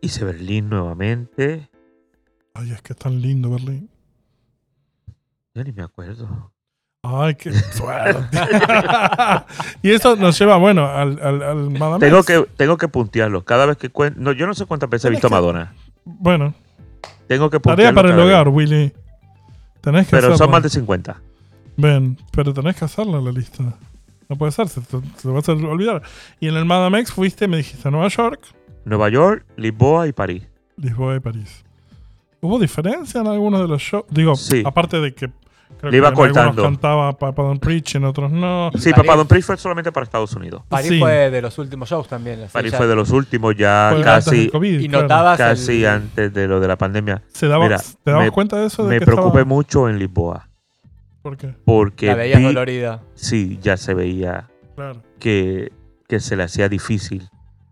hice 0.00 0.24
Berlín 0.24 0.68
nuevamente, 0.70 1.68
Ay, 2.54 2.72
es 2.72 2.82
que 2.82 2.92
es 2.92 2.98
tan 2.98 3.20
lindo 3.20 3.50
Berlín. 3.50 3.88
yo 5.54 5.64
ni 5.64 5.72
me 5.72 5.82
acuerdo. 5.82 6.52
Ay, 7.02 7.34
qué 7.36 7.52
suerte. 7.52 8.38
y 9.82 9.90
eso 9.92 10.16
nos 10.16 10.38
lleva, 10.38 10.56
bueno, 10.58 10.86
al, 10.86 11.18
al, 11.22 11.42
al 11.42 11.70
Madame 11.70 11.98
Tengo 12.06 12.22
que 12.22 12.46
tengo 12.56 12.76
que 12.76 12.88
puntearlo 12.88 13.42
cada 13.44 13.64
vez 13.66 13.78
que 13.78 13.88
cuento. 13.88 14.20
No, 14.20 14.32
yo 14.32 14.46
no 14.46 14.52
sé 14.54 14.66
cuántas 14.66 14.90
veces 14.90 15.06
he 15.06 15.10
visto 15.10 15.26
a 15.28 15.30
que- 15.30 15.34
Madonna. 15.36 15.74
Bueno, 16.04 16.54
Tengo 17.26 17.48
que 17.48 17.58
tarea 17.60 17.92
puntearlo 17.92 17.94
para 17.96 18.08
el 18.08 18.14
cada 18.14 18.24
vez. 18.26 18.34
hogar, 18.34 18.48
Willy. 18.48 18.92
Tenés 19.80 20.06
que 20.06 20.10
Pero 20.10 20.18
hacerlo. 20.28 20.36
son 20.38 20.50
más 20.50 20.62
de 20.62 20.68
50. 20.68 21.20
Ven, 21.78 22.18
pero 22.32 22.52
tenés 22.52 22.76
que 22.76 22.84
hacerla 22.84 23.18
la 23.20 23.32
lista. 23.32 23.74
No 24.30 24.36
puede 24.36 24.52
ser, 24.52 24.68
se 24.68 24.80
te, 24.80 24.86
se 24.86 25.22
te 25.22 25.28
va 25.28 25.36
a 25.36 25.38
hacer 25.40 25.56
olvidar. 25.56 26.00
Y 26.38 26.48
en 26.48 26.54
el 26.56 26.64
Madame 26.64 27.00
X 27.00 27.12
fuiste, 27.12 27.48
me 27.48 27.58
dijiste, 27.58 27.86
a 27.86 27.90
Nueva 27.90 28.08
York, 28.08 28.40
Nueva 28.86 29.08
York, 29.10 29.44
Lisboa 29.56 30.06
y 30.08 30.12
París. 30.12 30.46
Lisboa 30.78 31.16
y 31.16 31.20
París. 31.20 31.64
¿Hubo 32.40 32.58
diferencia 32.58 33.20
en 33.20 33.26
algunos 33.26 33.60
de 33.60 33.68
los 33.68 33.82
shows? 33.82 34.04
Digo, 34.08 34.34
Sí. 34.36 34.62
aparte 34.64 34.98
de 35.00 35.12
que 35.12 35.28
creo 35.78 35.90
Le 35.90 35.96
iba 35.98 36.08
que 36.14 36.14
en 36.14 36.26
algunos 36.28 36.44
cortando. 36.44 36.62
cantaba 36.62 37.12
Papa 37.18 37.42
Don't 37.42 37.60
Preach, 37.60 37.96
en 37.96 38.04
otros 38.04 38.30
no. 38.32 38.70
Sí, 38.76 38.90
París. 38.90 39.06
Papá 39.06 39.16
Don 39.16 39.26
Prix 39.26 39.44
fue 39.44 39.56
solamente 39.58 39.92
para 39.92 40.04
Estados 40.04 40.32
Unidos. 40.34 40.62
París 40.68 40.88
Sí. 40.88 40.98
fue 41.00 41.30
de 41.30 41.42
los 41.42 41.58
últimos 41.58 41.88
shows 41.90 42.08
también. 42.08 42.46
París 42.52 42.74
fue 42.74 42.86
de 42.86 42.94
los 42.96 43.10
últimos, 43.10 43.54
ya 43.56 43.90
Fue 43.92 44.02
casi, 44.02 44.48
COVID, 44.48 44.80
Y 44.80 44.88
claro. 44.88 45.02
notabas 45.02 45.36
casi 45.38 45.80
el- 45.84 45.90
antes 45.90 46.32
de 46.32 46.46
lo 46.48 46.60
de 46.60 46.68
la 46.68 46.76
pandemia. 46.78 47.22
¿Se 47.28 47.46
daba, 47.48 47.64
Mira, 47.64 47.78
¿Te 47.78 48.10
dabas 48.12 48.26
me- 48.26 48.30
cuenta 48.30 48.56
de 48.58 48.66
eso? 48.68 48.84
De 48.84 48.90
Me 48.90 48.98
que 49.00 49.04
preocupé 49.06 49.40
estaba- 49.40 49.44
mucho 49.44 49.88
en 49.88 49.98
Lisboa. 49.98 50.46
¿Por 51.22 51.36
qué? 51.36 51.54
Porque 51.64 52.06
la 52.06 52.14
veías 52.14 52.38
vi- 52.38 52.44
dolorida. 52.46 53.02
sí, 53.14 53.58
ya 53.60 53.76
se 53.76 53.94
veía 53.94 54.48
Claro. 54.74 55.02
que, 55.18 55.70
que 56.08 56.20
se 56.20 56.36
le 56.36 56.42
hacía 56.44 56.68
difícil. 56.68 57.28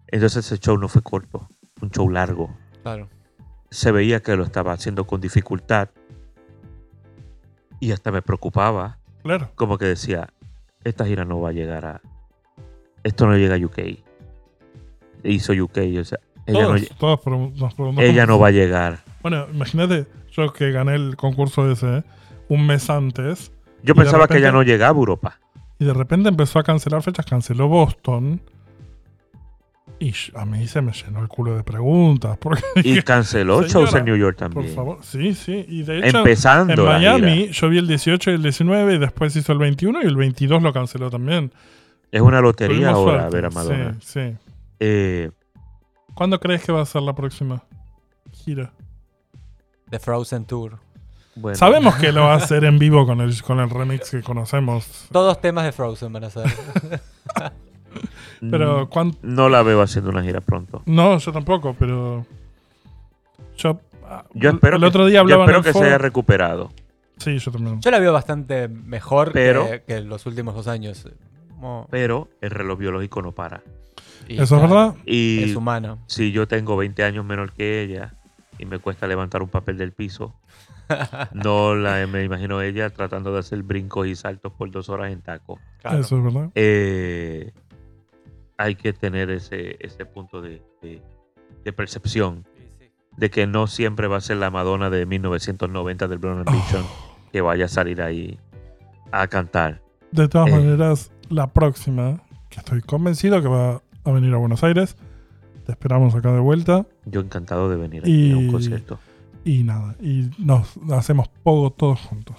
Entonces 0.08 0.44
ese 0.46 0.58
show 0.58 0.76
no 0.78 0.88
fue 0.88 1.02
corto, 1.02 1.48
un 1.80 1.90
show 1.90 2.08
largo. 2.10 2.54
Claro. 2.82 3.08
Se 3.70 3.90
veía 3.92 4.20
que 4.20 4.36
lo 4.36 4.44
estaba 4.44 4.72
haciendo 4.72 5.06
con 5.06 5.20
dificultad. 5.20 5.88
Y 7.80 7.92
hasta 7.92 8.10
me 8.10 8.22
preocupaba. 8.22 8.98
Claro. 9.22 9.50
como 9.56 9.76
que 9.78 9.84
decía, 9.84 10.28
esta 10.84 11.04
gira 11.04 11.24
no 11.24 11.40
va 11.40 11.50
a 11.50 11.52
llegar 11.52 11.84
a... 11.84 12.00
Esto 13.02 13.26
no 13.26 13.36
llega 13.36 13.56
a 13.56 13.58
UK. 13.58 13.78
Hizo 15.24 15.52
UK, 15.52 15.78
o 16.00 16.04
sea, 16.04 16.18
ella, 16.46 16.62
no, 16.68 16.76
Todos, 16.98 17.26
nos 17.76 17.98
ella 17.98 18.24
no 18.24 18.38
va 18.38 18.48
a 18.48 18.50
llegar. 18.52 19.00
Bueno, 19.20 19.46
imagínate, 19.52 20.06
yo 20.30 20.50
que 20.52 20.70
gané 20.70 20.94
el 20.94 21.16
concurso 21.16 21.70
ese 21.70 22.04
un 22.48 22.66
mes 22.66 22.88
antes 22.90 23.52
Yo 23.82 23.94
pensaba 23.94 24.26
que 24.28 24.38
ella 24.38 24.52
no 24.52 24.62
llegaba 24.62 24.90
a 24.96 24.98
Europa. 24.98 25.40
y 25.78 25.84
de 25.84 25.94
repente 25.94 26.28
empezó 26.28 26.58
a 26.58 26.64
cancelar 26.64 27.02
fechas, 27.02 27.24
canceló 27.26 27.68
Boston. 27.68 28.40
Y 30.00 30.14
a 30.36 30.44
mí 30.44 30.66
se 30.68 30.80
me 30.80 30.92
llenó 30.92 31.20
el 31.20 31.26
culo 31.28 31.56
de 31.56 31.64
preguntas. 31.64 32.36
Porque, 32.40 32.62
Y 32.84 33.02
canceló 33.02 33.62
shows 33.64 33.94
en 33.94 34.04
New 34.04 34.16
York 34.16 34.38
por 34.38 34.48
también. 34.52 34.74
favor, 34.74 34.98
sí, 35.02 35.34
sí. 35.34 35.64
Y 35.68 35.82
de 35.82 35.98
hecho, 36.06 36.18
Empezando 36.18 36.72
en 36.72 36.84
Miami 36.84 37.48
yo 37.48 37.68
vi 37.68 37.78
el 37.78 37.88
18 37.88 38.30
y 38.30 38.34
el 38.34 38.42
19 38.42 38.94
y 38.94 38.98
después 38.98 39.34
hizo 39.34 39.52
el 39.52 39.58
21 39.58 40.02
y 40.02 40.06
el 40.06 40.14
22 40.16 40.62
lo 40.62 40.72
canceló 40.72 41.10
también. 41.10 41.52
Es 42.12 42.20
una 42.20 42.40
lotería 42.40 42.76
Tuvimos 42.76 42.94
ahora 42.94 43.18
suerte. 43.22 43.36
ver 43.36 43.44
a 43.46 43.50
Madonna. 43.50 43.96
Sí, 44.00 44.20
sí. 44.30 44.36
Eh, 44.80 45.30
¿Cuándo 46.14 46.38
crees 46.38 46.64
que 46.64 46.70
va 46.72 46.82
a 46.82 46.86
ser 46.86 47.02
la 47.02 47.14
próxima 47.14 47.64
gira? 48.32 48.72
The 49.90 49.98
Frozen 49.98 50.44
Tour. 50.44 50.78
Bueno, 51.40 51.56
Sabemos 51.56 51.94
que 51.96 52.12
lo 52.12 52.22
va 52.22 52.34
a 52.34 52.36
hacer 52.36 52.64
en 52.64 52.78
vivo 52.78 53.06
con 53.06 53.20
el, 53.20 53.40
con 53.42 53.60
el 53.60 53.70
remix 53.70 54.10
que 54.10 54.22
conocemos. 54.22 55.06
Todos 55.12 55.40
temas 55.40 55.64
de 55.64 55.72
Frozen 55.72 56.12
van 56.12 56.24
a 56.24 56.30
ser. 56.30 56.44
Pero 58.50 58.84
mm, 58.86 58.88
¿cuán- 58.88 59.16
no 59.22 59.48
la 59.48 59.62
veo 59.62 59.82
haciendo 59.82 60.10
una 60.10 60.22
gira 60.22 60.40
pronto. 60.40 60.82
No, 60.86 61.18
yo 61.18 61.32
tampoco, 61.32 61.74
pero. 61.78 62.24
Yo. 63.56 63.80
ah, 64.06 64.24
Yo 64.34 64.50
espero 64.50 64.76
el 64.76 64.82
que, 64.82 64.86
otro 64.88 65.06
día 65.06 65.16
yo 65.16 65.20
hablaba 65.22 65.44
en 65.44 65.50
espero 65.50 65.58
el 65.68 65.72
que 65.74 65.78
se 65.78 65.84
haya 65.84 65.98
recuperado. 65.98 66.70
Sí, 67.16 67.38
yo 67.38 67.50
también. 67.50 67.80
Yo 67.80 67.90
la 67.90 67.98
veo 67.98 68.12
bastante 68.12 68.68
mejor 68.68 69.32
Pero- 69.32 69.66
que, 69.68 69.82
que 69.82 70.00
los 70.02 70.24
últimos 70.26 70.54
dos 70.54 70.68
años. 70.68 71.08
Como- 71.50 71.88
Pero 71.90 72.28
el 72.40 72.50
reloj 72.50 72.78
biológico 72.78 73.22
no 73.22 73.32
para. 73.32 73.62
y 74.28 74.40
Eso 74.40 74.56
es 74.56 74.62
verdad. 74.62 74.94
Y 75.04 75.50
Es 75.50 75.56
humano. 75.56 75.98
si 76.06 76.30
yo 76.30 76.46
tengo 76.46 76.76
20 76.76 77.02
años 77.02 77.24
menor 77.24 77.52
que 77.52 77.82
ella 77.82 78.14
y 78.58 78.66
me 78.66 78.78
cuesta 78.78 79.08
levantar 79.08 79.42
un 79.42 79.48
papel 79.48 79.76
del 79.78 79.90
piso, 79.92 80.34
no 81.32 81.74
la 81.74 82.06
me 82.06 82.24
imagino 82.24 82.60
ella 82.62 82.90
tratando 82.90 83.32
de 83.32 83.40
hacer 83.40 83.62
brincos 83.62 84.06
y 84.06 84.14
saltos 84.16 84.52
por 84.52 84.70
dos 84.70 84.88
horas 84.88 85.12
en 85.12 85.20
taco. 85.22 85.58
Claro. 85.80 85.98
Eso 85.98 86.18
es 86.18 86.24
verdad. 86.24 86.50
Eh, 86.54 87.52
hay 88.56 88.74
que 88.74 88.92
tener 88.92 89.30
ese, 89.30 89.76
ese 89.80 90.04
punto 90.06 90.40
de, 90.42 90.62
de- 90.82 91.02
de 91.64 91.72
percepción 91.72 92.44
Sí, 92.56 92.62
sí. 92.78 92.90
de 93.16 93.30
que 93.30 93.46
no 93.46 93.66
siempre 93.66 94.06
va 94.06 94.16
a 94.16 94.20
ser 94.20 94.36
la 94.38 94.50
Madonna 94.50 94.90
de 94.90 95.04
1990 95.06 96.08
del 96.08 96.18
Brown 96.18 96.44
Ambition 96.46 96.84
que 97.32 97.40
vaya 97.40 97.66
a 97.66 97.68
salir 97.68 98.00
ahí 98.02 98.38
a 99.12 99.26
cantar. 99.26 99.82
De 100.12 100.28
todas 100.28 100.48
Eh. 100.48 100.52
maneras, 100.52 101.12
la 101.28 101.52
próxima, 101.52 102.22
que 102.48 102.60
estoy 102.60 102.80
convencido 102.80 103.42
que 103.42 103.48
va 103.48 103.82
a 104.04 104.12
venir 104.12 104.32
a 104.34 104.38
Buenos 104.38 104.64
Aires. 104.64 104.96
Te 105.66 105.72
esperamos 105.72 106.14
acá 106.14 106.32
de 106.32 106.40
vuelta. 106.40 106.86
Yo 107.04 107.20
encantado 107.20 107.68
de 107.68 107.76
venir 107.76 108.02
aquí 108.02 108.32
a 108.32 108.36
un 108.38 108.46
Y- 108.48 108.50
concierto. 108.50 108.98
Y 109.48 109.62
nada, 109.62 109.96
y 109.98 110.28
nos 110.36 110.76
hacemos 110.92 111.26
poco 111.42 111.70
todos 111.70 112.00
juntos. 112.00 112.36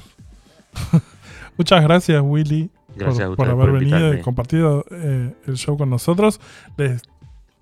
Muchas 1.58 1.82
gracias, 1.82 2.22
Willy, 2.24 2.70
Gracias 2.96 3.36
por, 3.36 3.50
haber 3.50 3.72
por 3.72 3.80
venido 3.80 4.14
y 4.14 4.22
compartido 4.22 4.86
eh, 4.92 5.34
el 5.48 5.58
show 5.58 5.76
con 5.76 5.90
nosotros. 5.90 6.40
Les 6.78 7.02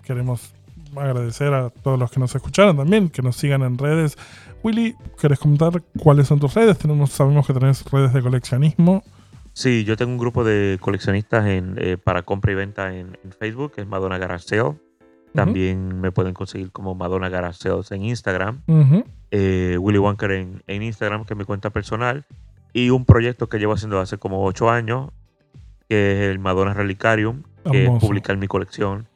queremos 0.04 0.54
agradecer 0.98 1.54
a 1.54 1.70
todos 1.70 1.98
los 1.98 2.12
que 2.12 2.20
nos 2.20 2.36
escucharon 2.36 2.76
también, 2.76 3.08
que 3.08 3.22
nos 3.22 3.38
sigan 3.38 3.62
en 3.62 3.78
redes. 3.78 4.18
Willy, 4.64 4.96
¿querés 5.18 5.40
comentar 5.40 5.82
cuáles 5.98 6.28
son 6.28 6.42
tus 6.42 6.54
redes? 6.54 6.78
Tenemos, 6.78 7.12
sabemos 7.12 7.48
que 7.48 7.54
tenés 7.54 7.90
redes 7.90 8.12
de 8.12 8.22
coleccionismo. 8.22 9.02
Sí, 9.54 9.86
yo 9.86 9.96
tengo 9.96 10.12
un 10.12 10.18
grupo 10.18 10.44
de 10.44 10.78
coleccionistas 10.82 11.48
en, 11.48 11.76
eh, 11.78 11.96
para 11.96 12.24
compra 12.24 12.52
y 12.52 12.56
venta 12.56 12.94
en, 12.94 13.18
en 13.24 13.32
Facebook, 13.32 13.76
que 13.76 13.82
es 13.82 13.88
Madonna 13.88 14.18
Garage 14.18 14.44
Sale. 14.44 14.76
También 15.34 16.00
me 16.02 16.12
pueden 16.12 16.34
conseguir 16.34 16.72
como 16.72 16.96
Madonna 16.96 17.30
Garage 17.30 17.60
Sales 17.60 17.92
en 17.92 18.04
Instagram. 18.04 18.62
Eh, 19.32 19.78
Willy 19.80 20.00
Wonker 20.00 20.32
en, 20.32 20.64
en 20.68 20.82
Instagram, 20.84 21.26
que 21.26 21.34
es 21.34 21.38
mi 21.38 21.46
cuenta 21.46 21.70
personal. 21.70 22.26
Y 22.74 22.90
un 22.90 23.06
proyecto 23.06 23.48
que 23.50 23.60
llevo 23.60 23.74
haciendo 23.74 24.00
hace 24.00 24.18
como 24.18 24.44
ocho 24.44 24.70
años, 24.70 25.12
que 25.90 26.12
es 26.26 26.32
el 26.32 26.40
Madonna 26.40 26.74
Relicarium, 26.74 27.44
que 27.72 27.86
es 27.86 27.90
publicar 28.00 28.38
mi 28.38 28.48
colección. 28.48 29.08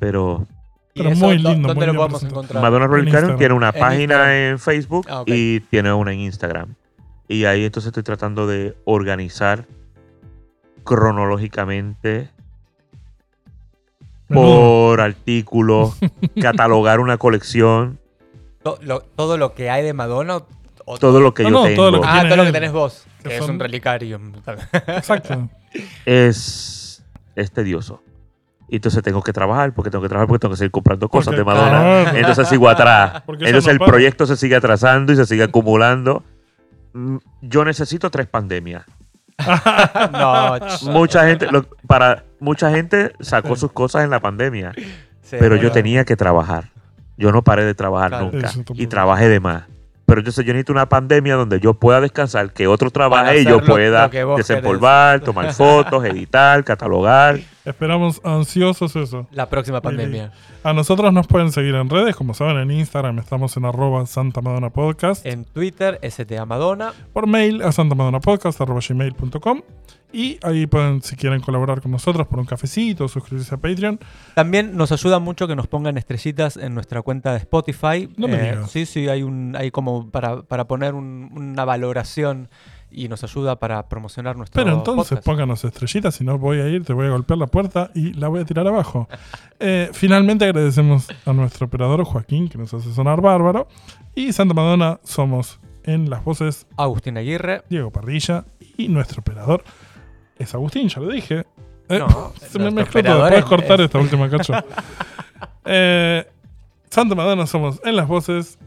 Pero 0.00 0.46
¿Y 0.94 1.00
Pero 1.00 1.10
eso 1.10 1.26
muy 1.26 1.36
lindo, 1.38 1.68
¿Dónde 1.68 1.74
muy 1.74 1.86
lo 1.86 1.92
bien 1.92 1.96
podemos 1.96 2.20
presentado. 2.20 2.40
encontrar? 2.42 2.62
Madonna 2.62 2.86
Relicarium 2.86 3.30
Instagram. 3.32 3.38
tiene 3.38 3.54
una 3.54 3.68
En 3.70 3.80
página 3.80 4.02
Instagram. 4.02 4.30
en 4.52 4.58
Facebook 4.58 5.06
Ah, 5.10 5.22
y 5.26 5.60
tiene 5.60 5.92
una 5.92 6.12
en 6.12 6.20
Instagram. 6.20 6.74
Y 7.28 7.44
ahí 7.44 7.64
entonces 7.64 7.88
estoy 7.88 8.02
tratando 8.02 8.46
de 8.46 8.76
organizar 8.84 9.66
cronológicamente. 10.84 12.30
Por 14.28 15.00
artículo, 15.00 15.94
catalogar 16.40 17.00
una 17.00 17.16
colección, 17.18 17.98
To- 18.62 18.78
lo- 18.82 19.00
todo 19.02 19.36
lo 19.38 19.54
que 19.54 19.70
hay 19.70 19.84
de 19.84 19.92
Madonna. 19.92 20.38
o- 20.84 20.98
todo 20.98 21.20
lo 21.20 21.34
que 21.34 21.44
No, 21.44 21.48
yo 21.50 21.54
no, 21.58 21.62
tengo. 21.64 21.76
todo 21.76 21.90
lo 21.92 22.00
que- 22.00 22.08
ah, 22.08 22.12
tiene 22.14 22.28
todo 22.28 22.36
lo 22.36 22.42
que 22.42 22.48
él, 22.48 22.52
tenés 22.54 22.72
vos. 22.72 23.06
que 23.22 23.28
Que 23.30 23.36
es 23.36 23.42
son- 23.44 23.54
un 23.54 23.60
relicarium. 23.60 24.32
Exacto. 24.88 25.48
es, 26.04 27.04
es 27.34 27.50
tedioso. 27.52 28.02
Y 28.68 28.76
entonces 28.76 29.00
tengo 29.04 29.22
que 29.22 29.32
trabajar, 29.32 29.72
porque 29.74 29.90
tengo 29.90 30.02
que 30.02 30.08
trabajar, 30.08 30.26
porque 30.26 30.40
tengo 30.40 30.54
que 30.54 30.58
seguir 30.58 30.72
comprando 30.72 31.08
cosas 31.08 31.26
Porque, 31.26 31.38
de 31.38 31.44
Madonna. 31.44 32.02
claro. 32.02 32.18
Entonces 32.18 32.48
sigo 32.48 32.68
atrás. 32.68 33.22
Porque 33.26 33.44
eso 33.44 33.48
Entonces 33.50 33.66
no 33.68 33.72
el 33.72 33.78
para. 33.78 33.90
proyecto 33.92 34.26
se 34.26 34.36
sigue 34.36 34.56
atrasando 34.56 35.12
y 35.12 35.16
se 35.16 35.24
sigue 35.26 35.44
acumulando. 35.44 36.24
Mm, 36.92 37.18
Yo 37.42 37.64
necesito 37.64 38.10
tres 38.10 38.26
pandemias. 38.26 38.84
no, 40.12 40.56
ch- 40.58 40.90
Mucha 40.90 41.26
gente, 41.26 41.46
lo- 41.50 41.66
para 41.86 42.24
mucha 42.40 42.70
gente 42.70 43.12
sacó 43.20 43.56
sus 43.56 43.72
cosas 43.72 44.04
en 44.04 44.10
la 44.10 44.20
pandemia, 44.20 44.72
sí, 45.22 45.36
pero 45.38 45.56
yo 45.56 45.70
tenía 45.72 46.04
que 46.04 46.16
trabajar. 46.16 46.70
Yo 47.16 47.32
no 47.32 47.42
paré 47.42 47.64
de 47.64 47.74
trabajar 47.74 48.10
Claro. 48.10 48.30
nunca 48.32 48.50
y 48.74 48.86
trabajé 48.86 49.28
de 49.28 49.40
más. 49.40 49.64
Pero 50.04 50.20
entonces 50.20 50.44
yo 50.44 50.52
necesito 50.52 50.72
una 50.72 50.88
pandemia 50.88 51.34
donde 51.34 51.58
yo 51.58 51.74
pueda 51.74 52.00
descansar, 52.00 52.52
que 52.52 52.66
otro 52.68 52.90
trabaje 52.90 53.40
y 53.40 53.44
yo 53.44 53.60
pueda 53.64 54.08
desempolvar, 54.36 55.20
tomar 55.20 55.52
fotos, 55.54 56.04
editar, 56.04 56.62
catalogar. 56.62 57.40
Esperamos 57.66 58.20
ansiosos 58.24 58.94
eso. 58.96 59.26
La 59.32 59.48
próxima 59.50 59.80
pandemia. 59.80 60.32
A 60.62 60.72
nosotros 60.72 61.12
nos 61.12 61.26
pueden 61.26 61.50
seguir 61.52 61.74
en 61.74 61.90
redes, 61.90 62.14
como 62.16 62.32
saben, 62.32 62.56
en 62.58 62.70
Instagram 62.70 63.18
estamos 63.18 63.56
en 63.56 63.64
arroba 63.64 64.06
Santa 64.06 64.40
Madonna 64.40 64.70
Podcast. 64.70 65.26
En 65.26 65.44
Twitter, 65.44 65.98
STA 66.02 66.46
Madonna. 66.46 66.92
por 67.12 67.26
mail 67.26 67.62
a 67.62 67.72
santamadonapodcast.gmail.com 67.72 69.62
y 70.12 70.38
ahí 70.42 70.66
pueden, 70.66 71.02
si 71.02 71.16
quieren 71.16 71.40
colaborar 71.40 71.82
con 71.82 71.90
nosotros 71.90 72.26
por 72.28 72.38
un 72.38 72.46
cafecito, 72.46 73.06
suscribirse 73.08 73.54
a 73.54 73.58
Patreon. 73.58 73.98
También 74.34 74.76
nos 74.76 74.92
ayuda 74.92 75.18
mucho 75.18 75.46
que 75.48 75.56
nos 75.56 75.66
pongan 75.66 75.98
estrellitas 75.98 76.56
en 76.56 76.74
nuestra 76.74 77.02
cuenta 77.02 77.32
de 77.32 77.38
Spotify. 77.38 78.08
No 78.16 78.28
me 78.28 78.36
Eh, 78.36 78.52
digas. 78.52 78.70
Sí, 78.70 78.86
sí, 78.86 79.08
hay, 79.08 79.22
un, 79.24 79.54
hay 79.56 79.70
como 79.70 80.08
para, 80.10 80.42
para 80.42 80.66
poner 80.68 80.94
un- 80.94 81.30
una 81.34 81.64
valoración 81.64 82.48
y 82.90 83.08
nos 83.08 83.22
ayuda 83.24 83.56
para 83.56 83.88
promocionar 83.88 84.36
nuestro 84.36 84.62
Pero 84.62 84.76
entonces 84.76 85.08
podcast. 85.10 85.26
pónganos 85.26 85.64
estrellitas, 85.64 86.14
si 86.14 86.24
no 86.24 86.38
voy 86.38 86.60
a 86.60 86.68
ir, 86.68 86.84
te 86.84 86.92
voy 86.92 87.06
a 87.06 87.10
golpear 87.10 87.38
la 87.38 87.46
puerta 87.46 87.90
y 87.94 88.12
la 88.14 88.28
voy 88.28 88.40
a 88.40 88.44
tirar 88.44 88.66
abajo. 88.66 89.08
Eh, 89.58 89.88
finalmente 89.94 90.44
agradecemos 90.44 91.08
a 91.24 91.32
nuestro 91.32 91.66
operador 91.66 92.04
Joaquín, 92.04 92.48
que 92.50 92.58
nos 92.58 92.74
hace 92.74 92.92
sonar 92.92 93.22
bárbaro. 93.22 93.68
Y 94.14 94.34
Santa 94.34 94.52
Madonna 94.52 95.00
somos 95.02 95.58
en 95.84 96.10
las 96.10 96.22
voces 96.24 96.66
Agustín 96.76 97.16
Aguirre. 97.16 97.62
Diego 97.70 97.90
Parrilla 97.90 98.44
y 98.76 98.88
nuestro 98.88 99.20
operador 99.22 99.64
es 100.38 100.54
Agustín, 100.54 100.90
ya 100.90 101.00
lo 101.00 101.08
dije. 101.10 101.46
Eh, 101.88 101.98
No, 101.98 102.32
se 102.50 102.58
me 102.58 102.70
mezcló 102.70 103.02
todo. 103.02 103.20
Puedes 103.20 103.38
es- 103.38 103.44
cortar 103.46 103.80
es- 103.80 103.86
esta 103.86 103.98
última 103.98 104.28
cacho. 104.28 104.52
Eh, 105.64 106.24
Santa 106.90 107.14
Madonna 107.14 107.46
somos 107.46 107.80
en 107.84 107.96
las 107.96 108.06
voces 108.08 108.58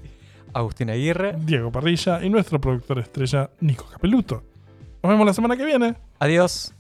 Agustín 0.54 0.90
Aguirre. 0.90 1.36
Diego 1.40 1.72
Parrilla 1.72 2.24
y 2.24 2.30
nuestro 2.30 2.60
productor 2.60 3.00
estrella 3.00 3.50
Nico 3.60 3.86
Capeluto. 3.86 4.44
Nos 5.02 5.10
vemos 5.12 5.26
la 5.26 5.34
semana 5.34 5.56
que 5.56 5.66
viene. 5.66 5.96
Adiós. 6.20 6.74